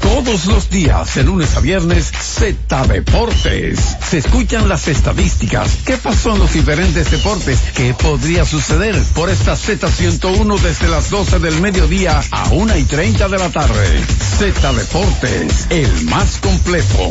Todos 0.00 0.46
los 0.46 0.70
días, 0.70 1.16
de 1.16 1.24
lunes 1.24 1.54
a 1.54 1.60
viernes, 1.60 2.06
Z 2.06 2.86
Deportes. 2.86 3.78
Se 4.08 4.18
escuchan 4.18 4.70
las 4.70 4.88
estadísticas. 4.88 5.80
¿Qué 5.84 5.98
pasó 5.98 6.32
en 6.32 6.38
los 6.38 6.54
diferentes 6.54 7.10
deportes? 7.10 7.60
¿Qué 7.74 7.92
podría 7.92 8.46
suceder 8.46 8.96
por 9.14 9.28
esta 9.28 9.52
Z101 9.54 10.60
desde 10.60 10.88
las 10.88 11.10
12 11.10 11.40
del 11.40 11.60
mediodía 11.60 12.22
a 12.30 12.48
1 12.48 12.78
y 12.78 12.84
30 12.84 13.28
de 13.28 13.38
la 13.38 13.50
tarde? 13.50 14.02
Z 14.38 14.72
Deportes, 14.72 15.66
el 15.68 16.04
más 16.06 16.38
completo. 16.38 17.10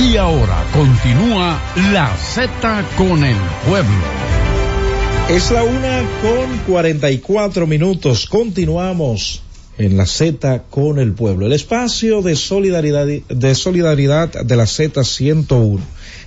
Y 0.00 0.16
ahora 0.16 0.64
continúa 0.72 1.60
la 1.92 2.16
Z 2.16 2.84
con 2.96 3.24
el 3.24 3.36
pueblo. 3.66 4.04
Es 5.28 5.50
la 5.50 5.64
una 5.64 6.02
con 6.22 6.58
44 6.68 7.66
minutos. 7.66 8.26
Continuamos 8.28 9.42
en 9.76 9.96
la 9.96 10.06
Z 10.06 10.64
con 10.70 11.00
el 11.00 11.12
pueblo. 11.12 11.46
El 11.46 11.52
espacio 11.52 12.22
de 12.22 12.36
solidaridad, 12.36 13.06
de 13.06 13.54
solidaridad 13.56 14.28
de 14.28 14.56
la 14.56 14.66
Z 14.66 15.02
101, 15.02 15.80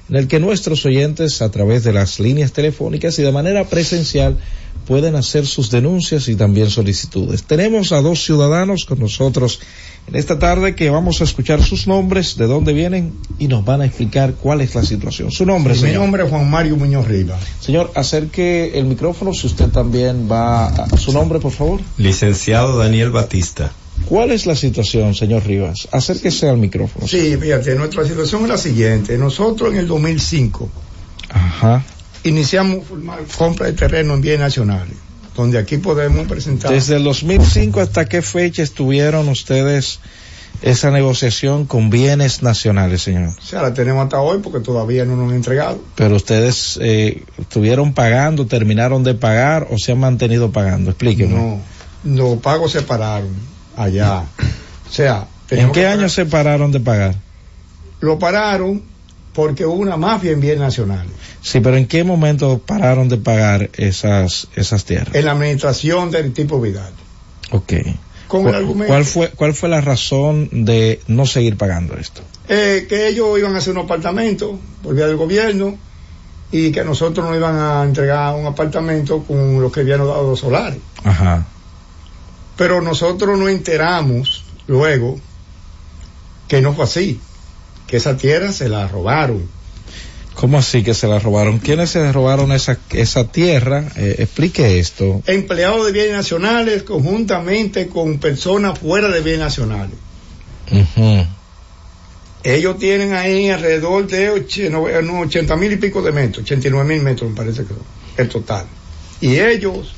en 0.10 0.16
el 0.16 0.28
que 0.28 0.40
nuestros 0.40 0.86
oyentes 0.86 1.42
a 1.42 1.50
través 1.50 1.86
de 1.86 1.94
las 1.94 2.20
líneas 2.20 2.52
telefónicas 2.52 3.18
y 3.20 3.24
de 3.24 3.32
manera 3.32 3.70
presencial 3.70 4.38
pueden 4.86 5.16
hacer 5.16 5.46
sus 5.46 5.70
denuncias 5.72 6.28
y 6.28 6.36
también 6.36 6.70
solicitudes. 6.70 7.44
Tenemos 7.44 7.92
a 7.92 8.02
dos 8.02 8.24
ciudadanos 8.24 8.86
con 8.86 9.00
nosotros 9.00 9.60
en 10.08 10.16
esta 10.16 10.40
tarde 10.40 10.76
que 10.76 10.90
vamos 10.90 11.22
a 11.22 11.24
escuchar 11.24 11.64
sus 11.64 11.88
nombres, 11.88 12.36
de 12.38 12.48
dónde 12.48 12.74
vienen 12.74 13.14
y 13.40 13.48
nos 13.48 13.64
van 13.64 13.82
a 13.82 13.86
explicar 13.86 14.34
cuál 14.34 14.62
es 14.62 14.74
la 14.76 14.84
situación. 14.84 15.32
Su 15.32 15.46
nombre, 15.46 15.74
Mi 15.74 15.80
señor. 15.80 16.02
nombre 16.02 16.24
es 16.24 16.30
Juan 16.30 16.50
Mario 16.50 16.76
Muñoz 16.78 17.08
Rivas. 17.08 17.40
Señor, 17.60 17.92
acerque 17.96 18.72
el 18.80 18.86
micrófono 18.86 19.34
si 19.34 19.48
usted 19.48 19.70
también 19.70 20.28
va 20.30 20.68
a 20.68 20.98
su 20.98 21.14
nombre, 21.14 21.40
por 21.40 21.52
favor. 21.52 21.80
Licenciado 21.98 22.78
Daniel 22.78 23.12
Batista. 23.12 23.72
¿Cuál 24.06 24.32
es 24.32 24.48
la 24.48 24.56
situación, 24.56 25.14
señor 25.14 25.46
Rivas? 25.46 25.88
Acérquese 25.92 26.50
al 26.50 26.58
micrófono. 26.58 27.08
Sí, 27.08 27.38
fíjate, 27.38 27.76
nuestra 27.76 28.04
situación 28.04 28.42
es 28.44 28.50
la 28.50 28.58
siguiente. 28.58 29.16
Nosotros 29.18 29.72
en 29.74 29.80
el 29.80 29.88
2005 29.88 30.68
Ajá. 31.30 31.84
Iniciamos 32.24 32.86
compra 33.38 33.68
de 33.68 33.74
terreno 33.74 34.14
en 34.14 34.22
bienes 34.22 34.42
nacionales, 34.42 34.96
donde 35.36 35.58
aquí 35.58 35.78
podemos 35.78 36.28
presentar. 36.28 36.72
Desde 36.72 36.98
el 36.98 37.04
2005 37.04 37.82
hasta 37.82 38.06
qué 38.06 38.22
fecha 38.22 38.64
estuvieron 38.64 39.30
ustedes 39.30 40.00
esa 40.62 40.92
negociación 40.92 41.66
con 41.66 41.90
bienes 41.90 42.44
nacionales, 42.44 43.02
señor. 43.02 43.34
O 43.38 43.42
sea, 43.42 43.62
la 43.62 43.74
tenemos 43.74 44.04
hasta 44.04 44.20
hoy 44.20 44.40
porque 44.44 44.60
todavía 44.60 45.06
no 45.06 45.16
nos 45.16 45.30
han 45.30 45.36
entregado. 45.38 45.82
Pero 45.96 46.16
ustedes 46.16 46.78
eh, 46.82 47.24
estuvieron 47.40 47.94
pagando, 47.94 48.46
terminaron 48.46 49.04
de 49.04 49.16
pagar 49.16 49.68
o 49.72 49.78
se 49.78 49.94
han 49.94 50.00
mantenido 50.00 50.52
pagando. 50.52 50.92
Explíqueme. 50.92 51.34
No, 51.34 51.60
los 52.04 52.40
pagos 52.40 52.72
se 52.74 52.82
pararon 52.82 53.34
allá. 53.76 54.26
O 54.88 54.94
sea, 54.94 55.28
¿En 55.50 55.72
qué 55.72 55.88
año 55.88 56.10
se 56.10 56.26
pararon 56.26 56.72
de 56.72 56.80
pagar? 56.80 57.16
Lo 58.00 58.18
pararon 58.18 58.82
porque 59.34 59.66
hubo 59.66 59.76
una 59.76 59.98
mafia 59.98 60.32
en 60.32 60.40
bienes 60.40 60.60
nacionales. 60.60 61.12
Sí, 61.42 61.60
pero 61.60 61.76
¿en 61.78 61.88
qué 61.88 62.04
momento 62.04 62.60
pararon 62.60 63.10
de 63.10 63.18
pagar 63.18 63.70
esas 63.78 64.48
esas 64.56 64.86
tierras? 64.86 65.16
En 65.16 65.26
la 65.26 65.32
administración 65.32 66.12
del 66.12 66.34
tipo 66.34 66.62
Vidal. 66.62 66.94
Ok. 67.52 67.74
Con 68.28 68.42
el 68.42 68.46
¿Cuál, 68.52 68.56
argumento 68.56 68.88
cuál 68.94 69.06
fue 69.06 69.30
cuál 69.32 69.54
fue 69.54 69.70
la 69.70 69.82
razón 69.82 70.50
de 70.66 71.02
no 71.08 71.26
seguir 71.26 71.58
pagando 71.58 71.98
esto? 71.98 72.22
eh, 72.48 72.86
que 72.90 73.08
ellos 73.08 73.38
iban 73.40 73.56
a 73.56 73.60
hacer 73.60 73.74
un 73.78 73.86
apartamento 73.86 74.60
por 74.84 74.94
vía 74.96 75.08
del 75.08 75.16
gobierno 75.16 75.78
y 76.52 76.72
que 76.72 76.84
nosotros 76.84 77.26
nos 77.26 77.38
iban 77.38 77.56
a 77.58 77.84
entregar 77.84 78.36
un 78.36 78.46
apartamento 78.46 79.24
con 79.24 79.62
lo 79.62 79.72
que 79.72 79.82
habían 79.82 80.00
dado 80.00 80.30
los 80.32 80.40
solares. 80.42 80.80
Ajá. 81.04 81.46
Pero 82.58 82.82
nosotros 82.82 83.40
nos 83.40 83.50
enteramos 83.50 84.44
luego 84.68 85.18
que 86.50 86.62
no 86.62 86.74
fue 86.74 86.84
así, 86.84 87.20
que 87.88 87.98
esa 87.98 88.18
tierra 88.18 88.52
se 88.52 88.68
la 88.68 88.88
robaron. 88.88 89.48
¿Cómo 90.36 90.58
así 90.58 90.82
que 90.84 90.94
se 90.94 91.08
la 91.08 91.20
robaron? 91.20 91.60
¿Quiénes 91.60 91.90
se 91.92 92.12
robaron 92.12 92.52
esa 92.52 92.78
esa 92.92 93.26
tierra? 93.28 93.84
Eh, 93.96 94.16
explique 94.20 94.80
esto. 94.80 95.22
Empleados 95.28 95.86
de 95.86 95.92
bienes 95.92 96.14
nacionales 96.14 96.84
conjuntamente 96.84 97.88
con 97.88 98.18
personas 98.18 98.80
fuera 98.80 99.10
de 99.10 99.22
bienes 99.22 99.42
nacionales. 99.42 99.96
Ujú. 100.72 101.26
Ellos 102.44 102.80
tienen 102.80 103.14
ahí 103.14 103.50
alrededor 103.50 104.08
de 104.08 104.32
och- 104.32 104.70
no, 104.72 104.90
eh, 104.90 105.04
no, 105.04 105.20
80 105.20 105.56
mil 105.58 105.74
y 105.74 105.76
pico 105.76 106.02
de 106.02 106.12
metros, 106.12 106.44
89 106.44 106.88
mil 106.96 107.04
metros 107.04 107.30
me 107.30 107.36
parece 107.36 107.64
que 107.66 107.74
el 108.22 108.30
total. 108.30 108.66
Y 109.20 109.38
ellos, 109.38 109.94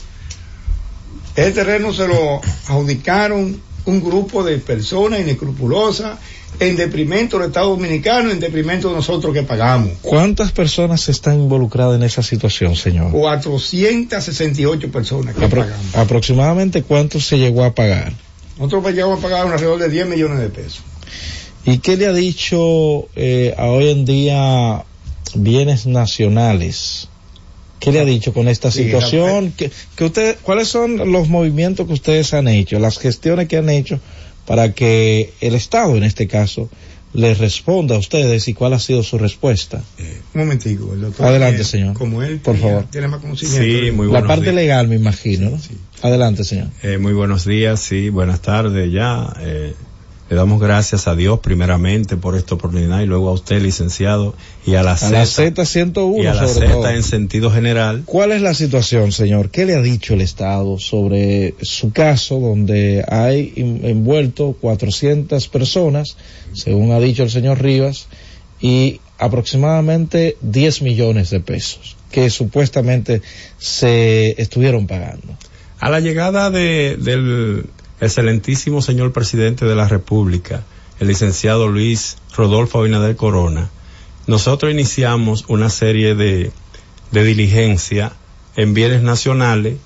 ese 1.35 1.51
terreno 1.51 1.93
se 1.93 2.07
lo 2.07 2.41
adjudicaron 2.67 3.61
un 3.85 4.03
grupo 4.03 4.43
de 4.43 4.57
personas 4.57 5.21
inescrupulosas 5.21 6.17
en 6.59 6.75
deprimento 6.75 7.37
del 7.37 7.47
Estado 7.47 7.69
Dominicano, 7.69 8.31
en 8.31 8.39
deprimento 8.39 8.89
de 8.89 8.95
nosotros 8.95 9.33
que 9.33 9.43
pagamos. 9.43 9.89
¿Cuántas 10.01 10.51
personas 10.51 11.09
están 11.09 11.39
involucradas 11.41 11.95
en 11.95 12.03
esa 12.03 12.23
situación, 12.23 12.75
señor? 12.75 13.11
468 13.11 14.91
personas 14.91 15.35
que 15.35 15.41
Apro- 15.45 15.59
pagamos. 15.65 15.95
aproximadamente 15.95 16.83
cuánto 16.83 17.19
se 17.19 17.37
llegó 17.37 17.63
a 17.63 17.73
pagar. 17.73 18.13
Nosotros 18.57 18.93
llegamos 18.93 19.19
a 19.19 19.21
pagar 19.21 19.47
alrededor 19.47 19.79
de 19.79 19.89
10 19.89 20.07
millones 20.07 20.39
de 20.39 20.49
pesos. 20.49 20.81
¿Y 21.65 21.79
qué 21.79 21.97
le 21.97 22.07
ha 22.07 22.13
dicho 22.13 23.07
eh, 23.15 23.53
a 23.57 23.65
hoy 23.67 23.89
en 23.89 24.05
día 24.05 24.83
bienes 25.33 25.85
nacionales? 25.85 27.07
¿Qué 27.79 27.91
le 27.91 27.99
ha 27.99 28.05
dicho 28.05 28.33
con 28.33 28.47
esta 28.47 28.71
Sí, 28.71 28.83
situación? 28.85 29.53
¿Qué, 29.57 29.71
que 29.97 30.03
usted, 30.05 30.37
¿Cuáles 30.43 30.67
son 30.69 31.11
los 31.11 31.27
movimientos 31.27 31.85
que 31.87 31.93
ustedes 31.93 32.33
han 32.33 32.47
hecho, 32.47 32.79
las 32.79 32.97
gestiones 32.97 33.47
que 33.49 33.57
han 33.57 33.69
hecho 33.69 33.99
para 34.45 34.73
que 34.73 35.33
el 35.41 35.55
Estado, 35.55 35.95
en 35.95 36.03
este 36.03 36.27
caso, 36.27 36.69
les 37.13 37.37
responda 37.37 37.95
a 37.95 37.99
ustedes 37.99 38.47
y 38.47 38.53
cuál 38.55 38.73
ha 38.73 38.79
sido 38.79 39.03
su 39.03 39.17
respuesta? 39.19 39.83
Un 40.33 40.41
momentico, 40.41 40.93
el 40.93 41.01
doctor. 41.01 41.27
Adelante, 41.27 41.61
eh, 41.61 41.65
señor. 41.65 41.93
Como 41.93 42.23
él 42.23 42.39
Por 42.39 42.55
tenía- 42.55 42.69
favor. 42.69 42.85
tiene 42.89 43.07
más 43.07 43.21
conocimiento. 43.21 43.63
Sí, 43.63 43.91
muy 43.91 44.11
La 44.11 44.25
parte 44.25 44.45
días. 44.45 44.55
legal, 44.55 44.87
me 44.87 44.95
imagino. 44.95 45.51
¿no? 45.51 45.59
Adelante, 46.01 46.43
señor. 46.43 46.67
Eh, 46.81 46.97
muy 46.97 47.13
buenos 47.13 47.45
días, 47.45 47.79
sí, 47.81 48.09
buenas 48.09 48.41
tardes 48.41 48.91
ya. 48.91 49.31
Le 50.33 50.37
damos 50.37 50.59
gracias 50.59 51.07
a 51.07 51.13
Dios 51.15 51.41
primeramente 51.41 52.17
por 52.17 52.35
esta 52.35 52.55
oportunidad 52.55 53.01
y 53.01 53.05
luego 53.05 53.29
a 53.29 53.33
usted, 53.33 53.61
licenciado, 53.61 54.33
y 54.65 54.73
a 54.73 54.81
la 54.81 54.93
A 54.93 55.09
la 55.11 55.27
Z 55.27 55.61
Z101 55.61 56.23
y 56.23 56.25
a 56.25 56.33
la 56.33 56.47
Z 56.47 56.91
en 56.95 57.03
sentido 57.03 57.51
general. 57.51 58.01
¿Cuál 58.07 58.31
es 58.31 58.41
la 58.41 58.55
situación, 58.55 59.11
señor? 59.11 59.51
¿Qué 59.51 59.67
le 59.67 59.75
ha 59.75 59.81
dicho 59.83 60.15
el 60.15 60.21
Estado 60.21 60.79
sobre 60.79 61.53
su 61.61 61.91
caso 61.91 62.39
donde 62.39 63.05
hay 63.07 63.53
en- 63.57 63.85
envuelto 63.85 64.57
400 64.59 65.47
personas, 65.49 66.17
según 66.53 66.93
ha 66.93 66.99
dicho 66.99 67.21
el 67.21 67.29
señor 67.29 67.61
Rivas, 67.61 68.07
y 68.59 69.01
aproximadamente 69.19 70.37
10 70.41 70.81
millones 70.81 71.29
de 71.29 71.41
pesos 71.41 71.95
que 72.09 72.31
supuestamente 72.31 73.21
se 73.59 74.33
estuvieron 74.41 74.87
pagando? 74.87 75.37
A 75.79 75.91
la 75.91 75.99
llegada 75.99 76.49
de, 76.49 76.97
del 76.99 77.65
excelentísimo 78.05 78.81
señor 78.81 79.11
presidente 79.11 79.65
de 79.65 79.75
la 79.75 79.87
República, 79.87 80.63
el 80.99 81.07
licenciado 81.07 81.67
Luis 81.67 82.17
Rodolfo 82.35 82.79
Abinader 82.79 83.15
Corona, 83.15 83.69
nosotros 84.27 84.71
iniciamos 84.71 85.45
una 85.47 85.69
serie 85.69 86.15
de, 86.15 86.51
de 87.11 87.23
diligencia 87.23 88.13
en 88.55 88.73
bienes 88.73 89.01
nacionales 89.01 89.77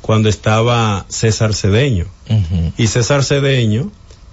cuando 0.00 0.28
estaba 0.28 1.06
César 1.08 1.54
Cedeño. 1.54 2.06
Y 2.78 2.86
César 2.86 3.24
Cedeño 3.24 3.90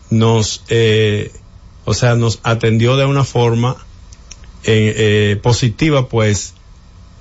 nos, 0.10 0.64
eh, 0.70 1.32
o 1.86 1.94
sea, 1.94 2.16
nos 2.16 2.40
atendió 2.44 2.96
de 2.98 3.06
una 3.06 3.24
forma 3.24 3.76
eh, 4.64 4.94
eh, 4.98 5.40
positiva, 5.42 6.08
pues 6.08 6.54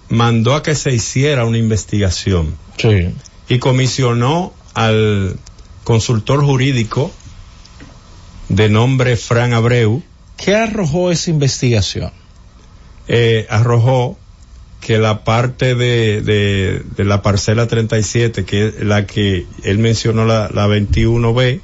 mandó 0.09 0.55
a 0.55 0.62
que 0.62 0.74
se 0.74 0.93
hiciera 0.93 1.44
una 1.44 1.59
investigación 1.59 2.55
Sí. 2.76 3.09
y 3.48 3.59
comisionó 3.59 4.52
al 4.74 5.36
consultor 5.86 6.44
jurídico 6.44 7.12
de 8.48 8.68
nombre 8.68 9.16
Fran 9.16 9.52
Abreu. 9.52 10.02
¿Qué 10.36 10.56
arrojó 10.56 11.12
esa 11.12 11.30
investigación? 11.30 12.10
Eh, 13.06 13.46
arrojó 13.48 14.18
que 14.80 14.98
la 14.98 15.22
parte 15.22 15.76
de, 15.76 16.22
de, 16.22 16.82
de 16.96 17.04
la 17.04 17.22
parcela 17.22 17.68
37, 17.68 18.44
que 18.44 18.66
es 18.66 18.80
la 18.80 19.06
que 19.06 19.46
él 19.62 19.78
mencionó, 19.78 20.24
la, 20.24 20.50
la 20.52 20.66
21B, 20.66 21.60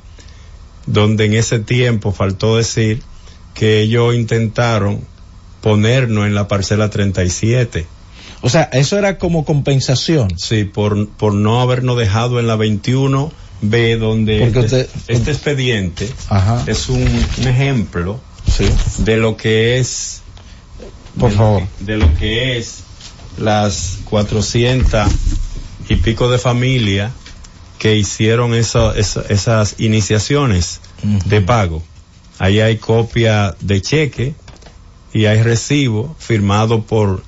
donde 0.86 1.24
en 1.24 1.34
ese 1.34 1.58
tiempo 1.58 2.12
faltó 2.12 2.56
decir 2.56 3.02
que 3.54 3.80
ellos 3.80 4.14
intentaron 4.14 5.00
ponernos 5.62 6.26
en 6.26 6.36
la 6.36 6.46
parcela 6.46 6.90
37. 6.90 7.86
O 8.40 8.48
sea, 8.48 8.62
eso 8.72 8.96
era 8.96 9.18
como 9.18 9.44
compensación. 9.44 10.38
Sí, 10.38 10.62
por, 10.62 11.08
por 11.08 11.34
no 11.34 11.60
habernos 11.60 11.98
dejado 11.98 12.38
en 12.38 12.46
la 12.46 12.54
21B, 13.62 13.98
donde 13.98 14.42
este, 14.44 14.58
usted- 14.60 14.88
este 15.08 15.30
expediente 15.30 16.10
Ajá. 16.28 16.62
es 16.66 16.88
un, 16.88 17.02
un 17.02 17.48
ejemplo 17.48 18.20
Sí. 18.50 18.64
de 18.98 19.16
lo 19.16 19.36
que 19.36 19.78
es 19.78 20.20
Por 21.18 21.30
de 21.30 21.36
favor. 21.36 21.62
Lo 21.62 21.68
que, 21.78 21.84
de 21.84 21.96
lo 21.98 22.14
que 22.14 22.58
es 22.58 22.78
las 23.38 23.98
400 24.04 25.08
y 25.88 25.96
pico 25.96 26.30
de 26.30 26.38
familias 26.38 27.12
que 27.78 27.96
hicieron 27.96 28.54
esa- 28.54 28.92
esas 28.96 29.74
iniciaciones 29.78 30.80
de 31.24 31.40
pago. 31.40 31.82
Ahí 32.38 32.60
hay 32.60 32.76
copia 32.78 33.54
de 33.60 33.80
cheque 33.82 34.34
y 35.12 35.26
hay 35.26 35.42
recibo 35.42 36.14
firmado 36.18 36.82
por 36.82 37.22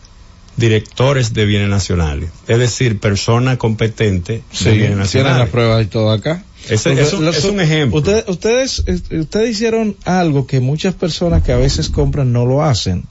directores 0.56 1.35
de 1.35 1.44
bienes 1.47 1.68
nacionales, 1.68 2.31
es 2.47 2.59
decir, 2.59 2.98
personas 3.01 3.56
competentes 3.59 4.43
Sí, 4.52 4.66
de 4.66 4.72
bienes 4.76 4.97
nacionales. 4.98 5.39
las 5.39 5.48
pruebas 5.48 5.82
y 5.85 5.86
todo 5.86 6.10
acá. 6.12 6.44
Ese- 6.68 6.93
es 6.98 7.12
un- 7.12 7.26
los- 7.26 7.36
es 7.36 7.44
un 7.44 7.60
ejemplo. 7.60 7.98
Ustedes, 7.98 8.24
ustedes, 8.26 8.85
ustedes 9.10 9.51
hicieron 9.51 9.97
algo 10.05 10.47
que 10.47 10.60
muchas 10.60 10.94
personas 10.94 11.43
que 11.43 11.52
a 11.52 11.56
veces 11.59 11.90
compran 11.90 12.32
no 12.32 12.47
lo 12.47 12.62
hacen, 12.62 13.05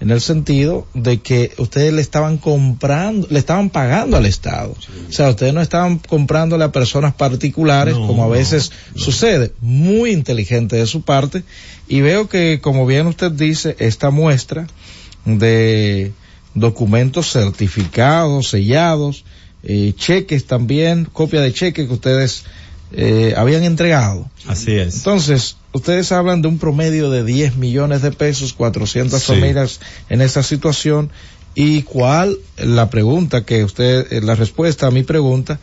en 0.00 0.10
el 0.10 0.20
sentido 0.20 0.88
de 0.92 1.18
que 1.20 1.52
ustedes 1.58 1.92
le 1.92 2.00
estaban 2.02 2.36
comprando, 2.38 3.28
le 3.30 3.38
estaban 3.38 3.70
pagando 3.70 4.16
al 4.16 4.26
Estado. 4.26 4.74
O 5.08 5.12
sea, 5.12 5.30
ustedes 5.30 5.54
no 5.54 5.60
estaban 5.62 5.98
comprándole 5.98 6.64
a 6.64 6.72
personas 6.72 7.14
particulares, 7.14 7.94
No, 7.94 8.08
como 8.08 8.24
a 8.24 8.26
no, 8.26 8.32
veces 8.32 8.72
sucede. 8.96 9.52
Muy 9.60 10.10
inteligente 10.10 10.74
de 10.76 10.86
su 10.86 11.02
parte. 11.02 11.44
Y 11.86 12.00
veo 12.00 12.28
que, 12.28 12.58
como 12.60 12.86
bien 12.86 13.06
usted 13.06 13.30
dice, 13.30 13.76
esta 13.78 14.10
muestra 14.10 14.66
de 15.24 16.10
documentos 16.56 17.30
certificados, 17.30 18.48
sellados, 18.50 19.24
eh, 19.62 19.92
cheques 19.96 20.46
también, 20.46 21.04
copia 21.12 21.40
de 21.40 21.52
cheques 21.52 21.86
que 21.86 21.92
ustedes 21.94 22.44
eh, 22.92 23.34
habían 23.36 23.62
entregado. 23.64 24.28
Así 24.46 24.72
es. 24.76 24.96
Entonces, 24.96 25.56
ustedes 25.72 26.12
hablan 26.12 26.40
de 26.42 26.48
un 26.48 26.58
promedio 26.58 27.10
de 27.10 27.24
10 27.24 27.56
millones 27.56 28.02
de 28.02 28.12
pesos, 28.12 28.52
400 28.52 29.20
Sí. 29.22 29.32
familias 29.32 29.80
en 30.08 30.20
esta 30.20 30.42
situación. 30.42 31.10
¿Y 31.54 31.82
cuál, 31.82 32.36
la 32.58 32.90
pregunta 32.90 33.44
que 33.44 33.64
usted, 33.64 34.12
eh, 34.12 34.20
la 34.20 34.34
respuesta 34.34 34.86
a 34.86 34.90
mi 34.90 35.02
pregunta, 35.02 35.58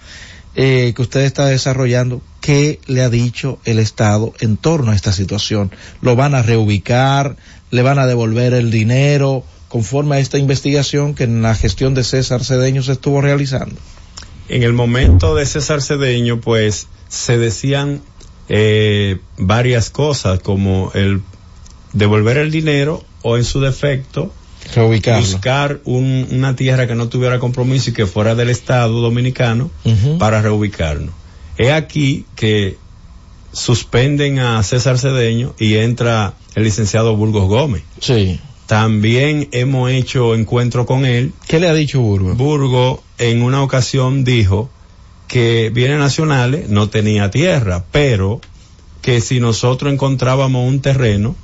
eh, 0.56 0.92
que 0.96 1.02
usted 1.02 1.22
está 1.22 1.46
desarrollando, 1.46 2.22
qué 2.42 2.80
le 2.88 3.02
ha 3.02 3.10
dicho 3.10 3.60
el 3.64 3.80
Estado 3.80 4.34
en 4.42 4.58
torno 4.58 4.92
a 4.92 4.96
esta 4.96 5.14
situación? 5.14 5.72
¿Lo 6.02 6.16
van 6.16 6.36
a 6.36 6.42
reubicar? 6.42 7.38
¿Le 7.72 7.82
van 7.84 8.00
a 8.00 8.06
devolver 8.06 8.54
el 8.54 8.70
dinero? 8.70 9.44
Conforme 9.74 10.18
a 10.18 10.20
esta 10.20 10.38
investigación 10.38 11.16
que 11.16 11.24
en 11.24 11.42
la 11.42 11.56
gestión 11.56 11.96
de 11.96 12.04
César 12.04 12.44
Cedeño 12.44 12.84
se 12.84 12.92
estuvo 12.92 13.22
realizando. 13.22 13.74
En 14.48 14.62
el 14.62 14.72
momento 14.72 15.34
de 15.34 15.48
César 15.48 15.82
Cedeño, 15.82 16.40
pues 16.42 16.86
se 17.10 17.40
decían 17.40 18.02
eh, 18.50 19.18
varias 19.40 19.90
cosas 19.90 20.40
como 20.42 20.92
el 20.94 21.22
devolver 21.92 22.38
el 22.38 22.52
dinero 22.52 23.04
o 23.24 23.36
en 23.36 23.46
su 23.46 23.62
defecto 23.62 24.32
Reubicarlo. 24.76 25.26
buscar 25.26 25.80
un- 25.86 26.28
una 26.30 26.56
tierra 26.56 26.86
que 26.86 26.94
no 26.94 27.10
tuviera 27.10 27.40
compromiso 27.40 27.90
y 27.90 27.94
que 27.94 28.06
fuera 28.06 28.36
del 28.36 28.52
Estado 28.52 29.02
dominicano 29.02 29.72
para 30.20 30.40
reubicarnos. 30.44 31.16
Es 31.58 31.72
aquí 31.72 32.26
que 32.36 32.78
suspenden 33.54 34.38
a 34.38 34.62
César 34.62 35.00
Cedeño 35.00 35.56
y 35.58 35.78
entra 35.78 36.36
el 36.54 36.64
licenciado 36.64 37.16
Burgos 37.16 37.48
Gómez. 37.48 37.82
Sí. 38.00 38.40
También 38.68 39.50
hemos 39.52 39.92
hecho 39.92 40.36
encuentro 40.36 40.86
con 40.86 41.06
él. 41.06 41.34
¿Qué 41.48 41.60
le 41.60 41.68
ha 41.68 41.74
dicho 41.74 42.02
Burgos? 42.02 42.38
Burgos 42.38 43.00
en 43.18 43.42
una 43.42 43.62
ocasión 43.62 44.24
dijo 44.24 44.70
que 45.28 45.72
Bienes 45.74 46.00
Nacionales 46.00 46.70
no 46.70 46.90
tenía 46.90 47.32
tierra, 47.32 47.84
pero 47.92 48.42
que 49.02 49.20
si 49.20 49.40
nosotros 49.40 49.92
encontrábamos 49.92 50.68
un 50.68 50.80
terreno, 50.80 51.36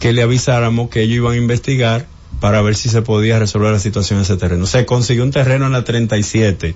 que 0.00 0.12
le 0.12 0.22
avisáramos 0.22 0.90
que 0.90 1.02
ellos 1.02 1.16
iban 1.16 1.34
a 1.34 1.36
investigar 1.36 2.06
para 2.40 2.60
ver 2.62 2.74
si 2.74 2.88
se 2.88 3.02
podía 3.02 3.38
resolver 3.38 3.72
la 3.72 3.78
situación 3.78 4.18
en 4.18 4.24
ese 4.24 4.36
terreno. 4.36 4.66
Se 4.66 4.84
consiguió 4.86 5.22
un 5.22 5.30
terreno 5.30 5.66
en 5.66 5.72
la 5.72 5.84
37. 5.84 6.74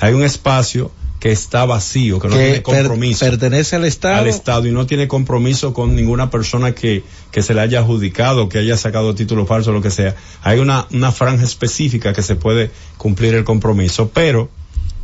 Hay 0.00 0.12
un 0.12 0.22
espacio 0.22 0.92
que 1.22 1.30
está 1.30 1.64
vacío, 1.66 2.18
que 2.18 2.26
no 2.26 2.34
tiene 2.34 2.50
per- 2.54 2.62
compromiso 2.62 3.24
pertenece 3.24 3.76
al 3.76 3.84
Estado. 3.84 4.16
al 4.16 4.26
Estado 4.26 4.66
y 4.66 4.72
no 4.72 4.86
tiene 4.86 5.06
compromiso 5.06 5.72
con 5.72 5.94
ninguna 5.94 6.30
persona 6.30 6.74
que, 6.74 7.04
que 7.30 7.42
se 7.42 7.54
le 7.54 7.60
haya 7.60 7.78
adjudicado, 7.78 8.48
que 8.48 8.58
haya 8.58 8.76
sacado 8.76 9.14
título 9.14 9.46
falso, 9.46 9.70
lo 9.70 9.80
que 9.80 9.92
sea. 9.92 10.16
Hay 10.42 10.58
una, 10.58 10.88
una 10.90 11.12
franja 11.12 11.44
específica 11.44 12.12
que 12.12 12.22
se 12.22 12.34
puede 12.34 12.72
cumplir 12.96 13.34
el 13.34 13.44
compromiso, 13.44 14.10
pero, 14.12 14.50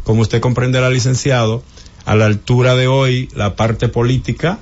como 0.03 0.23
usted 0.23 0.41
comprenderá, 0.41 0.91
licenciado, 0.91 1.63
a 2.05 2.17
la 2.17 2.27
altura 2.27 2.75
de 2.75 2.89
hoy, 2.89 3.29
la 3.37 3.55
parte 3.55 3.87
política, 3.87 4.59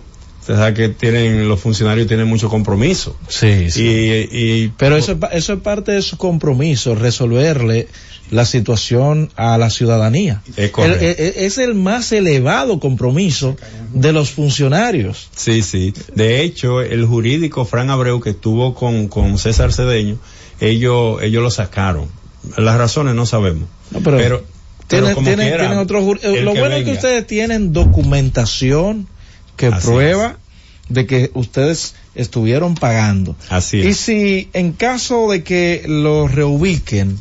usted 0.47 0.55
sabe 0.55 0.74
que 0.74 0.89
tienen, 0.90 1.48
los 1.48 1.59
funcionarios 1.59 2.06
tienen 2.06 2.28
mucho 2.28 2.48
compromiso. 2.48 3.16
Sí, 3.28 3.68
sí. 3.70 3.82
Y, 3.82 4.39
y 4.39 4.73
Pero 4.78 4.97
eso, 4.97 5.12
es 5.12 5.18
eso 5.32 5.55
es 5.55 5.60
parte 5.60 5.90
de 5.90 6.02
su 6.02 6.16
compromiso, 6.16 6.94
resolverle 6.94 7.89
la 8.31 8.44
situación 8.44 9.31
a 9.35 9.59
la 9.59 9.70
ciudadanía. 9.70 10.43
Es 10.56 10.70
correcto. 10.70 11.05
El- 11.05 11.10
e- 11.10 11.16
e- 11.43 11.47
es 11.47 11.59
el 11.59 11.74
más 11.74 12.12
elevado 12.12 12.78
compromiso 12.78 13.56
de 13.93 14.12
los 14.12 14.31
funcionarios. 14.31 15.28
Sí, 15.35 15.62
sí. 15.62 15.93
De 16.14 16.43
hecho, 16.43 16.81
el 16.81 17.05
jurídico 17.06 17.64
Fran 17.64 17.90
Abreu 17.90 18.20
que 18.20 18.31
estuvo 18.31 18.73
con, 18.74 19.09
con 19.09 19.39
César 19.39 19.73
Cedeño, 19.73 20.18
ellos, 20.60 21.20
ellos 21.23 21.43
lo 21.43 21.51
sacaron. 21.51 22.09
Las 22.56 22.78
razones 22.78 23.16
no 23.16 23.27
sabemos. 23.27 23.68
No, 23.90 24.01
pero 24.01 24.16
pero, 24.18 24.44
Tienen, 24.86 25.14
tienen- 25.24 25.48
quiera, 25.48 25.59
tienen 25.64 25.78
otro 25.78 26.02
jur- 26.02 26.20
el 26.23 26.44
Lo 26.44 26.55
bueno 26.55 26.77
es 26.77 26.85
que 26.85 26.93
ustedes 26.93 27.27
tienen 27.27 27.73
documentación 27.73 29.09
que 29.57 29.66
Así 29.69 29.87
prueba 29.87 30.39
de 30.89 31.07
que 31.07 31.31
ustedes 31.35 31.95
estuvieron 32.15 32.74
pagando. 32.74 33.37
Así 33.49 33.78
Y 33.78 33.89
es. 33.89 33.97
si 33.97 34.49
en 34.53 34.73
caso 34.73 35.31
de 35.31 35.43
que 35.43 35.83
lo 35.87 36.28
reubiquen, 36.28 37.19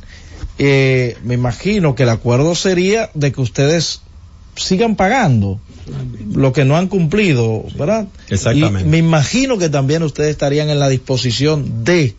eh, 0.57 1.17
me 1.23 1.33
imagino 1.33 1.95
que 1.95 2.03
el 2.03 2.09
acuerdo 2.09 2.55
sería 2.55 3.09
de 3.13 3.31
que 3.31 3.41
ustedes 3.41 4.01
sigan 4.55 4.95
pagando 4.95 5.59
lo 6.33 6.53
que 6.53 6.65
no 6.65 6.77
han 6.77 6.87
cumplido, 6.87 7.65
¿verdad? 7.77 8.07
Exactamente. 8.29 8.87
Y 8.87 8.91
me 8.91 8.97
imagino 8.97 9.57
que 9.57 9.69
también 9.69 10.03
ustedes 10.03 10.29
estarían 10.29 10.69
en 10.69 10.79
la 10.79 10.87
disposición 10.87 11.83
de 11.83 12.15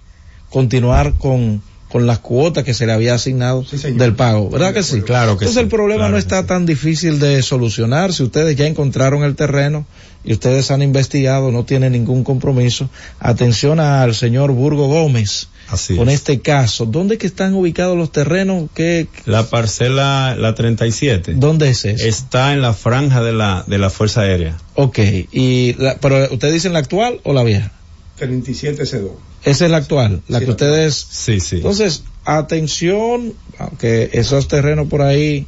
continuar 0.50 1.14
con, 1.14 1.62
con 1.88 2.06
las 2.06 2.18
cuotas 2.18 2.64
que 2.64 2.74
se 2.74 2.86
le 2.86 2.92
había 2.92 3.14
asignado 3.14 3.64
del 3.94 4.14
pago, 4.14 4.50
¿verdad 4.50 4.74
que 4.74 4.82
sí? 4.82 5.02
Claro 5.02 5.38
que 5.38 5.44
Entonces 5.44 5.54
sí, 5.54 5.60
el 5.60 5.68
problema 5.68 6.00
claro 6.00 6.10
no 6.10 6.16
que 6.16 6.20
está 6.20 6.44
tan 6.46 6.66
difícil 6.66 7.20
de 7.20 7.42
solucionar. 7.42 8.12
Si 8.12 8.22
ustedes 8.22 8.56
ya 8.56 8.66
encontraron 8.66 9.22
el 9.22 9.36
terreno 9.36 9.86
y 10.24 10.32
ustedes 10.32 10.70
han 10.70 10.82
investigado, 10.82 11.52
no 11.52 11.64
tienen 11.64 11.92
ningún 11.92 12.24
compromiso. 12.24 12.90
Atención 13.20 13.78
al 13.78 14.14
señor 14.14 14.50
Burgo 14.52 14.88
Gómez 14.88 15.48
Así 15.68 15.96
con 15.96 16.08
es. 16.08 16.16
este 16.16 16.40
caso. 16.40 16.86
¿Dónde 16.86 17.14
es 17.14 17.20
que 17.20 17.26
están 17.26 17.54
ubicados 17.54 17.96
los 17.96 18.10
terrenos? 18.10 18.68
¿Qué, 18.74 19.06
La 19.24 19.44
parcela, 19.48 20.34
la 20.36 20.54
37, 20.54 21.34
¿Dónde 21.36 21.70
es 21.70 21.84
eso? 21.84 22.04
está 22.04 22.52
en 22.52 22.62
la 22.62 22.72
franja 22.72 23.22
de 23.22 23.32
la, 23.32 23.64
de 23.66 23.78
la 23.78 23.90
Fuerza 23.90 24.22
Aérea. 24.22 24.56
Ok, 24.74 24.98
y 25.32 25.74
la, 25.78 25.96
pero 26.00 26.32
¿ustedes 26.32 26.54
dicen 26.54 26.72
la 26.72 26.80
actual 26.80 27.20
o 27.22 27.32
la 27.32 27.42
vieja? 27.44 27.70
37 28.16 28.82
C2. 28.82 29.10
Esa 29.46 29.64
es 29.64 29.70
la 29.70 29.78
actual, 29.78 30.20
la 30.28 30.40
que 30.40 30.50
ustedes... 30.50 30.94
Sí, 31.10 31.40
sí. 31.40 31.56
Entonces, 31.56 32.02
atención, 32.24 33.32
aunque 33.58 34.10
esos 34.12 34.48
terrenos 34.48 34.88
por 34.88 35.02
ahí 35.02 35.46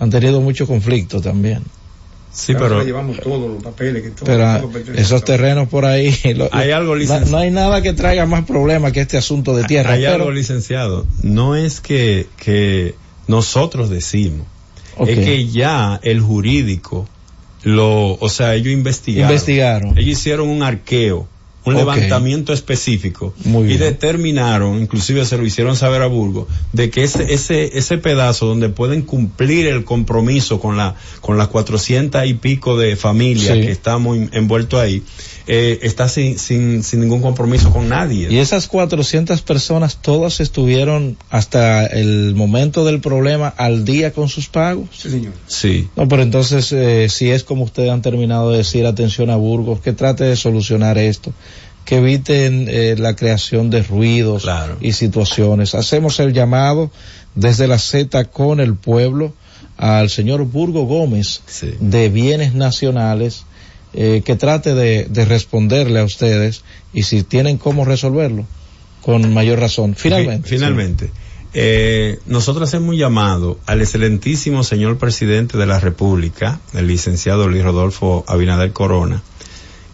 han 0.00 0.10
tenido 0.10 0.40
mucho 0.40 0.66
conflicto 0.66 1.20
también. 1.20 1.62
Sí, 2.32 2.52
Nosotros 2.52 2.68
pero 2.68 2.80
le 2.80 2.86
llevamos 2.86 3.20
todos 3.20 3.50
los 3.50 3.62
papeles 3.62 4.02
que 4.02 4.10
todo, 4.10 4.24
Pero 4.26 4.60
todo 4.70 4.94
esos 4.94 5.24
terrenos 5.24 5.68
por 5.68 5.84
ahí, 5.86 6.14
lo- 6.36 6.48
Hay 6.52 6.70
algo, 6.70 6.92
no, 6.94 7.00
licenciado. 7.00 7.30
no 7.32 7.38
hay 7.38 7.50
nada 7.50 7.82
que 7.82 7.92
traiga 7.94 8.26
más 8.26 8.44
problemas 8.44 8.92
que 8.92 9.00
este 9.00 9.16
asunto 9.16 9.56
de 9.56 9.64
tierra. 9.64 9.92
hay 9.94 10.02
pero- 10.02 10.14
algo 10.14 10.30
licenciado. 10.30 11.06
No 11.22 11.56
es 11.56 11.80
que, 11.80 12.26
que 12.36 12.94
nosotros 13.26 13.90
decimos. 13.90 14.46
Ok. 14.96 15.08
Es 15.08 15.18
que 15.18 15.46
ya 15.48 15.98
el 16.02 16.20
jurídico 16.20 17.08
lo, 17.62 18.14
o 18.14 18.28
sea, 18.28 18.54
ellos 18.54 18.72
investigaron. 18.72 19.30
Investigaron. 19.30 19.98
Ellos 19.98 20.18
hicieron 20.18 20.48
un 20.48 20.62
arqueo, 20.62 21.26
un 21.64 21.74
levantamiento 21.76 22.52
específico 22.54 23.34
Muy 23.44 23.64
y 23.64 23.66
bien. 23.76 23.80
determinaron, 23.80 24.80
inclusive 24.80 25.24
se 25.26 25.36
lo 25.36 25.44
hicieron 25.44 25.76
saber 25.76 26.00
a 26.02 26.06
Burgos, 26.06 26.46
de 26.72 26.88
que 26.90 27.04
ese, 27.04 27.34
ese, 27.34 27.76
ese 27.78 27.98
pedazo 27.98 28.46
donde 28.46 28.68
pueden 28.70 29.02
cumplir 29.02 29.66
el 29.66 29.84
compromiso 29.84 30.60
con 30.60 30.76
la, 30.78 30.94
con 31.20 31.36
las 31.36 31.48
cuatrocientas 31.48 32.26
y 32.26 32.34
pico 32.34 32.78
de 32.78 32.96
familias 32.96 33.56
Sí. 33.58 33.60
que 33.66 33.70
estamos 33.70 34.16
en- 34.16 34.30
envueltos 34.32 34.80
ahí, 34.80 35.02
eh, 35.50 35.78
está 35.80 36.10
sin, 36.10 36.38
sin, 36.38 36.82
sin 36.82 37.00
ningún 37.00 37.22
compromiso 37.22 37.70
con 37.70 37.88
nadie. 37.88 38.28
Y 38.30 38.36
esas 38.36 38.68
400 38.68 39.40
personas 39.40 39.96
todas 40.02 40.40
estuvieron 40.40 41.16
hasta 41.30 41.86
el 41.86 42.34
momento 42.34 42.84
del 42.84 43.00
problema 43.00 43.48
al 43.48 43.86
día 43.86 44.12
con 44.12 44.28
sus 44.28 44.48
pagos. 44.48 44.90
Sí, 44.92 45.08
señor. 45.08 45.32
Sí. 45.46 45.88
No, 45.96 46.06
pero 46.06 46.22
entonces, 46.22 46.70
eh, 46.72 47.08
si 47.08 47.30
es 47.30 47.44
como 47.44 47.64
ustedes 47.64 47.90
han 47.90 48.02
terminado 48.02 48.50
de 48.50 48.58
decir, 48.58 48.84
atención 48.84 49.30
a 49.30 49.36
Burgos, 49.36 49.80
que 49.80 49.94
trate 49.94 50.24
de 50.24 50.36
solucionar 50.36 50.98
esto, 50.98 51.32
que 51.86 51.96
eviten 51.96 52.66
eh, 52.68 52.96
la 52.98 53.16
creación 53.16 53.70
de 53.70 53.82
ruidos 53.82 54.46
y 54.82 54.92
situaciones. 54.92 55.74
Hacemos 55.74 56.20
el 56.20 56.34
llamado 56.34 56.90
desde 57.34 57.66
la 57.66 57.78
Z 57.78 58.26
con 58.26 58.60
el 58.60 58.74
pueblo 58.74 59.32
al 59.78 60.10
señor 60.10 60.44
Burgo 60.44 60.84
Gómez 60.84 61.40
de 61.80 62.10
Bienes 62.10 62.52
Nacionales, 62.52 63.46
eh, 64.00 64.22
que 64.24 64.36
trate 64.36 64.74
de, 64.74 65.06
de 65.10 65.24
responderle 65.24 65.98
a 65.98 66.04
ustedes 66.04 66.62
y 66.94 67.02
si 67.02 67.24
tienen 67.24 67.58
cómo 67.58 67.84
resolverlo, 67.84 68.44
con 69.02 69.34
mayor 69.34 69.58
razón. 69.58 69.96
Finalmente. 69.96 70.48
Fi- 70.48 70.54
Finalmente. 70.56 71.10
Eh, 71.54 72.18
nosotros 72.26 72.68
hacemos 72.68 72.90
un 72.90 72.96
llamado 72.96 73.58
al 73.66 73.80
excelentísimo 73.80 74.62
señor 74.62 74.98
presidente 74.98 75.56
de 75.58 75.66
la 75.66 75.80
República, 75.80 76.60
el 76.74 76.86
licenciado 76.86 77.48
Luis 77.48 77.64
Rodolfo 77.64 78.22
Abinader 78.28 78.72
Corona, 78.72 79.22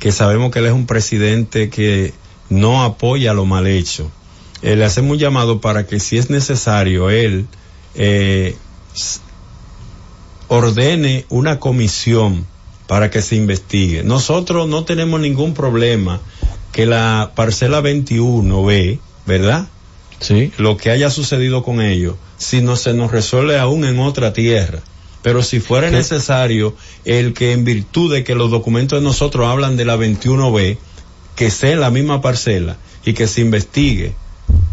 que 0.00 0.10
sabemos 0.12 0.50
que 0.50 0.58
él 0.58 0.66
es 0.66 0.72
un 0.72 0.86
presidente 0.86 1.70
que 1.70 2.12
no 2.50 2.82
apoya 2.82 3.32
lo 3.32 3.46
mal 3.46 3.66
hecho. 3.66 4.10
Eh, 4.62 4.76
le 4.76 4.84
hacemos 4.84 5.12
un 5.12 5.18
llamado 5.18 5.60
para 5.60 5.86
que 5.86 6.00
si 6.00 6.18
es 6.18 6.28
necesario 6.28 7.08
él 7.08 7.46
eh, 7.94 8.56
ordene 10.48 11.24
una 11.30 11.58
comisión 11.58 12.46
para 12.94 13.10
que 13.10 13.22
se 13.22 13.34
investigue. 13.34 14.04
Nosotros 14.04 14.68
no 14.68 14.84
tenemos 14.84 15.18
ningún 15.18 15.52
problema 15.52 16.20
que 16.70 16.86
la 16.86 17.32
parcela 17.34 17.82
21B, 17.82 19.00
¿verdad? 19.26 19.66
Sí. 20.20 20.52
Lo 20.58 20.76
que 20.76 20.92
haya 20.92 21.10
sucedido 21.10 21.64
con 21.64 21.80
ellos, 21.80 22.14
si 22.38 22.62
no 22.62 22.76
se 22.76 22.94
nos 22.94 23.10
resuelve 23.10 23.58
aún 23.58 23.84
en 23.84 23.98
otra 23.98 24.32
tierra. 24.32 24.78
Pero 25.22 25.42
si 25.42 25.58
fuera 25.58 25.90
¿Qué? 25.90 25.96
necesario 25.96 26.76
el 27.04 27.34
que 27.34 27.50
en 27.50 27.64
virtud 27.64 28.14
de 28.14 28.22
que 28.22 28.36
los 28.36 28.52
documentos 28.52 29.00
de 29.00 29.04
nosotros 29.04 29.48
hablan 29.48 29.76
de 29.76 29.86
la 29.86 29.96
21B, 29.96 30.78
que 31.34 31.50
sea 31.50 31.72
en 31.72 31.80
la 31.80 31.90
misma 31.90 32.20
parcela 32.22 32.76
y 33.04 33.14
que 33.14 33.26
se 33.26 33.40
investigue 33.40 34.14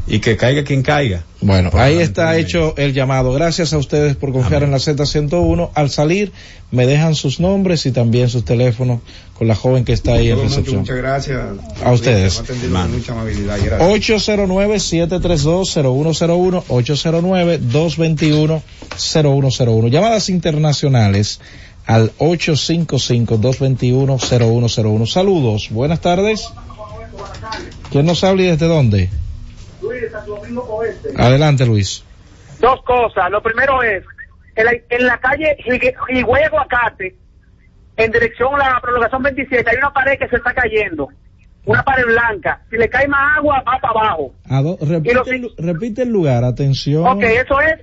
y 0.07 0.19
que 0.19 0.35
caiga 0.35 0.63
quien 0.63 0.81
caiga. 0.83 1.23
Bueno, 1.41 1.69
Por 1.71 1.79
ahí 1.79 1.99
está 1.99 2.35
hecho 2.37 2.73
el 2.77 2.93
llamado. 2.93 3.31
Gracias 3.33 3.73
a 3.73 3.77
ustedes 3.77 4.15
por 4.15 4.31
confiar 4.31 4.63
en 4.63 4.71
la 4.71 4.77
Z101. 4.77 5.69
Al 5.73 5.89
salir, 5.89 6.31
me 6.69 6.85
dejan 6.85 7.15
sus 7.15 7.39
nombres 7.39 7.85
y 7.85 7.91
también 7.91 8.27
sus 8.29 8.43
teléfonos 8.43 8.99
con 9.37 9.47
la 9.47 9.55
joven 9.55 9.85
que 9.85 9.93
está 9.93 10.13
ahí 10.13 10.29
en 10.29 10.41
recepción. 10.41 10.81
Muchas 10.81 10.97
gracias. 10.97 11.39
A 11.83 11.91
ustedes. 11.91 12.41
Con 12.41 12.91
mucha 12.91 13.13
amabilidad. 13.13 13.57
Gracias. 13.63 14.27
809-732-0101, 14.27 16.63
809-221-0101. 18.97 19.89
Llamadas 19.89 20.29
internacionales 20.29 21.39
al 21.85 22.11
855-221-0101. 22.17 25.07
Saludos, 25.07 25.69
buenas 25.71 26.01
tardes. 26.01 26.49
¿Quién 27.91 28.05
nos 28.05 28.23
habla 28.23 28.43
y 28.43 28.45
desde 28.47 28.67
dónde? 28.67 29.09
Adelante, 31.17 31.65
Luis. 31.65 32.03
Dos 32.59 32.81
cosas. 32.83 33.29
Lo 33.31 33.41
primero 33.41 33.81
es, 33.83 34.03
en 34.55 34.65
la, 34.65 34.71
en 34.89 35.05
la 35.07 35.17
calle 35.19 35.57
Higüey 36.09 36.43
Aguacate, 36.43 37.15
en 37.97 38.11
dirección 38.11 38.53
a 38.61 38.69
la 38.73 38.79
prolongación 38.81 39.23
27, 39.23 39.69
hay 39.69 39.77
una 39.77 39.91
pared 39.93 40.17
que 40.19 40.27
se 40.27 40.35
está 40.37 40.53
cayendo. 40.53 41.09
Una 41.65 41.83
pared 41.83 42.05
blanca. 42.05 42.61
Si 42.69 42.77
le 42.77 42.89
cae 42.89 43.07
más 43.07 43.37
agua, 43.37 43.63
va 43.67 43.77
para 43.79 43.89
abajo. 43.99 44.33
A 44.49 44.61
do- 44.61 44.77
repite, 44.81 45.29
el, 45.35 45.41
lu- 45.41 45.53
repite 45.57 46.01
el 46.03 46.09
lugar, 46.09 46.43
atención. 46.43 47.05
Ok, 47.05 47.21
eso 47.23 47.59
es 47.61 47.75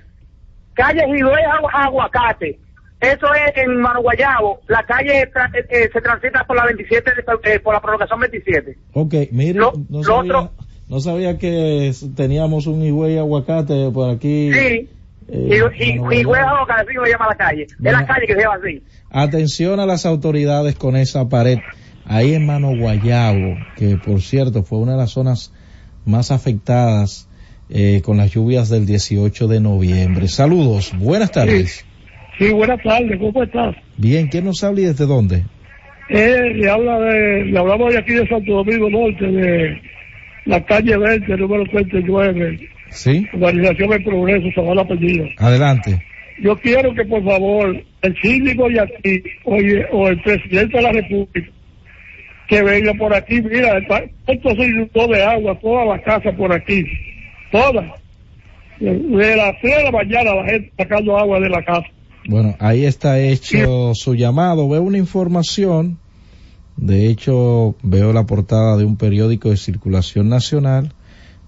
calle 0.73 1.03
Higüey 1.07 1.43
Agu- 1.45 1.69
Aguacate. 1.71 2.59
Eso 2.99 3.27
es 3.33 3.55
en 3.63 3.77
Mano 3.79 4.01
Guayabo. 4.01 4.59
La 4.67 4.83
calle 4.85 5.31
tra- 5.31 5.49
eh, 5.55 5.65
eh, 5.69 5.89
se 5.93 6.01
transita 6.01 6.43
por 6.45 6.57
la 6.57 6.65
27, 6.65 7.11
eh, 7.43 7.59
por 7.61 7.73
la 7.73 7.79
prolongación 7.81 8.19
27. 8.19 8.77
Ok, 8.93 9.13
mire, 9.31 9.57
Lo- 9.59 9.71
no, 9.89 9.99
lo 9.99 10.03
sabía, 10.03 10.37
otro- 10.37 10.51
no 10.89 10.99
sabía 10.99 11.37
que 11.37 11.91
teníamos 12.15 12.67
un 12.67 12.83
higüey 12.83 13.17
aguacate 13.17 13.89
por 13.91 14.09
aquí. 14.09 14.51
Sí. 14.51 14.89
Eh, 15.31 15.61
Y, 15.79 15.85
y. 15.85 16.23
Aguacate, 16.23 16.81
así 16.81 16.93
se 17.05 17.11
llama 17.11 17.27
la 17.29 17.35
calle. 17.35 17.63
Es 17.63 17.79
la 17.79 18.05
calle 18.05 18.25
que 18.25 18.33
se 18.33 18.41
llama 18.41 18.55
así. 18.55 18.81
Atención 19.11 19.79
a 19.79 19.85
las 19.85 20.05
autoridades 20.05 20.75
con 20.75 20.95
esa 20.95 21.29
pared. 21.29 21.59
Ahí 22.05 22.33
en 22.33 22.47
Mano 22.47 22.75
Guayabo, 22.75 23.55
que 23.77 23.97
por 23.97 24.21
cierto 24.21 24.63
fue 24.63 24.79
una 24.79 24.93
de 24.93 24.97
las 24.97 25.11
zonas 25.11 25.53
más 26.05 26.31
afectadas 26.31 27.29
eh, 27.69 28.01
con 28.03 28.17
las 28.17 28.31
lluvias 28.31 28.69
del 28.69 28.87
18 28.87 29.47
de 29.47 29.59
noviembre. 29.59 30.27
Saludos, 30.27 30.91
buenas 30.97 31.31
tardes. 31.31 31.85
Sí, 32.39 32.49
buenas 32.51 32.81
tardes, 32.81 33.19
¿cómo 33.19 33.43
estás? 33.43 33.75
Bien, 33.97 34.27
¿quién 34.27 34.45
nos 34.45 34.63
habla 34.63 34.81
y 34.81 34.85
desde 34.85 35.05
dónde? 35.05 35.43
Eh, 36.09 36.53
le, 36.55 36.67
habla 36.67 36.99
de, 36.99 37.45
le 37.45 37.59
hablamos 37.59 37.93
de 37.93 37.99
aquí 37.99 38.13
de 38.13 38.27
Santo 38.27 38.53
Domingo 38.53 38.89
Norte, 38.89 39.25
de 39.27 39.81
la 40.49 40.65
calle 40.65 40.97
20, 40.97 41.37
número 41.37 41.63
39, 41.65 42.69
Sí, 42.89 43.27
Organización 43.33 43.93
El 43.93 44.03
Progreso, 44.03 44.47
Sabana 44.55 44.81
Apellido. 44.81 45.25
adelante. 45.37 46.03
Yo 46.41 46.57
quiero 46.57 46.93
que 46.95 47.05
por 47.05 47.23
favor 47.23 47.83
el 48.01 48.21
síndico 48.21 48.67
de 48.69 48.79
aquí 48.79 49.23
oye, 49.43 49.85
o 49.91 50.07
el 50.07 50.19
presidente 50.21 50.77
de 50.77 50.83
la 50.83 50.91
República 50.91 51.51
que 52.47 52.63
venga 52.63 52.93
por 52.95 53.13
aquí, 53.13 53.41
mira, 53.43 53.77
esto 53.77 54.49
se 54.55 54.65
inundó 54.65 55.07
de 55.07 55.23
agua, 55.23 55.59
toda 55.59 55.85
la 55.85 56.01
casa 56.01 56.31
por 56.31 56.51
aquí, 56.51 56.83
toda. 57.51 57.95
De 58.79 58.91
de 58.97 59.35
las 59.35 59.59
3 59.61 59.77
de 59.77 59.83
la 59.83 59.91
mañana 59.91 60.33
la 60.33 60.45
gente 60.45 60.71
sacando 60.75 61.15
agua 61.15 61.39
de 61.39 61.49
la 61.49 61.63
casa. 61.63 61.85
Bueno, 62.27 62.55
ahí 62.59 62.85
está 62.85 63.19
hecho 63.19 63.93
su 63.93 64.15
llamado. 64.15 64.67
Veo 64.67 64.81
una 64.81 64.97
información. 64.97 65.99
De 66.81 67.07
hecho, 67.07 67.75
veo 67.83 68.13
la 68.13 68.25
portada 68.25 68.77
de 68.77 68.85
un 68.85 68.95
periódico 68.95 69.49
de 69.49 69.57
circulación 69.57 70.29
nacional. 70.29 70.93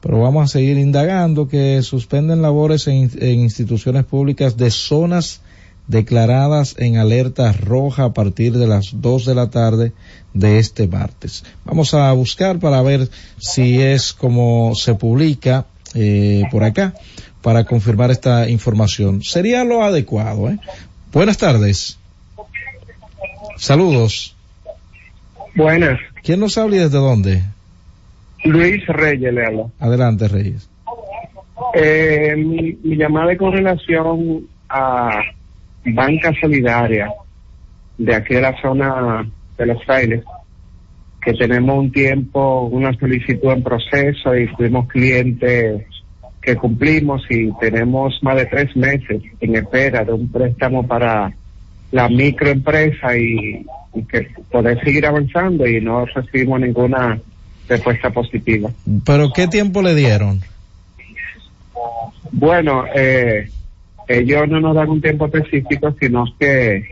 Pero 0.01 0.19
vamos 0.19 0.43
a 0.43 0.47
seguir 0.47 0.77
indagando 0.77 1.47
que 1.47 1.81
suspenden 1.83 2.41
labores 2.41 2.87
en, 2.87 3.09
en 3.19 3.39
instituciones 3.39 4.03
públicas 4.03 4.57
de 4.57 4.71
zonas 4.71 5.41
declaradas 5.87 6.75
en 6.79 6.97
alerta 6.97 7.51
roja 7.53 8.05
a 8.05 8.13
partir 8.13 8.57
de 8.57 8.67
las 8.67 8.89
2 8.93 9.25
de 9.25 9.35
la 9.35 9.49
tarde 9.49 9.93
de 10.33 10.59
este 10.59 10.87
martes. 10.87 11.43
Vamos 11.65 11.93
a 11.93 12.11
buscar 12.13 12.59
para 12.59 12.81
ver 12.81 13.09
si 13.37 13.79
es 13.79 14.13
como 14.13 14.73
se 14.75 14.95
publica 14.95 15.65
eh, 15.93 16.43
por 16.51 16.63
acá 16.63 16.93
para 17.41 17.65
confirmar 17.65 18.11
esta 18.11 18.49
información. 18.49 19.23
Sería 19.23 19.63
lo 19.63 19.83
adecuado. 19.83 20.49
¿eh? 20.49 20.59
Buenas 21.11 21.37
tardes. 21.37 21.97
Saludos. 23.57 24.35
Buenas. 25.55 25.99
¿Quién 26.23 26.39
nos 26.39 26.57
habla 26.57 26.75
y 26.77 26.79
desde 26.79 26.97
dónde? 26.97 27.41
Luis 28.43 28.85
Reyes 28.87 29.33
le 29.33 29.45
habla. 29.45 29.65
Adelante, 29.79 30.27
Reyes. 30.27 30.69
Eh, 31.73 32.35
mi, 32.37 32.77
mi 32.83 32.97
llamada 32.97 33.31
es 33.31 33.37
con 33.37 33.53
relación 33.53 34.47
a 34.69 35.21
Banca 35.85 36.31
Solidaria 36.39 37.09
de 37.97 38.15
aquí 38.15 38.33
de 38.33 38.41
la 38.41 38.59
zona 38.61 39.29
de 39.57 39.65
los 39.65 39.83
frailes, 39.83 40.23
que 41.21 41.33
tenemos 41.33 41.77
un 41.77 41.91
tiempo, 41.91 42.63
una 42.63 42.97
solicitud 42.97 43.51
en 43.51 43.63
proceso 43.63 44.35
y 44.35 44.47
fuimos 44.47 44.87
clientes 44.87 45.85
que 46.41 46.55
cumplimos 46.55 47.21
y 47.29 47.51
tenemos 47.59 48.17
más 48.23 48.37
de 48.37 48.45
tres 48.47 48.75
meses 48.75 49.21
en 49.39 49.55
espera 49.55 50.03
de 50.03 50.13
un 50.13 50.31
préstamo 50.31 50.87
para 50.87 51.31
la 51.91 52.09
microempresa 52.09 53.15
y 53.15 53.63
que 54.09 54.29
poder 54.51 54.81
seguir 54.83 55.05
avanzando 55.05 55.67
y 55.67 55.81
no 55.81 56.05
recibimos 56.05 56.59
ninguna 56.61 57.19
respuesta 57.67 58.09
positiva. 58.09 58.69
¿Pero 59.05 59.31
qué 59.33 59.47
tiempo 59.47 59.81
le 59.81 59.95
dieron? 59.95 60.41
Bueno, 62.31 62.85
eh, 62.95 63.49
ellos 64.07 64.47
no 64.47 64.59
nos 64.59 64.75
dan 64.75 64.89
un 64.89 65.01
tiempo 65.01 65.25
específico, 65.25 65.93
sino 65.99 66.25
que 66.39 66.85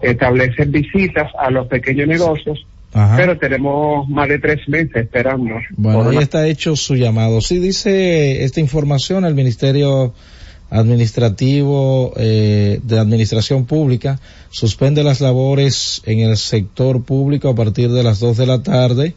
establecen 0.00 0.70
visitas 0.72 1.30
a 1.38 1.50
los 1.50 1.66
pequeños 1.68 2.08
negocios, 2.08 2.66
Ajá. 2.92 3.16
pero 3.16 3.38
tenemos 3.38 4.08
más 4.08 4.28
de 4.28 4.38
tres 4.38 4.68
meses 4.68 4.96
esperando. 4.96 5.54
Bueno, 5.76 6.02
ahí 6.02 6.16
una- 6.16 6.20
está 6.22 6.46
hecho 6.46 6.76
su 6.76 6.96
llamado. 6.96 7.40
Sí 7.40 7.58
dice 7.58 8.44
esta 8.44 8.60
información, 8.60 9.24
el 9.24 9.34
Ministerio 9.34 10.12
administrativo 10.70 12.12
eh, 12.16 12.80
de 12.82 12.98
administración 12.98 13.66
pública 13.66 14.20
suspende 14.50 15.04
las 15.04 15.20
labores 15.20 16.02
en 16.04 16.20
el 16.20 16.36
sector 16.36 17.04
público 17.04 17.48
a 17.48 17.54
partir 17.54 17.90
de 17.90 18.02
las 18.02 18.18
2 18.20 18.36
de 18.36 18.46
la 18.46 18.62
tarde 18.62 19.14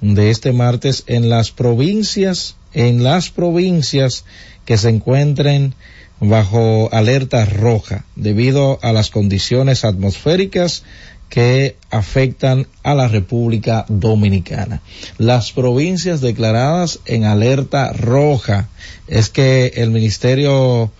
de 0.00 0.30
este 0.30 0.52
martes 0.52 1.04
en 1.06 1.28
las 1.28 1.50
provincias, 1.50 2.56
en 2.72 3.02
las 3.02 3.30
provincias 3.30 4.24
que 4.64 4.78
se 4.78 4.88
encuentren 4.88 5.74
bajo 6.20 6.90
alerta 6.92 7.44
roja 7.46 8.04
debido 8.14 8.78
a 8.82 8.92
las 8.92 9.10
condiciones 9.10 9.84
atmosféricas 9.84 10.84
que 11.30 11.76
afectan 11.90 12.66
a 12.82 12.94
la 12.94 13.08
República 13.08 13.86
Dominicana. 13.88 14.82
Las 15.16 15.52
provincias 15.52 16.20
declaradas 16.20 17.00
en 17.06 17.24
alerta 17.24 17.92
roja 17.92 18.68
es 19.06 19.30
que 19.30 19.72
el 19.76 19.90
Ministerio 19.90 20.90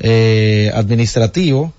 eh, 0.00 0.72
Administrativo 0.74 1.74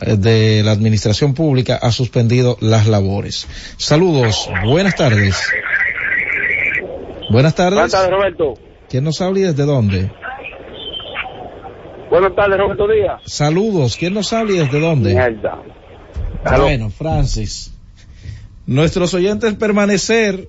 eh, 0.00 0.16
de 0.16 0.62
la 0.64 0.72
Administración 0.72 1.34
Pública 1.34 1.78
ha 1.80 1.92
suspendido 1.92 2.56
las 2.60 2.88
labores. 2.88 3.46
Saludos, 3.76 4.50
buenas 4.64 4.96
tardes. 4.96 5.36
Buenas 7.30 7.54
tardes. 7.54 7.74
Buenas 7.74 7.92
tardes, 7.92 8.10
Roberto. 8.10 8.54
¿Quién 8.88 9.04
nos 9.04 9.20
habla 9.20 9.38
y 9.38 9.42
desde 9.42 9.64
dónde? 9.64 10.10
Buenas 12.10 12.34
tardes, 12.34 12.58
Roberto 12.58 12.88
Díaz. 12.88 13.20
Saludos, 13.24 13.96
¿quién 13.96 14.14
nos 14.14 14.32
habla 14.32 14.52
y 14.52 14.58
desde 14.58 14.80
dónde? 14.80 15.14
Mierda. 15.14 15.62
Bueno, 16.44 16.90
Francis. 16.90 17.72
Nuestros 18.66 19.14
oyentes 19.14 19.54
permanecer 19.54 20.48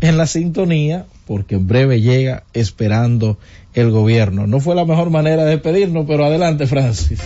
en 0.00 0.16
la 0.16 0.26
sintonía 0.26 1.06
porque 1.26 1.54
en 1.54 1.66
breve 1.66 2.00
llega 2.00 2.44
esperando 2.52 3.38
el 3.74 3.90
gobierno. 3.90 4.46
No 4.46 4.60
fue 4.60 4.74
la 4.74 4.84
mejor 4.84 5.10
manera 5.10 5.44
de 5.44 5.52
despedirnos, 5.52 6.04
pero 6.06 6.24
adelante, 6.24 6.66
Francis. 6.66 7.20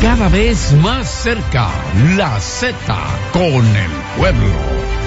Cada 0.00 0.28
vez 0.28 0.72
más 0.82 1.08
cerca, 1.08 1.70
la 2.16 2.38
Z 2.38 2.76
con 3.32 3.44
el 3.44 3.90
pueblo. 4.18 5.05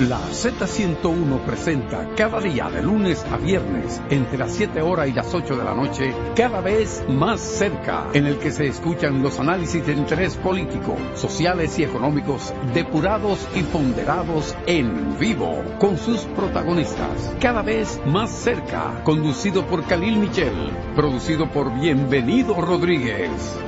La 0.00 0.20
Z101 0.20 1.40
presenta 1.40 2.08
cada 2.16 2.38
día 2.40 2.70
de 2.70 2.84
lunes 2.84 3.26
a 3.32 3.36
viernes 3.36 4.00
entre 4.10 4.38
las 4.38 4.52
7 4.52 4.80
horas 4.80 5.08
y 5.08 5.12
las 5.12 5.34
8 5.34 5.56
de 5.56 5.64
la 5.64 5.74
noche, 5.74 6.14
cada 6.36 6.60
vez 6.60 7.02
más 7.08 7.40
cerca, 7.40 8.06
en 8.12 8.26
el 8.26 8.38
que 8.38 8.52
se 8.52 8.68
escuchan 8.68 9.24
los 9.24 9.40
análisis 9.40 9.84
de 9.84 9.94
interés 9.94 10.36
político, 10.36 10.96
sociales 11.16 11.76
y 11.80 11.82
económicos 11.82 12.54
depurados 12.72 13.48
y 13.56 13.64
ponderados 13.64 14.54
en 14.68 15.18
vivo 15.18 15.64
con 15.80 15.98
sus 15.98 16.20
protagonistas. 16.26 17.34
Cada 17.40 17.62
vez 17.62 18.00
más 18.06 18.30
cerca, 18.30 19.02
conducido 19.02 19.66
por 19.66 19.82
Khalil 19.84 20.16
Michel, 20.16 20.70
producido 20.94 21.50
por 21.50 21.74
Bienvenido 21.74 22.54
Rodríguez. 22.54 23.58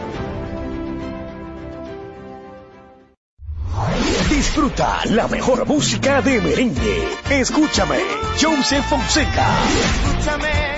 Disfruta 4.40 5.02
la 5.10 5.28
mejor 5.28 5.66
música 5.66 6.22
de 6.22 6.40
merengue. 6.40 7.06
Escúchame, 7.28 7.98
Joseph 8.40 8.86
Fonseca. 8.88 9.46
Escúchame 9.84 10.76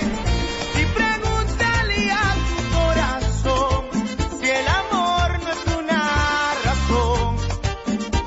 y 0.81 0.85
pregúntale 0.93 2.11
a 2.11 2.35
tu 2.49 2.57
corazón 2.75 3.85
si 4.41 4.49
el 4.49 4.67
amor 4.67 5.39
no 5.43 5.51
es 5.53 5.63
una 5.79 6.53
razón 6.65 7.37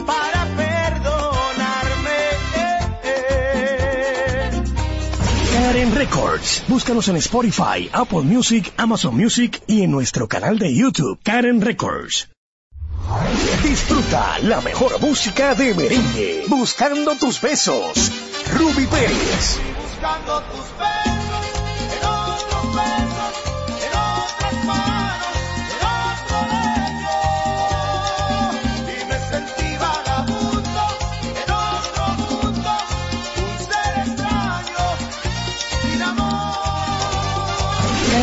para 0.07 0.47
perdonarme. 0.57 2.21
Karen 5.53 5.95
Records. 5.95 6.65
Búscanos 6.67 7.09
en 7.09 7.17
Spotify, 7.17 7.91
Apple 7.93 8.23
Music, 8.23 8.73
Amazon 8.79 9.15
Music 9.15 9.63
y 9.67 9.83
en 9.83 9.91
nuestro 9.91 10.29
canal 10.29 10.59
de 10.59 10.75
YouTube, 10.75 11.19
Karen 11.23 11.61
Records. 11.61 12.31
Disfruta 13.63 14.39
la 14.43 14.61
mejor 14.61 15.01
música 15.01 15.55
de 15.55 15.75
merengue. 15.75 16.45
Buscando 16.49 17.15
tus 17.17 17.41
besos. 17.41 18.11
Ruby 18.53 18.87
Pérez. 18.87 19.59
Buscando 19.81 20.43
tus 20.43 20.79
besos 20.79 21.16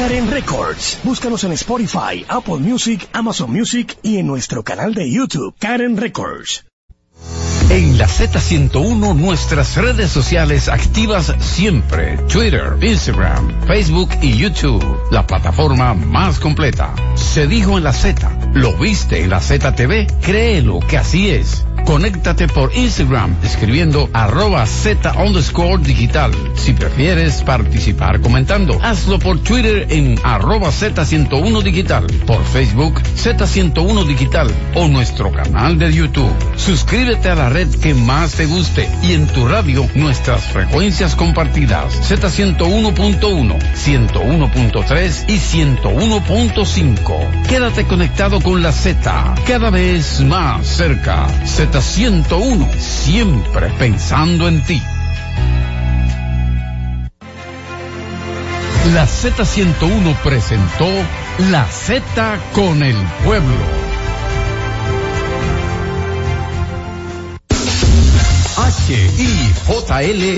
Karen 0.03 0.29
Records. 0.29 0.99
Búscanos 1.05 1.45
en 1.45 1.53
Spotify, 1.53 2.25
Apple 2.27 2.57
Music, 2.57 3.07
Amazon 3.13 3.49
Music 3.49 3.97
y 4.03 4.17
en 4.17 4.27
nuestro 4.27 4.61
canal 4.61 4.93
de 4.93 5.09
YouTube, 5.09 5.55
Karen 5.57 5.95
Records. 5.95 6.65
En 7.69 7.97
la 7.97 8.07
Z101 8.07 9.15
nuestras 9.15 9.75
redes 9.77 10.11
sociales 10.11 10.67
activas 10.67 11.33
siempre. 11.39 12.17
Twitter, 12.27 12.77
Instagram, 12.81 13.65
Facebook 13.65 14.09
y 14.21 14.37
YouTube. 14.37 14.83
La 15.11 15.25
plataforma 15.25 15.93
más 15.93 16.39
completa. 16.39 16.93
Se 17.15 17.47
dijo 17.47 17.77
en 17.77 17.83
la 17.83 17.93
Z. 17.93 18.29
¿Lo 18.53 18.77
viste 18.77 19.23
en 19.23 19.29
la 19.29 19.39
ZTV? 19.39 20.07
Créelo 20.21 20.79
que 20.81 20.97
así 20.97 21.29
es. 21.29 21.65
Conéctate 21.85 22.47
por 22.47 22.73
Instagram 22.73 23.35
escribiendo 23.43 24.09
arroba 24.13 24.65
Z 24.65 25.13
underscore 25.17 25.83
digital. 25.83 26.31
Si 26.55 26.71
prefieres 26.73 27.43
participar 27.43 28.21
comentando, 28.21 28.79
hazlo 28.81 29.19
por 29.19 29.39
Twitter 29.39 29.87
en 29.89 30.17
arroba 30.23 30.69
Z101 30.69 31.61
digital, 31.61 32.07
por 32.25 32.43
Facebook 32.45 33.01
Z101 33.01 34.05
digital 34.05 34.49
o 34.75 34.87
nuestro 34.87 35.31
canal 35.31 35.77
de 35.77 35.91
YouTube. 35.91 36.33
Suscríbete 36.55 37.29
a 37.29 37.35
la 37.35 37.49
red 37.53 37.73
que 37.75 37.93
más 37.93 38.33
te 38.33 38.47
guste 38.47 38.89
y 39.03 39.13
en 39.13 39.27
tu 39.27 39.47
radio 39.47 39.87
nuestras 39.93 40.43
frecuencias 40.45 41.15
compartidas 41.15 41.93
Z101.1, 42.09 43.59
101.3 43.75 45.29
y 45.29 45.37
101.5. 45.37 47.43
Quédate 47.47 47.85
conectado 47.85 48.41
con 48.41 48.63
la 48.63 48.71
Z, 48.71 49.35
cada 49.47 49.69
vez 49.69 50.21
más 50.21 50.65
cerca. 50.65 51.27
Z101, 51.45 52.73
siempre 52.79 53.69
pensando 53.77 54.47
en 54.47 54.63
ti. 54.63 54.81
La 58.93 59.05
Z101 59.05 60.15
presentó 60.23 60.89
La 61.51 61.67
Z 61.67 62.39
con 62.53 62.81
el 62.81 62.97
pueblo. 63.23 63.92
HIJLFM, 68.55 70.29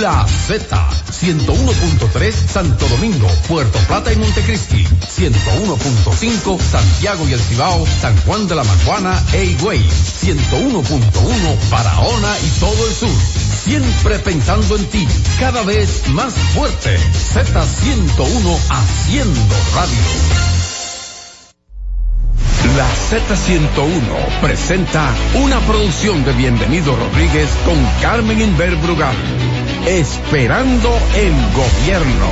La 0.00 0.26
Z, 0.26 0.90
101.3 1.10 2.32
Santo 2.32 2.88
Domingo, 2.88 3.28
Puerto 3.46 3.78
Plata 3.80 4.12
y 4.12 4.16
Montecristi, 4.16 4.84
101.5 4.84 6.58
Santiago 6.60 7.28
y 7.28 7.34
El 7.34 7.40
Cibao, 7.40 7.86
San 8.00 8.16
Juan 8.22 8.48
de 8.48 8.54
la 8.54 8.64
Maguana 8.64 9.22
e 9.32 9.44
Higüey, 9.44 9.80
101.1 9.80 11.70
Barahona 11.70 12.38
y 12.38 12.48
todo 12.60 12.86
el 12.86 12.94
sur. 12.94 13.10
Siempre 13.64 14.18
pensando 14.18 14.76
en 14.76 14.84
ti, 14.86 15.06
cada 15.38 15.62
vez 15.62 16.08
más 16.08 16.32
fuerte. 16.54 16.96
Z101 17.34 18.58
haciendo 18.70 19.54
radio. 19.74 20.53
La 22.76 22.88
Z101 22.88 24.40
presenta 24.40 25.14
una 25.40 25.60
producción 25.60 26.24
de 26.24 26.32
Bienvenido 26.32 26.96
Rodríguez 26.96 27.48
con 27.64 27.76
Carmen 28.02 28.40
Inver 28.40 28.74
Brugal. 28.76 29.14
Esperando 29.86 30.88
el 31.14 31.32
gobierno. 31.54 32.26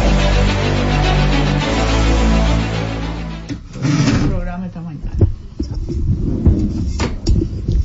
programa 4.28 4.66
esta 4.66 4.80
mañana. 4.80 5.12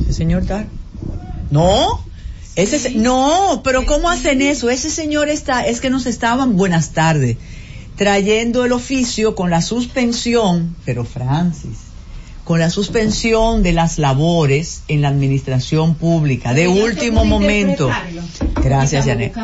¿El 0.07 0.13
señor 0.13 0.45
Dar? 0.47 0.65
No, 1.51 2.01
ese 2.55 2.79
se- 2.79 2.95
no, 2.95 3.61
pero 3.63 3.85
¿cómo 3.85 4.09
hacen 4.09 4.41
eso? 4.41 4.69
Ese 4.71 4.89
señor 4.89 5.29
está, 5.29 5.67
es 5.67 5.79
que 5.79 5.89
nos 5.91 6.05
estaban, 6.07 6.57
buenas 6.57 6.91
tardes, 6.91 7.37
trayendo 7.97 8.65
el 8.65 8.71
oficio 8.71 9.35
con 9.35 9.49
la 9.51 9.61
suspensión, 9.61 10.75
pero 10.85 11.05
Francis, 11.05 11.77
con 12.47 12.59
la 12.59 12.69
suspensión 12.69 13.61
de 13.61 13.73
las 13.73 13.99
labores 13.99 14.83
en 14.87 15.01
la 15.01 15.09
administración 15.09 15.95
pública 15.95 16.53
de 16.53 16.69
último 16.69 17.25
momento. 17.25 17.91
Gracias, 18.63 19.05
Janet. 19.05 19.35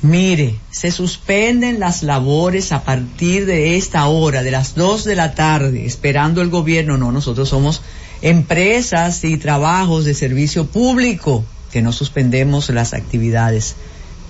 Mire, 0.00 0.54
se 0.70 0.92
suspenden 0.92 1.80
las 1.80 2.04
labores 2.04 2.70
a 2.70 2.84
partir 2.84 3.44
de 3.44 3.76
esta 3.76 4.06
hora, 4.06 4.44
de 4.44 4.52
las 4.52 4.76
2 4.76 5.02
de 5.02 5.16
la 5.16 5.34
tarde, 5.34 5.84
esperando 5.84 6.42
el 6.42 6.48
gobierno. 6.48 6.96
No, 6.96 7.10
nosotros 7.10 7.48
somos 7.48 7.82
empresas 8.22 9.24
y 9.24 9.36
trabajos 9.36 10.04
de 10.04 10.14
servicio 10.14 10.66
público 10.66 11.44
que 11.72 11.82
no 11.82 11.90
suspendemos 11.90 12.70
las 12.70 12.94
actividades. 12.94 13.74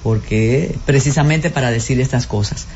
porque 0.03 0.75
precisamente 0.85 1.49
para 1.51 1.71
decir 1.71 1.99
estas 2.01 2.27
cosas. 2.27 2.67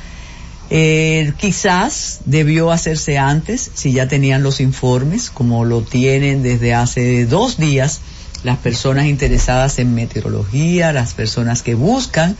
Eh, 0.70 1.32
quizás 1.38 2.20
debió 2.26 2.70
hacerse 2.70 3.16
antes, 3.16 3.70
si 3.74 3.92
ya 3.92 4.06
tenían 4.06 4.42
los 4.42 4.60
informes, 4.60 5.30
como 5.30 5.64
lo 5.64 5.80
tienen 5.80 6.42
desde 6.42 6.74
hace 6.74 7.24
dos 7.24 7.56
días 7.56 8.00
las 8.44 8.58
personas 8.58 9.06
interesadas 9.06 9.78
en 9.78 9.94
meteorología, 9.94 10.92
las 10.92 11.14
personas 11.14 11.62
que 11.62 11.74
buscan, 11.74 12.36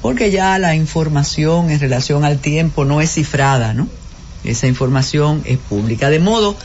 porque 0.00 0.30
ya 0.30 0.58
la 0.58 0.76
información 0.76 1.70
en 1.70 1.80
relación 1.80 2.24
al 2.24 2.38
tiempo 2.38 2.84
no 2.84 3.00
es 3.00 3.12
cifrada, 3.12 3.74
¿no? 3.74 3.88
Esa 4.44 4.66
información 4.66 5.42
es 5.46 5.58
pública. 5.58 6.10
De 6.10 6.18
modo 6.18 6.56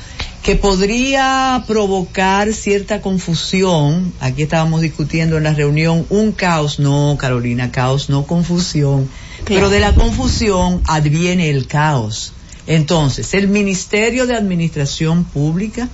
que 0.43 0.55
podría 0.55 1.63
provocar 1.67 2.53
cierta 2.53 3.01
confusión. 3.01 4.13
Aquí 4.19 4.43
estábamos 4.43 4.81
discutiendo 4.81 5.37
en 5.37 5.43
la 5.43 5.53
reunión 5.53 6.05
un 6.09 6.31
caos, 6.31 6.79
no, 6.79 7.17
Carolina, 7.19 7.71
caos, 7.71 8.09
no 8.09 8.25
confusión. 8.25 9.09
Pero 9.45 9.69
de 9.69 9.79
la 9.79 9.93
confusión 9.93 10.81
adviene 10.85 11.49
el 11.49 11.67
caos. 11.67 12.33
Entonces, 12.67 13.33
el 13.33 13.47
Ministerio 13.47 14.27
de 14.27 14.35
Administración 14.35 15.23
Pública 15.23 15.89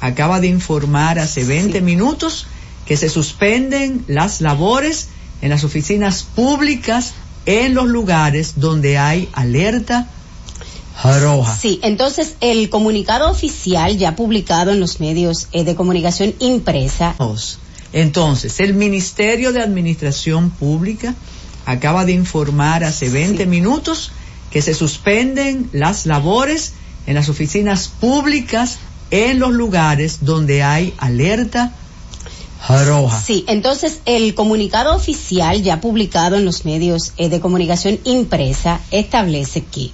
acaba 0.00 0.40
de 0.40 0.46
informar 0.46 1.18
hace 1.18 1.44
20 1.44 1.80
minutos 1.80 2.46
que 2.86 2.96
se 2.96 3.08
suspenden 3.08 4.04
las 4.06 4.40
labores 4.40 5.08
en 5.42 5.50
las 5.50 5.64
oficinas 5.64 6.22
públicas 6.22 7.12
en 7.46 7.74
los 7.74 7.88
lugares 7.88 8.54
donde 8.56 8.98
hay 8.98 9.28
alerta 9.32 10.08
roja. 11.02 11.56
Sí, 11.56 11.80
entonces 11.82 12.34
el 12.40 12.68
comunicado 12.68 13.30
oficial 13.30 13.96
ya 13.96 14.16
publicado 14.16 14.70
en 14.70 14.80
los 14.80 15.00
medios 15.00 15.48
eh, 15.52 15.64
de 15.64 15.74
comunicación 15.74 16.34
impresa. 16.38 17.16
Entonces, 17.92 18.60
el 18.60 18.74
Ministerio 18.74 19.52
de 19.52 19.62
Administración 19.62 20.50
Pública 20.50 21.14
acaba 21.70 22.04
de 22.04 22.12
informar 22.12 22.84
hace 22.84 23.08
20 23.08 23.46
minutos 23.46 24.12
que 24.50 24.62
se 24.62 24.74
suspenden 24.74 25.68
las 25.72 26.06
labores 26.06 26.72
en 27.06 27.14
las 27.14 27.28
oficinas 27.28 27.88
públicas 27.88 28.78
en 29.10 29.38
los 29.38 29.50
lugares 29.52 30.18
donde 30.22 30.62
hay 30.62 30.94
alerta 30.98 31.72
roja. 32.68 33.20
Sí, 33.20 33.44
entonces 33.48 34.00
el 34.04 34.34
comunicado 34.34 34.94
oficial 34.94 35.62
ya 35.62 35.80
publicado 35.80 36.36
en 36.36 36.44
los 36.44 36.64
medios 36.64 37.12
eh, 37.16 37.28
de 37.28 37.40
comunicación 37.40 37.98
impresa 38.04 38.80
establece 38.90 39.64
que 39.64 39.90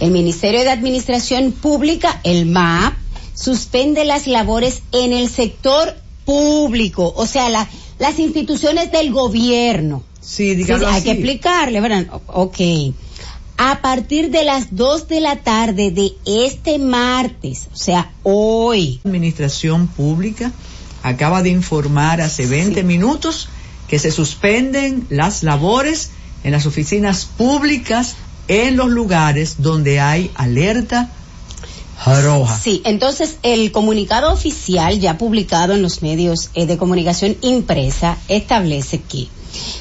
el 0.00 0.10
Ministerio 0.10 0.60
de 0.60 0.70
Administración 0.70 1.52
Pública, 1.52 2.20
el 2.24 2.46
MAP, 2.46 2.94
suspende 3.34 4.04
las 4.04 4.26
labores 4.26 4.82
en 4.92 5.12
el 5.12 5.30
sector 5.30 5.94
público, 6.24 7.12
o 7.16 7.26
sea, 7.26 7.48
la- 7.48 7.68
las 7.98 8.18
instituciones 8.18 8.90
del 8.92 9.12
gobierno. 9.12 10.02
Sí, 10.20 10.54
dígalo 10.54 10.86
hay 10.86 10.96
así. 10.96 11.04
que 11.04 11.10
explicarle, 11.12 11.80
¿verdad? 11.80 12.06
Ok. 12.26 12.58
A 13.56 13.82
partir 13.82 14.30
de 14.30 14.44
las 14.44 14.74
2 14.74 15.08
de 15.08 15.20
la 15.20 15.36
tarde 15.36 15.90
de 15.90 16.12
este 16.24 16.78
martes, 16.78 17.68
o 17.72 17.76
sea, 17.76 18.12
hoy. 18.22 19.00
Administración 19.04 19.86
Pública 19.86 20.52
acaba 21.02 21.42
de 21.42 21.50
informar 21.50 22.20
hace 22.20 22.46
20 22.46 22.82
minutos 22.82 23.48
que 23.88 23.98
se 23.98 24.10
suspenden 24.10 25.06
las 25.10 25.42
labores 25.42 26.10
en 26.44 26.52
las 26.52 26.66
oficinas 26.66 27.24
públicas 27.24 28.16
en 28.48 28.76
los 28.76 28.88
lugares 28.88 29.56
donde 29.58 30.00
hay 30.00 30.30
alerta 30.34 31.10
roja. 32.22 32.58
Sí, 32.58 32.82
entonces 32.84 33.36
el 33.42 33.72
comunicado 33.72 34.32
oficial 34.32 34.98
ya 35.00 35.18
publicado 35.18 35.74
en 35.74 35.82
los 35.82 36.02
medios 36.02 36.50
eh, 36.54 36.66
de 36.66 36.78
comunicación 36.78 37.36
impresa 37.42 38.16
establece 38.28 39.00
que 39.00 39.28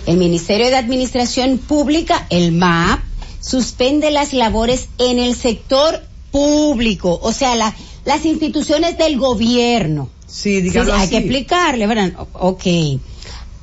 el 0.05 0.17
Ministerio 0.17 0.67
de 0.67 0.75
Administración 0.77 1.57
Pública, 1.57 2.25
el 2.29 2.51
MAP, 2.51 2.99
suspende 3.41 4.11
las 4.11 4.33
labores 4.33 4.87
en 4.97 5.19
el 5.19 5.35
sector 5.35 6.01
público, 6.31 7.19
o 7.21 7.31
sea, 7.33 7.55
la- 7.55 7.75
las 8.05 8.25
instituciones 8.25 8.97
del 8.97 9.17
gobierno. 9.17 10.09
Sí, 10.27 10.61
dígalo 10.61 10.93
hay 10.93 11.01
así. 11.01 11.09
que 11.11 11.17
explicarle, 11.17 11.87
¿verdad? 11.87 12.13
Ok. 12.33 12.63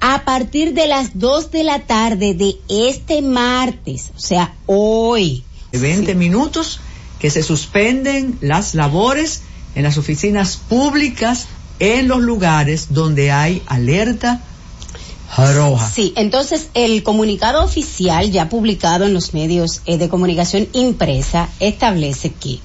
A 0.00 0.24
partir 0.24 0.74
de 0.74 0.86
las 0.88 1.18
2 1.18 1.50
de 1.50 1.64
la 1.64 1.80
tarde 1.86 2.34
de 2.34 2.56
este 2.68 3.22
martes, 3.22 4.10
o 4.16 4.20
sea, 4.20 4.54
hoy. 4.66 5.42
de 5.72 5.78
20 5.78 6.14
minutos 6.14 6.80
que 7.18 7.28
se 7.30 7.42
suspenden 7.42 8.38
las 8.40 8.74
labores 8.74 9.42
en 9.74 9.82
las 9.82 9.98
oficinas 9.98 10.56
públicas 10.56 11.46
en 11.80 12.08
los 12.08 12.20
lugares 12.20 12.88
donde 12.94 13.30
hay 13.32 13.62
alerta 13.66 14.40
roja. 15.34 15.90
Sí, 15.90 16.12
entonces 16.16 16.68
el 16.74 17.02
comunicado 17.02 17.64
oficial 17.64 18.30
ya 18.30 18.48
publicado 18.48 19.04
en 19.04 19.14
los 19.14 19.34
medios 19.34 19.80
eh, 19.86 19.98
de 19.98 20.08
comunicación 20.08 20.68
impresa 20.72 21.48
establece 21.60 22.32
que 22.32 22.58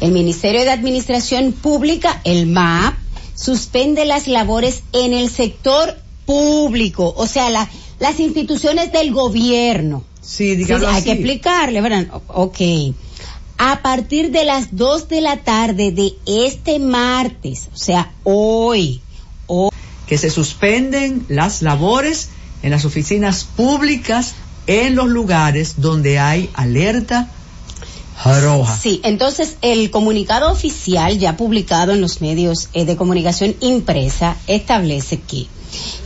el 0.00 0.12
Ministerio 0.12 0.62
de 0.62 0.70
Administración 0.70 1.52
Pública, 1.52 2.20
el 2.24 2.46
MAP, 2.46 2.94
suspende 3.34 4.04
las 4.04 4.26
labores 4.26 4.82
en 4.92 5.12
el 5.12 5.30
sector 5.30 5.96
público, 6.24 7.14
o 7.16 7.26
sea, 7.26 7.50
la- 7.50 7.68
las 8.00 8.18
instituciones 8.20 8.92
del 8.92 9.12
gobierno. 9.12 10.04
Sí, 10.20 10.56
dígalo 10.56 10.88
hay 10.88 10.96
así. 10.96 11.04
que 11.04 11.12
explicarle, 11.12 11.80
¿verdad? 11.80 12.06
Ok. 12.28 12.58
A 13.58 13.80
partir 13.82 14.30
de 14.30 14.44
las 14.44 14.76
2 14.76 15.08
de 15.08 15.20
la 15.20 15.38
tarde 15.38 15.90
de 15.90 16.12
este 16.26 16.78
martes, 16.78 17.68
o 17.74 17.76
sea, 17.76 18.12
hoy, 18.24 19.00
que 20.08 20.18
se 20.18 20.30
suspenden 20.30 21.24
las 21.28 21.62
labores 21.62 22.28
en 22.62 22.70
las 22.70 22.84
oficinas 22.84 23.44
públicas 23.44 24.34
en 24.66 24.94
los 24.96 25.08
lugares 25.08 25.74
donde 25.78 26.18
hay 26.18 26.50
alerta 26.54 27.30
roja. 28.24 28.76
Sí, 28.76 29.00
entonces 29.04 29.56
el 29.62 29.90
comunicado 29.90 30.50
oficial 30.50 31.18
ya 31.18 31.36
publicado 31.36 31.92
en 31.92 32.00
los 32.00 32.20
medios 32.20 32.68
eh, 32.72 32.84
de 32.84 32.96
comunicación 32.96 33.54
impresa 33.60 34.36
establece 34.48 35.20
que 35.20 35.46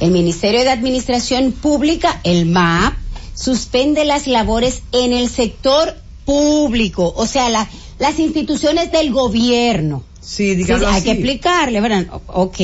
el 0.00 0.10
Ministerio 0.10 0.60
de 0.60 0.70
Administración 0.70 1.52
Pública, 1.52 2.20
el 2.24 2.46
MAP, 2.46 2.94
suspende 3.34 4.04
las 4.04 4.26
labores 4.26 4.82
en 4.92 5.12
el 5.12 5.28
sector 5.30 5.94
público, 6.26 7.12
o 7.16 7.26
sea, 7.26 7.48
la- 7.48 7.68
las 7.98 8.18
instituciones 8.18 8.92
del 8.92 9.10
gobierno. 9.12 10.02
Sí, 10.20 10.54
dígalo 10.54 10.86
hay 10.88 10.96
así. 10.96 11.04
que 11.04 11.10
explicarle, 11.12 11.80
¿verdad? 11.80 12.06
Ok. 12.26 12.58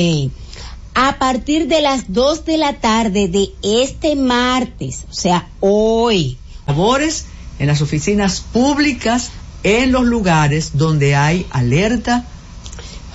A 0.93 1.17
partir 1.19 1.67
de 1.67 1.81
las 1.81 2.11
2 2.13 2.45
de 2.45 2.57
la 2.57 2.73
tarde 2.79 3.27
de 3.27 3.49
este 3.63 4.15
martes, 4.15 5.05
o 5.09 5.13
sea, 5.13 5.47
hoy. 5.59 6.37
Labores 6.67 7.25
en 7.57 7.67
las 7.67 7.81
oficinas 7.81 8.41
públicas 8.41 9.29
en 9.63 9.91
los 9.91 10.03
lugares 10.05 10.71
donde 10.77 11.15
hay 11.15 11.45
alerta 11.51 12.25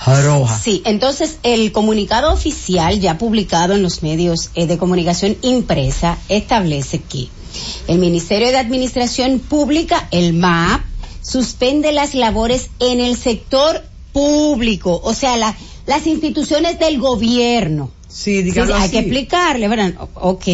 roja. 0.06 0.58
Sí, 0.58 0.82
entonces 0.84 1.38
el 1.42 1.72
comunicado 1.72 2.32
oficial 2.32 3.00
ya 3.00 3.16
publicado 3.16 3.74
en 3.74 3.82
los 3.82 4.02
medios 4.02 4.50
eh, 4.54 4.66
de 4.66 4.76
comunicación 4.76 5.36
impresa 5.42 6.18
establece 6.28 7.00
que 7.00 7.28
el 7.88 7.98
Ministerio 7.98 8.48
de 8.48 8.58
Administración 8.58 9.38
Pública, 9.38 10.08
el 10.10 10.34
MAP, 10.34 10.82
suspende 11.22 11.92
las 11.92 12.14
labores 12.14 12.68
en 12.80 13.00
el 13.00 13.16
sector 13.16 13.82
público, 14.12 15.00
o 15.04 15.14
sea, 15.14 15.36
la- 15.36 15.56
las 15.86 16.06
instituciones 16.06 16.78
del 16.78 16.98
gobierno. 16.98 17.90
Sí, 18.08 18.42
dígalo 18.42 18.74
hay 18.74 18.84
así. 18.84 18.92
que 18.92 18.98
explicarle, 19.00 19.68
¿verdad? 19.68 19.94
Ok. 20.14 20.46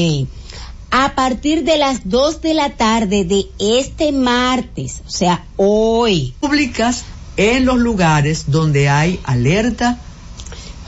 A 0.91 1.15
partir 1.15 1.63
de 1.65 1.79
las 1.79 2.09
2 2.09 2.41
de 2.41 2.55
la 2.55 2.71
tarde 2.71 3.25
de 3.25 3.47
este 3.59 4.13
martes, 4.13 5.03
o 5.07 5.11
sea, 5.11 5.45
hoy. 5.57 6.35
Públicas 6.41 7.05
en 7.37 7.65
los 7.65 7.79
lugares 7.79 8.45
donde 8.49 8.89
hay 8.89 9.21
alerta 9.25 9.99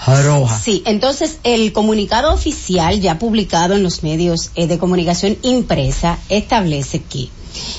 roja. 0.07 0.59
Sí, 0.59 0.83
entonces 0.85 1.39
el 1.45 1.73
comunicado 1.73 2.35
oficial 2.35 3.01
ya 3.01 3.19
publicado 3.19 3.75
en 3.75 3.83
los 3.83 4.03
medios 4.03 4.51
eh, 4.55 4.67
de 4.67 4.79
comunicación 4.79 5.39
impresa 5.43 6.19
establece 6.29 7.03
que 7.03 7.29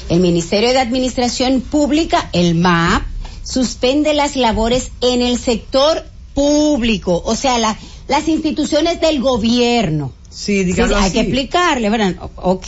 el 0.09 0.19
Ministerio 0.19 0.69
de 0.69 0.79
Administración 0.79 1.61
Pública, 1.61 2.29
el 2.31 2.55
MAP, 2.55 3.03
suspende 3.43 4.13
las 4.13 4.35
labores 4.35 4.91
en 5.01 5.21
el 5.21 5.37
sector 5.37 6.05
público, 6.33 7.21
o 7.25 7.35
sea, 7.35 7.57
la- 7.57 7.77
las 8.07 8.27
instituciones 8.27 8.99
del 9.01 9.21
gobierno. 9.21 10.11
Sí, 10.29 10.63
dígalo 10.63 10.95
hay 10.97 11.03
así. 11.05 11.13
que 11.13 11.19
explicarle, 11.21 11.89
¿verdad? 11.89 12.15
Ok. 12.35 12.65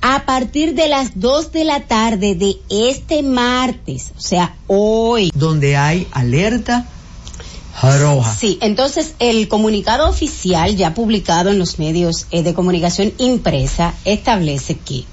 A 0.00 0.24
partir 0.26 0.74
de 0.74 0.88
las 0.88 1.12
2 1.18 1.50
de 1.52 1.64
la 1.64 1.80
tarde 1.86 2.34
de 2.36 2.56
este 2.70 3.22
martes, 3.22 4.12
o 4.16 4.20
sea, 4.20 4.54
hoy. 4.68 5.30
Donde 5.34 5.76
hay 5.76 6.06
alerta 6.12 6.86
roja. 7.82 8.34
Sí, 8.34 8.58
entonces 8.60 9.14
el 9.18 9.48
comunicado 9.48 10.08
oficial 10.08 10.76
ya 10.76 10.94
publicado 10.94 11.50
en 11.50 11.58
los 11.58 11.78
medios 11.78 12.26
eh, 12.30 12.42
de 12.42 12.52
comunicación 12.54 13.12
impresa 13.18 13.94
establece 14.04 14.76
que 14.76 15.04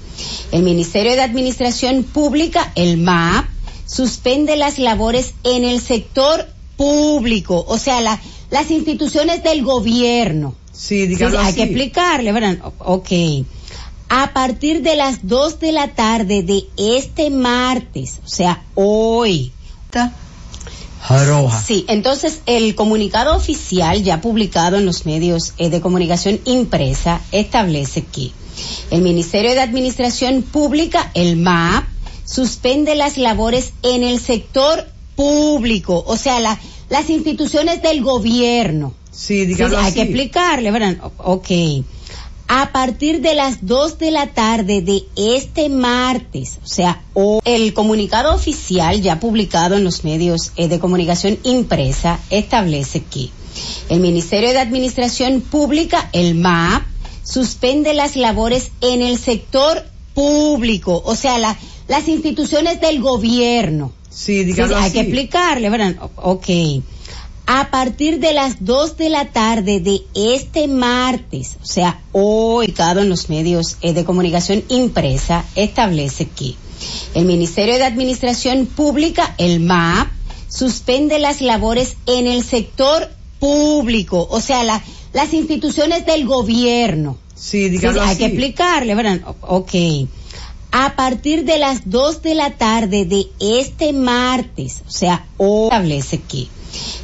el 0.52 0.62
Ministerio 0.62 1.12
de 1.12 1.22
Administración 1.22 2.02
Pública, 2.02 2.72
el 2.74 2.96
MAP, 2.96 3.46
suspende 3.86 4.56
las 4.56 4.78
labores 4.78 5.34
en 5.44 5.64
el 5.64 5.80
sector 5.80 6.46
público, 6.76 7.64
o 7.68 7.78
sea, 7.78 8.00
la- 8.00 8.20
las 8.50 8.70
instituciones 8.70 9.42
del 9.42 9.62
gobierno. 9.64 10.54
Sí, 10.72 11.06
dígalo 11.06 11.38
hay 11.38 11.46
así. 11.48 11.56
que 11.56 11.62
explicarle, 11.64 12.32
¿verdad? 12.32 12.58
Ok. 12.78 13.10
a 14.08 14.32
partir 14.32 14.82
de 14.82 14.94
las 14.94 15.26
2 15.26 15.58
de 15.58 15.72
la 15.72 15.88
tarde 15.88 16.44
de 16.44 16.64
este 16.76 17.28
martes, 17.30 18.20
o 18.24 18.28
sea, 18.28 18.62
hoy. 18.76 19.50
Roja. 21.08 21.62
Sí, 21.62 21.84
entonces 21.88 22.40
el 22.46 22.74
comunicado 22.74 23.36
oficial 23.36 24.02
ya 24.02 24.20
publicado 24.20 24.76
en 24.76 24.86
los 24.86 25.06
medios 25.06 25.52
eh, 25.58 25.70
de 25.70 25.80
comunicación 25.80 26.40
impresa 26.44 27.20
establece 27.32 28.02
que 28.04 28.30
el 28.90 29.02
Ministerio 29.02 29.52
de 29.52 29.60
Administración 29.60 30.42
Pública, 30.42 31.10
el 31.14 31.36
MAP, 31.36 31.84
suspende 32.24 32.94
las 32.96 33.18
labores 33.18 33.72
en 33.82 34.02
el 34.02 34.18
sector 34.20 34.86
público, 35.16 36.04
o 36.06 36.16
sea, 36.16 36.38
la- 36.40 36.58
las 36.88 37.10
instituciones 37.10 37.82
del 37.82 38.02
gobierno. 38.02 38.94
Sí, 39.10 39.46
dígalo 39.46 39.78
hay 39.78 39.86
así. 39.86 39.94
que 39.94 40.02
explicarle, 40.02 40.70
¿verdad? 40.70 40.96
Ok. 41.18 41.48
A 42.48 42.70
partir 42.70 43.22
de 43.22 43.34
las 43.34 43.66
2 43.66 43.98
de 43.98 44.12
la 44.12 44.28
tarde 44.28 44.80
de 44.80 45.02
este 45.16 45.68
martes, 45.68 46.58
o 46.62 46.66
sea, 46.68 47.02
el 47.44 47.74
comunicado 47.74 48.32
oficial 48.32 49.02
ya 49.02 49.18
publicado 49.18 49.74
en 49.74 49.82
los 49.82 50.04
medios 50.04 50.52
eh, 50.54 50.68
de 50.68 50.78
comunicación 50.78 51.38
impresa 51.42 52.20
establece 52.30 53.02
que 53.02 53.30
el 53.88 53.98
Ministerio 53.98 54.50
de 54.50 54.60
Administración 54.60 55.40
Pública, 55.40 56.08
el 56.12 56.36
MAP, 56.36 56.84
suspende 57.24 57.94
las 57.94 58.14
labores 58.14 58.70
en 58.80 59.02
el 59.02 59.18
sector 59.18 59.84
público, 60.14 61.02
o 61.04 61.16
sea, 61.16 61.38
la- 61.38 61.58
las 61.88 62.06
instituciones 62.06 62.80
del 62.80 63.00
gobierno. 63.00 63.92
Sí, 64.16 64.44
dígalo 64.44 64.76
hay 64.76 64.84
así. 64.84 64.92
que 64.94 65.00
explicarle, 65.00 65.68
¿verdad? 65.68 65.94
Ok. 66.16 66.46
A 67.48 67.70
partir 67.70 68.18
de 68.18 68.32
las 68.32 68.64
2 68.64 68.96
de 68.96 69.08
la 69.10 69.26
tarde 69.26 69.78
de 69.80 70.00
este 70.14 70.66
martes, 70.68 71.56
o 71.62 71.66
sea, 71.66 72.00
hoy, 72.12 72.66
publicado 72.66 73.00
en 73.02 73.08
los 73.10 73.28
medios 73.28 73.76
eh, 73.82 73.92
de 73.92 74.04
comunicación 74.04 74.64
impresa, 74.68 75.44
establece 75.54 76.26
que 76.28 76.54
el 77.14 77.24
Ministerio 77.26 77.74
de 77.74 77.84
Administración 77.84 78.66
Pública, 78.66 79.34
el 79.38 79.60
MAP, 79.60 80.08
suspende 80.48 81.18
las 81.18 81.40
labores 81.42 81.96
en 82.06 82.26
el 82.26 82.42
sector 82.42 83.10
público, 83.38 84.26
o 84.30 84.40
sea, 84.40 84.64
la- 84.64 84.82
las 85.12 85.32
instituciones 85.34 86.04
del 86.06 86.24
gobierno. 86.26 87.16
Sí, 87.34 87.68
dígalo 87.68 88.00
hay 88.02 88.08
así. 88.10 88.18
que 88.18 88.26
explicarle, 88.26 88.94
¿verdad? 88.94 89.20
Ok. 89.42 89.72
A 90.78 90.94
partir 90.94 91.46
de 91.46 91.58
las 91.58 91.88
2 91.88 92.20
de 92.20 92.34
la 92.34 92.50
tarde 92.50 93.06
de 93.06 93.28
este 93.40 93.94
martes, 93.94 94.82
o 94.86 94.90
sea, 94.90 95.24
hoy 95.38 95.68
establece 95.68 96.20
que 96.20 96.48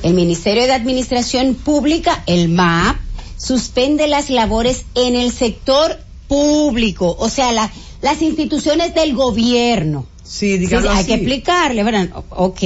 el 0.03 0.12
Ministerio 0.12 0.65
de 0.65 0.73
Administración 0.74 1.55
Pública, 1.55 2.23
el 2.27 2.51
MAP, 2.51 2.97
suspende 3.39 4.09
las 4.09 4.28
labores 4.28 4.85
en 4.94 5.16
el 5.16 5.32
sector 5.32 5.99
público, 6.28 7.16
o 7.19 7.31
sea, 7.31 7.51
la- 7.53 7.73
las 8.03 8.20
instituciones 8.20 8.94
del 8.94 9.15
gobierno. 9.15 10.05
Sí, 10.23 10.59
dígalo 10.59 10.90
hay 10.90 10.99
así. 10.99 11.07
que 11.07 11.15
explicarle, 11.15 11.82
¿verdad? 11.82 12.11
Ok. 12.28 12.61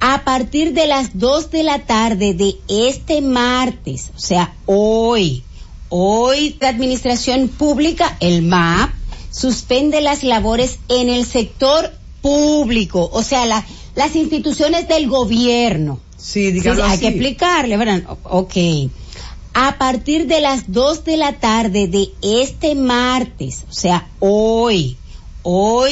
A 0.00 0.24
partir 0.24 0.74
de 0.74 0.88
las 0.88 1.18
2 1.18 1.50
de 1.50 1.62
la 1.62 1.86
tarde 1.86 2.34
de 2.34 2.56
este 2.68 3.22
martes, 3.22 4.10
o 4.14 4.18
sea, 4.20 4.52
hoy, 4.66 5.42
hoy 5.88 6.54
la 6.60 6.68
Administración 6.68 7.48
Pública, 7.48 8.14
el 8.20 8.42
MAP, 8.42 8.90
suspende 9.32 10.00
las 10.00 10.22
labores 10.22 10.78
en 10.88 11.08
el 11.08 11.26
sector 11.26 11.90
público, 12.20 13.10
o 13.12 13.22
sea, 13.24 13.44
la- 13.46 13.64
las 13.96 14.14
instituciones 14.14 14.86
del 14.88 15.08
gobierno. 15.08 15.98
Sí, 16.16 16.52
dígalo 16.52 16.84
hay 16.84 16.92
así. 16.92 17.00
que 17.00 17.08
explicarle, 17.08 17.76
¿verdad? 17.76 18.02
Ok. 18.22 18.54
A 19.54 19.76
partir 19.76 20.26
de 20.28 20.40
las 20.40 20.70
2 20.72 21.04
de 21.04 21.16
la 21.16 21.32
tarde 21.40 21.88
de 21.88 22.10
este 22.22 22.74
martes, 22.76 23.64
o 23.68 23.72
sea, 23.72 24.06
hoy, 24.20 24.96
hoy, 25.42 25.90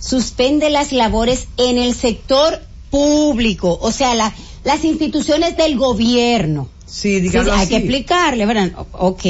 suspende 0.00 0.70
las 0.70 0.92
labores 0.92 1.46
en 1.58 1.76
el 1.78 1.94
sector 1.94 2.60
público, 2.90 3.78
o 3.82 3.92
sea, 3.92 4.14
la- 4.14 4.34
las 4.64 4.84
instituciones 4.84 5.56
del 5.56 5.76
gobierno. 5.76 6.68
Sí, 6.86 7.20
dígalo 7.20 7.52
hay 7.52 7.60
así. 7.60 7.68
que 7.68 7.76
explicarle, 7.76 8.46
¿verdad? 8.46 8.72
Ok. 8.92 9.22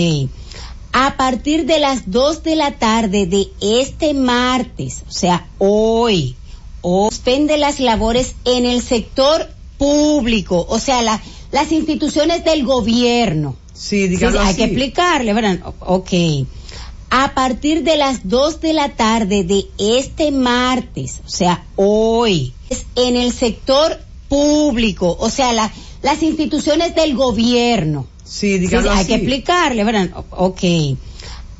A 0.92 1.16
partir 1.16 1.66
de 1.66 1.78
las 1.78 2.10
2 2.10 2.42
de 2.42 2.56
la 2.56 2.72
tarde 2.72 3.26
de 3.26 3.48
este 3.60 4.12
martes, 4.14 5.02
o 5.08 5.12
sea, 5.12 5.46
hoy, 5.58 6.36
suspende 6.82 7.58
las 7.58 7.78
labores 7.80 8.34
en 8.44 8.66
el 8.66 8.82
sector 8.82 9.48
público, 9.78 10.66
o 10.68 10.78
sea, 10.78 11.02
la- 11.02 11.20
las 11.52 11.72
instituciones 11.72 12.44
del 12.44 12.64
gobierno. 12.64 13.56
Sí, 13.72 14.08
dígalo 14.08 14.40
hay 14.40 14.48
así. 14.48 14.56
que 14.56 14.64
explicarle, 14.64 15.32
¿verdad? 15.32 15.60
Ok. 15.80 16.10
A 17.10 17.34
partir 17.34 17.82
de 17.82 17.96
las 17.96 18.28
2 18.28 18.60
de 18.60 18.72
la 18.72 18.90
tarde 18.90 19.42
de 19.44 19.66
este 19.78 20.30
martes, 20.30 21.20
o 21.26 21.30
sea, 21.30 21.64
hoy, 21.76 22.52
es 22.68 22.84
en 22.94 23.16
el 23.16 23.32
sector 23.32 23.98
público, 24.28 25.16
o 25.20 25.30
sea, 25.30 25.52
la- 25.52 25.72
las 26.02 26.22
instituciones 26.22 26.94
del 26.94 27.14
gobierno. 27.14 28.06
Sí, 28.30 28.58
dígalo 28.58 28.90
hay 28.92 28.98
así. 29.00 29.08
que 29.08 29.14
explicarle, 29.16 29.82
¿verdad? 29.84 30.10
Ok. 30.30 30.60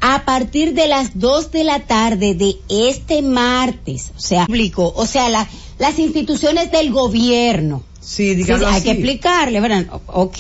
A 0.01 0.25
partir 0.25 0.73
de 0.73 0.87
las 0.87 1.19
2 1.19 1.51
de 1.51 1.65
la 1.65 1.81
tarde 1.81 2.35
de 2.35 2.55
este 2.69 3.23
martes, 3.23 4.13
o 4.17 4.21
sea, 4.21 4.47
público, 4.47 4.93
o 4.97 5.05
sea, 5.07 5.29
la- 5.29 5.49
las 5.79 5.99
instituciones 5.99 6.71
del 6.71 6.93
gobierno. 6.93 7.83
Sí, 8.01 8.35
dígalo 8.35 8.69
hay 8.69 8.77
así. 8.77 8.85
que 8.85 8.91
explicarle, 8.93 9.61
¿verdad? 9.61 9.87
Ok. 10.07 10.39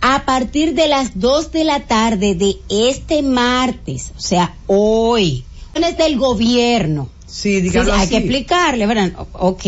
A 0.00 0.24
partir 0.24 0.74
de 0.74 0.86
las 0.88 1.18
2 1.18 1.50
de 1.50 1.64
la 1.64 1.80
tarde 1.80 2.34
de 2.36 2.56
este 2.70 3.22
martes, 3.22 4.12
o 4.16 4.20
sea, 4.20 4.54
hoy, 4.66 5.44
instituciones 5.74 5.98
del 5.98 6.16
gobierno. 6.18 7.08
Sí, 7.26 7.60
dígalo 7.60 7.92
hay 7.92 8.02
así. 8.02 8.10
que 8.10 8.16
explicarle, 8.18 8.86
¿verdad? 8.86 9.12
Ok. 9.32 9.64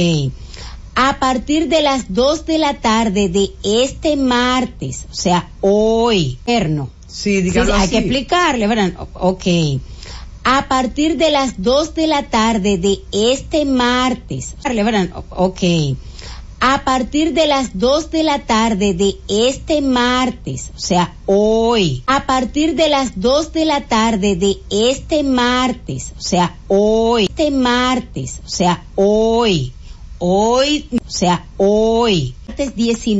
A 0.98 1.18
partir 1.18 1.68
de 1.68 1.82
las 1.82 2.06
2 2.14 2.46
de 2.46 2.56
la 2.56 2.80
tarde 2.80 3.28
de 3.28 3.50
este 3.62 4.16
martes, 4.16 5.04
o 5.10 5.14
sea, 5.14 5.50
hoy, 5.60 6.38
gobierno. 6.46 6.88
Sí, 7.06 7.42
dígalo 7.42 7.74
hay 7.74 7.82
así. 7.82 7.90
que 7.90 7.98
explicarle, 7.98 8.66
¿verdad? 8.66 8.94
Ok. 9.12 9.44
A 10.42 10.68
partir 10.68 11.18
de 11.18 11.30
las 11.30 11.62
2 11.62 11.94
de 11.94 12.06
la 12.06 12.22
tarde 12.22 12.78
de 12.78 13.00
este 13.12 13.66
martes, 13.66 14.54
¿verdad? 14.64 15.10
Ok. 15.28 15.60
A 16.60 16.82
partir 16.84 17.34
de 17.34 17.46
las 17.46 17.78
2 17.78 18.10
de 18.10 18.22
la 18.22 18.46
tarde 18.46 18.94
de 18.94 19.16
este 19.28 19.82
martes, 19.82 20.70
o 20.74 20.78
sea, 20.78 21.14
hoy. 21.26 22.04
A 22.06 22.24
partir 22.24 22.74
de 22.74 22.88
las 22.88 23.20
2 23.20 23.52
de 23.52 23.66
la 23.66 23.82
tarde 23.82 24.34
de 24.36 24.56
este 24.70 25.22
martes, 25.22 26.14
o 26.16 26.22
sea, 26.22 26.56
hoy. 26.68 27.26
Este 27.28 27.50
martes, 27.50 28.40
o 28.46 28.48
sea, 28.48 28.82
hoy. 28.94 29.74
Hoy, 30.18 30.88
o 31.04 31.10
sea, 31.10 31.44
hoy. 31.56 32.34
Martes 32.46 32.74
19. 32.74 33.14